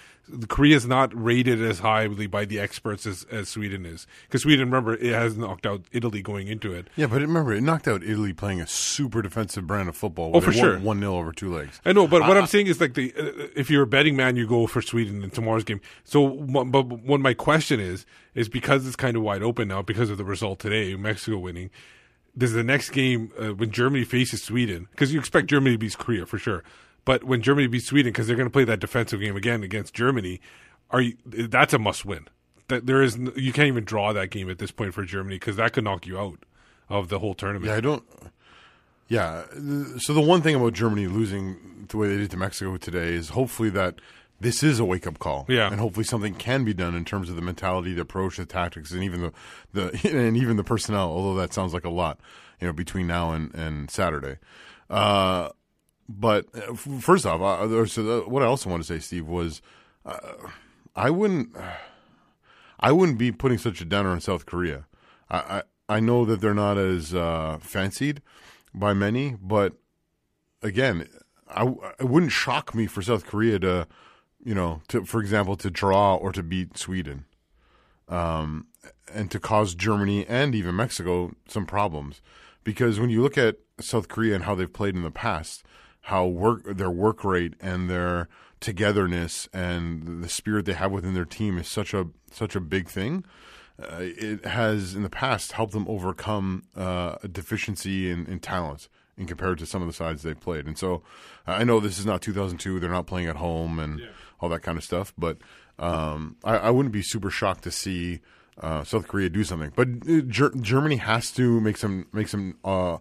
Korea 0.47 0.75
is 0.75 0.85
not 0.85 1.11
rated 1.19 1.59
as 1.59 1.79
highly 1.79 2.27
by 2.27 2.45
the 2.45 2.59
experts 2.59 3.07
as, 3.07 3.25
as 3.31 3.49
Sweden 3.49 3.83
is. 3.85 4.05
Because 4.27 4.43
Sweden, 4.43 4.65
remember, 4.69 4.93
it 4.93 5.11
has 5.11 5.35
knocked 5.35 5.65
out 5.65 5.81
Italy 5.91 6.21
going 6.21 6.47
into 6.47 6.71
it. 6.71 6.87
Yeah, 6.95 7.07
but 7.07 7.21
remember, 7.21 7.51
it 7.53 7.61
knocked 7.61 7.87
out 7.87 8.03
Italy 8.03 8.31
playing 8.33 8.61
a 8.61 8.67
super 8.67 9.23
defensive 9.23 9.65
brand 9.65 9.89
of 9.89 9.97
football. 9.97 10.31
Oh, 10.35 10.39
for 10.41 10.53
sure. 10.53 10.77
One 10.79 10.99
0 10.99 11.15
over 11.15 11.31
two 11.31 11.51
legs. 11.51 11.81
I 11.83 11.93
know, 11.93 12.07
but 12.07 12.21
what 12.21 12.37
I- 12.37 12.41
I'm 12.41 12.45
saying 12.45 12.67
is 12.67 12.79
like 12.79 12.93
the 12.93 13.11
uh, 13.17 13.47
if 13.55 13.71
you're 13.71 13.83
a 13.83 13.87
betting 13.87 14.15
man, 14.15 14.35
you 14.35 14.45
go 14.47 14.67
for 14.67 14.83
Sweden 14.83 15.23
in 15.23 15.31
tomorrow's 15.31 15.63
game. 15.63 15.81
So, 16.03 16.27
but 16.29 16.83
what 16.83 17.19
my 17.21 17.33
question 17.33 17.79
is 17.79 18.05
is 18.35 18.49
because 18.49 18.85
it's 18.85 18.95
kind 18.95 19.17
of 19.17 19.23
wide 19.23 19.41
open 19.41 19.67
now 19.69 19.81
because 19.81 20.11
of 20.11 20.17
the 20.19 20.23
result 20.25 20.59
today, 20.59 20.95
Mexico 20.95 21.39
winning. 21.39 21.71
Does 22.37 22.53
the 22.53 22.63
next 22.63 22.91
game 22.91 23.31
uh, 23.39 23.47
when 23.55 23.71
Germany 23.71 24.05
faces 24.05 24.43
Sweden? 24.43 24.87
Because 24.91 25.11
you 25.11 25.19
expect 25.19 25.47
Germany 25.47 25.73
to 25.75 25.79
beat 25.79 25.97
Korea 25.97 26.25
for 26.27 26.37
sure, 26.37 26.63
but 27.05 27.23
when 27.23 27.41
Germany 27.41 27.67
beats 27.67 27.85
Sweden, 27.85 28.11
because 28.11 28.27
they're 28.27 28.35
going 28.35 28.47
to 28.47 28.53
play 28.53 28.65
that 28.65 28.79
defensive 28.79 29.19
game 29.19 29.35
again 29.35 29.63
against 29.63 29.93
Germany, 29.93 30.39
are 30.91 31.01
you, 31.01 31.17
that's 31.25 31.73
a 31.73 31.79
must 31.79 32.05
win. 32.05 32.27
That 32.67 32.85
there 32.85 33.01
is 33.01 33.17
you 33.35 33.51
can't 33.51 33.67
even 33.67 33.83
draw 33.83 34.13
that 34.13 34.29
game 34.29 34.49
at 34.49 34.59
this 34.59 34.71
point 34.71 34.93
for 34.93 35.03
Germany 35.03 35.37
because 35.37 35.55
that 35.55 35.73
could 35.73 35.83
knock 35.83 36.05
you 36.05 36.19
out 36.19 36.39
of 36.87 37.09
the 37.09 37.19
whole 37.19 37.33
tournament. 37.33 37.65
Yeah, 37.65 37.77
I 37.77 37.81
don't. 37.81 38.03
Yeah. 39.07 39.45
So 39.97 40.13
the 40.13 40.21
one 40.21 40.41
thing 40.41 40.55
about 40.55 40.73
Germany 40.73 41.07
losing 41.07 41.87
the 41.89 41.97
way 41.97 42.09
they 42.09 42.17
did 42.17 42.31
to 42.31 42.37
Mexico 42.37 42.77
today 42.77 43.15
is 43.15 43.29
hopefully 43.29 43.71
that 43.71 43.95
this 44.39 44.63
is 44.63 44.79
a 44.79 44.85
wake 44.85 45.07
up 45.07 45.19
call. 45.19 45.45
Yeah. 45.49 45.69
And 45.69 45.79
hopefully 45.79 46.03
something 46.03 46.35
can 46.35 46.63
be 46.63 46.73
done 46.73 46.95
in 46.95 47.05
terms 47.05 47.29
of 47.29 47.35
the 47.35 47.41
mentality, 47.41 47.93
the 47.93 48.01
approach, 48.01 48.37
the 48.37 48.45
tactics, 48.45 48.91
and 48.91 49.03
even 49.03 49.21
the, 49.21 49.33
the 49.73 50.09
and 50.17 50.37
even 50.37 50.57
the 50.57 50.63
personnel. 50.63 51.09
Although 51.09 51.35
that 51.39 51.53
sounds 51.53 51.73
like 51.73 51.85
a 51.85 51.89
lot, 51.89 52.19
you 52.61 52.67
know, 52.67 52.73
between 52.73 53.07
now 53.07 53.31
and 53.31 53.53
and 53.55 53.89
Saturday. 53.89 54.37
Uh, 54.89 55.49
but 56.09 56.47
uh, 56.55 56.73
first 56.73 57.25
off, 57.25 57.39
uh, 57.39 58.21
what 58.21 58.41
I 58.41 58.45
also 58.47 58.69
want 58.69 58.83
to 58.83 58.87
say, 58.87 58.99
Steve, 58.99 59.27
was 59.27 59.61
uh, 60.05 60.17
I 60.95 61.11
wouldn't. 61.11 61.55
I 62.79 62.91
wouldn't 62.91 63.17
be 63.17 63.31
putting 63.31 63.57
such 63.57 63.79
a 63.81 63.85
downer 63.85 64.09
on 64.09 64.19
South 64.21 64.45
Korea. 64.45 64.87
I 65.29 65.37
I, 65.37 65.97
I 65.97 65.99
know 65.99 66.25
that 66.25 66.41
they're 66.41 66.53
not 66.53 66.77
as 66.77 67.13
uh, 67.13 67.59
fancied 67.61 68.21
by 68.73 68.93
many, 68.93 69.35
but 69.39 69.73
again, 70.63 71.07
I 71.47 71.67
it 71.99 72.07
wouldn't 72.07 72.31
shock 72.31 72.73
me 72.73 72.87
for 72.87 73.01
South 73.01 73.25
Korea 73.25 73.59
to, 73.59 73.87
you 74.43 74.55
know, 74.55 74.81
to 74.87 75.05
for 75.05 75.19
example, 75.21 75.55
to 75.57 75.69
draw 75.69 76.15
or 76.15 76.31
to 76.31 76.41
beat 76.41 76.77
Sweden, 76.77 77.25
um, 78.07 78.67
and 79.13 79.29
to 79.29 79.39
cause 79.39 79.75
Germany 79.75 80.25
and 80.27 80.55
even 80.55 80.75
Mexico 80.75 81.33
some 81.47 81.65
problems, 81.65 82.21
because 82.63 82.99
when 82.99 83.09
you 83.09 83.21
look 83.21 83.37
at 83.37 83.57
South 83.79 84.07
Korea 84.07 84.35
and 84.35 84.45
how 84.45 84.55
they've 84.55 84.71
played 84.71 84.95
in 84.95 85.03
the 85.03 85.11
past, 85.11 85.63
how 86.01 86.25
work 86.25 86.63
their 86.65 86.89
work 86.89 87.23
rate 87.23 87.53
and 87.59 87.89
their 87.89 88.27
togetherness 88.59 89.47
and 89.53 90.23
the 90.23 90.29
spirit 90.29 90.65
they 90.65 90.73
have 90.73 90.91
within 90.91 91.13
their 91.13 91.25
team 91.25 91.57
is 91.57 91.67
such 91.67 91.93
a 91.93 92.07
such 92.31 92.55
a 92.55 92.59
big 92.59 92.87
thing. 92.87 93.23
Uh, 93.81 93.97
it 94.01 94.45
has 94.45 94.93
in 94.93 95.03
the 95.03 95.09
past 95.09 95.53
helped 95.53 95.71
them 95.71 95.85
overcome 95.87 96.63
uh, 96.75 97.15
a 97.23 97.27
deficiency 97.27 98.09
in, 98.09 98.25
in 98.25 98.39
talent 98.39 98.89
in 99.17 99.25
compared 99.25 99.57
to 99.57 99.65
some 99.65 99.81
of 99.81 99.87
the 99.87 99.93
sides 99.93 100.21
they've 100.23 100.39
played. 100.39 100.65
And 100.65 100.77
so 100.77 101.01
uh, 101.47 101.51
I 101.51 101.63
know 101.63 101.79
this 101.79 101.99
is 101.99 102.05
not 102.05 102.21
2002; 102.21 102.79
they're 102.79 102.89
not 102.89 103.07
playing 103.07 103.27
at 103.27 103.37
home 103.37 103.79
and 103.79 104.01
all 104.41 104.49
that 104.49 104.61
kind 104.61 104.77
of 104.77 104.83
stuff. 104.83 105.13
But 105.17 105.37
um, 105.77 106.37
I, 106.43 106.57
I 106.57 106.69
wouldn't 106.71 106.93
be 106.93 107.01
super 107.01 107.29
shocked 107.29 107.63
to 107.63 107.71
see 107.71 108.19
uh, 108.59 108.83
South 108.83 109.07
Korea 109.07 109.29
do 109.29 109.43
something. 109.43 109.71
But 109.75 109.87
uh, 110.09 110.21
Ger- 110.27 110.53
Germany 110.59 110.97
has 110.97 111.31
to 111.33 111.61
make 111.61 111.77
some 111.77 112.07
make 112.11 112.27
some 112.27 112.57
uh, 112.63 112.97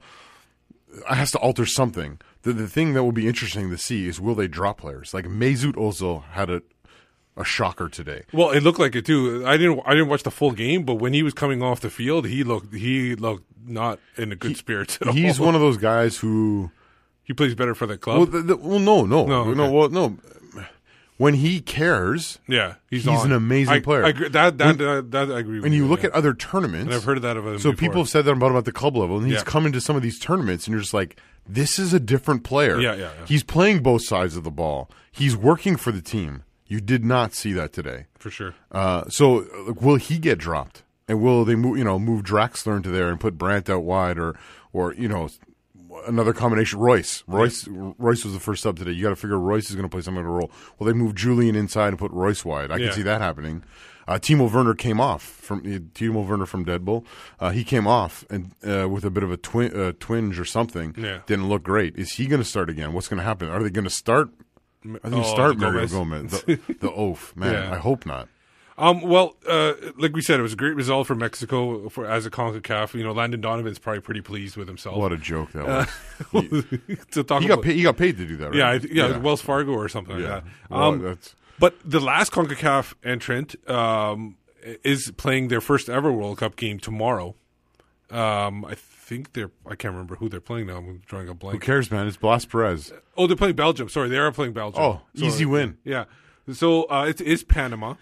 has 1.09 1.33
to 1.33 1.39
alter 1.39 1.67
something. 1.67 2.21
The 2.49 2.63
the 2.63 2.69
thing 2.69 2.95
that 2.95 3.05
will 3.05 3.13
be 3.13 3.27
interesting 3.29 3.69
to 3.71 3.79
see 3.79 4.07
is 4.09 4.21
will 4.21 4.35
they 4.35 4.49
drop 4.49 4.79
players 4.79 5.13
like 5.13 5.27
Mesut 5.27 5.75
Ozil 5.75 6.25
had 6.33 6.49
a 6.51 6.63
a 7.37 7.45
shocker 7.45 7.89
today. 7.89 8.23
Well, 8.33 8.51
it 8.51 8.63
looked 8.65 8.81
like 8.81 8.97
it 8.97 9.05
too. 9.07 9.45
I 9.47 9.57
didn't. 9.57 9.81
I 9.87 9.91
didn't 9.95 10.09
watch 10.09 10.23
the 10.25 10.31
full 10.31 10.53
game, 10.53 10.83
but 10.85 10.95
when 10.95 11.13
he 11.13 11.23
was 11.23 11.35
coming 11.35 11.63
off 11.63 11.81
the 11.81 11.91
field, 11.91 12.27
he 12.27 12.43
looked. 12.43 12.75
He 12.75 13.15
looked 13.15 13.45
not 13.67 14.01
in 14.17 14.33
a 14.33 14.37
good 14.37 14.57
spirits 14.57 14.99
at 15.01 15.09
He's 15.15 15.39
all. 15.39 15.47
one 15.47 15.55
of 15.55 15.61
those 15.61 15.77
guys 15.77 16.17
who 16.17 16.71
he 17.23 17.33
plays 17.35 17.55
better 17.55 17.75
for 17.75 17.87
the 17.87 17.99
club. 17.99 18.17
Well, 18.17 18.27
the, 18.27 18.43
the, 18.43 18.57
well 18.57 18.79
no, 18.79 19.05
no, 19.05 19.27
No, 19.27 19.53
no, 19.53 19.71
well, 19.71 19.89
no. 19.91 20.17
When 21.19 21.35
he 21.35 21.61
cares, 21.61 22.39
Yeah, 22.47 22.75
he's 22.91 23.05
he's, 23.05 23.25
an 23.25 23.33
amazing 23.33 23.75
I- 23.75 23.81
player. 23.81 24.05
I 24.05 24.11
agree- 24.11 24.29
that- 24.29 24.57
that- 24.59 24.67
When- 24.67 24.77
that- 24.79 25.11
that 25.11 25.33
I 25.37 25.41
agree 25.41 25.57
with 25.57 25.65
And 25.67 25.75
you 25.75 25.83
you, 25.83 25.89
look 25.89 26.01
yeah. 26.05 26.11
at 26.11 26.13
other 26.15 26.33
tournaments, 26.33 26.87
And 26.87 26.95
I've 26.95 27.03
heard 27.03 27.21
that 27.23 27.37
of 27.37 27.45
him 27.45 27.59
So 27.59 27.73
before. 27.73 27.81
people 27.89 28.03
have 28.03 28.09
said 28.09 28.25
that 28.25 28.31
about 28.33 28.53
him 28.53 28.57
at 28.57 28.65
the 28.65 28.71
club 28.73 28.97
level, 28.97 29.17
and 29.19 29.27
he's 29.27 29.35
Yeah. 29.39 29.43
come 29.43 29.67
into 29.67 29.81
some 29.81 29.97
of 29.97 30.03
these 30.03 30.19
tournaments, 30.21 30.67
and 30.69 30.73
you're 30.73 30.81
just 30.81 30.95
like, 30.95 31.21
this 31.49 31.79
is 31.79 31.93
a 31.93 32.01
different 32.01 32.45
player. 32.45 32.79
Yeah, 32.81 32.95
yeah, 32.95 33.11
yeah. 33.19 33.27
He's 33.27 33.43
playing 33.43 33.83
both 33.83 34.03
sides 34.03 34.37
of 34.37 34.45
the 34.45 34.51
ball. 34.51 34.91
He's 35.11 35.37
working 35.37 35.77
for 35.77 35.91
the 35.93 36.03
team. 36.03 36.45
You 36.67 36.81
did 36.81 37.05
not 37.05 37.33
see 37.33 37.53
that 37.55 37.73
today. 37.73 38.07
For 38.19 38.31
sure. 38.31 38.55
Uh, 38.71 39.09
so, 39.09 39.47
like, 39.67 39.81
will 39.81 39.97
he 39.97 40.19
get 40.19 40.39
dropped? 40.39 40.83
And 41.09 41.23
will 41.23 41.45
they 41.47 41.55
move? 41.57 41.79
You 41.79 41.85
know, 41.85 41.99
move 41.99 42.23
Draxler 42.23 42.77
into 42.77 42.91
there 42.91 43.09
and 43.09 43.19
put 43.19 43.39
Brandt 43.39 43.71
out 43.71 43.83
wide, 43.85 44.19
or, 44.19 44.39
or 44.75 44.93
you 44.93 45.09
know, 45.09 45.31
another 46.07 46.35
combination. 46.35 46.79
Reus, 46.79 47.25
Reus, 47.27 47.67
Reus 47.69 48.25
was 48.25 48.35
the 48.35 48.41
first 48.41 48.63
sub 48.63 48.77
today. 48.79 48.91
You 48.91 49.03
got 49.05 49.09
to 49.11 49.17
figure 49.17 49.39
Reus 49.39 49.71
is 49.71 49.77
going 49.77 49.89
to 49.89 49.91
play 49.91 50.03
some 50.03 50.15
kind 50.17 50.27
of 50.27 50.33
role. 50.33 50.51
Well, 50.79 50.87
they 50.87 50.93
move 50.93 51.15
Julian 51.15 51.57
inside 51.57 51.89
and 51.89 51.99
put 51.99 52.11
Reus 52.13 52.45
wide. 52.45 52.71
I 52.71 52.77
Yeah. 52.77 52.87
can 52.89 52.97
see 52.97 53.03
that 53.03 53.23
happening. 53.23 53.65
Uh, 54.09 54.19
Timo 54.19 54.51
Werner 54.51 54.75
came 54.75 55.01
off 55.01 55.23
from 55.23 55.59
uh, 55.61 55.79
Timo 55.95 56.27
Werner 56.27 56.47
from 56.47 56.65
Dead 56.65 56.85
Bull. 56.85 57.05
Uh, 57.39 57.51
he 57.51 57.63
came 57.63 57.87
off 57.87 58.25
and 58.31 58.53
uh, 58.67 58.89
with 58.89 59.05
a 59.05 59.11
bit 59.11 59.23
of 59.23 59.31
a 59.31 59.37
twin, 59.37 59.79
uh, 59.79 59.93
twinge 60.01 60.41
or 60.41 60.45
something. 60.47 60.95
Yeah. 60.97 61.21
Didn't 61.27 61.49
look 61.49 61.63
great. 61.63 61.95
Is 61.97 62.13
he 62.13 62.27
going 62.27 62.41
to 62.43 62.49
start 62.49 62.71
again? 62.71 62.95
What's 62.95 63.07
going 63.09 63.19
to 63.19 63.25
happen? 63.25 63.49
Are 63.51 63.63
they 63.63 63.71
going 63.71 63.85
to 63.85 63.91
start? 63.91 64.31
Are 65.05 65.11
they 65.11 65.19
Oh, 65.19 65.23
start 65.25 65.59
Gomez. 65.59 65.93
Mario 65.93 66.21
Gomez? 66.23 66.43
The, 66.43 66.57
the 66.81 66.91
oaf, 66.91 67.37
man. 67.37 67.53
Yeah. 67.53 67.73
I 67.75 67.77
hope 67.77 68.07
not. 68.07 68.29
Um, 68.79 69.01
well, 69.03 69.35
uh, 69.49 69.73
like 69.97 70.15
we 70.15 70.23
said, 70.23 70.39
it 70.39 70.43
was 70.45 70.53
a 70.53 70.57
great 70.57 70.77
result 70.77 71.09
for 71.09 71.17
Mexico 71.17 71.89
for 71.89 72.07
as 72.07 72.27
a 72.27 72.31
Concacaf. 72.31 72.95
You 72.95 73.03
know, 73.03 73.11
Landon 73.11 73.41
Donovan's 73.41 73.81
probably 73.81 74.01
pretty 74.01 74.21
pleased 74.21 74.57
with 74.57 74.69
himself. 74.69 74.97
What 74.97 75.11
a 75.13 75.17
joke 75.17 75.51
that 75.51 75.67
Uh, 75.67 75.85
was. 76.33 76.45
to 77.11 77.25
talk 77.25 77.43
he 77.43 77.49
got 77.49 77.55
about- 77.55 77.65
paid. 77.65 77.75
He 77.77 77.83
got 77.83 77.97
paid 77.97 78.17
to 78.19 78.25
do 78.25 78.37
that, 78.37 78.51
right? 78.51 78.55
Yeah, 78.55 78.79
th- 78.79 78.93
yeah, 78.93 79.17
Wells 79.19 79.43
Fargo 79.43 79.73
or 79.73 79.89
something 79.89 80.21
Yeah. 80.21 80.35
like 80.37 80.45
that. 80.45 80.51
Well, 80.71 80.83
Um, 80.83 81.03
that's- 81.03 81.35
but 81.59 81.77
the 81.85 82.01
last 82.01 82.33
Concacaf 82.33 82.95
entrant 83.05 83.57
um, 83.69 84.37
is 84.85 85.13
playing 85.17 85.49
their 85.49 85.61
first 85.61 85.89
ever 85.89 86.13
World 86.13 86.39
Cup 86.39 86.57
game 86.57 86.79
tomorrow. 86.79 87.35
Um, 88.11 88.65
I 88.65 88.75
think 88.75 89.35
they're. 89.35 89.51
I 89.67 89.75
can't 89.75 89.93
remember 89.93 90.17
who 90.17 90.29
they're 90.29 90.41
playing 90.41 90.67
now. 90.69 90.79
I'm 90.79 91.03
drawing 91.07 91.29
a 91.29 91.35
blank. 91.35 91.55
Who 91.55 91.61
cares, 91.61 91.91
man? 91.91 92.07
It's 92.07 92.17
Blas 92.17 92.45
Perez. 92.47 92.93
Oh, 93.17 93.27
they're 93.27 93.37
playing 93.37 93.57
Belgium. 93.57 93.89
Sorry, 93.89 94.09
they 94.09 94.17
are 94.19 94.33
playing 94.33 94.53
Belgium. 94.55 94.83
Oh, 94.83 95.01
Sorry. 95.15 95.29
easy 95.29 95.45
win. 95.45 95.77
Yeah. 95.85 96.05
So 96.53 96.85
uh, 96.85 97.05
it 97.09 97.21
is 97.21 97.45
Panama. 97.45 97.95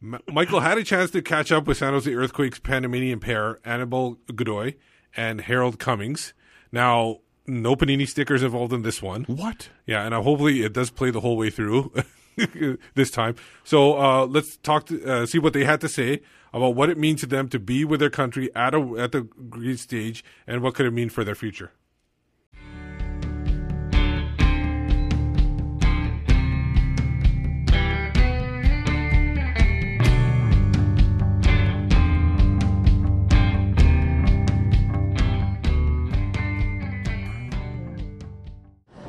Michael 0.00 0.60
had 0.60 0.78
a 0.78 0.84
chance 0.84 1.10
to 1.10 1.22
catch 1.22 1.50
up 1.50 1.66
with 1.66 1.78
San 1.78 1.92
Jose 1.92 2.12
Earthquakes 2.12 2.60
Panamanian 2.60 3.18
pair 3.18 3.54
Aníbal 3.64 4.18
Godoy 4.32 4.74
and 5.16 5.40
Harold 5.40 5.80
Cummings. 5.80 6.34
Now, 6.70 7.18
no 7.48 7.74
Panini 7.74 8.06
stickers 8.06 8.44
involved 8.44 8.72
in 8.72 8.82
this 8.82 9.02
one. 9.02 9.24
What? 9.24 9.70
Yeah, 9.86 10.04
and 10.04 10.14
uh, 10.14 10.22
hopefully 10.22 10.62
it 10.62 10.72
does 10.72 10.90
play 10.90 11.10
the 11.10 11.20
whole 11.20 11.36
way 11.36 11.50
through 11.50 11.92
this 12.94 13.10
time. 13.10 13.36
So 13.64 13.98
uh, 13.98 14.26
let's 14.26 14.56
talk 14.58 14.86
to 14.86 15.04
uh, 15.04 15.26
see 15.26 15.38
what 15.38 15.52
they 15.52 15.64
had 15.64 15.80
to 15.82 15.88
say 15.88 16.20
about 16.52 16.74
what 16.74 16.88
it 16.88 16.98
means 16.98 17.20
to 17.20 17.26
them 17.26 17.48
to 17.48 17.58
be 17.58 17.84
with 17.84 18.00
their 18.00 18.10
country 18.10 18.50
at 18.54 18.74
a 18.74 18.80
at 18.98 19.12
the 19.12 19.22
great 19.22 19.78
stage, 19.78 20.24
and 20.46 20.62
what 20.62 20.74
could 20.74 20.86
it 20.86 20.92
mean 20.92 21.08
for 21.08 21.24
their 21.24 21.34
future. 21.34 21.72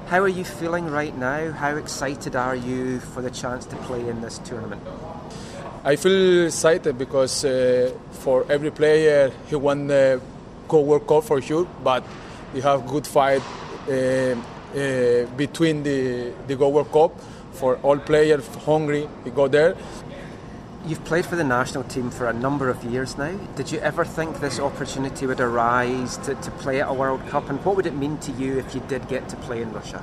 How 0.10 0.23
are 0.23 0.27
you 0.27 0.44
feeling 0.44 0.90
right 0.90 1.15
now? 1.15 1.52
How 1.52 1.76
excited 1.76 2.36
are 2.36 2.56
you 2.56 2.99
for 2.99 3.22
the 3.22 3.30
chance 3.30 3.64
to 3.68 3.76
play 3.76 4.10
in 4.10 4.22
this 4.22 4.40
tournament? 4.40 4.81
I 5.84 5.98
feel 5.98 6.48
excited 6.48 6.98
because 6.98 7.45
uh, 7.45 7.94
for 8.23 8.44
every 8.49 8.72
player 8.72 9.31
he 9.45 9.56
won 9.56 9.86
the 9.86 10.19
Go 10.68 10.81
World 10.81 11.06
Cup 11.06 11.26
for 11.26 11.40
sure, 11.44 11.68
but 11.84 12.03
we 12.56 12.61
have 12.61 12.88
good 12.88 13.06
fight 13.06 13.44
uh, 13.88 13.94
uh, 13.94 15.26
between 15.38 15.84
the 15.84 16.34
the 16.48 16.56
Go 16.56 16.69
World 16.69 16.91
Cup 16.91 17.11
for 17.52 17.77
all 17.84 17.99
players 17.99 18.48
hungry. 18.65 19.07
We 19.23 19.30
go 19.30 19.48
there. 19.48 19.76
You've 20.85 21.03
played 21.03 21.26
for 21.26 21.35
the 21.35 21.43
national 21.43 21.84
team 21.84 22.10
for 22.10 22.27
a 22.27 22.34
number 22.34 22.69
of 22.69 22.81
years 22.85 23.18
now. 23.18 23.38
Did 23.56 23.69
you 23.72 23.80
ever 23.80 24.06
think 24.06 24.39
this 24.39 24.60
opportunity 24.60 25.27
would 25.27 25.41
arise 25.41 26.18
to, 26.19 26.35
to 26.35 26.51
play 26.51 26.81
at 26.81 26.88
a 26.88 26.93
World 26.93 27.27
Cup? 27.27 27.49
And 27.49 27.64
what 27.65 27.76
would 27.76 27.85
it 27.85 27.95
mean 27.95 28.18
to 28.19 28.31
you 28.31 28.57
if 28.57 28.73
you 28.73 28.80
did 28.88 29.10
get 29.10 29.27
to 29.30 29.35
play 29.35 29.61
in 29.61 29.73
Russia? 29.73 30.01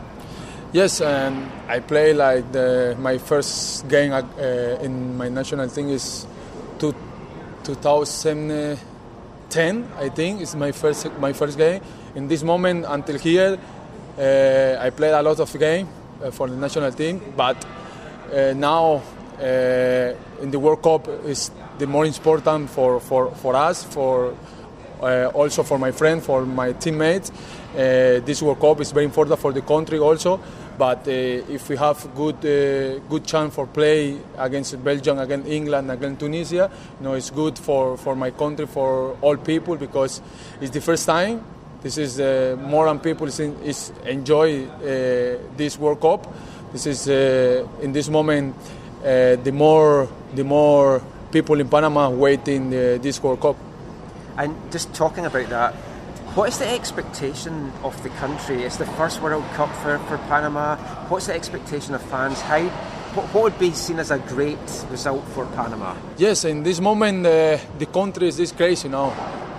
Yes, 0.73 1.01
and 1.01 1.51
I 1.69 1.81
play 1.81 2.13
like 2.13 2.53
the, 2.53 2.95
my 2.99 3.17
first 3.17 3.89
game 3.89 4.13
uh, 4.13 4.23
in 4.83 5.17
my 5.17 5.31
national 5.31 5.71
team 5.71 5.89
is 5.89 6.27
two, 6.79 6.95
2010. 7.65 9.89
I 9.99 10.11
think 10.11 10.43
is 10.43 10.55
my 10.55 10.73
first 10.73 11.11
my 11.19 11.33
first 11.33 11.57
game. 11.57 11.81
In 12.15 12.29
this 12.29 12.43
moment 12.43 12.85
until 12.87 13.19
here, 13.19 13.59
uh, 14.19 14.77
I 14.79 14.91
played 14.91 15.15
a 15.15 15.23
lot 15.23 15.41
of 15.41 15.59
game 15.59 15.89
uh, 16.23 16.31
for 16.31 16.49
the 16.49 16.57
national 16.57 16.93
team, 16.93 17.23
but 17.35 17.65
uh, 18.35 18.53
now 18.55 19.03
in 19.41 20.51
the 20.51 20.59
World 20.59 20.83
Cup 20.83 21.09
is 21.25 21.51
the 21.79 21.87
more 21.87 22.07
important 22.07 22.71
for, 22.71 23.01
for, 23.01 23.31
for 23.37 23.55
us, 23.55 23.85
for 23.85 24.35
uh, 25.01 25.31
also 25.35 25.63
for 25.63 25.79
my 25.79 25.91
friend, 25.93 26.23
for 26.23 26.47
my 26.47 26.73
teammates. 26.73 27.31
Uh, 27.31 28.21
this 28.25 28.41
World 28.43 28.61
Cup 28.61 28.81
is 28.81 28.93
very 28.93 29.05
important 29.05 29.39
for 29.39 29.53
the 29.53 29.61
country 29.61 29.99
also. 29.99 30.41
But 30.79 31.09
uh, 31.09 31.11
if 31.11 31.69
we 31.69 31.77
have 31.77 32.15
good 32.15 32.37
uh, 32.37 32.99
good 33.09 33.25
chance 33.25 33.55
for 33.55 33.67
play 33.67 34.19
against 34.37 34.83
Belgium, 34.85 35.19
against 35.19 35.49
England, 35.49 35.91
against 35.91 36.21
Tunisia, 36.21 36.71
you 36.99 37.05
know, 37.05 37.15
it's 37.15 37.31
good 37.31 37.59
for, 37.59 37.97
for 37.97 38.15
my 38.15 38.31
country, 38.31 38.67
for 38.67 39.17
all 39.23 39.37
people 39.37 39.77
because 39.77 40.21
it's 40.61 40.71
the 40.71 40.81
first 40.81 41.07
time. 41.07 41.43
This 41.83 41.99
is 41.99 42.21
uh, 42.21 42.57
more 42.61 42.87
than 42.87 42.99
people 42.99 43.27
is, 43.27 43.41
is 43.41 43.93
enjoy 44.05 44.65
uh, 44.65 45.39
this 45.57 45.79
World 45.79 46.01
Cup. 46.01 46.27
This 46.73 46.87
is 46.87 47.09
uh, 47.09 47.67
in 47.81 47.93
this 47.93 48.09
moment 48.11 48.55
uh, 49.05 49.37
the 49.37 49.53
more 49.53 50.09
the 50.35 50.45
more 50.45 51.03
people 51.31 51.61
in 51.61 51.69
Panama 51.69 52.09
waiting 52.09 52.69
uh, 52.69 52.99
this 53.01 53.23
World 53.23 53.41
Cup. 53.41 53.57
And 54.39 54.55
just 54.71 54.95
talking 54.95 55.27
about 55.27 55.49
that, 55.49 55.75
what 56.35 56.49
is 56.49 56.59
the 56.59 56.69
expectation 56.69 57.73
of 57.83 58.01
the 58.03 58.11
country? 58.11 58.63
It's 58.65 58.77
the 58.77 58.87
first 58.87 59.23
World 59.23 59.45
Cup 59.55 59.75
for, 59.77 59.99
for 60.01 60.19
Panama. 60.29 60.77
What's 61.09 61.27
the 61.27 61.35
expectation 61.35 61.95
of 61.95 62.03
fans? 62.03 62.41
How, 62.43 62.63
what, 63.15 63.27
what 63.33 63.45
would 63.45 63.59
be 63.59 63.73
seen 63.73 63.99
as 63.99 64.11
a 64.11 64.19
great 64.19 64.59
result 64.91 65.25
for 65.29 65.47
Panama? 65.47 65.97
Yes, 66.19 66.45
in 66.45 66.63
this 66.63 66.81
moment 66.81 67.27
uh, 67.27 67.59
the 67.79 67.87
country 67.87 68.29
is 68.29 68.37
this 68.37 68.53
crazy 68.53 68.89
now. 68.89 69.13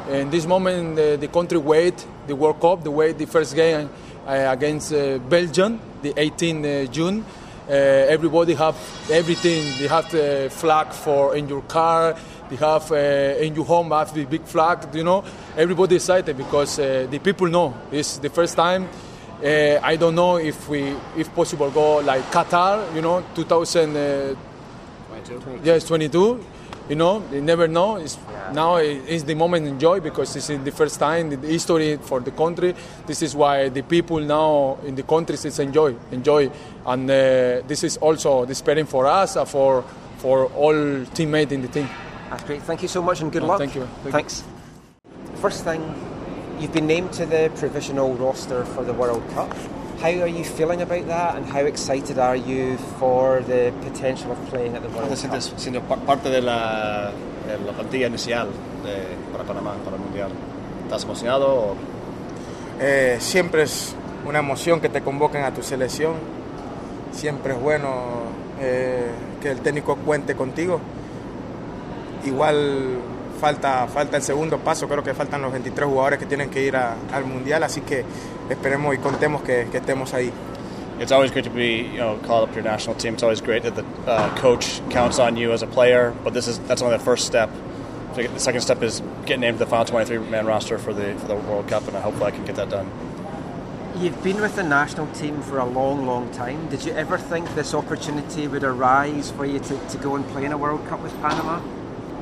In 0.09 0.29
this 0.29 0.45
moment 0.45 0.99
uh, 0.99 1.17
the 1.17 1.27
country 1.27 1.57
wait 1.57 2.05
the 2.27 2.35
World 2.35 2.59
Cup, 2.61 2.83
the 2.83 2.91
wait 2.91 3.17
the 3.17 3.25
first 3.25 3.55
game 3.55 3.89
uh, 4.27 4.47
against 4.51 4.93
uh, 4.93 5.17
Belgium, 5.17 5.79
the 6.01 6.13
18th 6.13 6.65
uh, 6.65 6.91
June. 6.91 7.25
Uh, 7.69 7.73
everybody 8.15 8.53
have 8.55 8.75
everything. 9.11 9.77
They 9.77 9.87
have 9.87 10.09
the 10.09 10.49
flag 10.49 10.93
for 10.93 11.35
in 11.35 11.49
your 11.49 11.61
car. 11.63 12.15
They 12.49 12.55
have 12.55 12.91
uh, 12.91 13.43
in 13.43 13.55
your 13.55 13.65
home 13.65 13.91
have 13.91 14.13
the 14.13 14.25
big 14.25 14.43
flag. 14.45 14.93
You 14.95 15.03
know, 15.03 15.23
everybody 15.57 15.95
excited 15.95 16.37
because 16.37 16.79
uh, 16.79 17.07
the 17.09 17.19
people 17.19 17.47
know 17.47 17.73
it's 17.91 18.17
the 18.19 18.29
first 18.29 18.55
time. 18.55 18.87
Uh, 19.43 19.79
I 19.83 19.97
don't 19.97 20.15
know 20.15 20.37
if 20.37 20.67
we, 20.69 20.95
if 21.17 21.33
possible, 21.35 21.69
go 21.69 21.97
like 21.97 22.23
Qatar. 22.31 22.95
You 22.95 23.01
know, 23.01 23.23
2000. 23.35 23.95
Uh, 23.95 24.35
Yes, 25.63 25.83
22. 25.85 26.43
You 26.89 26.95
know, 26.95 27.21
you 27.31 27.41
never 27.41 27.67
know. 27.67 27.97
It's, 27.97 28.17
Now 28.53 28.77
is 28.77 29.25
the 29.25 29.35
moment 29.35 29.65
to 29.65 29.71
enjoy 29.71 29.99
because 29.99 30.33
it's 30.37 30.49
in 30.49 30.63
the 30.63 30.71
first 30.71 30.99
time 30.99 31.33
in 31.33 31.41
the 31.41 31.47
history 31.47 31.97
for 31.97 32.21
the 32.21 32.31
country. 32.31 32.73
This 33.05 33.21
is 33.21 33.35
why 33.35 33.67
the 33.69 33.81
people 33.81 34.19
now 34.21 34.77
in 34.85 34.95
the 34.95 35.03
countries 35.03 35.43
is 35.43 35.59
enjoy, 35.59 35.95
enjoy, 36.11 36.49
and 36.85 37.09
uh, 37.11 37.61
this 37.67 37.83
is 37.83 37.97
also 37.97 38.45
the 38.45 38.55
spirit 38.55 38.87
for 38.87 39.05
us, 39.05 39.35
uh, 39.35 39.43
for 39.43 39.83
for 40.19 40.45
all 40.55 41.05
teammates 41.13 41.51
in 41.51 41.61
the 41.61 41.67
team. 41.67 41.89
That's 42.29 42.43
great. 42.43 42.61
Thank 42.63 42.81
you 42.81 42.87
so 42.87 43.01
much 43.01 43.19
and 43.21 43.31
good 43.31 43.43
Oh, 43.43 43.47
luck. 43.47 43.59
thank 43.59 43.75
you. 43.75 43.85
Thank 44.03 44.13
Thanks. 44.15 44.43
First 45.41 45.63
thing, 45.65 45.81
you've 46.59 46.71
been 46.73 46.87
named 46.87 47.11
to 47.19 47.25
the 47.25 47.51
provisional 47.57 48.15
roster 48.15 48.63
for 48.65 48.83
the 48.85 48.93
World 48.93 49.23
Cup. 49.35 49.51
How 50.01 50.09
are 50.21 50.27
you 50.29 50.43
feeling 50.43 50.81
about 50.81 51.07
that 51.07 51.35
and 51.37 51.45
how 51.51 51.65
excited 51.65 52.19
are 52.19 52.35
you 52.37 52.77
for 52.99 53.41
the 53.47 53.71
potential 53.83 54.31
of 54.31 54.37
playing 54.49 54.75
at 54.75 54.81
the 54.83 54.89
World 54.89 55.09
¿Cómo 55.09 55.15
te 55.15 55.15
Cup? 55.15 55.17
sientes 55.41 55.53
siendo 55.57 55.81
pa- 55.81 55.95
parte 55.97 56.29
de 56.29 56.41
la, 56.41 57.11
de 57.47 57.57
la 57.65 57.71
plantilla 57.73 58.07
inicial 58.07 58.47
de- 58.83 59.17
para 59.31 59.43
Panamá, 59.43 59.73
para 59.83 59.95
el 59.95 60.01
Mundial? 60.03 60.29
¿Estás 60.83 61.03
emocionado? 61.03 61.47
o- 61.47 61.75
Eh, 62.79 63.17
siempre 63.19 63.63
es 63.63 63.95
una 64.27 64.37
emoción 64.39 64.79
que 64.79 64.87
te 64.89 65.01
convoquen 65.01 65.43
a 65.43 65.51
tu 65.51 65.63
selección. 65.63 66.13
Siempre 67.11 67.53
es 67.53 67.59
bueno 67.59 67.89
eh, 68.61 69.09
que 69.41 69.49
el 69.49 69.61
técnico 69.61 69.95
cuente 69.95 70.35
contigo. 70.35 70.79
Igual 72.23 72.99
falta, 73.39 73.87
falta 73.87 74.17
el 74.17 74.23
segundo 74.23 74.57
paso, 74.57 74.87
creo 74.87 75.03
que 75.03 75.13
faltan 75.13 75.41
los 75.41 75.51
23 75.51 75.87
jugadores 75.87 76.19
que 76.19 76.25
tienen 76.25 76.49
que 76.49 76.61
ir 76.63 76.75
a- 76.75 76.95
al 77.13 77.25
Mundial, 77.25 77.63
así 77.63 77.81
que 77.81 78.03
esperemos 78.49 78.93
y 78.93 78.97
contemos 78.97 79.41
que, 79.41 79.67
que 79.71 79.77
estemos 79.77 80.13
ahí. 80.13 80.31
It's 80.99 81.11
always 81.11 81.31
great 81.31 81.45
to 81.45 81.51
be, 81.51 81.83
you 81.93 81.97
know, 81.99 82.17
called 82.25 82.43
up 82.43 82.49
to 82.55 82.55
your 82.55 82.63
national 82.63 82.95
team. 82.97 83.13
It's 83.13 83.21
always 83.23 83.39
great 83.39 83.61
that 83.63 83.75
the 83.75 83.83
uh, 84.11 84.35
coach 84.37 84.81
counts 84.89 85.19
on 85.19 85.37
you 85.37 85.51
as 85.53 85.61
a 85.61 85.67
player. 85.67 86.11
But 86.23 86.33
this 86.33 86.47
is 86.47 86.57
that's 86.67 86.81
only 86.81 86.97
the 86.97 87.03
first 87.03 87.27
step. 87.27 87.51
So 88.15 88.23
the 88.23 88.39
second 88.39 88.61
step 88.61 88.81
is 88.81 89.03
getting 89.27 89.41
named 89.41 89.59
to 89.59 89.65
the 89.65 89.69
final 89.69 89.85
23-man 89.85 90.47
roster 90.47 90.79
for 90.79 90.93
the 90.95 91.13
for 91.19 91.27
the 91.27 91.35
World 91.35 91.67
Cup, 91.67 91.87
and 91.87 91.95
I 91.95 92.01
hope 92.01 92.19
I 92.23 92.31
can 92.31 92.45
get 92.45 92.55
that 92.55 92.69
done. 92.71 92.89
You've 93.99 94.23
been 94.23 94.41
with 94.41 94.55
the 94.55 94.63
national 94.63 95.05
team 95.13 95.39
for 95.43 95.59
a 95.59 95.65
long, 95.65 96.07
long 96.07 96.31
time. 96.31 96.67
Did 96.69 96.83
you 96.83 96.93
ever 96.93 97.19
think 97.19 97.53
this 97.53 97.75
opportunity 97.75 98.47
would 98.47 98.63
arise 98.63 99.29
for 99.29 99.45
you 99.45 99.59
to, 99.59 99.77
to 99.89 99.97
go 99.99 100.15
and 100.15 100.25
play 100.29 100.45
in 100.45 100.51
a 100.51 100.57
World 100.57 100.81
Cup 100.87 101.01
with 101.03 101.13
Panama? 101.21 101.59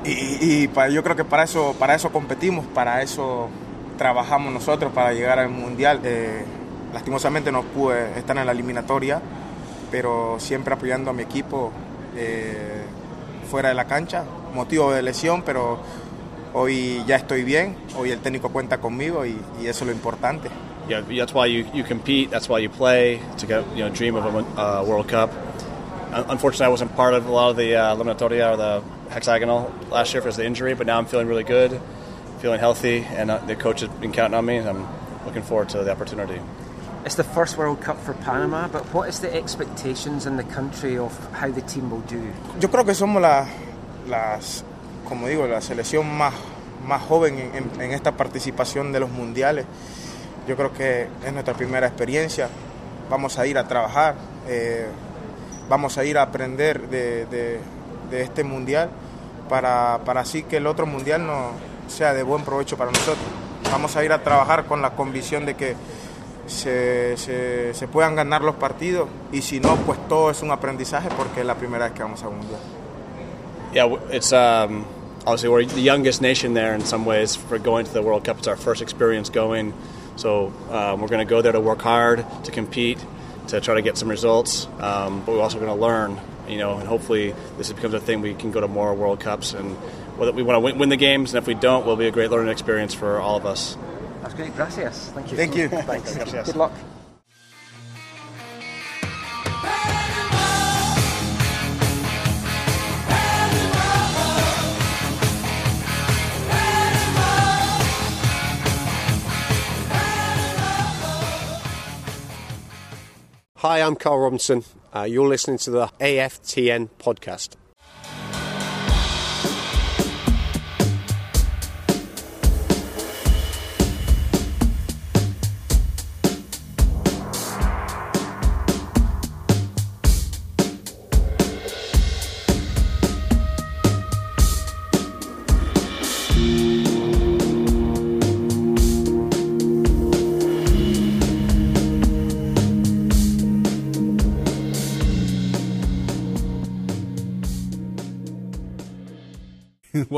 Y, 0.05 0.63
y- 0.63 0.67
para, 0.67 0.89
yo 0.89 1.03
creo 1.03 1.15
que 1.15 1.23
para 1.25 1.43
eso, 1.43 1.75
para 1.79 1.95
eso 1.95 2.11
competimos, 2.11 2.65
para 2.67 3.01
eso 3.01 3.49
trabajamos 3.97 4.53
nosotros, 4.53 4.91
para 4.93 5.13
llegar 5.13 5.39
al 5.39 5.49
Mundial. 5.49 5.99
Eh, 6.03 6.43
lastimosamente 6.93 7.51
no 7.51 7.63
pude 7.63 8.17
estar 8.17 8.37
en 8.37 8.45
la 8.45 8.51
eliminatoria, 8.51 9.21
pero 9.91 10.35
siempre 10.39 10.73
apoyando 10.73 11.09
a 11.11 11.13
mi 11.13 11.23
equipo 11.23 11.71
eh, 12.15 12.83
fuera 13.49 13.69
de 13.69 13.75
la 13.75 13.85
cancha. 13.85 14.23
Motivo 14.53 14.91
de 14.93 15.01
lesión, 15.01 15.41
pero 15.43 15.79
hoy 16.53 17.03
ya 17.07 17.15
estoy 17.17 17.43
bien, 17.43 17.75
hoy 17.97 18.11
el 18.11 18.19
técnico 18.19 18.49
cuenta 18.49 18.77
conmigo 18.77 19.25
y, 19.25 19.37
eso 19.61 19.83
es 19.83 19.87
lo 19.87 19.91
importante. 19.91 20.49
Yeah, 20.87 21.01
that's 21.01 21.33
why 21.33 21.47
you, 21.47 21.65
you 21.73 21.83
compete. 21.83 22.29
That's 22.29 22.47
why 22.47 22.59
you 22.61 22.69
play 22.69 23.19
to 23.39 23.47
get 23.47 23.63
you 23.75 23.83
know 23.83 23.89
dream 23.89 24.15
of 24.15 24.23
a 24.23 24.29
uh, 24.79 24.83
World 24.83 25.07
Cup. 25.07 25.31
Un- 26.13 26.25
Unfortunately, 26.29 26.67
I 26.67 26.69
wasn't 26.69 26.95
part 26.95 27.15
of 27.15 27.25
a 27.25 27.31
lot 27.31 27.49
of 27.49 27.57
the 27.57 27.75
uh, 27.75 27.95
eliminatoria 27.95 28.51
or 28.51 28.55
the 28.55 28.83
hexagonal 29.15 29.71
last 29.89 30.13
year 30.13 30.21
because 30.21 30.35
of 30.37 30.43
the 30.43 30.45
injury. 30.45 30.75
But 30.75 30.85
now 30.87 30.99
I'm 30.99 31.05
feeling 31.07 31.27
really 31.27 31.43
good, 31.43 31.79
feeling 32.39 32.59
healthy, 32.59 33.03
and 33.17 33.31
uh, 33.31 33.39
the 33.47 33.55
coach 33.55 33.79
has 33.81 33.89
been 33.99 34.11
counting 34.11 34.37
on 34.37 34.45
me. 34.45 34.57
And 34.57 34.67
I'm 34.69 34.85
looking 35.25 35.41
forward 35.43 35.69
to 35.69 35.83
the 35.83 35.91
opportunity. 35.91 36.39
It's 37.05 37.15
the 37.15 37.23
first 37.23 37.57
World 37.57 37.81
Cup 37.81 37.97
for 38.01 38.13
Panama, 38.13 38.67
but 38.67 38.81
what 38.93 39.07
is 39.09 39.19
the 39.19 39.31
expectations 39.33 40.25
in 40.25 40.37
the 40.37 40.43
country 40.43 40.97
of 40.97 41.13
how 41.33 41.49
the 41.51 41.61
team 41.61 41.89
will 41.91 42.01
do? 42.07 42.19
Yo 42.59 42.67
creo 42.69 42.83
que 42.83 42.93
somos 42.95 43.21
la, 43.21 43.45
las, 44.07 44.63
como 45.07 45.27
digo, 45.27 45.47
la 45.47 45.61
selección 45.61 46.05
más, 46.17 46.33
más 46.87 47.01
joven 47.03 47.37
en, 47.37 47.55
en- 47.55 47.81
en 47.81 47.91
esta 47.91 48.11
participación 48.17 48.91
de 48.91 48.99
los 49.01 49.11
mundiales. 49.11 49.65
Yo 50.47 50.55
creo 50.55 50.73
que 50.73 51.07
es 51.23 51.31
nuestra 51.31 51.53
primera 51.53 51.85
experiencia. 51.87 52.49
Vamos 53.07 53.37
a 53.37 53.45
ir 53.45 53.59
a 53.59 53.67
trabajar, 53.67 54.15
eh, 54.47 54.87
vamos 55.69 55.99
a 55.99 56.05
ir 56.05 56.17
a 56.17 56.23
aprender 56.23 56.87
de, 56.89 57.27
de- 57.27 57.59
de 58.09 58.21
este 58.23 58.43
mundial 58.43 58.89
para, 59.49 59.99
para 60.05 60.21
así 60.21 60.43
que 60.43 60.57
el 60.57 60.67
otro 60.67 60.85
mundial 60.85 61.25
no 61.25 61.51
sea 61.87 62.13
de 62.13 62.23
buen 62.23 62.43
provecho 62.43 62.77
para 62.77 62.91
nosotros. 62.91 63.25
Vamos 63.71 63.95
a 63.95 64.03
ir 64.03 64.11
a 64.11 64.19
trabajar 64.23 64.65
con 64.65 64.81
la 64.81 64.91
convicción 64.91 65.45
de 65.45 65.55
que 65.55 65.75
se, 66.47 67.17
se- 67.17 67.87
puedan 67.87 68.15
ganar 68.15 68.41
los 68.43 68.55
partidos 68.55 69.07
y 69.31 69.41
si 69.41 69.59
no, 69.59 69.75
pues 69.77 69.97
todo 70.07 70.29
es 70.31 70.41
un 70.41 70.51
aprendizaje 70.51 71.09
porque 71.17 71.41
es 71.41 71.45
la 71.45 71.55
primera 71.55 71.85
vez 71.85 71.93
que 71.93 72.03
vamos 72.03 72.21
a 72.23 72.27
un 72.27 72.37
mundial. 72.37 72.59
Yeah, 73.73 73.87
it's 74.11 74.31
um, 74.31 74.85
obviously 75.25 75.49
we're 75.49 75.65
the 75.65 75.81
youngest 75.81 76.21
nation 76.21 76.53
there 76.53 76.73
in 76.75 76.81
some 76.85 77.03
ways 77.05 77.35
for 77.35 77.57
going 77.57 77.85
to 77.85 77.91
the 77.93 78.01
World 78.01 78.23
Cup. 78.23 78.37
It's 78.37 78.47
our 78.47 78.55
first 78.55 78.81
experience 78.81 79.29
going, 79.29 79.73
so 80.15 80.53
um, 80.71 81.01
we're 81.01 81.09
going 81.09 81.25
to 81.25 81.29
go 81.29 81.41
there 81.41 81.51
to 81.51 81.59
work 81.59 81.81
hard, 81.81 82.23
to 82.43 82.51
compete, 82.51 82.99
to 83.47 83.59
try 83.59 83.75
to 83.75 83.81
get 83.81 83.97
some 83.97 84.09
results. 84.09 84.67
Um, 84.79 85.21
but 85.25 85.33
we're 85.35 85.41
also 85.41 85.59
going 85.59 85.75
to 85.75 85.81
learn, 85.81 86.17
you 86.47 86.57
know, 86.57 86.77
and 86.77 86.87
hopefully 86.87 87.35
this 87.57 87.71
becomes 87.71 87.93
a 87.93 87.99
thing 87.99 88.21
we 88.21 88.33
can 88.33 88.51
go 88.51 88.61
to 88.61 88.67
more 88.67 88.93
World 88.93 89.19
Cups 89.19 89.53
and 89.53 89.75
whether 90.17 90.31
we 90.31 90.43
want 90.43 90.55
to 90.55 90.59
win, 90.59 90.77
win 90.77 90.89
the 90.89 90.97
games, 90.97 91.33
and 91.33 91.41
if 91.41 91.47
we 91.47 91.53
don't, 91.53 91.85
will 91.85 91.95
be 91.95 92.07
a 92.07 92.11
great 92.11 92.31
learning 92.31 92.51
experience 92.51 92.93
for 92.93 93.19
all 93.19 93.35
of 93.35 93.45
us. 93.45 93.77
That's 94.21 94.33
great. 94.33 94.55
Gracias. 94.55 95.11
Thank 95.11 95.31
you. 95.31 95.37
Thank 95.37 95.55
you. 95.55 95.67
Thanks. 95.69 96.15
Gracias. 96.15 96.47
Good 96.47 96.55
luck. 96.55 96.71
Hi, 113.57 113.81
I'm 113.81 113.95
Carl 113.95 114.19
Robinson. 114.19 114.63
Uh, 114.95 115.03
you're 115.03 115.27
listening 115.27 115.57
to 115.57 115.71
the 115.71 115.87
AFTN 115.99 116.89
podcast. 116.99 117.55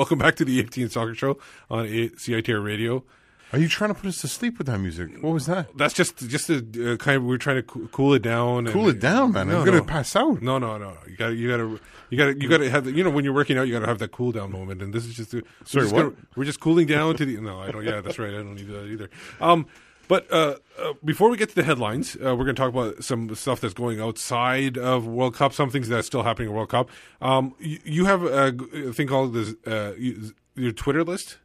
Welcome 0.07 0.19
back 0.19 0.35
to 0.37 0.45
the 0.45 0.63
AFTN 0.63 0.89
Soccer 0.89 1.13
Show 1.15 1.37
on 1.69 1.85
A- 1.85 2.07
CiTR 2.11 2.63
Radio. 2.63 3.03
Are 3.51 3.59
you 3.59 3.67
trying 3.67 3.89
to 3.89 3.93
put 3.93 4.05
us 4.05 4.21
to 4.21 4.29
sleep 4.29 4.57
with 4.57 4.65
that 4.67 4.77
music? 4.79 5.09
What 5.21 5.33
was 5.33 5.47
that? 5.47 5.67
That's 5.77 5.93
just 5.93 6.15
just 6.29 6.49
a 6.49 6.59
uh, 6.93 6.95
kind 6.95 7.17
of 7.17 7.25
we're 7.25 7.35
trying 7.37 7.57
to 7.57 7.63
coo- 7.63 7.89
cool 7.91 8.13
it 8.13 8.21
down. 8.21 8.67
Cool 8.67 8.87
it 8.87 9.01
down, 9.01 9.33
man. 9.33 9.51
I'm 9.51 9.65
gonna 9.65 9.83
pass 9.83 10.15
out. 10.15 10.41
No, 10.41 10.59
no, 10.59 10.77
no. 10.77 10.95
You 11.09 11.17
got 11.17 11.27
to 11.27 11.33
you 11.35 11.49
got 11.49 11.57
to 11.57 11.79
you 12.09 12.17
got 12.17 12.25
to 12.27 12.39
you 12.41 12.47
got 12.47 12.57
to 12.59 12.69
have 12.69 12.85
the, 12.85 12.93
you 12.93 13.03
know 13.03 13.09
when 13.09 13.25
you're 13.25 13.33
working 13.33 13.57
out 13.57 13.67
you 13.67 13.73
got 13.73 13.81
to 13.81 13.85
have 13.87 13.99
that 13.99 14.13
cool 14.13 14.31
down 14.31 14.49
moment. 14.53 14.81
And 14.81 14.93
this 14.93 15.05
is 15.05 15.13
just 15.13 15.33
a, 15.33 15.37
we're 15.37 15.43
Sorry, 15.65 15.83
just 15.83 15.93
what? 15.93 16.01
gonna- 16.03 16.15
we're 16.37 16.45
just 16.45 16.61
cooling 16.61 16.87
down 16.87 17.17
to 17.17 17.25
the 17.25 17.35
no. 17.41 17.59
I 17.59 17.69
don't. 17.71 17.83
Yeah, 17.83 17.99
that's 17.99 18.17
right. 18.17 18.29
I 18.33 18.37
don't 18.37 18.55
need 18.55 18.67
that 18.69 18.85
either. 18.85 19.09
Um, 19.41 19.65
but 20.07 20.31
uh, 20.31 20.55
uh, 20.79 20.93
before 21.03 21.29
we 21.29 21.37
get 21.37 21.49
to 21.49 21.55
the 21.55 21.63
headlines, 21.63 22.15
uh, 22.15 22.35
we're 22.35 22.45
going 22.45 22.55
to 22.55 22.61
talk 22.61 22.69
about 22.69 23.03
some 23.03 23.33
stuff 23.35 23.61
that's 23.61 23.73
going 23.73 23.99
outside 23.99 24.77
of 24.77 25.05
World 25.07 25.35
Cup. 25.35 25.53
Some 25.53 25.69
things 25.69 25.89
that's 25.89 26.07
still 26.07 26.23
happening 26.23 26.49
in 26.49 26.55
World 26.55 26.69
Cup. 26.69 26.89
Um, 27.21 27.55
you, 27.59 27.79
you 27.83 28.05
have 28.05 28.23
a 28.23 28.51
thing 28.93 29.07
called 29.07 29.33
this, 29.33 29.53
uh, 29.65 29.93
you- 29.97 30.33
your 30.55 30.71
Twitter 30.71 31.03
list. 31.03 31.37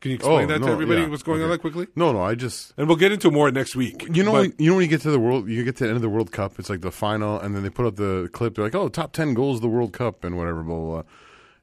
Can 0.00 0.12
you 0.12 0.14
explain 0.16 0.44
Oh, 0.44 0.46
that 0.52 0.60
no, 0.60 0.66
to 0.68 0.72
everybody? 0.72 1.00
yeah. 1.00 1.08
What's 1.08 1.24
going 1.24 1.40
on 1.40 1.46
Okay. 1.46 1.54
that 1.54 1.60
quickly? 1.60 1.86
No, 1.96 2.12
no, 2.12 2.22
I 2.22 2.36
just 2.36 2.72
And 2.76 2.86
we'll 2.86 2.96
get 2.96 3.10
into 3.10 3.32
more 3.32 3.50
next 3.50 3.74
week. 3.74 4.06
You 4.14 4.22
know, 4.22 4.30
But- 4.32 4.40
when, 4.42 4.54
you 4.58 4.70
know 4.70 4.76
when 4.76 4.82
you 4.84 4.88
get 4.88 5.00
to 5.02 5.10
the 5.10 5.18
world, 5.18 5.48
you 5.48 5.64
get 5.64 5.74
to 5.78 5.84
the 5.84 5.88
end 5.90 5.96
of 5.96 6.02
the 6.02 6.08
World 6.08 6.30
Cup. 6.30 6.58
It's 6.60 6.70
like 6.70 6.82
the 6.82 6.92
final, 6.92 7.40
and 7.40 7.56
then 7.56 7.62
they 7.64 7.70
put 7.70 7.84
up 7.86 7.96
the 7.96 8.28
clip. 8.32 8.54
They're 8.54 8.64
like, 8.64 8.74
"Oh, 8.76 8.88
top 8.88 9.12
ten 9.12 9.34
goals 9.34 9.56
of 9.56 9.62
the 9.62 9.68
World 9.68 9.92
Cup," 9.92 10.22
and 10.22 10.36
whatever, 10.36 10.62
blah 10.62 10.76
blah. 10.76 10.84
blah. 10.86 11.02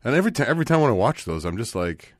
And 0.03 0.15
every 0.15 0.31
time, 0.33 0.47
every 0.49 0.65
time 0.65 0.81
when 0.81 0.89
I 0.89 0.93
watch 0.93 1.23
those, 1.25 1.45
I'm 1.45 1.55
just 1.57 1.75
like, 1.75 2.14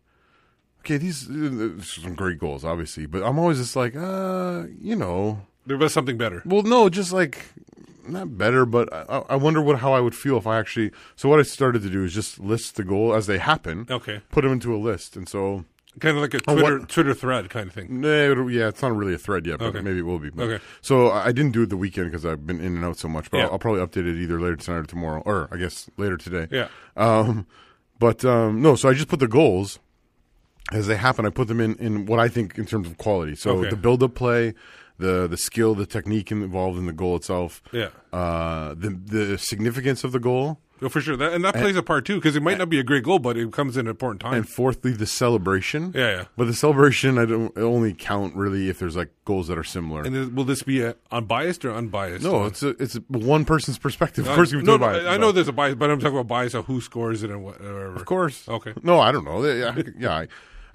okay, 0.86 0.98
these 0.98 1.30
uh, 1.30 1.82
some 1.82 2.14
great 2.16 2.40
goals, 2.40 2.64
obviously, 2.64 3.06
but 3.08 3.24
I'm 3.24 3.40
always 3.40 3.58
just 3.58 3.76
like, 3.76 3.96
uh, 3.96 4.64
you 4.80 4.96
know, 4.96 5.42
there 5.66 5.78
was 5.78 5.94
something 5.94 6.18
better. 6.18 6.42
Well, 6.46 6.62
no, 6.64 6.90
just 6.90 7.12
like 7.12 7.46
not 8.08 8.38
better, 8.38 8.66
but 8.66 8.94
I, 8.94 9.24
I 9.30 9.36
wonder 9.36 9.62
what 9.62 9.80
how 9.80 9.94
I 9.94 10.00
would 10.00 10.16
feel 10.16 10.38
if 10.38 10.46
I 10.48 10.60
actually. 10.60 10.92
So 11.16 11.28
what 11.30 11.40
I 11.40 11.44
started 11.44 11.82
to 11.84 11.90
do 11.90 12.04
is 12.04 12.14
just 12.14 12.40
list 12.40 12.76
the 12.76 12.84
goal 12.84 13.14
as 13.16 13.26
they 13.28 13.40
happen. 13.40 13.88
Okay. 13.90 14.22
Put 14.30 14.42
them 14.44 14.52
into 14.54 14.76
a 14.76 14.78
list, 14.78 15.16
and 15.16 15.28
so 15.28 15.66
kind 16.00 16.16
of 16.18 16.22
like 16.22 16.34
a 16.36 16.40
Oh, 16.48 16.54
Twitter 16.56 16.80
Twitter 16.86 17.14
thread 17.16 17.50
kind 17.50 17.68
of 17.70 17.74
thing. 17.74 18.04
Yeah, 18.04 18.68
it's 18.68 18.82
not 18.82 18.96
really 18.96 19.14
a 19.16 19.18
thread 19.18 19.46
yet, 19.48 19.60
but 19.60 19.68
Okay. 19.68 19.82
maybe 19.82 20.00
it 20.00 20.06
will 20.06 20.20
be. 20.20 20.30
But- 20.30 20.44
Okay. 20.44 20.64
So 20.82 21.08
I 21.08 21.28
I 21.28 21.32
didn't 21.32 21.54
do 21.54 21.64
it 21.64 21.70
the 21.70 21.78
weekend 21.78 22.12
because 22.12 22.26
I've 22.26 22.46
been 22.46 22.60
in 22.60 22.76
and 22.76 22.86
out 22.86 22.98
so 22.98 23.08
much, 23.08 23.32
but 23.32 23.38
Yeah. 23.38 23.46
I'll, 23.46 23.54
I'll 23.54 23.60
probably 23.60 23.82
update 23.82 24.06
it 24.08 24.22
either 24.22 24.40
later 24.40 24.58
tonight 24.58 24.78
or 24.80 24.84
tomorrow, 24.84 25.24
or 25.26 25.48
I 25.52 25.58
guess 25.58 25.90
later 25.98 26.18
today. 26.18 26.48
Yeah. 26.52 26.68
Um, 26.96 27.48
but 27.98 28.24
um, 28.26 28.62
no, 28.62 28.76
so 28.76 28.90
I 28.90 28.94
just 28.94 29.08
put 29.08 29.20
the 29.20 29.28
goals 29.28 29.80
as 30.72 30.88
they 30.88 30.96
happen. 30.98 31.26
I 31.26 31.30
put 31.30 31.48
them 31.48 31.60
in 31.62 31.76
in 31.76 32.06
what 32.06 32.20
I 32.20 32.28
think 32.28 32.58
in 32.58 32.66
terms 32.66 32.88
of 32.88 32.98
quality. 32.98 33.36
So 33.36 33.52
Okay. 33.60 33.70
the 33.70 33.76
build 33.76 34.02
up 34.04 34.16
play, 34.16 34.54
the 34.98 35.28
the 35.28 35.38
skill, 35.38 35.76
the 35.76 35.86
technique 35.86 36.32
involved 36.32 36.78
in 36.78 36.86
the 36.86 36.94
goal 36.94 37.16
itself. 37.16 37.62
Yeah. 37.72 37.90
Uh, 38.14 38.74
the 38.76 38.90
the 39.06 39.38
significance 39.38 40.04
of 40.04 40.12
the 40.12 40.20
goal. 40.20 40.60
Oh, 40.82 40.90
for 40.90 41.00
sure, 41.00 41.16
that, 41.16 41.32
and 41.32 41.42
that 41.46 41.56
And- 41.56 41.64
plays 41.64 41.78
a 41.78 41.82
part 41.82 42.04
too 42.04 42.16
because 42.16 42.36
it 42.36 42.44
might 42.44 42.58
not 42.58 42.68
be 42.70 42.80
a 42.80 42.84
great 42.84 43.06
goal, 43.06 43.18
but 43.18 43.38
it 43.38 43.50
comes 43.54 43.78
in 43.78 43.86
an 43.86 43.92
important 43.92 44.20
time. 44.20 44.34
And 44.34 44.48
fourthly, 44.48 44.92
the 44.92 45.06
celebration. 45.06 45.94
Yeah, 45.96 46.10
yeah. 46.12 46.24
But 46.36 46.48
the 46.48 46.54
celebration, 46.54 47.18
I 47.18 47.24
don't 47.26 47.58
only 47.58 47.94
count 47.94 48.36
really 48.36 48.68
if 48.68 48.80
there's 48.80 48.98
like 48.98 49.08
goals 49.24 49.48
that 49.48 49.58
are 49.58 49.64
similar. 49.64 50.02
and 50.04 50.14
then, 50.14 50.36
will 50.36 50.44
this 50.44 50.64
be 50.64 50.82
a 50.82 50.96
unbiased 51.14 51.64
or 51.64 51.72
unbiased? 51.74 52.26
No, 52.26 52.44
it's 52.44 52.62
a, 52.62 52.70
it's 52.78 52.96
a 52.98 53.00
one 53.08 53.46
person's 53.46 53.78
perspective. 53.78 54.28
Of 54.28 54.36
course, 54.36 54.52
you 54.52 54.62
no, 54.62 54.74
no, 54.74 54.80
bias, 54.80 55.06
I 55.08 55.16
know 55.16 55.32
there's 55.32 55.48
a 55.48 55.54
bias, 55.54 55.76
but 55.76 55.90
I'm 55.90 55.98
talking 56.00 56.18
about 56.18 56.28
bias 56.28 56.54
of 56.54 56.66
who 56.66 56.82
scores 56.82 57.24
it 57.24 57.30
and 57.30 57.42
what- 57.42 57.62
whatever. 57.62 57.96
Of 57.96 58.04
course. 58.04 58.46
Okay. 58.50 58.74
No, 58.84 59.00
I 59.00 59.14
don't 59.14 59.24
know. 59.24 59.46
Yeah, 59.46 59.80
yeah 59.98 60.26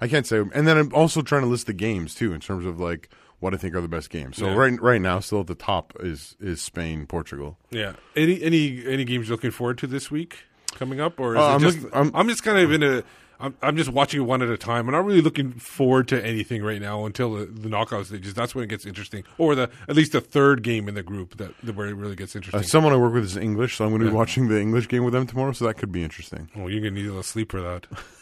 I, 0.01 0.07
can't 0.07 0.25
say. 0.27 0.39
And 0.53 0.67
then 0.67 0.77
I'm 0.77 0.93
also 0.93 1.21
trying 1.21 1.43
to 1.43 1.47
list 1.47 1.67
the 1.67 1.73
games 1.73 2.15
too 2.15 2.33
in 2.33 2.39
terms 2.41 2.65
of 2.65 2.79
like 2.79 3.09
what 3.39 3.53
I 3.53 3.57
think 3.57 3.73
are 3.75 3.81
the 3.81 3.87
best 3.87 4.09
games. 4.09 4.37
So 4.37 4.47
Yeah. 4.47 4.55
right 4.55 4.81
right 4.81 5.01
now, 5.01 5.19
still 5.19 5.39
at 5.41 5.47
the 5.47 5.55
top 5.55 5.93
is 5.99 6.35
is 6.39 6.61
Spain, 6.61 7.05
Portugal. 7.05 7.57
Yeah. 7.69 7.93
Any 8.15 8.41
any 8.43 8.83
any 8.85 9.03
games 9.05 9.27
you're 9.27 9.35
looking 9.37 9.51
forward 9.51 9.77
to 9.79 9.87
this 9.87 10.11
week 10.11 10.43
coming 10.73 10.99
up, 10.99 11.19
or 11.19 11.35
is 11.35 11.39
Uh, 11.39 11.43
it 11.43 11.45
I'm 11.53 11.59
just? 11.61 11.81
looking- 11.81 12.11
I'm, 12.15 12.27
just 12.29 12.43
kind 12.43 12.57
of 12.59 12.71
in 12.71 12.83
a. 12.83 13.03
I'm, 13.43 13.55
I'm 13.63 13.75
just 13.75 13.89
watching 13.89 14.21
it 14.21 14.25
one 14.25 14.43
at 14.43 14.49
a 14.49 14.57
time. 14.57 14.85
I'm 14.87 14.91
not 14.91 15.03
really 15.03 15.21
looking 15.21 15.53
forward 15.53 16.07
to 16.09 16.23
anything 16.23 16.61
right 16.63 16.79
now 16.79 17.05
until 17.07 17.33
the, 17.33 17.45
the 17.47 17.69
knockout 17.69 18.05
stages. 18.05 18.35
That's 18.35 18.53
when 18.53 18.63
it 18.63 18.67
gets 18.67 18.85
interesting, 18.85 19.23
or 19.39 19.55
the 19.55 19.67
at 19.89 19.95
least 19.95 20.11
the 20.11 20.21
third 20.21 20.61
game 20.61 20.87
in 20.87 20.93
the 20.93 21.01
group 21.01 21.37
that, 21.37 21.55
that 21.63 21.75
where 21.75 21.87
it 21.87 21.95
really 21.95 22.15
gets 22.15 22.35
interesting. 22.35 22.59
Uh, 22.59 22.63
someone 22.63 22.93
I 22.93 22.97
work 22.97 23.13
with 23.15 23.23
is 23.23 23.37
English, 23.37 23.77
so 23.77 23.85
I'm 23.85 23.89
going 23.89 24.01
to 24.03 24.09
be 24.09 24.13
watching 24.13 24.47
the 24.47 24.61
English 24.61 24.87
game 24.89 25.03
with 25.03 25.13
them 25.13 25.25
tomorrow. 25.25 25.53
So 25.53 25.65
that 25.65 25.73
could 25.79 25.91
be 25.91 26.03
interesting. 26.03 26.49
well, 26.55 26.69
you're 26.69 26.81
gonna 26.81 26.91
need 26.91 27.05
a 27.05 27.09
little 27.09 27.23
sleep 27.23 27.51
for 27.51 27.61
that. 27.61 27.87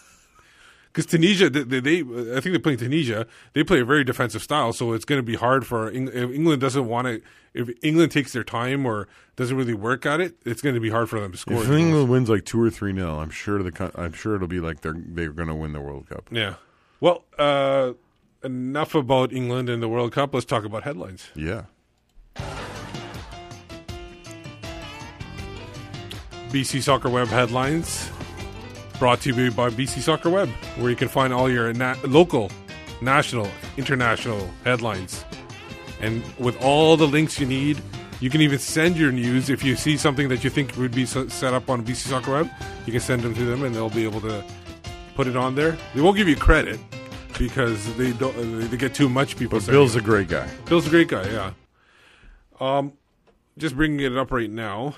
Because 1.00 1.12
Tunisia, 1.12 1.50
they, 1.50 1.80
they, 1.80 2.00
I 2.00 2.42
think 2.42 2.52
they're 2.52 2.60
playing 2.60 2.80
Tunisia. 2.80 3.26
They 3.54 3.64
play 3.64 3.80
a 3.80 3.86
very 3.86 4.04
defensive 4.04 4.44
style, 4.44 4.74
so 4.74 4.92
it's 4.92 5.06
going 5.06 5.20
to 5.20 5.24
be 5.24 5.36
hard 5.36 5.66
for 5.66 5.90
Eng- 5.90 6.10
if 6.10 6.30
England 6.32 6.60
doesn't 6.60 6.88
want 6.88 7.08
to. 7.08 7.22
If 7.54 7.70
England 7.82 8.12
takes 8.12 8.34
their 8.34 8.44
time 8.44 8.86
or 8.86 9.08
doesn't 9.38 9.56
really 9.56 9.74
work 9.74 10.06
at 10.06 10.20
it, 10.20 10.36
it's 10.44 10.62
going 10.62 10.76
to 10.76 10.82
be 10.82 10.90
hard 10.90 11.10
for 11.10 11.18
them 11.22 11.32
to 11.32 11.38
score. 11.38 11.64
If. 11.64 11.70
England 11.70 12.10
wins 12.10 12.30
like 12.30 12.44
two 12.44 12.62
or 12.62 12.70
three 12.70 12.92
nil, 12.92 13.18
I'm 13.18 13.30
sure 13.30 13.64
the 13.64 13.92
I'm 13.96 14.12
sure 14.12 14.36
it'll 14.36 14.50
be 14.50 14.60
like 14.60 14.82
they're 14.82 14.98
they're 14.98 15.32
going 15.32 15.48
to 15.48 15.56
win 15.56 15.72
the 15.72 15.80
World 15.80 16.10
Cup. 16.10 16.28
Yeah. 16.32 16.56
Well, 17.00 17.24
uh, 17.38 17.94
enough 18.44 18.94
about 18.94 19.32
England 19.32 19.70
and 19.70 19.82
the 19.82 19.88
World 19.88 20.12
Cup. 20.12 20.34
Let's 20.34 20.46
talk 20.46 20.66
about 20.66 20.84
headlines. 20.84 21.30
Yeah. 21.34 21.64
BC 26.52 26.82
Soccer 26.82 27.10
Web 27.10 27.30
headlines 27.30 28.12
brought 29.00 29.22
to 29.22 29.34
you 29.34 29.52
by 29.52 29.70
BC 29.70 30.02
Soccer 30.02 30.30
Web, 30.30 30.50
where 30.78 30.90
you 30.90 30.96
can 30.96 31.08
find 31.08 31.34
all 31.34 31.50
your 31.50 31.74
na- 31.74 31.96
local, 32.06 32.52
national, 33.02 33.50
international 33.78 34.48
headlines. 34.66 35.24
And 36.02 36.24
with 36.38 36.62
all 36.62 36.98
the 36.98 37.08
links 37.08 37.40
you 37.40 37.46
need, 37.48 37.82
you 38.20 38.30
can 38.30 38.42
even 38.42 38.60
send 38.60 38.98
your 38.98 39.12
news. 39.12 39.50
If 39.50 39.64
you 39.64 39.76
see 39.76 39.98
something 39.98 40.28
that 40.30 40.44
you 40.44 40.50
think 40.50 40.76
would 40.78 40.94
be 40.94 41.06
set 41.06 41.54
up 41.54 41.70
on 41.70 41.84
BC 41.86 42.10
Soccer 42.10 42.32
Web, 42.32 42.50
you 42.86 42.92
can 42.92 43.02
send 43.02 43.22
them 43.22 43.34
to 43.34 43.46
them 43.46 43.64
and 43.64 43.74
they'll 43.74 43.90
be 43.90 44.04
able 44.04 44.22
to 44.22 44.44
put 45.16 45.28
it 45.28 45.36
on 45.38 45.56
there. 45.56 45.78
They 45.96 46.02
won't 46.02 46.18
give 46.18 46.28
you 46.28 46.36
credit 46.36 46.80
because 47.38 47.96
they 47.96 48.12
don't. 48.12 48.70
They 48.70 48.78
get 48.78 48.94
too 48.94 49.10
much 49.10 49.38
people. 49.38 49.60
But 49.60 49.68
Bill's 49.68 49.96
it. 49.96 50.00
a 50.00 50.06
great 50.06 50.28
guy. 50.28 50.48
Bill's 50.66 50.88
a 50.88 50.90
great 50.90 51.08
guy. 51.08 51.28
Yeah. 51.30 51.52
Um, 52.60 52.94
just 53.58 53.76
bringing 53.76 54.00
it 54.02 54.18
up 54.18 54.32
right 54.32 54.50
now. 54.50 54.96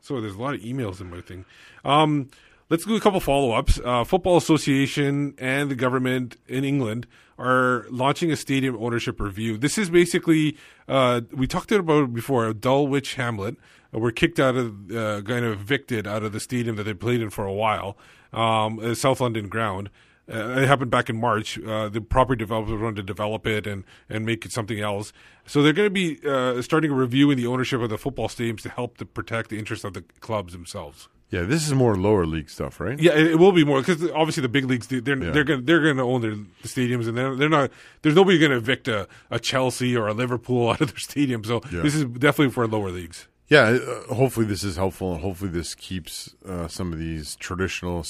So 0.00 0.20
there's 0.20 0.34
a 0.34 0.40
lot 0.40 0.54
of 0.54 0.60
emails 0.60 1.00
in 1.00 1.10
my 1.10 1.20
thing. 1.20 1.44
Um, 1.84 2.30
Let's 2.70 2.84
do 2.84 2.94
a 2.96 3.00
couple 3.00 3.18
follow 3.20 3.52
ups. 3.52 3.80
Uh, 3.82 4.04
Football 4.04 4.36
Association 4.36 5.34
and 5.38 5.70
the 5.70 5.74
government 5.74 6.36
in 6.46 6.64
England 6.64 7.06
are 7.38 7.86
launching 7.88 8.30
a 8.30 8.36
stadium 8.36 8.76
ownership 8.76 9.20
review. 9.20 9.56
This 9.56 9.78
is 9.78 9.88
basically, 9.88 10.54
uh, 10.86 11.22
we 11.32 11.46
talked 11.46 11.72
about 11.72 12.04
it 12.04 12.12
before, 12.12 12.52
Dulwich 12.52 13.14
Hamlet 13.14 13.56
uh, 13.94 13.98
were 13.98 14.12
kicked 14.12 14.38
out 14.38 14.54
of, 14.54 14.94
uh, 14.94 15.22
kind 15.22 15.46
of 15.46 15.62
evicted 15.62 16.06
out 16.06 16.22
of 16.22 16.32
the 16.32 16.40
stadium 16.40 16.76
that 16.76 16.82
they 16.82 16.92
played 16.92 17.22
in 17.22 17.30
for 17.30 17.46
a 17.46 17.54
while, 17.54 17.96
um, 18.34 18.94
South 18.94 19.22
London 19.22 19.48
ground. 19.48 19.88
Uh, 20.30 20.58
it 20.58 20.68
happened 20.68 20.90
back 20.90 21.08
in 21.08 21.18
March. 21.18 21.58
Uh, 21.58 21.88
the 21.88 22.02
property 22.02 22.38
developers 22.38 22.78
wanted 22.78 22.96
to 22.96 23.02
develop 23.02 23.46
it 23.46 23.66
and, 23.66 23.84
and 24.10 24.26
make 24.26 24.44
it 24.44 24.52
something 24.52 24.78
else. 24.78 25.14
So 25.46 25.62
they're 25.62 25.72
going 25.72 25.86
to 25.86 25.90
be 25.90 26.18
uh, 26.28 26.60
starting 26.60 26.90
a 26.90 26.94
review 26.94 27.30
in 27.30 27.38
the 27.38 27.46
ownership 27.46 27.80
of 27.80 27.88
the 27.88 27.96
football 27.96 28.28
stadiums 28.28 28.60
to 28.62 28.68
help 28.68 28.98
to 28.98 29.06
protect 29.06 29.48
the 29.48 29.58
interests 29.58 29.86
of 29.86 29.94
the 29.94 30.02
clubs 30.20 30.52
themselves. 30.52 31.08
Yeah, 31.30 31.42
this 31.42 31.66
is 31.66 31.74
more 31.74 31.94
lower 31.96 32.24
league 32.24 32.48
stuff, 32.48 32.80
right? 32.80 32.98
Yeah, 32.98 33.12
it, 33.12 33.38
will 33.38 33.52
be 33.52 33.62
more 33.64 33.80
because 33.82 34.02
obviously 34.12 34.40
the 34.40 34.48
big 34.48 34.64
leagues 34.64 34.86
they- 34.86 35.00
they're 35.00 35.22
Yeah. 35.22 35.30
they're 35.30 35.44
going 35.44 35.64
they're 35.66 35.82
going 35.82 35.98
to 35.98 36.02
own 36.02 36.22
their 36.22 36.36
stadiums 36.64 37.06
and 37.06 37.16
they're 37.18 37.34
they're 37.36 37.48
not. 37.50 37.70
There's 38.02 38.14
nobody 38.14 38.38
going 38.38 38.50
to 38.52 38.56
evict 38.56 38.88
a, 38.88 39.06
a 39.30 39.38
Chelsea 39.38 39.94
or 39.96 40.08
a 40.08 40.14
Liverpool 40.14 40.68
out 40.70 40.80
of 40.80 40.88
their 40.92 40.98
stadium. 40.98 41.44
So 41.44 41.60
Yeah. 41.70 41.82
this 41.82 41.94
is 41.94 42.04
definitely 42.04 42.52
for 42.52 42.66
lower 42.66 42.90
leagues. 42.90 43.28
Yeah, 43.48 43.78
uh, 44.08 44.14
hopefully 44.14 44.46
this 44.46 44.62
is 44.62 44.76
helpful, 44.76 45.12
and 45.14 45.22
hopefully 45.22 45.50
this 45.50 45.74
keeps 45.74 46.34
uh, 46.46 46.68
some 46.68 46.92
of 46.92 46.98
these 46.98 47.34
traditional 47.36 48.04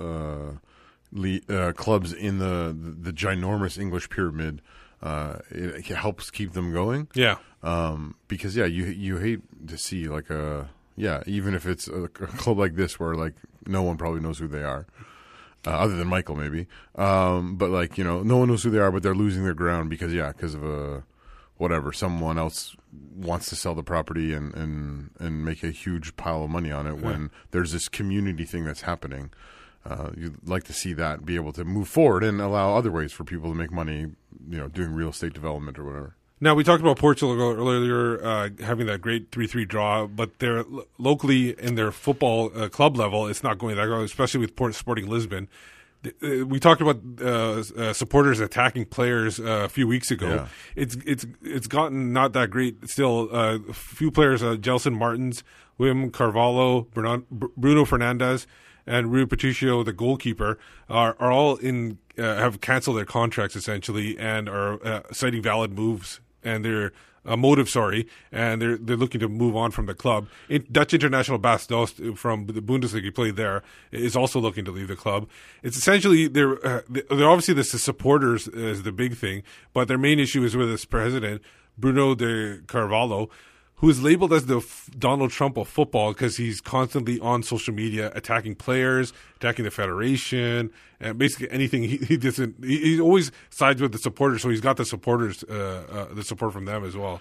uh, 0.00 0.52
le- 1.12 1.40
uh, 1.48 1.72
clubs 1.72 2.12
in 2.12 2.38
the 2.38 2.74
the 2.78 3.12
ginormous 3.12 3.78
English 3.78 4.08
pyramid. 4.10 4.60
Uh, 5.02 5.38
it, 5.50 5.90
it 5.90 5.96
helps 5.96 6.30
keep 6.30 6.52
them 6.52 6.72
going. 6.72 7.08
Yeah. 7.14 7.36
um, 7.62 8.14
because 8.28 8.56
yeah, 8.56 8.64
you 8.66 8.84
you 8.86 9.18
hate 9.18 9.40
to 9.68 9.76
see 9.78 10.08
like 10.08 10.30
a 10.30 10.70
yeah, 10.96 11.22
even 11.26 11.54
if 11.54 11.66
it's 11.66 11.88
a, 11.88 12.04
a 12.04 12.08
club 12.08 12.58
like 12.58 12.74
this 12.74 12.98
where 12.98 13.14
like 13.14 13.34
no 13.66 13.82
one 13.82 13.96
probably 13.96 14.20
knows 14.20 14.38
who 14.38 14.48
they 14.48 14.62
are. 14.62 14.86
Uh, 15.66 15.70
other 15.70 15.96
than 15.96 16.06
Michael, 16.06 16.36
maybe, 16.36 16.66
um, 16.96 17.56
but 17.56 17.70
like 17.70 17.96
you 17.96 18.04
know, 18.04 18.22
no 18.22 18.36
one 18.36 18.48
knows 18.48 18.62
who 18.62 18.70
they 18.70 18.78
are, 18.78 18.92
but 18.92 19.02
they're 19.02 19.14
losing 19.14 19.44
their 19.44 19.54
ground 19.54 19.88
because 19.88 20.12
yeah, 20.12 20.28
because 20.28 20.54
of 20.54 20.62
a 20.62 21.04
whatever 21.56 21.92
someone 21.92 22.36
else 22.36 22.76
wants 23.16 23.48
to 23.48 23.56
sell 23.56 23.74
the 23.74 23.82
property 23.82 24.34
and 24.34 24.54
and 24.54 25.10
and 25.18 25.42
make 25.44 25.62
a 25.62 25.70
huge 25.70 26.16
pile 26.16 26.44
of 26.44 26.50
money 26.50 26.70
on 26.70 26.86
it 26.86 26.98
when 26.98 27.30
there's 27.50 27.72
this 27.72 27.88
community 27.88 28.44
thing 28.44 28.64
that's 28.64 28.82
happening. 28.82 29.30
Uh, 29.86 30.10
you'd 30.16 30.46
like 30.48 30.64
to 30.64 30.72
see 30.72 30.92
that 30.94 31.24
be 31.24 31.34
able 31.36 31.52
to 31.52 31.64
move 31.64 31.88
forward 31.88 32.24
and 32.24 32.40
allow 32.40 32.74
other 32.74 32.90
ways 32.90 33.12
for 33.12 33.24
people 33.24 33.50
to 33.50 33.56
make 33.56 33.70
money 33.70 34.06
you 34.48 34.58
know 34.58 34.68
doing 34.68 34.92
real 34.92 35.10
estate 35.10 35.32
development 35.32 35.78
or 35.78 35.84
whatever 35.84 36.16
Now 36.40 36.54
we 36.54 36.64
talked 36.64 36.82
about 36.82 36.98
Portugal 36.98 37.40
earlier, 37.40 38.22
uh, 38.24 38.50
having 38.60 38.86
that 38.86 39.00
great 39.00 39.30
three-three 39.30 39.64
draw, 39.64 40.06
but 40.06 40.40
they're 40.40 40.64
locally 40.98 41.58
in 41.58 41.76
their 41.76 41.92
football 41.92 42.50
uh, 42.54 42.68
club 42.68 42.96
level, 42.96 43.26
it's 43.26 43.42
not 43.42 43.56
going 43.58 43.76
that 43.76 43.88
well, 43.88 44.02
especially 44.02 44.40
with 44.40 44.56
Port 44.56 44.74
Sporting 44.74 45.08
Lisbon. 45.08 45.48
Uh, 46.04 46.44
We 46.44 46.58
talked 46.60 46.82
about 46.82 47.00
uh, 47.22 47.62
uh, 47.80 47.92
supporters 47.92 48.40
attacking 48.40 48.86
players 48.86 49.38
uh, 49.40 49.62
a 49.64 49.68
few 49.68 49.86
weeks 49.86 50.10
ago. 50.10 50.28
Yeah. 50.28 50.46
It's 50.76 50.96
it's 51.06 51.24
it's 51.40 51.66
gotten 51.66 52.12
not 52.12 52.32
that 52.32 52.50
great 52.50 52.90
still. 52.90 53.28
Uh, 53.32 53.58
a 53.68 53.72
few 53.72 54.10
players, 54.10 54.42
uh, 54.42 54.56
Gelson 54.56 54.94
Martins, 54.98 55.44
William 55.78 56.10
Carvalho, 56.10 56.82
Bruno, 56.92 57.22
Bruno 57.30 57.84
Fernandes, 57.84 58.46
and 58.86 59.12
Rui 59.12 59.24
Patricio, 59.24 59.82
the 59.82 59.94
goalkeeper, 59.94 60.58
are 60.90 61.16
are 61.18 61.30
all 61.30 61.56
in 61.56 61.98
uh, 62.18 62.22
have 62.22 62.60
canceled 62.60 62.98
their 62.98 63.06
contracts 63.06 63.56
essentially 63.56 64.18
and 64.18 64.48
are 64.48 64.84
uh, 64.84 65.02
citing 65.12 65.40
valid 65.42 65.72
moves 65.72 66.20
and 66.44 66.64
their 66.64 66.92
uh, 67.26 67.36
motive. 67.36 67.68
Sorry, 67.68 68.06
and 68.30 68.60
they're 68.60 68.76
they're 68.76 68.96
looking 68.96 69.20
to 69.20 69.28
move 69.28 69.56
on 69.56 69.70
from 69.70 69.86
the 69.86 69.94
club. 69.94 70.28
In, 70.48 70.66
Dutch 70.70 70.94
international 70.94 71.38
Bas 71.38 71.66
Dost 71.66 72.00
from 72.16 72.46
the 72.46 72.60
Bundesliga, 72.60 73.14
played 73.14 73.36
there, 73.36 73.62
is 73.90 74.16
also 74.16 74.40
looking 74.40 74.64
to 74.64 74.70
leave 74.70 74.88
the 74.88 74.96
club. 74.96 75.28
It's 75.62 75.76
essentially 75.76 76.28
they're 76.28 76.64
uh, 76.64 76.82
they're 76.88 77.28
obviously 77.28 77.54
the 77.54 77.64
supporters 77.64 78.48
is 78.48 78.82
the 78.82 78.92
big 78.92 79.16
thing, 79.16 79.42
but 79.72 79.88
their 79.88 79.98
main 79.98 80.18
issue 80.18 80.44
is 80.44 80.56
with 80.56 80.68
this 80.68 80.84
president 80.84 81.42
Bruno 81.78 82.14
de 82.14 82.60
Carvalho 82.66 83.30
who 83.84 83.90
is 83.90 84.02
labeled 84.02 84.32
as 84.32 84.46
the 84.46 84.56
f- 84.56 84.88
Donald 84.98 85.30
Trump 85.30 85.58
of 85.58 85.68
football 85.68 86.14
because 86.14 86.38
he's 86.38 86.58
constantly 86.62 87.20
on 87.20 87.42
social 87.42 87.74
media 87.74 88.10
attacking 88.14 88.54
players, 88.54 89.12
attacking 89.36 89.66
the 89.66 89.70
federation, 89.70 90.70
and 91.00 91.18
basically 91.18 91.50
anything. 91.50 91.82
He, 91.82 91.98
he 91.98 92.16
doesn't. 92.16 92.64
He, 92.64 92.78
he 92.78 93.00
always 93.00 93.30
sides 93.50 93.82
with 93.82 93.92
the 93.92 93.98
supporters, 93.98 94.40
so 94.40 94.48
he's 94.48 94.62
got 94.62 94.78
the 94.78 94.86
supporters, 94.86 95.44
uh, 95.44 96.08
uh, 96.10 96.14
the 96.14 96.22
support 96.24 96.54
from 96.54 96.64
them 96.64 96.82
as 96.82 96.96
well. 96.96 97.20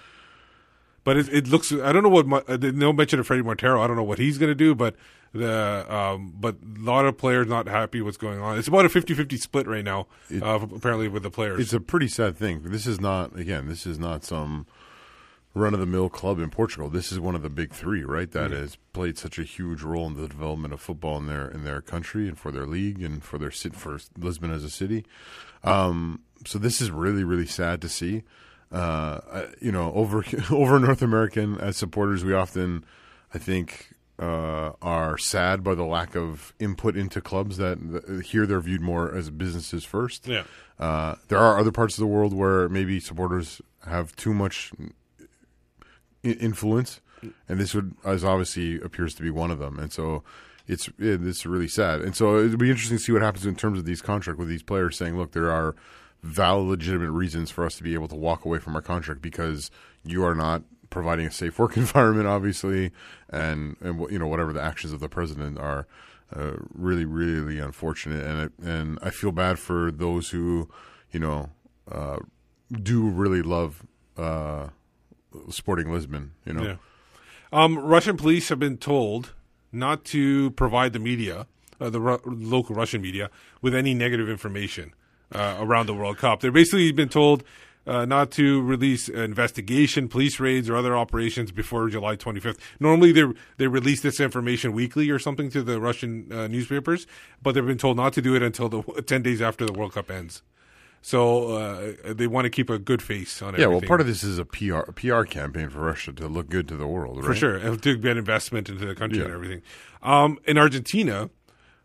But 1.03 1.17
it, 1.17 1.27
it 1.33 1.47
looks. 1.49 1.73
I 1.73 1.91
don't 1.91 2.01
know 2.03 2.07
what. 2.07 2.27
Mo- 2.27 2.43
uh, 2.47 2.55
No 2.61 2.93
mention 2.93 3.19
of 3.19 3.27
Fredy 3.27 3.43
Montero. 3.43 3.81
I 3.81 3.87
don't 3.87 3.97
know 3.97 4.03
what 4.03 4.19
he's 4.19 4.37
going 4.37 4.51
to 4.51 4.55
do, 4.55 4.73
but 4.73 4.95
the 5.33 5.85
um, 5.93 6.33
but 6.39 6.55
a 6.77 6.79
lot 6.81 7.05
of 7.05 7.17
players 7.17 7.45
not 7.47 7.67
happy 7.67 8.01
what's 8.01 8.15
going 8.15 8.39
on. 8.39 8.57
It's 8.57 8.69
about 8.69 8.85
a 8.85 8.89
50-50 8.89 9.37
split 9.37 9.67
right 9.67 9.83
now, 9.83 10.07
uh, 10.41 10.59
apparently 10.73 11.09
with 11.09 11.23
the 11.23 11.29
players. 11.29 11.59
it's 11.59 11.73
a 11.73 11.81
pretty 11.81 12.07
sad 12.07 12.37
thing 12.37 12.61
this 12.63 12.87
is 12.87 13.01
not 13.01 13.37
again 13.37 13.67
this 13.67 13.85
is 13.85 13.99
not 13.99 14.23
some 14.23 14.65
run 15.53 15.73
of 15.73 15.79
the 15.79 15.85
mill 15.85 16.09
club 16.09 16.39
in 16.39 16.49
Portugal 16.49 16.89
this 16.89 17.11
is 17.11 17.19
one 17.19 17.35
of 17.35 17.41
the 17.41 17.49
big 17.49 17.71
three 17.71 18.03
right 18.03 18.31
that 18.31 18.51
has 18.51 18.77
played 18.91 19.17
such 19.17 19.37
a 19.37 19.43
huge 19.43 19.81
role 19.83 20.07
in 20.07 20.15
the 20.15 20.27
development 20.27 20.73
of 20.73 20.81
football 20.81 21.17
in 21.17 21.27
their 21.27 21.47
in 21.47 21.63
their 21.63 21.81
country 21.81 22.27
and 22.27 22.37
for 22.37 22.51
their 22.51 22.65
league 22.65 23.01
and 23.01 23.23
for 23.23 23.37
their 23.37 23.51
for 23.51 23.99
Lisbon 24.17 24.51
as 24.51 24.63
a 24.63 24.69
city 24.69 25.05
um, 25.63 26.21
so 26.45 26.57
this 26.57 26.81
is 26.81 26.91
really 26.91 27.23
really 27.23 27.45
sad 27.45 27.81
to 27.81 27.89
see 27.89 28.23
uh, 28.71 29.45
you 29.61 29.71
know 29.71 29.93
over 29.93 30.23
over 30.51 30.79
North 30.79 31.01
American 31.01 31.59
as 31.59 31.77
supporters 31.77 32.23
we 32.23 32.33
often 32.33 32.83
I 33.33 33.37
think 33.37 33.93
uh, 34.19 34.73
are 34.81 35.17
sad 35.17 35.63
by 35.63 35.75
the 35.75 35.83
lack 35.83 36.15
of 36.15 36.53
input 36.59 36.95
into 36.95 37.19
clubs 37.19 37.57
that, 37.57 37.77
that 37.91 38.25
here 38.27 38.45
they're 38.45 38.61
viewed 38.61 38.81
more 38.81 39.13
as 39.13 39.29
businesses 39.29 39.83
first. 39.83 40.27
Yeah. 40.27 40.43
Uh, 40.79 41.15
there 41.29 41.39
are 41.39 41.59
other 41.59 41.71
parts 41.71 41.95
of 41.95 42.01
the 42.01 42.07
world 42.07 42.33
where 42.33 42.69
maybe 42.69 42.99
supporters 42.99 43.61
have 43.85 44.15
too 44.15 44.33
much 44.33 44.71
influence, 46.23 47.01
and 47.47 47.59
this 47.59 47.73
would 47.73 47.95
as 48.05 48.23
obviously 48.23 48.79
appears 48.81 49.13
to 49.15 49.21
be 49.21 49.29
one 49.29 49.51
of 49.51 49.59
them. 49.59 49.79
And 49.79 49.91
so 49.91 50.23
it's 50.67 50.87
it, 50.99 51.25
it's 51.25 51.45
really 51.45 51.67
sad. 51.67 52.01
And 52.01 52.15
so 52.15 52.37
it'll 52.39 52.57
be 52.57 52.69
interesting 52.69 52.97
to 52.97 53.03
see 53.03 53.11
what 53.11 53.21
happens 53.21 53.45
in 53.45 53.55
terms 53.55 53.79
of 53.79 53.85
these 53.85 54.01
contract 54.01 54.39
with 54.39 54.47
these 54.47 54.63
players 54.63 54.97
saying, 54.97 55.17
look, 55.17 55.31
there 55.31 55.51
are 55.51 55.75
valid, 56.21 56.67
legitimate 56.67 57.11
reasons 57.11 57.51
for 57.51 57.65
us 57.65 57.75
to 57.75 57.83
be 57.83 57.93
able 57.93 58.07
to 58.07 58.15
walk 58.15 58.45
away 58.45 58.59
from 58.59 58.75
our 58.75 58.81
contract 58.81 59.21
because 59.21 59.69
you 60.05 60.23
are 60.23 60.35
not 60.35 60.63
providing 60.89 61.25
a 61.25 61.31
safe 61.31 61.59
work 61.59 61.75
environment, 61.77 62.27
obviously, 62.27 62.91
and 63.29 63.75
and 63.81 63.99
you 64.11 64.19
know 64.19 64.27
whatever 64.27 64.53
the 64.53 64.61
actions 64.61 64.93
of 64.93 64.99
the 64.99 65.09
president 65.09 65.57
are. 65.57 65.87
Uh, 66.35 66.53
really, 66.73 67.05
really 67.05 67.59
unfortunate, 67.59 68.25
and 68.25 68.41
it, 68.41 68.51
and 68.57 68.97
I 69.03 69.11
feel 69.11 69.31
bad 69.31 69.59
for 69.59 69.91
those 69.91 70.31
who, 70.31 70.67
you 71.11 71.19
know, 71.19 71.51
uh, 71.91 72.17
do 72.71 73.07
really 73.07 73.43
love 73.43 73.85
uh, 74.17 74.69
Sporting 75.49 75.91
Lisbon. 75.91 76.31
You 76.45 76.53
know, 76.53 76.63
Yeah. 76.63 76.75
Um, 77.51 77.77
Russian 77.77 78.17
police 78.17 78.49
have 78.49 78.59
been 78.59 78.77
told 78.77 79.33
not 79.71 80.03
to 80.05 80.51
provide 80.51 80.93
the 80.93 80.99
media, 80.99 81.45
uh, 81.79 81.89
the 81.89 81.99
Ru- 82.01 82.19
local 82.25 82.75
Russian 82.75 83.01
media, 83.01 83.29
with 83.61 83.75
any 83.75 83.93
negative 83.93 84.27
information 84.27 84.93
uh, 85.31 85.57
around 85.59 85.85
the 85.85 85.93
World 85.93 86.17
Cup. 86.17 86.39
They've 86.41 86.53
basically 86.53 86.91
been 86.91 87.09
told 87.09 87.43
uh, 87.85 88.05
not 88.05 88.31
to 88.31 88.61
release 88.61 89.09
investigation, 89.09 90.07
police 90.07 90.39
raids, 90.39 90.69
or 90.69 90.75
other 90.75 90.95
operations 90.95 91.51
before 91.51 91.89
July 91.89 92.15
25th. 92.15 92.57
Normally, 92.79 93.11
they 93.11 93.25
they 93.57 93.67
release 93.67 94.01
this 94.01 94.19
information 94.19 94.71
weekly 94.71 95.09
or 95.09 95.19
something 95.19 95.49
to 95.51 95.61
the 95.61 95.79
Russian 95.81 96.31
uh, 96.31 96.47
newspapers, 96.47 97.05
but 97.41 97.53
they've 97.53 97.65
been 97.65 97.77
told 97.77 97.97
not 97.97 98.13
to 98.13 98.21
do 98.21 98.35
it 98.35 98.41
until 98.41 98.69
the 98.69 98.81
10 99.05 99.21
days 99.21 99.41
after 99.41 99.65
the 99.65 99.73
World 99.73 99.93
Cup 99.93 100.09
ends. 100.09 100.41
So 101.05 101.51
uh, 101.57 102.13
they 102.13 102.27
want 102.27 102.45
to 102.45 102.49
keep 102.49 102.69
a 102.69 102.79
good 102.79 103.01
face 103.01 103.41
on 103.41 103.49
Everything. 103.49 103.61
yeah. 103.61 103.77
Well, 103.77 103.81
part 103.85 103.99
of 103.99 104.07
this 104.07 104.23
is 104.23 104.39
a 104.39 104.45
PR 104.45 104.77
a 104.87 104.93
PR 104.93 105.23
campaign 105.23 105.67
for 105.69 105.79
Russia 105.81 106.13
to 106.13 106.27
look 106.29 106.47
good 106.49 106.65
to 106.69 106.77
the 106.77 106.87
world, 106.87 107.17
right? 107.17 107.25
For 107.25 107.35
sure, 107.35 107.57
and 107.57 107.83
to 107.83 107.97
get 107.97 108.15
investment 108.15 108.69
into 108.69 108.85
the 108.85 108.95
country 108.95 109.19
Yeah. 109.19 109.25
and 109.25 109.33
everything. 109.33 109.61
Um, 110.01 110.39
in 110.45 110.57
Argentina, 110.57 111.29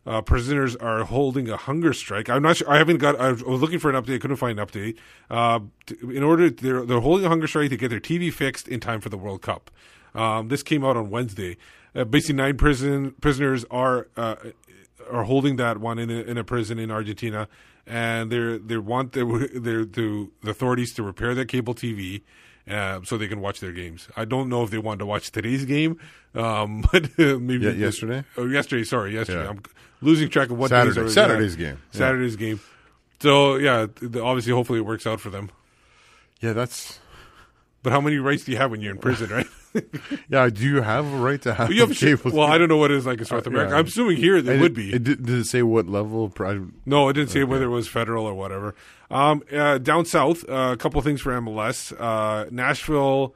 uh, 0.07 0.23
prisoners 0.23 0.77
are 0.77 1.03
holding 1.03 1.49
a 1.51 1.57
hunger 1.57 1.93
strike. 1.93 2.31
I'm 2.31 2.43
not 2.43 2.59
sure. 2.59 2.71
I 2.71 2.79
haven't 2.79 2.99
got. 2.99 3.19
I 3.21 3.33
was 3.33 3.43
looking 3.43 3.81
for 3.81 3.91
an 3.91 4.01
update. 4.01 4.15
I 4.15 4.19
couldn't 4.19 4.37
find 4.37 4.59
an 4.61 4.65
update. 4.65 4.97
Uh, 5.29 5.61
to, 5.87 6.11
in 6.13 6.23
order, 6.23 6.49
they're 6.49 6.87
they're 6.87 7.01
holding 7.01 7.27
a 7.27 7.29
hunger 7.29 7.49
strike 7.49 7.71
to 7.71 7.77
get 7.77 7.89
their 7.89 7.99
TV 8.01 8.33
fixed 8.33 8.69
in 8.69 8.79
time 8.79 9.01
for 9.01 9.09
the 9.09 9.19
World 9.19 9.43
Cup. 9.43 9.69
Um, 10.15 10.47
this 10.47 10.63
came 10.63 10.85
out 10.85 10.97
on 10.97 11.11
Wednesday. 11.11 11.57
Uh, 11.93 12.05
basically, 12.05 12.37
nine 12.37 12.57
prison 12.57 13.17
prisoners 13.21 13.65
are 13.69 14.07
uh, 14.17 14.37
are 15.11 15.25
holding 15.25 15.57
that 15.57 15.79
one 15.79 15.99
in 15.99 16.09
a, 16.09 16.21
in 16.21 16.39
a 16.39 16.45
prison 16.45 16.79
in 16.79 16.91
Argentina, 16.91 17.49
and 17.89 18.31
they're 18.31 18.59
they 18.59 18.77
want 18.77 19.13
their 19.13 19.25
their 19.49 19.85
the, 19.85 20.29
the 20.43 20.51
authorities 20.51 20.93
to 20.95 21.03
repair 21.03 21.35
their 21.35 21.45
cable 21.47 21.75
TV. 21.75 22.23
Uh, 22.71 23.01
so 23.03 23.17
they 23.17 23.29
can 23.29 23.41
watch 23.41 23.61
their 23.61 23.73
games. 23.73 24.09
I 24.15 24.27
don't 24.27 24.51
know 24.51 24.63
if 24.63 24.69
they 24.71 24.77
want 24.77 24.99
to 24.99 25.07
watch 25.07 25.31
today's 25.31 25.65
game, 25.65 25.99
um, 26.35 26.83
but 26.93 27.05
uh, 27.19 27.39
maybe 27.39 27.65
Ye- 27.65 27.73
yesterday? 27.77 28.25
Oh, 28.37 28.45
yesterday. 28.47 28.85
Sorry, 28.85 29.15
yesterday. 29.15 29.45
Yeah. 29.45 29.49
I'm 29.53 29.63
losing 30.03 30.29
track 30.29 30.51
of 30.51 30.59
what 30.59 30.69
days 30.71 30.93
Saturday- 30.93 31.01
are- 31.01 31.09
Saturday's 31.09 31.57
yeah. 31.57 31.67
game. 31.71 31.79
Yeah. 31.93 31.99
Saturday's 31.99 32.37
game. 32.37 32.61
So 33.21 33.57
yeah, 33.57 33.87
obviously, 34.23 34.53
hopefully, 34.53 34.81
it 34.81 34.85
works 34.85 35.07
out 35.07 35.19
for 35.19 35.31
them. 35.31 35.51
Yeah, 36.43 36.53
that's 36.53 37.01
But 37.83 37.93
how 37.95 38.03
many 38.03 38.19
rights 38.19 38.45
do 38.45 38.53
you 38.53 38.59
have 38.59 38.71
when 38.71 38.83
you're 38.83 38.93
in 38.93 38.99
prison, 38.99 39.31
right? 39.35 39.47
Yeah, 40.29 40.49
do 40.51 40.63
you 40.63 40.83
have 40.83 41.07
a 41.13 41.17
right 41.17 41.41
to 41.43 41.55
have 41.55 41.73
you 41.73 41.81
have 41.87 41.97
cable? 41.97 42.31
well, 42.33 42.47
I 42.47 42.59
don't 42.59 42.69
know 42.69 42.77
what 42.77 42.91
it 42.91 42.97
is 42.99 43.07
like 43.07 43.19
in 43.19 43.25
South 43.25 43.47
Uh, 43.47 43.51
America. 43.51 43.73
yeah. 43.73 43.79
I'm 43.79 43.87
assuming 43.87 44.17
here 44.17 44.37
And 44.37 44.61
would 44.61 44.75
be. 44.75 44.93
It 44.93 45.05
did, 45.05 45.25
did 45.25 45.39
it 45.41 45.45
say 45.47 45.63
what 45.63 45.87
level? 45.89 46.25
of 46.25 46.35
pri- 46.35 46.61
No, 46.87 47.09
it 47.09 47.15
didn't 47.15 47.31
say 47.31 47.41
Okay. 47.41 47.51
whether 47.51 47.65
it 47.67 47.69
was 47.71 47.89
federal 47.89 48.25
or 48.27 48.35
whatever. 48.35 48.75
Um, 49.11 49.43
uh, 49.53 49.79
down 49.79 50.05
south, 50.05 50.45
uh, 50.49 50.71
a 50.73 50.77
couple 50.77 51.01
things 51.03 51.21
for 51.21 51.33
MLS. 51.33 51.93
Uh, 51.99 52.47
Nashville 52.51 53.35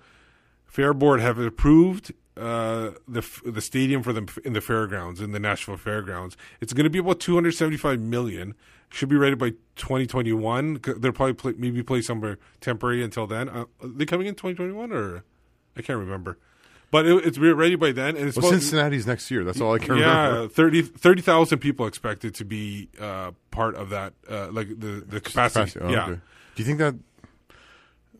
Fair 0.66 0.92
Board 0.94 1.20
have 1.20 1.38
approved 1.38 2.12
uh, 2.36 2.92
the 3.06 3.22
the 3.44 3.60
stadium 3.60 4.02
for 4.02 4.12
them 4.14 4.26
in 4.44 4.54
the 4.54 4.60
fairgrounds 4.62 5.20
in 5.20 5.32
the 5.32 5.38
Nashville 5.38 5.76
Fairgrounds. 5.76 6.34
It's 6.62 6.72
going 6.72 6.84
to 6.84 6.90
be 6.90 6.98
about 6.98 7.20
275 7.20 8.00
million. 8.00 8.54
Should 8.88 9.08
be 9.08 9.16
ready 9.16 9.34
by 9.34 9.50
2021. 9.76 10.80
They'll 10.98 11.12
probably 11.12 11.32
play, 11.34 11.54
maybe 11.56 11.82
play 11.82 12.02
somewhere 12.02 12.38
temporary 12.60 13.02
until 13.02 13.26
then. 13.26 13.48
Uh, 13.48 13.64
are 13.82 13.88
they 13.88 14.04
coming 14.04 14.26
in 14.26 14.34
2021 14.34 14.92
or 14.92 15.24
I 15.76 15.82
can't 15.82 15.98
remember. 15.98 16.38
But 16.90 17.06
it, 17.06 17.24
it's 17.24 17.38
re- 17.38 17.52
ready 17.52 17.74
by 17.76 17.92
then, 17.92 18.16
and 18.16 18.28
it's 18.28 18.36
Well, 18.36 18.48
supposed- 18.48 18.64
Cincinnati's 18.64 19.06
next 19.06 19.30
year. 19.30 19.44
That's 19.44 19.60
all 19.62 19.74
I 19.74 19.78
can 19.78 19.96
yeah, 19.96 20.26
remember. 20.28 20.48
30 20.54 20.82
30,000 20.82 21.58
people 21.58 21.86
expected 21.86 22.34
to 22.34 22.44
be 22.44 22.88
uh, 23.00 23.30
part 23.50 23.74
of 23.76 23.88
that, 23.90 24.12
uh, 24.30 24.48
like 24.52 24.68
the 24.68 25.02
the 25.06 25.20
capacity. 25.20 25.80
Oh, 25.80 25.88
yeah. 25.90 26.04
okay. 26.04 26.20
Do 26.54 26.62
you 26.62 26.64
think 26.66 26.78
that 26.80 26.94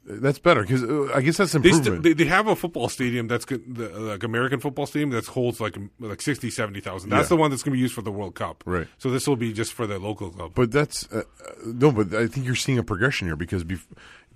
that's 0.04 0.38
better? 0.38 0.62
Because 0.62 0.82
uh, 0.82 1.12
I 1.14 1.20
guess 1.20 1.36
that's 1.36 1.52
They, 1.52 1.58
improvement. 1.58 1.84
st- 1.84 2.02
they 2.02 2.12
they 2.14 2.24
have 2.24 2.46
a 2.48 2.56
football 2.56 2.88
stadium 2.88 3.28
that's 3.28 3.44
the, 3.44 3.58
like 4.00 4.22
American 4.24 4.58
football 4.58 4.86
stadium 4.86 5.10
that 5.10 5.26
holds 5.26 5.60
like 5.60 5.76
like 6.00 6.20
60 6.22 6.48
70,000. 6.50 7.10
That's 7.10 7.24
Yeah. 7.24 7.28
the 7.28 7.36
one 7.36 7.50
that's 7.50 7.62
going 7.62 7.72
to 7.72 7.76
be 7.76 7.80
used 7.82 7.94
for 7.94 8.02
the 8.02 8.10
World 8.10 8.34
Cup. 8.34 8.64
Right. 8.66 8.88
So 8.98 9.10
this 9.10 9.28
will 9.28 9.36
be 9.36 9.52
just 9.52 9.72
for 9.74 9.86
the 9.86 9.98
local 9.98 10.30
club. 10.30 10.52
But 10.54 10.72
that's 10.72 11.06
uh, 11.12 11.18
uh, 11.18 11.22
no. 11.66 11.92
But 11.92 12.14
I 12.14 12.26
think 12.26 12.46
you're 12.46 12.54
seeing 12.56 12.78
a 12.78 12.82
progression 12.82 13.28
here 13.28 13.36
because 13.36 13.64
bef- 13.64 13.86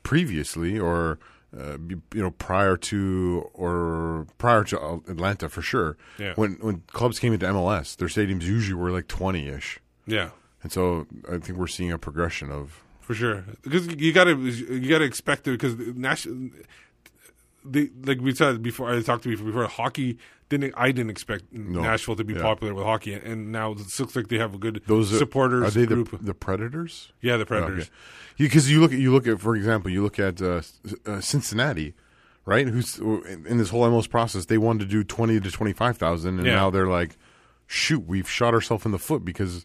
previously, 0.02 0.78
or 0.78 1.18
uh, 1.58 1.78
you 1.88 2.22
know, 2.22 2.30
prior 2.32 2.76
to 2.76 3.48
or 3.54 4.26
prior 4.38 4.64
to 4.64 5.02
Atlanta 5.08 5.48
for 5.48 5.62
sure, 5.62 5.96
Yeah. 6.18 6.34
when 6.36 6.52
when 6.60 6.82
clubs 6.88 7.18
came 7.18 7.32
into 7.32 7.46
MLS, 7.46 7.96
their 7.96 8.08
stadiums 8.08 8.42
usually 8.42 8.74
were 8.74 8.90
like 8.90 9.08
twenty 9.08 9.48
ish. 9.48 9.80
Yeah. 10.06 10.30
and 10.62 10.70
so 10.72 11.06
I 11.30 11.38
think 11.38 11.58
we're 11.58 11.66
seeing 11.66 11.92
a 11.92 11.98
progression 11.98 12.50
of 12.50 12.82
For 13.00 13.14
sure, 13.14 13.44
because 13.62 13.86
you 13.86 14.12
got 14.12 14.24
to 14.24 14.36
you 14.38 14.88
got 14.88 14.98
to 14.98 15.04
expect 15.04 15.46
it 15.48 15.52
because 15.52 15.74
national. 15.96 16.50
The, 17.64 17.90
like 18.04 18.20
we 18.20 18.32
said 18.32 18.62
before, 18.62 18.92
I 18.94 19.00
talked 19.02 19.24
to 19.24 19.30
you 19.30 19.36
before. 19.36 19.66
Hockey 19.66 20.18
didn't. 20.48 20.74
I 20.77 20.93
didn't 20.93 21.10
expect 21.10 21.52
Nashville 21.52 22.16
to 22.16 22.24
be 22.24 22.35
Yeah. 22.35 22.43
popular 22.43 22.73
with 22.74 22.85
hockey, 22.85 23.14
and 23.14 23.51
now 23.52 23.73
it 23.73 23.78
looks 23.98 24.14
like 24.16 24.28
they 24.28 24.39
have 24.39 24.55
a 24.55 24.59
good 24.59 24.82
those 24.86 25.12
are- 25.12 25.18
supporters 25.18 25.64
Are 25.64 25.70
they 25.81 25.86
group. 25.86 26.10
the, 26.10 26.18
the 26.18 26.35
Predators? 26.35 27.12
Yeah, 27.20 27.36
the 27.36 27.47
Predators. 27.47 27.90
Because 28.39 28.70
you 28.70 28.81
look 28.81 28.93
at 28.93 28.98
you 28.98 29.12
look 29.12 29.27
at 29.27 29.40
for 29.40 29.56
example, 29.56 29.90
you 29.90 30.02
look 30.02 30.18
at 30.18 30.40
uh, 30.43 30.62
uh, 31.06 31.20
Cincinnati, 31.20 31.94
right? 32.44 32.68
Who's 32.68 32.98
in 32.98 33.44
in 33.48 33.59
this 33.59 33.70
whole 33.70 33.85
MLS 33.85 34.09
process, 34.09 34.47
they 34.47 34.59
wanted 34.59 34.81
to 34.81 34.86
do 34.86 35.02
twenty 35.05 35.40
to 35.40 35.51
twenty 35.51 35.73
five 35.73 35.97
thousand, 35.97 36.39
and 36.39 36.47
Yeah. 36.47 36.55
now 36.55 36.70
they're 36.70 36.86
like, 36.89 37.16
shoot, 37.66 38.06
we've 38.06 38.28
shot 38.28 38.55
ourselves 38.55 38.85
in 38.86 38.93
the 38.93 38.98
foot 38.98 39.24
because 39.24 39.64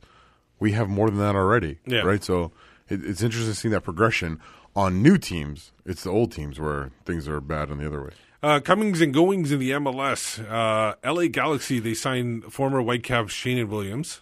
we 0.59 0.71
have 0.71 0.89
more 0.89 1.09
than 1.09 1.19
that 1.19 1.35
already. 1.35 1.79
Yeah. 1.85 2.01
Right. 2.01 2.23
So 2.23 2.51
it, 2.89 3.03
it's 3.05 3.21
interesting 3.21 3.53
seeing 3.53 3.71
that 3.73 3.81
progression 3.81 4.39
on 4.75 5.03
new 5.03 5.17
teams. 5.17 5.73
It's 5.85 6.03
the 6.03 6.09
old 6.11 6.31
teams 6.31 6.59
where 6.59 6.91
things 7.05 7.27
are 7.27 7.41
bad 7.41 7.69
on 7.71 7.77
the 7.77 7.85
other 7.87 8.01
way. 8.03 8.11
Uh, 8.43 8.59
comings 8.59 9.01
and 9.01 9.13
goings 9.13 9.51
in 9.51 9.59
the 9.59 9.71
MLS. 9.71 10.39
Uh, 10.49 10.95
LA 11.05 11.27
Galaxy, 11.27 11.79
they 11.79 11.93
signed 11.93 12.45
former 12.51 12.81
Whitecaps 12.81 13.33
Sheanon 13.33 13.67
Williams. 13.67 14.21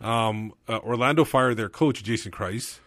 Um, 0.00 0.52
uh, 0.68 0.78
Orlando 0.80 1.24
fired 1.24 1.56
their 1.56 1.70
coach, 1.70 2.02
Jason 2.02 2.32
Kreis. 2.32 2.80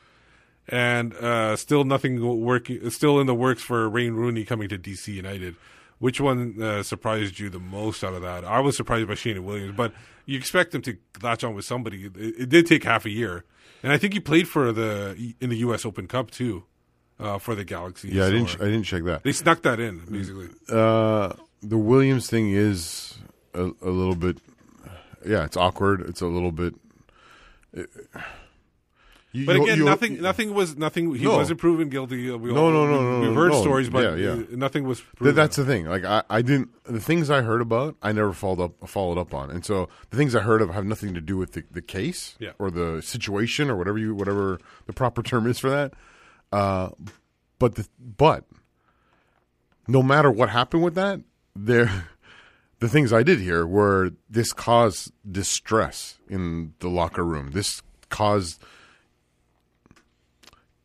And 0.67 1.15
uh, 1.15 1.55
still 1.55 1.83
nothing 1.83 2.23
working, 2.41 2.87
still 2.91 3.19
in 3.19 3.25
the 3.25 3.33
works 3.33 3.63
for 3.63 3.89
Wayne 3.89 4.13
Rooney 4.13 4.45
coming 4.45 4.69
to 4.69 4.77
DC 4.77 5.07
United. 5.07 5.55
Which 5.97 6.21
one 6.21 6.61
uh, 6.61 6.83
surprised 6.83 7.39
you 7.39 7.49
the 7.49 7.59
most 7.59 8.03
out 8.03 8.13
of 8.13 8.21
that? 8.21 8.45
I 8.45 8.59
was 8.59 8.77
surprised 8.77 9.07
by 9.07 9.15
Sheanon 9.15 9.39
Williams, 9.39 9.75
but 9.75 9.91
you 10.27 10.37
expect 10.37 10.75
him 10.75 10.83
to 10.83 10.97
latch 11.23 11.43
on 11.43 11.55
with 11.55 11.65
somebody. 11.65 12.05
It, 12.05 12.15
it 12.15 12.49
did 12.49 12.67
take 12.67 12.83
half 12.83 13.05
a 13.05 13.09
year. 13.09 13.43
And 13.81 13.91
I 13.91 13.97
think 13.97 14.13
he 14.13 14.19
played 14.19 14.47
for 14.47 14.71
the 14.71 15.33
in 15.39 15.49
the 15.49 15.57
U.S. 15.57 15.85
Open 15.85 16.07
Cup 16.07 16.29
too, 16.29 16.65
uh, 17.19 17.37
for 17.37 17.55
the 17.55 17.63
Galaxy. 17.65 18.09
Yeah, 18.09 18.25
I 18.25 18.29
didn't. 18.31 18.55
I 18.61 18.65
didn't 18.65 18.83
check 18.83 19.03
that. 19.03 19.23
They 19.23 19.31
snuck 19.31 19.61
that 19.63 19.79
in 19.79 19.99
basically. 20.09 20.49
Uh, 20.69 21.33
the 21.61 21.77
Williams 21.77 22.29
thing 22.29 22.51
is 22.51 23.17
a, 23.53 23.63
a 23.81 23.89
little 23.89 24.15
bit. 24.15 24.37
Yeah, 25.25 25.43
it's 25.43 25.57
awkward. 25.57 26.01
It's 26.01 26.21
a 26.21 26.27
little 26.27 26.51
bit. 26.53 26.73
You- 29.31 29.45
But 29.45 29.57
again, 29.57 29.77
you- 29.77 29.85
nothing. 29.85 30.21
Nothing 30.21 30.53
was 30.55 30.75
nothing. 30.75 31.13
He 31.13 31.25
No. 31.25 31.35
wasn't 31.37 31.59
proven 31.59 31.89
guilty. 31.89 32.31
We 32.31 32.51
no, 32.51 32.65
all, 32.65 32.71
no, 32.71 32.87
no, 32.87 33.19
no. 33.21 33.27
We've 33.27 33.35
heard 33.37 33.51
no. 33.51 33.61
stories, 33.61 33.87
but 33.87 34.17
yeah, 34.17 34.33
yeah. 34.33 34.43
nothing 34.55 34.85
was. 34.85 35.03
Th- 35.21 35.35
that's 35.35 35.55
the 35.55 35.65
thing. 35.65 35.85
Like 35.85 36.03
I, 36.03 36.23
I 36.31 36.41
didn't. 36.41 36.69
The 36.85 36.99
things 36.99 37.29
I 37.29 37.41
heard 37.43 37.61
about, 37.61 37.95
I 38.01 38.11
never 38.11 38.33
followed 38.33 38.59
up 38.63 38.89
followed 38.89 39.19
up 39.19 39.35
on, 39.35 39.51
and 39.51 39.63
so 39.63 39.87
the 40.09 40.17
things 40.17 40.33
I 40.35 40.39
heard 40.39 40.63
of 40.63 40.71
have 40.71 40.83
nothing 40.85 41.13
to 41.13 41.21
do 41.21 41.37
with 41.37 41.51
the, 41.51 41.63
the 41.69 41.83
case 41.83 42.37
Yeah. 42.39 42.53
or 42.57 42.71
the 42.71 43.03
situation 43.03 43.69
or 43.69 43.75
whatever 43.75 43.99
you 43.99 44.15
whatever 44.15 44.59
the 44.87 44.93
proper 44.93 45.21
term 45.21 45.45
is 45.45 45.59
for 45.59 45.69
that. 45.69 45.93
Uh, 46.51 46.89
but 47.59 47.75
the 47.75 47.87
but 47.99 48.45
no 49.87 50.01
matter 50.01 50.31
what 50.31 50.49
happened 50.49 50.83
with 50.83 50.95
that, 50.95 51.21
there 51.55 52.07
the 52.79 52.89
things 52.89 53.11
I 53.13 53.23
did 53.23 53.39
here 53.39 53.65
were 53.65 54.11
this 54.29 54.53
caused 54.53 55.11
distress 55.29 56.17
in 56.29 56.73
the 56.79 56.89
locker 56.89 57.23
room. 57.23 57.51
This 57.51 57.81
caused 58.09 58.61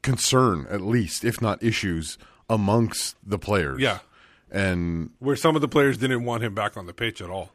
concern, 0.03 0.67
at 0.69 0.81
least, 0.81 1.25
if 1.25 1.41
not 1.41 1.63
issues, 1.63 2.19
amongst 2.49 3.17
the 3.25 3.39
players. 3.39 3.81
Yeah. 3.81 4.01
And 4.51 5.11
where 5.19 5.35
some 5.35 5.57
of 5.57 5.63
the 5.63 5.69
players 5.69 5.99
didn't 5.99 6.25
want 6.25 6.45
him 6.45 6.55
back 6.55 6.77
on 6.77 6.87
the 6.87 6.93
pitch 6.93 7.21
at 7.21 7.31
all. 7.31 7.51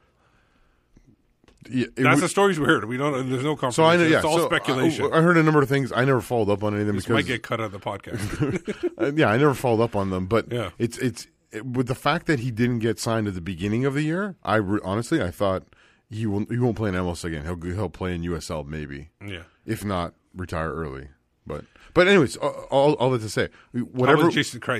Yeah, 1.69 1.87
That's 1.95 2.15
would- 2.15 2.23
the 2.23 2.29
stories 2.29 2.59
we 2.59 2.65
heard. 2.65 2.85
We 2.85 2.97
don't. 2.97 3.29
There's 3.29 3.43
no 3.43 3.55
confirmation. 3.55 3.73
So 3.73 3.83
I 3.85 3.97
know, 3.97 4.03
yeah. 4.03 4.17
it's 4.17 4.25
all 4.25 4.37
so 4.37 4.45
speculation. 4.45 5.09
I, 5.13 5.17
I 5.17 5.21
heard 5.21 5.37
a 5.37 5.43
number 5.43 5.61
of 5.61 5.67
things. 5.69 5.91
I 5.91 6.05
never 6.05 6.21
followed 6.21 6.49
up 6.49 6.63
on 6.63 6.73
any 6.73 6.81
of 6.81 6.87
them 6.87 6.95
this 6.95 7.05
because 7.05 7.15
might 7.15 7.25
get 7.25 7.43
cut 7.43 7.59
out 7.59 7.65
of 7.65 7.71
the 7.73 7.79
podcast. 7.79 8.85
Uh, 8.99 9.11
yeah, 9.15 9.27
I 9.29 9.37
never 9.37 9.53
followed 9.53 9.83
up 9.83 9.95
on 9.95 10.09
them. 10.09 10.25
But 10.27 10.51
Yeah. 10.51 10.71
it's 10.77 10.97
it's 10.97 11.27
it, 11.51 11.65
with 11.65 11.87
the 11.87 11.95
fact 11.95 12.25
that 12.27 12.39
he 12.39 12.51
didn't 12.51 12.79
get 12.79 12.99
signed 12.99 13.27
at 13.27 13.33
the 13.33 13.41
beginning 13.41 13.85
of 13.85 13.93
the 13.93 14.01
year. 14.03 14.35
I 14.43 14.55
re- 14.57 14.81
honestly 14.83 15.21
I 15.21 15.31
thought 15.31 15.63
he 16.09 16.25
won't 16.25 16.51
he 16.51 16.57
won't 16.59 16.75
play 16.75 16.89
in 16.89 16.95
MLS 16.95 17.23
again. 17.23 17.43
He'll 17.45 17.59
he'll 17.75 17.89
play 17.89 18.13
in 18.13 18.21
USL 18.23 18.65
maybe. 18.67 19.09
Yeah. 19.25 19.43
if 19.65 19.85
not 19.85 20.13
retire 20.35 20.73
early. 20.73 21.07
But 21.47 21.63
but 21.93 22.07
anyways, 22.07 22.35
all, 22.37 22.93
all, 22.93 23.09
that 23.11 23.21
to 23.21 23.29
say, 23.29 23.49
whatever 23.71 24.29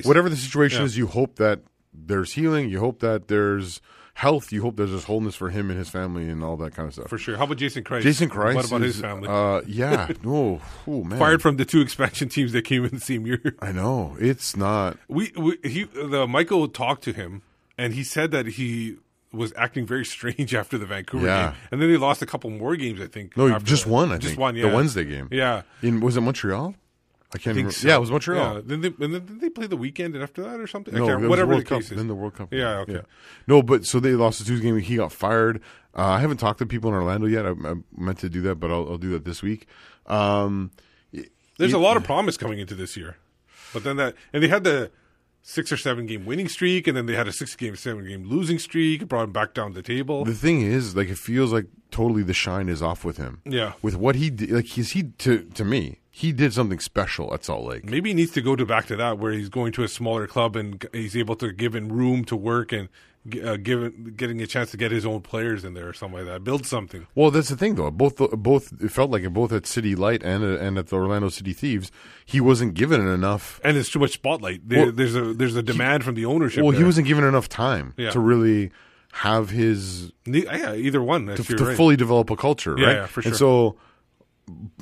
whatever 0.04 0.30
the 0.30 0.36
situation 0.36 0.80
Yeah. 0.82 0.86
is, 0.86 0.98
you 0.98 1.08
hope 1.08 1.36
that 1.38 1.62
there's 1.94 2.34
healing. 2.34 2.70
You 2.70 2.80
hope 2.80 3.00
that 3.00 3.28
there's 3.28 3.82
health. 4.20 4.52
You 4.52 4.62
hope 4.62 4.76
there's 4.76 4.92
this 4.92 5.06
wholeness 5.06 5.36
for 5.36 5.50
him 5.50 5.70
and 5.70 5.80
his 5.80 5.90
family 5.90 6.30
and 6.30 6.44
all 6.44 6.58
that 6.58 6.76
kind 6.76 6.88
of 6.88 6.94
stuff. 6.94 7.08
For 7.08 7.18
sure. 7.18 7.38
How 7.38 7.46
about 7.46 7.56
Jason 7.56 7.86
Kreis? 7.86 8.02
Jason 8.02 8.30
Kreis. 8.30 8.54
What 8.56 8.68
about 8.68 8.82
is, 8.82 8.96
his 8.96 9.02
family? 9.02 9.30
Uh, 9.30 9.62
yeah. 9.66 10.12
oh, 10.26 10.62
oh, 10.86 11.04
man. 11.06 11.18
Fired 11.18 11.42
from 11.42 11.56
the 11.56 11.64
two 11.64 11.80
expansion 11.80 12.28
teams 12.28 12.52
that 12.52 12.64
came 12.64 12.84
in 12.84 12.92
the 12.92 13.00
same 13.00 13.26
year. 13.26 13.56
I 13.60 13.72
know 13.72 14.18
it's 14.20 14.58
not. 14.58 14.98
We, 15.08 15.32
we 15.38 15.58
he 15.64 15.84
the 15.86 16.28
Michael 16.28 16.68
talked 16.68 17.04
to 17.06 17.14
him, 17.14 17.44
and 17.78 17.94
he 17.94 18.04
said 18.04 18.32
that 18.32 18.46
he 18.46 18.98
was 19.32 19.54
acting 19.56 19.86
very 19.86 20.04
strange 20.04 20.54
after 20.62 20.78
the 20.78 20.86
Vancouver 20.86 21.26
Yeah. 21.26 21.52
game, 21.52 21.58
and 21.72 21.82
then 21.82 21.90
they 21.90 21.98
lost 21.98 22.22
a 22.22 22.26
couple 22.26 22.50
more 22.50 22.76
games. 22.76 23.00
I 23.00 23.08
think. 23.08 23.38
No, 23.38 23.58
just 23.60 23.86
that. 23.86 23.90
one. 23.90 24.12
I 24.12 24.18
just 24.18 24.32
think 24.32 24.40
one. 24.42 24.56
Yeah, 24.58 24.70
the 24.70 24.76
Wednesday 24.76 25.06
game. 25.06 25.30
Yeah. 25.32 25.62
in 25.82 26.02
was 26.02 26.18
it 26.18 26.22
Montreal? 26.22 26.76
I 27.32 27.38
can't 27.38 27.54
I 27.54 27.54
think 27.54 27.56
remember. 27.58 27.72
so. 27.74 27.88
Yeah, 27.88 27.96
it 27.98 28.00
was 28.00 28.12
Montreal. 28.12 28.56
Yeah. 28.56 28.62
Then 28.66 28.82
they, 28.82 28.88
and 28.88 29.14
then 29.14 29.26
did 29.26 29.40
they 29.42 29.50
play 29.50 29.68
the 29.68 29.78
weekend 29.78 30.16
after 30.18 30.42
that 30.44 30.60
or 30.60 30.66
something? 30.68 30.96
I 30.96 31.00
No, 31.00 31.08
can't- 31.08 31.30
whatever 31.30 31.56
the 31.56 31.64
Cup. 31.64 31.80
case 31.82 31.92
is. 31.92 31.98
Then 31.98 32.08
the 32.08 32.16
World 32.16 32.34
Cup. 32.36 32.52
Yeah. 32.54 32.80
Okay. 32.80 33.02
No, 33.48 33.62
but 33.62 33.86
so 33.86 34.00
they 34.00 34.14
lost 34.14 34.40
the 34.40 34.46
Tuesday 34.46 34.66
game. 34.68 34.78
He 34.80 34.96
got 34.96 35.12
fired. 35.12 35.62
Uh, 35.96 36.06
I 36.06 36.20
haven't 36.22 36.38
talked 36.38 36.60
to 36.60 36.66
people 36.66 36.90
in 36.90 36.96
Orlando 36.96 37.28
yet. 37.28 37.46
I, 37.46 37.50
I 37.52 37.76
meant 37.96 38.20
to 38.20 38.30
do 38.30 38.42
that, 38.44 38.56
but 38.56 38.72
I'll, 38.72 38.88
I'll 38.90 38.98
do 38.98 39.10
that 39.12 39.26
this 39.26 39.42
week. 39.44 39.68
Um, 40.08 40.72
There's 41.12 41.74
it- 41.74 41.76
a 41.76 41.80
lot 41.80 41.98
of 41.98 42.04
promise 42.04 42.38
coming 42.38 42.60
into 42.60 42.74
this 42.76 42.96
year, 42.98 43.18
but 43.74 43.84
then 43.84 43.98
that 43.98 44.16
and 44.34 44.42
they 44.44 44.48
had 44.48 44.64
the 44.64 44.92
six 45.42 45.72
or 45.72 45.78
seven 45.78 46.06
game 46.06 46.26
winning 46.26 46.48
streak, 46.48 46.88
and 46.88 46.96
then 46.98 47.06
they 47.06 47.16
had 47.16 47.28
a 47.28 47.32
six 47.32 47.56
game, 47.56 47.76
seven 47.76 48.08
game 48.08 48.24
losing 48.28 48.60
streak, 48.60 49.08
brought 49.08 49.24
him 49.26 49.32
back 49.32 49.54
down 49.54 49.74
the 49.74 49.82
table. 49.82 50.26
The 50.26 50.34
thing 50.34 50.62
is, 50.62 50.96
like, 50.96 51.10
it 51.10 51.18
feels 51.18 51.52
like 51.54 51.66
totally 51.92 52.24
the 52.24 52.34
shine 52.34 52.70
is 52.70 52.82
off 52.82 53.04
with 53.06 53.18
him. 53.18 53.42
Yeah. 53.46 53.74
with 53.82 53.96
what 53.96 54.16
he 54.16 54.30
did. 54.30 54.52
Like, 54.52 54.66
he's 54.66 54.92
he 54.92 55.04
to 55.20 55.44
to 55.44 55.64
me, 55.66 56.00
he 56.20 56.32
did 56.34 56.54
something 56.54 56.80
special 56.80 57.34
at 57.34 57.46
Salt 57.46 57.66
Lake. 57.66 57.86
Maybe 57.86 58.10
he 58.10 58.14
needs 58.14 58.32
to 58.34 58.42
go 58.42 58.56
to 58.56 58.66
back 58.66 58.88
to 58.88 58.96
that 58.98 59.20
where 59.20 59.32
he's 59.32 59.50
going 59.50 59.72
to 59.74 59.84
a 59.84 59.88
smaller 59.88 60.28
club 60.28 60.56
and 60.56 60.86
he's 60.92 61.16
able 61.16 61.36
to 61.38 61.52
give 61.52 61.74
him 61.74 61.90
room 61.90 62.26
to 62.26 62.36
work 62.36 62.72
and 62.74 62.90
uh, 63.44 63.58
give 63.58 64.16
getting 64.18 64.42
a 64.42 64.48
chance 64.48 64.72
to 64.72 64.78
get 64.78 64.92
his 64.92 65.06
own 65.06 65.22
players 65.22 65.64
in 65.64 65.74
there 65.76 65.88
or 65.88 65.94
something 65.94 66.20
like 66.20 66.28
that. 66.28 66.44
Build 66.44 66.66
something. 66.66 67.06
Well, 67.16 67.32
that's 67.32 67.50
the 67.50 67.58
thing, 67.58 67.76
though. 67.76 67.92
Both 67.92 68.18
both 68.18 68.74
it 68.82 68.92
felt 68.92 69.12
like 69.12 69.24
it 69.24 69.30
both 69.34 69.52
at 69.54 69.66
City 69.66 69.96
Light 69.96 70.24
and 70.24 70.44
and 70.44 70.78
at 70.78 70.88
the 70.88 70.96
Orlando 70.96 71.30
City 71.30 71.54
Thieves, 71.54 71.92
he 72.26 72.40
wasn't 72.42 72.74
given 72.74 73.06
enough. 73.08 73.60
And 73.64 73.78
it's 73.78 73.90
too 73.90 74.00
much 74.00 74.14
spotlight. 74.14 74.68
There, 74.68 74.86
Well, 74.86 74.92
there's 74.92 75.16
a 75.16 75.34
there's 75.34 75.56
a 75.56 75.64
demand 75.64 76.04
from 76.04 76.16
the 76.16 76.26
ownership. 76.26 76.64
Well, 76.64 76.72
he 76.76 76.84
wasn't 76.84 77.08
given 77.08 77.24
enough 77.24 77.48
time 77.50 77.94
Yeah. 77.98 78.10
to 78.12 78.20
really 78.20 78.72
have 79.12 79.50
his 79.50 80.12
yeah, 80.26 80.74
either 80.76 81.02
one. 81.02 81.26
to, 81.28 81.44
to 81.44 81.66
right. 81.66 81.78
fully 81.78 81.96
develop 81.96 82.30
a 82.30 82.36
culture, 82.36 82.76
Yeah, 82.78 82.86
right? 82.88 82.96
yeah, 82.98 83.06
for 83.08 83.22
And 83.22 83.36
so, 83.36 83.76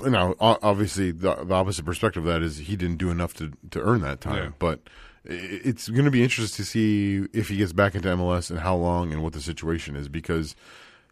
you 0.03 0.09
know, 0.09 0.35
obviously, 0.39 1.11
the, 1.11 1.35
the 1.35 1.53
opposite 1.53 1.85
perspective 1.85 2.25
of 2.25 2.33
that 2.33 2.41
is 2.41 2.57
he 2.57 2.75
didn't 2.75 2.97
do 2.97 3.09
enough 3.09 3.33
to 3.35 3.51
to 3.71 3.81
earn 3.81 4.01
that 4.01 4.21
time. 4.21 4.43
Yeah. 4.43 4.49
But 4.59 4.81
it's 5.25 5.89
going 5.89 6.05
to 6.05 6.11
be 6.11 6.23
interesting 6.23 6.63
to 6.63 6.69
see 6.69 7.27
if 7.33 7.49
he 7.49 7.57
gets 7.57 7.73
back 7.73 7.95
into 7.95 8.07
MLS 8.09 8.49
and 8.49 8.59
how 8.59 8.75
long 8.75 9.11
and 9.11 9.21
what 9.21 9.33
the 9.33 9.41
situation 9.41 9.95
is 9.95 10.07
because 10.07 10.55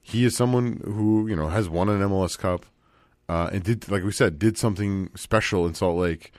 he 0.01 0.23
is 0.23 0.35
someone 0.35 0.81
who 0.85 1.27
you 1.27 1.35
know 1.35 1.49
has 1.49 1.67
won 1.67 1.89
an 1.89 2.01
MLS 2.01 2.37
Cup 2.37 2.65
uh, 3.27 3.49
and 3.51 3.63
did 3.63 3.89
like 3.89 4.03
we 4.03 4.11
said 4.11 4.39
did 4.39 4.57
something 4.57 5.09
special 5.15 5.65
in 5.65 5.73
Salt 5.73 5.97
Lake, 5.97 6.33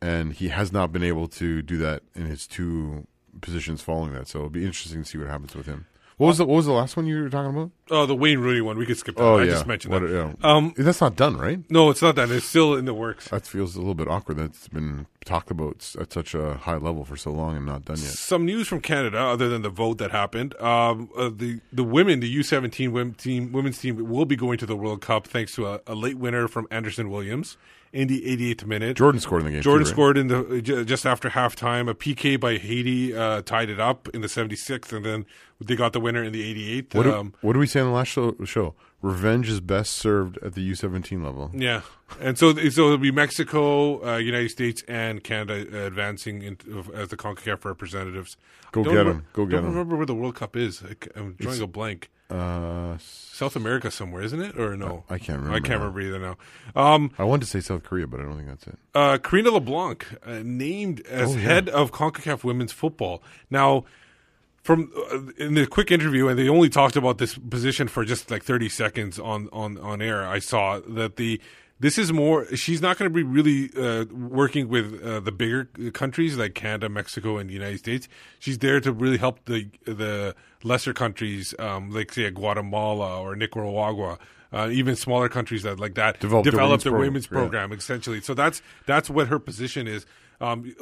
and 0.00 0.32
he 0.32 0.48
has 0.48 0.72
not 0.72 0.92
been 0.92 1.02
able 1.02 1.28
to 1.28 1.62
do 1.62 1.76
that 1.78 2.02
in 2.14 2.26
his 2.26 2.46
two 2.46 3.06
positions 3.40 3.82
following 3.82 4.14
that. 4.14 4.28
So 4.28 4.38
it'll 4.38 4.50
be 4.50 4.64
interesting 4.64 5.02
to 5.02 5.08
see 5.08 5.18
what 5.18 5.28
happens 5.28 5.54
with 5.54 5.66
him. 5.66 5.86
What 6.18 6.26
was 6.26 6.38
the 6.38 6.44
What 6.46 6.56
was 6.56 6.66
the 6.66 6.72
last 6.72 6.96
one 6.96 7.06
you 7.06 7.22
were 7.22 7.30
talking 7.30 7.50
about? 7.56 7.70
Oh, 7.90 8.04
the 8.04 8.14
Wayne 8.14 8.40
Rooney 8.40 8.60
one. 8.60 8.76
We 8.76 8.84
could 8.86 8.98
skip 8.98 9.14
that. 9.16 9.22
Oh 9.22 9.38
I 9.38 9.44
yeah, 9.44 9.50
just 9.52 9.66
mentioned 9.66 9.94
What- 9.94 10.02
that. 10.02 10.10
yeah. 10.12 10.32
Um, 10.42 10.74
that's 10.76 11.00
not 11.00 11.14
done, 11.16 11.36
right? 11.36 11.60
No, 11.70 11.90
it's 11.90 12.02
not 12.02 12.16
done. 12.16 12.30
It's 12.32 12.44
still 12.44 12.74
in 12.74 12.84
the 12.86 12.92
works. 12.92 13.28
That 13.28 13.46
feels 13.46 13.76
a 13.76 13.78
little 13.78 13.94
bit 13.94 14.08
awkward. 14.08 14.36
That's 14.38 14.66
been 14.68 15.06
talked 15.24 15.50
about 15.52 15.94
at 16.00 16.12
such 16.12 16.34
a 16.34 16.54
high 16.54 16.76
level 16.76 17.04
for 17.04 17.16
so 17.16 17.30
long 17.30 17.56
and 17.56 17.64
not 17.66 17.84
done 17.84 17.96
yet. 17.98 18.06
Some 18.10 18.44
news 18.44 18.66
from 18.66 18.80
Canada, 18.80 19.18
other 19.18 19.48
than 19.48 19.62
the 19.62 19.70
vote 19.70 19.98
that 19.98 20.10
happened. 20.10 20.60
Um, 20.60 21.08
uh, 21.16 21.30
the 21.34 21.60
the 21.72 21.84
women, 21.84 22.18
the 22.18 22.28
U 22.28 22.42
seventeen 22.42 22.90
women 22.92 23.14
team, 23.14 23.52
women's 23.52 23.78
team, 23.78 24.08
will 24.08 24.24
be 24.26 24.36
going 24.36 24.58
to 24.58 24.66
the 24.66 24.76
World 24.76 25.00
Cup 25.00 25.26
thanks 25.28 25.54
to 25.54 25.66
a, 25.68 25.80
a 25.86 25.94
late 25.94 26.18
winner 26.18 26.48
from 26.48 26.66
Anderson 26.72 27.10
Williams 27.10 27.56
in 27.92 28.08
the 28.08 28.20
88th 28.22 28.66
minute. 28.66 28.96
Jordan 28.96 29.20
scored 29.20 29.42
in 29.42 29.46
the 29.46 29.52
game, 29.52 29.62
Jordan 29.62 29.84
too, 29.84 29.88
right? 29.90 29.94
scored 29.94 30.18
in 30.18 30.28
the 30.28 30.60
just 30.84 31.06
after 31.06 31.30
halftime. 31.30 31.88
A 31.88 31.94
PK 31.94 32.38
by 32.38 32.56
Haiti 32.58 33.14
uh, 33.14 33.42
tied 33.42 33.70
it 33.70 33.80
up 33.80 34.08
in 34.14 34.20
the 34.20 34.28
76th, 34.28 34.92
and 34.92 35.04
then 35.04 35.26
they 35.60 35.76
got 35.76 35.92
the 35.92 36.00
winner 36.00 36.22
in 36.22 36.32
the 36.32 36.82
88th. 36.82 36.94
What, 36.94 37.02
do, 37.04 37.14
um, 37.14 37.34
what 37.40 37.54
did 37.54 37.58
we 37.60 37.66
say 37.66 37.80
in 37.80 37.86
the 37.86 37.92
last 37.92 38.08
show, 38.08 38.36
show? 38.44 38.74
Revenge 39.00 39.48
is 39.48 39.60
best 39.60 39.92
served 39.92 40.38
at 40.38 40.54
the 40.54 40.60
U 40.62 40.74
seventeen 40.74 41.22
level. 41.22 41.52
Yeah, 41.54 41.82
and 42.20 42.36
so 42.36 42.52
so 42.52 42.86
it'll 42.86 42.98
be 42.98 43.12
Mexico, 43.12 44.04
uh, 44.04 44.16
United 44.16 44.48
States, 44.48 44.82
and 44.88 45.22
Canada 45.22 45.64
uh, 45.72 45.86
advancing 45.86 46.42
into, 46.42 46.84
as 46.92 47.06
the 47.06 47.16
Concacaf 47.16 47.64
representatives. 47.64 48.36
Go 48.72 48.82
get 48.82 48.92
remem- 48.94 49.08
'em. 49.10 49.26
Go 49.34 49.46
get 49.46 49.58
them. 49.62 49.66
Remember 49.66 49.94
where 49.96 50.04
the 50.06 50.16
World 50.16 50.34
Cup 50.34 50.56
is. 50.56 50.82
I, 50.82 50.88
am 51.16 51.34
drawing 51.34 51.36
It's- 51.38 51.60
a 51.60 51.68
blank. 51.68 52.10
Uh, 52.30 52.96
South 52.98 53.56
America 53.56 53.90
somewhere, 53.90 54.22
isn't 54.22 54.40
it? 54.42 54.58
Or 54.58 54.76
no? 54.76 55.04
I 55.08 55.18
can't 55.18 55.38
remember. 55.40 55.56
I 55.56 55.60
can't 55.60 55.80
remember 55.80 56.00
either 56.02 56.18
now. 56.18 56.36
Um, 56.76 57.10
I 57.18 57.24
wanted 57.24 57.44
to 57.46 57.50
say 57.50 57.60
South 57.60 57.84
Korea, 57.84 58.06
but 58.06 58.20
I 58.20 58.24
don't 58.24 58.36
think 58.36 58.48
that's 58.48 58.66
it. 58.66 58.78
uh, 58.94 59.16
Karina 59.18 59.50
LeBlanc 59.52 60.04
uh, 60.26 60.40
named 60.44 61.00
as 61.08 61.30
Oh, 61.30 61.32
yeah. 61.34 61.40
head 61.40 61.68
of 61.70 61.90
CONCACAF 61.92 62.44
women's 62.44 62.72
football. 62.72 63.22
Now, 63.50 63.84
from 64.62 64.92
uh, 65.10 65.20
in 65.42 65.54
the 65.54 65.66
quick 65.66 65.90
interview, 65.90 66.28
and 66.28 66.38
they 66.38 66.48
only 66.50 66.68
talked 66.68 66.96
about 66.96 67.16
this 67.18 67.38
position 67.38 67.88
for 67.88 68.04
just 68.04 68.30
like 68.30 68.42
thirty 68.42 68.68
seconds 68.68 69.18
on 69.18 69.48
on 69.52 69.78
on 69.78 70.02
air. 70.02 70.26
I 70.26 70.40
saw 70.40 70.80
that 70.80 71.16
the 71.16 71.40
this 71.80 71.98
is 71.98 72.12
more. 72.12 72.44
She's 72.56 72.82
not 72.82 72.98
going 72.98 73.10
to 73.10 73.14
be 73.14 73.22
really 73.22 73.70
uh, 73.76 74.04
working 74.12 74.68
with 74.68 75.02
uh, 75.02 75.20
the 75.20 75.32
bigger 75.32 75.64
countries 75.92 76.36
like 76.36 76.54
Canada, 76.54 76.88
Mexico, 76.88 77.38
and 77.38 77.48
the 77.48 77.54
United 77.54 77.78
States. 77.78 78.08
She's 78.38 78.58
there 78.58 78.80
to 78.80 78.92
really 78.92 79.18
help 79.18 79.44
the 79.44 79.68
the 79.84 80.34
lesser 80.62 80.92
countries, 80.92 81.54
um, 81.58 81.90
like 81.90 82.12
say 82.12 82.30
Guatemala 82.30 83.20
or 83.20 83.36
Nicaragua. 83.36 84.18
Uh, 84.50 84.70
even 84.72 84.96
smaller 84.96 85.28
countries 85.28 85.62
that 85.64 85.78
like 85.78 85.94
that 85.94 86.20
Develop 86.20 86.44
their 86.44 86.54
women's 86.54 86.82
the 86.82 86.90
program, 86.90 87.08
women's 87.08 87.26
yeah. 87.26 87.30
program 87.30 87.72
essentially. 87.72 88.20
So 88.22 88.32
that's 88.32 88.62
that's 88.86 89.10
what 89.10 89.28
her 89.28 89.38
position 89.38 89.86
is. 89.86 90.06
Um, 90.40 90.72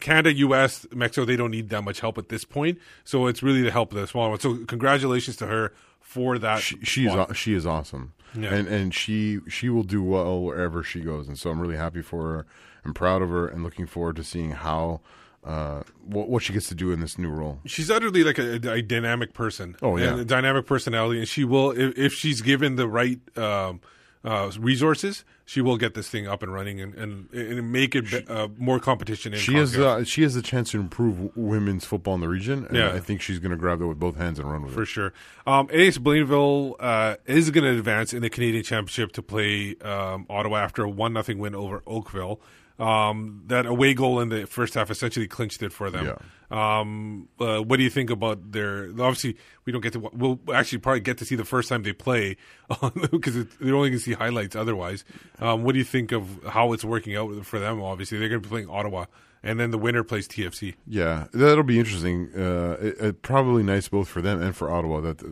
Canada, 0.00 0.32
U.S., 0.32 0.86
Mexico, 0.92 1.24
they 1.24 1.36
don't 1.36 1.50
need 1.50 1.68
that 1.68 1.82
much 1.82 2.00
help 2.00 2.18
at 2.18 2.28
this 2.28 2.44
point. 2.44 2.78
So 3.04 3.26
it's 3.26 3.42
really 3.42 3.62
to 3.62 3.70
help 3.70 3.92
the 3.92 4.06
smaller 4.06 4.30
ones. 4.30 4.42
So 4.42 4.64
congratulations 4.64 5.36
to 5.36 5.46
her 5.46 5.72
for 6.00 6.38
that. 6.38 6.60
She, 6.60 6.78
she 6.82 7.06
is 7.06 7.36
she 7.36 7.54
is 7.54 7.66
awesome, 7.66 8.14
Yeah. 8.34 8.54
and 8.54 8.68
and 8.68 8.94
she 8.94 9.40
she 9.48 9.68
will 9.68 9.82
do 9.82 10.02
well 10.02 10.42
wherever 10.42 10.82
she 10.82 11.00
goes, 11.00 11.28
and 11.28 11.38
so 11.38 11.50
I'm 11.50 11.60
really 11.60 11.76
happy 11.76 12.02
for 12.02 12.22
her. 12.34 12.46
I'm 12.84 12.94
proud 12.94 13.22
of 13.22 13.30
her, 13.30 13.48
and 13.48 13.62
looking 13.62 13.86
forward 13.86 14.16
to 14.16 14.24
seeing 14.24 14.52
how 14.52 15.00
uh, 15.44 15.82
what 16.04 16.28
what 16.28 16.42
she 16.42 16.52
gets 16.52 16.68
to 16.68 16.74
do 16.74 16.90
in 16.92 17.00
this 17.00 17.18
new 17.18 17.30
role. 17.30 17.60
She's 17.64 17.90
utterly 17.90 18.24
like 18.24 18.38
a, 18.38 18.54
a 18.70 18.82
dynamic 18.82 19.32
person. 19.34 19.76
Oh, 19.82 19.96
yeah. 19.96 20.12
and 20.12 20.20
a 20.20 20.24
dynamic 20.24 20.66
personality, 20.66 21.20
and 21.20 21.28
she 21.28 21.44
will 21.44 21.70
if, 21.70 21.96
if 21.98 22.12
she's 22.12 22.42
given 22.42 22.76
the 22.76 22.88
right 22.88 23.20
um, 23.38 23.80
uh, 24.24 24.50
resources, 24.58 25.24
she 25.44 25.60
will 25.60 25.76
get 25.76 25.94
this 25.94 26.08
thing 26.08 26.26
up 26.26 26.42
and 26.42 26.52
running 26.52 26.80
and 26.80 26.94
and, 26.94 27.32
and 27.32 27.72
make 27.72 27.94
it 27.94 28.10
be- 28.10 28.24
uh, 28.28 28.48
more 28.58 28.80
competition. 28.80 29.32
In 29.32 29.38
She 29.38 29.54
has 29.54 29.76
uh, 29.78 30.04
she 30.04 30.22
has 30.22 30.34
the 30.34 30.42
chance 30.42 30.70
to 30.72 30.80
improve 30.80 31.36
women's 31.36 31.84
football 31.84 32.14
in 32.14 32.20
the 32.20 32.28
region, 32.28 32.66
and 32.66 32.76
Yeah. 32.76 32.92
I 32.92 33.00
think 33.00 33.22
she's 33.22 33.38
going 33.38 33.52
to 33.52 33.56
grab 33.56 33.78
that 33.78 33.86
with 33.86 33.98
both 33.98 34.16
hands 34.16 34.38
and 34.38 34.50
run 34.50 34.62
with 34.62 34.74
for 34.74 34.82
it. 34.82 34.86
For 34.86 34.90
sure. 34.90 35.12
Um, 35.46 35.68
AS 35.72 35.98
Blainville 35.98 36.74
uh, 36.80 37.16
is 37.26 37.50
going 37.50 37.64
to 37.64 37.70
advance 37.78 38.12
in 38.12 38.22
the 38.22 38.30
Canadian 38.30 38.64
Championship 38.64 39.12
to 39.12 39.22
play 39.22 39.76
um, 39.82 40.26
Ottawa 40.28 40.58
after 40.58 40.82
a 40.82 40.88
one 40.90 41.12
nothing 41.12 41.38
win 41.38 41.54
over 41.54 41.82
Oakville. 41.86 42.40
Um, 42.78 43.42
that 43.46 43.66
away 43.66 43.92
goal 43.94 44.20
in 44.20 44.28
the 44.28 44.46
first 44.46 44.74
half 44.74 44.90
essentially 44.90 45.26
clinched 45.26 45.62
it 45.62 45.72
for 45.72 45.90
them. 45.90 46.06
Um, 46.50 47.28
uh, 47.40 47.58
what 47.58 47.76
do 47.76 47.82
you 47.82 47.90
think 47.90 48.08
about 48.08 48.52
their? 48.52 48.88
Obviously, 48.90 49.36
we 49.64 49.72
don't 49.72 49.82
get 49.82 49.92
to. 49.94 49.98
We'll 50.12 50.40
actually 50.54 50.78
probably 50.78 51.00
get 51.00 51.18
to 51.18 51.24
see 51.24 51.34
the 51.34 51.44
first 51.44 51.68
time 51.68 51.82
they 51.82 51.92
play 51.92 52.36
because 53.10 53.34
they're 53.34 53.74
only 53.74 53.90
going 53.90 53.92
to 53.92 53.98
see 53.98 54.12
highlights 54.12 54.56
otherwise. 54.56 55.04
Um, 55.40 55.64
what 55.64 55.72
do 55.72 55.78
you 55.78 55.84
think 55.84 56.12
of 56.12 56.40
how 56.48 56.72
it's 56.72 56.84
working 56.84 57.16
out 57.16 57.44
for 57.44 57.58
them? 57.58 57.82
Obviously, 57.82 58.18
they're 58.18 58.28
going 58.28 58.40
to 58.40 58.48
be 58.48 58.50
playing 58.50 58.70
Ottawa, 58.70 59.06
and 59.42 59.60
then 59.60 59.72
the 59.72 59.78
winner 59.78 60.04
plays 60.04 60.26
TFC. 60.26 60.74
Yeah, 60.86 61.26
that'll 61.32 61.64
be 61.64 61.78
interesting. 61.78 62.30
Uh, 62.34 62.76
it, 62.80 63.00
it 63.00 63.22
probably 63.22 63.62
nice 63.62 63.88
both 63.88 64.08
for 64.08 64.22
them 64.22 64.40
and 64.40 64.56
for 64.56 64.70
Ottawa 64.70 65.00
that 65.00 65.22
uh, 65.22 65.26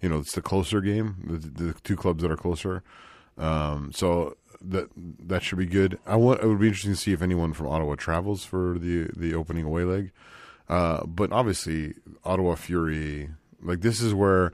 you 0.00 0.08
know 0.08 0.18
it's 0.18 0.32
the 0.32 0.42
closer 0.42 0.80
game, 0.80 1.16
the, 1.24 1.64
the 1.64 1.74
two 1.84 1.94
clubs 1.94 2.22
that 2.22 2.30
are 2.30 2.36
closer. 2.36 2.82
Um, 3.38 3.92
so 3.94 4.36
that 4.60 4.88
that 4.96 5.42
should 5.42 5.58
be 5.58 5.66
good. 5.66 5.98
I 6.06 6.16
want. 6.16 6.42
It 6.42 6.46
would 6.46 6.60
be 6.60 6.66
interesting 6.66 6.92
to 6.92 6.96
see 6.98 7.12
if 7.12 7.22
anyone 7.22 7.52
from 7.52 7.68
Ottawa 7.68 7.94
travels 7.94 8.44
for 8.44 8.78
the 8.78 9.10
the 9.16 9.34
opening 9.34 9.64
away 9.64 9.84
leg. 9.84 10.12
Uh, 10.68 11.04
but 11.04 11.32
obviously, 11.32 11.94
Ottawa 12.24 12.54
Fury, 12.54 13.30
like 13.62 13.80
this 13.80 14.00
is 14.00 14.14
where 14.14 14.52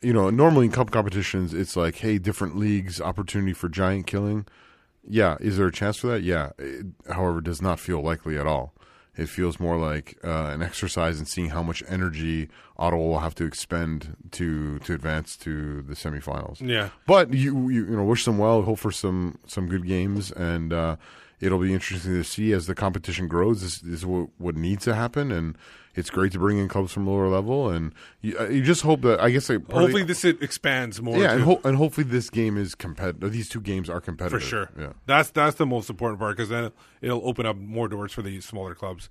you 0.00 0.12
know 0.12 0.30
normally 0.30 0.66
in 0.66 0.72
cup 0.72 0.90
competitions 0.90 1.54
it's 1.54 1.76
like 1.76 1.96
hey 1.96 2.18
different 2.18 2.56
leagues 2.56 3.00
opportunity 3.00 3.52
for 3.52 3.68
giant 3.68 4.06
killing 4.06 4.44
yeah 5.06 5.36
is 5.40 5.56
there 5.56 5.66
a 5.66 5.72
chance 5.72 5.96
for 5.96 6.08
that 6.08 6.22
yeah 6.22 6.50
it, 6.58 6.86
however 7.10 7.40
does 7.40 7.62
not 7.62 7.78
feel 7.78 8.02
likely 8.02 8.36
at 8.36 8.46
all 8.46 8.74
it 9.16 9.28
feels 9.28 9.60
more 9.60 9.76
like 9.76 10.18
uh, 10.24 10.50
an 10.54 10.62
exercise 10.62 11.20
in 11.20 11.26
seeing 11.26 11.50
how 11.50 11.62
much 11.62 11.82
energy 11.88 12.48
Ottawa 12.78 13.02
will 13.02 13.18
have 13.18 13.34
to 13.36 13.44
expend 13.44 14.16
to 14.32 14.78
to 14.80 14.94
advance 14.94 15.36
to 15.38 15.82
the 15.82 15.94
semifinals. 15.94 16.60
Yeah. 16.60 16.90
but 17.06 17.32
you 17.32 17.68
you, 17.68 17.84
you 17.84 17.96
know 17.96 18.04
wish 18.04 18.24
them 18.24 18.38
well. 18.38 18.62
Hope 18.62 18.78
for 18.78 18.92
some 18.92 19.38
some 19.46 19.68
good 19.68 19.86
games, 19.86 20.30
and 20.32 20.72
uh, 20.72 20.96
it'll 21.40 21.58
be 21.58 21.74
interesting 21.74 22.12
to 22.12 22.24
see 22.24 22.52
as 22.52 22.66
the 22.66 22.74
competition 22.74 23.28
grows. 23.28 23.60
This, 23.60 23.80
this 23.80 23.94
is 24.00 24.06
what, 24.06 24.28
what 24.38 24.56
needs 24.56 24.84
to 24.84 24.94
happen, 24.94 25.30
and 25.30 25.58
it's 25.94 26.10
great 26.10 26.32
to 26.32 26.38
bring 26.38 26.58
in 26.58 26.68
clubs 26.68 26.92
from 26.92 27.06
lower 27.06 27.28
level, 27.28 27.68
and 27.68 27.92
you, 28.20 28.36
uh, 28.38 28.48
you 28.48 28.62
just 28.62 28.82
hope 28.82 29.02
that 29.02 29.20
I 29.20 29.30
guess 29.30 29.48
like, 29.48 29.58
of 29.58 29.72
Hopefully, 29.72 30.02
this 30.04 30.24
it 30.24 30.42
expands 30.42 31.00
more. 31.02 31.18
yeah, 31.18 31.32
and, 31.32 31.42
ho- 31.42 31.60
and 31.64 31.76
hopefully 31.76 32.06
this 32.06 32.30
game 32.30 32.56
is 32.56 32.74
competitive. 32.74 33.32
These 33.32 33.48
two 33.48 33.60
games 33.60 33.90
are 33.90 34.00
competitive 34.00 34.40
for 34.42 34.46
sure. 34.46 34.70
Yeah. 34.78 34.92
that's 35.06 35.30
that's 35.30 35.56
the 35.56 35.66
most 35.66 35.90
important 35.90 36.18
part 36.20 36.36
because 36.36 36.48
then 36.48 36.72
it'll 37.00 37.26
open 37.26 37.46
up 37.46 37.56
more 37.56 37.88
doors 37.88 38.12
for 38.12 38.22
the 38.22 38.40
smaller 38.40 38.74
clubs. 38.74 39.08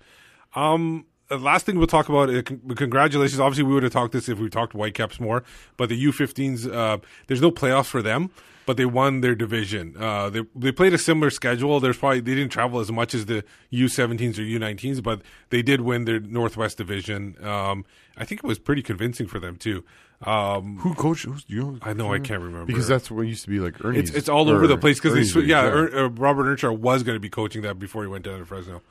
Um, 0.55 1.05
the 1.29 1.37
last 1.37 1.65
thing 1.65 1.77
we'll 1.77 1.87
talk 1.87 2.09
about. 2.09 2.29
Uh, 2.29 2.41
con- 2.41 2.61
congratulations. 2.75 3.39
Obviously, 3.39 3.63
we 3.63 3.73
would 3.73 3.83
have 3.83 3.93
talked 3.93 4.11
this 4.11 4.27
if 4.27 4.37
we 4.39 4.49
talked 4.49 4.73
Whitecaps 4.73 5.19
more, 5.19 5.43
but 5.77 5.87
the 5.89 6.05
U15s. 6.05 6.71
Uh, 6.71 6.97
there's 7.27 7.41
no 7.41 7.51
playoffs 7.51 7.85
for 7.85 8.01
them, 8.01 8.29
but 8.65 8.77
they 8.77 8.85
won 8.85 9.21
their 9.21 9.35
division. 9.35 9.95
Uh, 9.99 10.29
they 10.29 10.41
they 10.55 10.71
played 10.71 10.93
a 10.93 10.97
similar 10.97 11.29
schedule. 11.29 11.79
There's 11.79 11.97
probably 11.97 12.19
they 12.19 12.35
didn't 12.35 12.51
travel 12.51 12.79
as 12.79 12.91
much 12.91 13.13
as 13.13 13.25
the 13.25 13.43
U17s 13.73 14.37
or 14.37 14.41
U19s, 14.41 15.01
but 15.01 15.21
they 15.49 15.61
did 15.61 15.81
win 15.81 16.05
their 16.05 16.19
Northwest 16.19 16.77
division. 16.77 17.35
Um, 17.43 17.85
I 18.17 18.25
think 18.25 18.43
it 18.43 18.47
was 18.47 18.59
pretty 18.59 18.81
convincing 18.81 19.27
for 19.27 19.39
them 19.39 19.55
too. 19.55 19.83
Um, 20.23 20.77
Who 20.79 20.93
coached? 20.93 21.25
Who's, 21.25 21.43
you 21.47 21.61
know, 21.61 21.79
I 21.81 21.93
know 21.93 22.13
I 22.13 22.19
can't 22.19 22.41
remember 22.43 22.65
because 22.65 22.87
that's 22.87 23.09
what 23.09 23.23
used 23.23 23.43
to 23.45 23.49
be 23.49 23.59
like 23.59 23.83
Ernie's. 23.83 24.09
it's, 24.09 24.17
it's 24.17 24.29
all 24.29 24.49
over 24.49 24.67
the 24.67 24.77
place 24.77 24.99
because 24.99 25.15
they 25.15 25.23
sw- 25.23 25.45
yeah, 25.47 25.65
Er- 25.65 26.05
uh, 26.05 26.09
Robert 26.09 26.45
Earnshaw 26.47 26.71
was 26.71 27.01
going 27.01 27.15
to 27.15 27.19
be 27.19 27.29
coaching 27.29 27.63
that 27.63 27.79
before 27.79 28.03
he 28.03 28.07
went 28.07 28.25
down 28.25 28.37
to 28.37 28.45
Fresno. 28.45 28.81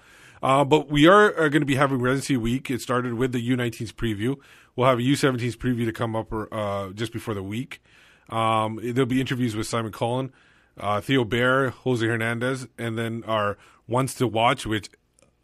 Uh, 0.42 0.64
but 0.64 0.88
we 0.90 1.06
are 1.06 1.32
uh, 1.38 1.48
going 1.48 1.60
to 1.60 1.66
be 1.66 1.76
having 1.76 2.00
residency 2.00 2.36
week. 2.36 2.70
It 2.70 2.80
started 2.80 3.14
with 3.14 3.32
the 3.32 3.48
U19s 3.50 3.92
preview. 3.92 4.36
We'll 4.74 4.88
have 4.88 4.98
a 4.98 5.02
U17s 5.02 5.56
preview 5.56 5.84
to 5.84 5.92
come 5.92 6.16
up 6.16 6.32
uh, 6.32 6.88
just 6.94 7.12
before 7.12 7.34
the 7.34 7.42
week. 7.42 7.82
Um, 8.30 8.78
there'll 8.82 9.06
be 9.06 9.20
interviews 9.20 9.54
with 9.56 9.66
Simon 9.66 9.92
Colyn, 9.92 10.32
uh, 10.78 11.00
Theo 11.00 11.24
Bair, 11.24 11.70
Jose 11.70 12.04
Hernandez, 12.06 12.68
and 12.78 12.96
then 12.96 13.24
our 13.26 13.58
ones 13.88 14.14
to 14.14 14.26
watch, 14.26 14.66
which 14.66 14.88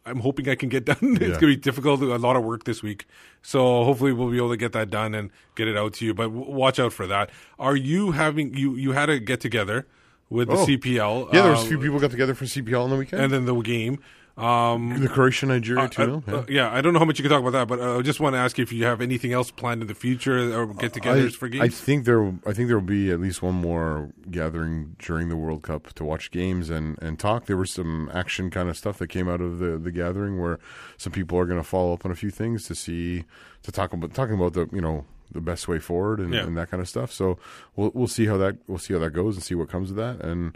I'm 0.05 0.21
hoping 0.21 0.47
I 0.47 0.55
can 0.55 0.69
get 0.69 0.85
done. 0.91 0.97
it's 1.01 1.19
Yeah. 1.21 1.27
going 1.27 1.39
to 1.39 1.47
be 1.47 1.55
difficult, 1.57 2.01
a 2.01 2.17
lot 2.17 2.35
of 2.37 2.43
work 2.43 2.63
this 2.63 2.81
week. 2.81 3.05
So 3.41 3.83
hopefully 3.83 4.13
we'll 4.13 4.31
be 4.31 4.37
able 4.37 4.51
to 4.51 4.57
get 4.57 4.71
that 4.73 4.89
done 4.89 5.13
and 5.13 5.31
get 5.55 5.67
it 5.67 5.75
out 5.77 5.93
to 5.95 6.05
you. 6.05 6.13
But 6.13 6.29
w- 6.29 6.49
watch 6.51 6.79
out 6.79 6.93
for 6.93 7.07
that. 7.07 7.29
Are 7.59 7.75
you 7.75 8.11
having 8.11 8.53
you 8.55 8.75
you 8.75 8.93
had 8.93 9.09
a 9.09 9.19
get 9.19 9.41
together 9.41 9.85
with 10.29 10.47
the 10.47 10.55
Oh. 10.55 10.65
CPL? 10.65 11.33
Yeah, 11.33 11.41
there 11.41 11.51
was 11.51 11.61
a 11.63 11.65
uh, 11.65 11.67
few 11.67 11.79
people 11.79 11.99
got 11.99 12.11
together 12.11 12.35
for 12.35 12.45
CPL 12.45 12.83
on 12.83 12.89
the 12.89 12.95
weekend. 12.95 13.21
and 13.21 13.33
then 13.33 13.45
the 13.45 13.55
game. 13.61 13.99
Um, 14.37 15.01
The 15.01 15.07
Croatia 15.09 15.47
Nigeria 15.47 15.85
uh, 15.85 15.87
2-0, 15.87 16.27
uh, 16.27 16.37
uh, 16.37 16.45
yeah, 16.47 16.71
I 16.71 16.81
don't 16.81 16.93
know 16.93 16.99
how 16.99 17.05
much 17.05 17.17
you 17.17 17.23
can 17.23 17.31
talk 17.31 17.41
about 17.41 17.53
that, 17.53 17.67
but 17.67 17.79
uh, 17.79 17.97
I 17.97 18.01
just 18.03 18.19
want 18.19 18.35
to 18.35 18.39
ask 18.39 18.57
you 18.57 18.61
if 18.61 18.71
you 18.71 18.85
have 18.85 19.01
anything 19.01 19.33
else 19.33 19.49
planned 19.49 19.81
in 19.81 19.87
the 19.87 19.95
future 19.95 20.37
or 20.55 20.67
get-togethers 20.67 21.25
I, 21.25 21.29
for 21.29 21.63
I 21.63 21.69
think 21.69 22.05
there, 22.05 22.23
I 22.45 22.53
think 22.53 22.67
there 22.67 22.77
will 22.77 22.85
be 22.85 23.09
at 23.11 23.19
least 23.19 23.41
one 23.41 23.55
more 23.55 24.11
gathering 24.29 24.95
during 24.99 25.29
the 25.29 25.35
World 25.35 25.63
Cup 25.63 25.91
to 25.93 26.03
watch 26.03 26.29
games 26.29 26.69
and, 26.69 27.01
and 27.01 27.17
talk. 27.17 27.47
There 27.47 27.57
was 27.57 27.71
some 27.71 28.11
action 28.13 28.51
kind 28.51 28.69
of 28.69 28.77
stuff 28.77 28.99
that 28.99 29.07
came 29.07 29.27
out 29.27 29.41
of 29.41 29.57
the, 29.57 29.77
the 29.79 29.91
gathering 29.91 30.39
where 30.39 30.59
some 30.97 31.11
people 31.11 31.39
are 31.39 31.45
going 31.45 31.59
to 31.59 31.67
follow 31.67 31.93
up 31.93 32.05
on 32.05 32.11
a 32.11 32.15
few 32.15 32.29
things 32.29 32.65
to 32.67 32.75
see 32.75 33.23
to 33.63 33.71
talk 33.71 33.91
about 33.93 34.13
talking 34.13 34.35
about 34.35 34.53
the 34.53 34.69
you 34.71 34.81
know 34.81 35.05
the 35.31 35.41
best 35.41 35.67
way 35.67 35.79
forward 35.79 36.19
and, 36.19 36.33
Yeah. 36.33 36.43
and 36.43 36.55
that 36.57 36.69
kind 36.69 36.79
of 36.79 36.87
stuff. 36.87 37.11
So 37.11 37.37
we'll 37.75 37.91
we'll 37.95 38.07
see 38.07 38.27
how 38.27 38.37
that 38.37 38.57
we'll 38.67 38.77
see 38.77 38.93
how 38.93 38.99
that 38.99 39.11
goes 39.11 39.35
and 39.35 39.43
see 39.43 39.55
what 39.55 39.67
comes 39.69 39.89
of 39.89 39.95
that 39.95 40.21
and. 40.21 40.55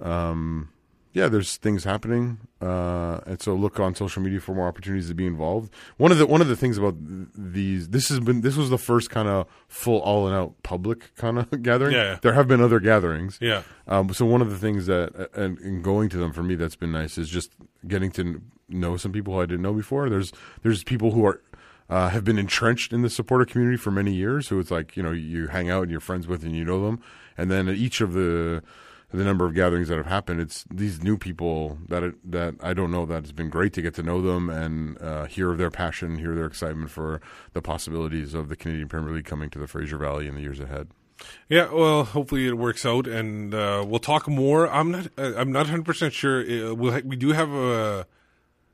Um, 0.00 0.70
yeah, 1.18 1.28
there's 1.28 1.56
things 1.56 1.82
happening, 1.82 2.38
uh, 2.62 3.18
and 3.26 3.42
so 3.42 3.54
look 3.54 3.80
on 3.80 3.94
social 3.96 4.22
media 4.22 4.40
for 4.40 4.54
more 4.54 4.68
opportunities 4.68 5.08
to 5.08 5.14
be 5.14 5.26
involved. 5.26 5.74
One 5.96 6.12
of 6.12 6.18
the 6.18 6.26
one 6.26 6.40
of 6.40 6.46
the 6.46 6.54
things 6.54 6.78
about 6.78 6.94
these 7.34 7.88
this 7.88 8.08
has 8.08 8.20
been 8.20 8.42
this 8.42 8.56
was 8.56 8.70
the 8.70 8.78
first 8.78 9.10
kind 9.10 9.28
of 9.28 9.48
full 9.66 9.98
all 10.00 10.28
and 10.28 10.36
out 10.36 10.54
public 10.62 11.14
kind 11.16 11.38
of 11.38 11.50
gathering. 11.62 11.94
Yeah. 11.94 12.18
there 12.22 12.34
have 12.34 12.46
been 12.46 12.60
other 12.60 12.78
gatherings. 12.78 13.36
Yeah. 13.40 13.62
Um, 13.88 14.12
so 14.14 14.24
one 14.26 14.40
of 14.40 14.50
the 14.50 14.58
things 14.58 14.86
that 14.86 15.30
and, 15.34 15.58
and 15.58 15.82
going 15.82 16.08
to 16.10 16.18
them 16.18 16.32
for 16.32 16.44
me 16.44 16.54
that's 16.54 16.76
been 16.76 16.92
nice 16.92 17.18
is 17.18 17.28
just 17.28 17.52
getting 17.86 18.12
to 18.12 18.40
know 18.68 18.96
some 18.96 19.10
people 19.12 19.34
who 19.34 19.40
I 19.40 19.46
didn't 19.46 19.62
know 19.62 19.74
before. 19.74 20.08
There's 20.08 20.32
there's 20.62 20.84
people 20.84 21.10
who 21.10 21.26
are 21.26 21.42
uh, 21.90 22.10
have 22.10 22.22
been 22.22 22.38
entrenched 22.38 22.92
in 22.92 23.02
the 23.02 23.10
supporter 23.10 23.44
community 23.44 23.76
for 23.76 23.90
many 23.90 24.12
years. 24.12 24.48
Who 24.48 24.60
it's 24.60 24.70
like 24.70 24.96
you 24.96 25.02
know 25.02 25.10
you 25.10 25.48
hang 25.48 25.68
out 25.68 25.82
and 25.82 25.90
you're 25.90 26.00
friends 26.00 26.28
with 26.28 26.44
and 26.44 26.54
you 26.54 26.64
know 26.64 26.84
them, 26.84 27.00
and 27.36 27.50
then 27.50 27.68
each 27.68 28.00
of 28.00 28.12
the 28.12 28.62
the 29.10 29.24
number 29.24 29.46
of 29.46 29.54
gatherings 29.54 29.88
that 29.88 29.96
have 29.96 30.06
happened, 30.06 30.40
it's 30.40 30.64
these 30.70 31.02
new 31.02 31.16
people 31.16 31.78
that 31.88 32.02
it, 32.02 32.30
that 32.30 32.54
I 32.62 32.74
don't 32.74 32.90
know 32.90 33.06
that 33.06 33.22
it's 33.22 33.32
been 33.32 33.48
great 33.48 33.72
to 33.74 33.82
get 33.82 33.94
to 33.94 34.02
know 34.02 34.20
them 34.20 34.50
and 34.50 35.00
uh, 35.00 35.24
hear 35.24 35.54
their 35.54 35.70
passion, 35.70 36.18
hear 36.18 36.34
their 36.34 36.46
excitement 36.46 36.90
for 36.90 37.20
the 37.54 37.62
possibilities 37.62 38.34
of 38.34 38.48
the 38.48 38.56
Canadian 38.56 38.88
Premier 38.88 39.14
League 39.14 39.24
coming 39.24 39.48
to 39.50 39.58
the 39.58 39.66
Fraser 39.66 39.96
Valley 39.96 40.28
in 40.28 40.34
the 40.34 40.42
years 40.42 40.60
ahead. 40.60 40.88
Yeah, 41.48 41.72
well, 41.72 42.04
hopefully 42.04 42.46
it 42.46 42.58
works 42.58 42.86
out, 42.86 43.06
and 43.06 43.52
uh, 43.54 43.84
we'll 43.86 43.98
talk 43.98 44.28
more. 44.28 44.68
I'm 44.68 44.92
not. 44.92 45.08
Uh, 45.16 45.32
I'm 45.36 45.50
not 45.50 45.66
100 45.66 45.84
percent 45.84 46.12
sure. 46.12 46.40
Uh, 46.42 46.74
we'll 46.74 46.92
ha- 46.92 47.02
we 47.04 47.16
do 47.16 47.32
have 47.32 47.50
a 47.50 48.06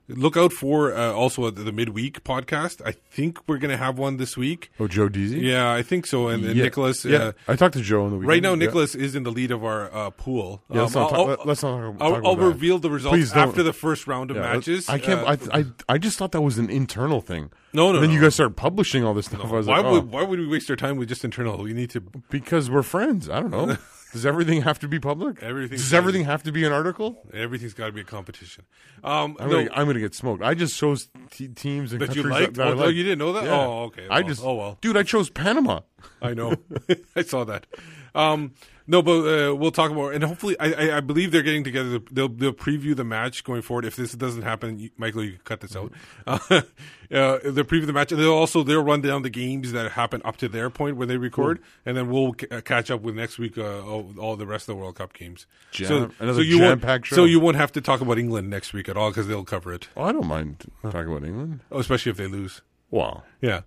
look 0.08 0.36
out 0.36 0.52
for 0.52 0.94
uh, 0.94 1.12
also 1.12 1.50
the 1.50 1.72
midweek 1.72 2.24
podcast. 2.24 2.82
I 2.84 2.92
think 2.92 3.38
we're 3.48 3.58
going 3.58 3.70
to 3.70 3.76
have 3.76 3.98
one 3.98 4.16
this 4.18 4.36
week. 4.36 4.70
Oh, 4.78 4.86
Joe 4.86 5.08
Deasy? 5.08 5.40
Yeah, 5.40 5.72
I 5.72 5.82
think 5.82 6.06
so. 6.06 6.28
And, 6.28 6.44
and 6.44 6.54
Yeah. 6.56 6.64
Nicholas. 6.64 7.04
Yeah. 7.04 7.18
Uh, 7.18 7.32
I 7.48 7.56
talked 7.56 7.74
to 7.74 7.80
Joe 7.80 8.04
on 8.04 8.10
the 8.10 8.16
weekend. 8.16 8.28
Right 8.28 8.42
now, 8.42 8.50
Yeah. 8.50 8.56
Nicholas 8.66 8.94
is 8.94 9.14
in 9.14 9.22
the 9.22 9.32
lead 9.32 9.50
of 9.50 9.64
our 9.64 9.92
uh, 9.94 10.10
pool. 10.10 10.62
Yeah, 10.70 10.82
let's 10.82 10.94
not 10.94 11.04
I'll- 11.04 11.08
talk- 11.10 11.18
I'll- 11.18 11.26
let- 11.26 11.46
let's 11.46 11.62
not 11.62 11.70
talk 11.80 11.96
I'll, 12.00 12.14
about 12.16 12.26
I'll 12.26 12.36
reveal 12.36 12.78
the 12.78 12.90
results 12.90 13.32
after 13.32 13.62
the 13.62 13.72
first 13.72 14.06
round 14.06 14.30
of 14.30 14.36
Yeah, 14.36 14.42
matches. 14.52 14.88
I 14.88 14.98
can't. 14.98 15.20
Uh, 15.26 15.36
I, 15.52 15.58
I 15.60 15.64
I 15.88 15.98
just 15.98 16.18
thought 16.18 16.32
that 16.32 16.42
was 16.42 16.58
an 16.58 16.70
internal 16.70 17.20
thing. 17.20 17.50
No, 17.72 17.88
no, 17.90 17.94
And 17.94 18.02
then 18.04 18.10
no. 18.10 18.14
you 18.16 18.20
guys 18.20 18.34
started 18.34 18.56
publishing 18.56 19.04
all 19.04 19.14
this 19.14 19.26
stuff. 19.26 19.44
I 19.44 19.50
was 19.50 19.66
why 19.66 19.78
like, 19.78 19.86
would 19.90 20.02
oh. 20.04 20.06
why 20.06 20.22
would 20.22 20.38
we 20.38 20.46
waste 20.46 20.70
our 20.70 20.76
time 20.76 20.96
with 20.96 21.08
just 21.08 21.24
internal? 21.24 21.58
We 21.62 21.72
need 21.72 21.90
to 21.90 22.00
because 22.30 22.70
we're 22.70 22.82
friends. 22.82 23.28
I 23.28 23.40
don't 23.40 23.50
know. 23.50 23.76
Does 24.14 24.24
everything 24.24 24.62
have 24.62 24.78
to 24.78 24.88
be 24.88 24.98
public? 24.98 25.42
Everything. 25.42 25.76
Does 25.76 25.92
everything 25.92 26.22
be- 26.22 26.26
have 26.26 26.42
to 26.44 26.52
be 26.52 26.64
an 26.64 26.72
article? 26.72 27.20
Everything's 27.34 27.74
got 27.74 27.86
to 27.86 27.92
be 27.92 28.00
a 28.00 28.04
competition. 28.04 28.64
Um, 29.02 29.36
I'm, 29.38 29.50
no, 29.50 29.56
gonna, 29.64 29.70
I'm 29.74 29.86
gonna 29.86 30.00
get 30.00 30.14
smoked. 30.14 30.42
I 30.42 30.54
just 30.54 30.78
chose 30.78 31.08
t- 31.30 31.48
teams 31.48 31.92
and 31.92 32.00
That 32.00 32.14
you 32.14 32.22
countries 32.22 32.40
liked? 32.42 32.54
that, 32.54 32.62
that 32.62 32.68
I 32.68 32.70
Oh, 32.70 32.76
liked. 32.86 32.94
you 32.94 33.02
didn't 33.02 33.18
know 33.18 33.32
that? 33.34 33.44
Yeah. 33.44 33.50
Oh, 33.66 33.82
okay. 33.84 34.06
I 34.08 34.22
just. 34.22 34.42
oh, 34.42 34.54
well. 34.54 34.78
dude, 34.80 34.96
I 34.96 35.02
chose 35.02 35.28
Panama. 35.28 35.80
I 36.22 36.32
know. 36.32 36.54
I 37.16 37.22
saw 37.22 37.44
that. 37.44 37.66
Um, 38.14 38.52
no, 38.86 39.00
but 39.02 39.12
uh, 39.50 39.54
we'll 39.54 39.70
talk 39.70 39.92
more, 39.92 40.12
and 40.12 40.22
hopefully, 40.22 40.58
I, 40.60 40.72
I, 40.72 40.96
I 40.96 41.00
believe 41.00 41.30
they're 41.30 41.42
getting 41.42 41.64
together. 41.64 41.98
They'll 42.10 42.28
they'll 42.28 42.52
preview 42.52 42.94
the 42.94 43.04
match 43.04 43.42
going 43.44 43.62
forward. 43.62 43.84
If 43.84 43.96
this 43.96 44.12
doesn't 44.12 44.42
happen, 44.42 44.90
Michael, 44.98 45.24
you 45.24 45.32
can 45.32 45.40
cut 45.44 45.60
this 45.60 45.74
out. 45.74 45.92
Uh, 46.26 46.38
uh, 46.50 46.62
they'll 47.10 47.64
preview 47.64 47.86
the 47.86 47.92
match, 47.92 48.12
and 48.12 48.20
they'll 48.20 48.32
also 48.32 48.62
they'll 48.62 48.82
run 48.84 49.00
down 49.00 49.22
the 49.22 49.30
games 49.30 49.72
that 49.72 49.92
happen 49.92 50.20
up 50.24 50.36
to 50.38 50.48
their 50.48 50.68
point 50.70 50.96
when 50.96 51.08
they 51.08 51.16
record, 51.16 51.60
and 51.86 51.96
then 51.96 52.10
we'll 52.10 52.34
c- 52.38 52.46
uh, 52.50 52.60
catch 52.60 52.90
up 52.90 53.00
with 53.00 53.14
next 53.14 53.38
week 53.38 53.56
uh, 53.56 53.80
all, 53.82 54.12
all 54.18 54.36
the 54.36 54.46
rest 54.46 54.68
of 54.68 54.74
the 54.74 54.80
World 54.80 54.96
Cup 54.96 55.12
games. 55.12 55.46
Jam- 55.70 56.12
another 56.20 56.42
you 56.42 56.60
won't 56.60 57.06
show. 57.06 57.16
so 57.16 57.24
you 57.24 57.40
won't 57.40 57.56
have 57.56 57.72
to 57.72 57.80
talk 57.80 58.00
about 58.00 58.18
England 58.18 58.50
next 58.50 58.72
week 58.72 58.88
at 58.88 58.96
all 58.96 59.10
because 59.10 59.26
they'll 59.26 59.44
cover 59.44 59.72
it. 59.72 59.88
Oh, 59.96 60.02
I 60.04 60.12
don't 60.12 60.26
mind 60.26 60.70
talking 60.82 61.10
about 61.10 61.24
England. 61.24 61.60
Oh, 61.72 61.78
especially 61.78 62.10
if 62.10 62.16
they 62.16 62.26
lose. 62.26 62.60
Wow. 62.90 63.22
Yeah. 63.40 63.62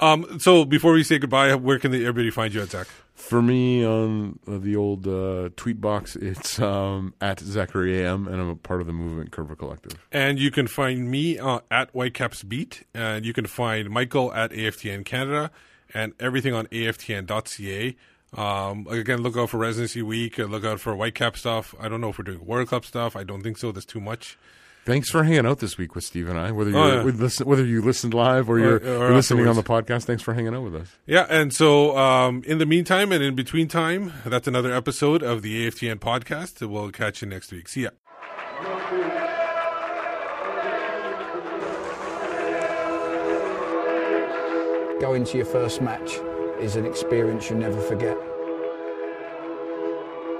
Um. 0.00 0.40
So 0.40 0.64
before 0.64 0.92
we 0.92 1.02
say 1.04 1.18
goodbye, 1.18 1.54
where 1.54 1.78
can 1.78 1.90
the, 1.92 2.06
everybody 2.06 2.30
find 2.30 2.52
you 2.52 2.62
at 2.62 2.70
Zach? 2.70 2.86
For 3.14 3.42
me, 3.42 3.84
on 3.84 4.38
the 4.46 4.74
old 4.76 5.06
uh, 5.06 5.50
tweet 5.54 5.80
box, 5.80 6.16
it's 6.20 6.58
um, 6.58 7.14
at 7.20 7.38
Zachary 7.38 8.02
AM, 8.02 8.26
and 8.26 8.40
I'm 8.40 8.48
a 8.48 8.56
part 8.56 8.80
of 8.80 8.86
the 8.86 8.92
Movement 8.94 9.30
Curva 9.30 9.56
Collective. 9.58 9.92
And 10.10 10.38
you 10.38 10.50
can 10.50 10.66
find 10.66 11.10
me 11.10 11.38
uh, 11.38 11.60
at 11.70 11.90
Whitecaps 11.90 12.42
Beat, 12.42 12.84
and 12.94 13.24
you 13.26 13.32
can 13.32 13.46
find 13.46 13.90
Michael 13.90 14.32
at 14.32 14.52
AFTN 14.52 15.04
Canada, 15.04 15.50
and 15.92 16.14
everything 16.18 16.54
on 16.54 16.66
AFTN.ca. 16.68 17.96
Um, 18.36 18.86
again, 18.88 19.22
look 19.22 19.36
out 19.36 19.50
for 19.50 19.58
Residency 19.58 20.02
Week. 20.02 20.38
Uh, 20.38 20.44
look 20.44 20.64
out 20.64 20.80
for 20.80 20.94
Whitecap 20.94 21.36
stuff. 21.36 21.74
I 21.80 21.88
don't 21.88 22.00
know 22.00 22.10
if 22.10 22.18
we're 22.18 22.24
doing 22.24 22.44
World 22.44 22.68
Cup 22.68 22.84
stuff. 22.84 23.16
I 23.16 23.24
don't 23.24 23.42
think 23.42 23.58
so. 23.58 23.72
There's 23.72 23.84
too 23.84 24.00
much. 24.00 24.38
Thanks 24.86 25.10
for 25.10 25.22
hanging 25.22 25.46
out 25.46 25.58
this 25.58 25.76
week 25.76 25.94
with 25.94 26.04
Steve 26.04 26.28
and 26.28 26.38
I. 26.38 26.50
Whether 26.52 26.70
you 26.70 26.76
Oh, 26.78 26.96
yeah. 26.96 27.02
listen, 27.02 27.46
whether 27.46 27.64
you 27.64 27.82
listened 27.82 28.14
live 28.14 28.48
or 28.48 28.54
Or- 28.54 28.58
you're, 28.58 28.76
or 28.78 28.80
you're 29.06 29.14
listening 29.14 29.46
on 29.46 29.54
the 29.56 29.62
podcast, 29.62 30.04
thanks 30.04 30.22
for 30.22 30.34
hanging 30.34 30.54
out 30.54 30.62
with 30.62 30.74
us. 30.74 30.88
Yeah, 31.06 31.26
and 31.28 31.52
so 31.52 31.96
um, 31.98 32.42
in 32.46 32.58
the 32.58 32.66
meantime 32.66 33.12
and 33.12 33.22
in 33.22 33.34
between 33.34 33.68
time, 33.68 34.12
that's 34.24 34.48
another 34.48 34.72
episode 34.72 35.22
of 35.22 35.42
the 35.42 35.66
AFTN 35.70 35.96
podcast. 36.00 36.66
We'll 36.66 36.90
catch 36.90 37.20
you 37.22 37.28
next 37.28 37.52
week. 37.52 37.68
See 37.68 37.82
ya. 37.82 37.90
Going 45.00 45.24
to 45.24 45.38
your 45.38 45.46
first 45.46 45.80
match 45.80 46.18
is 46.60 46.76
an 46.76 46.84
experience 46.84 47.48
you 47.48 47.56
never 47.56 47.80
forget. 47.80 48.16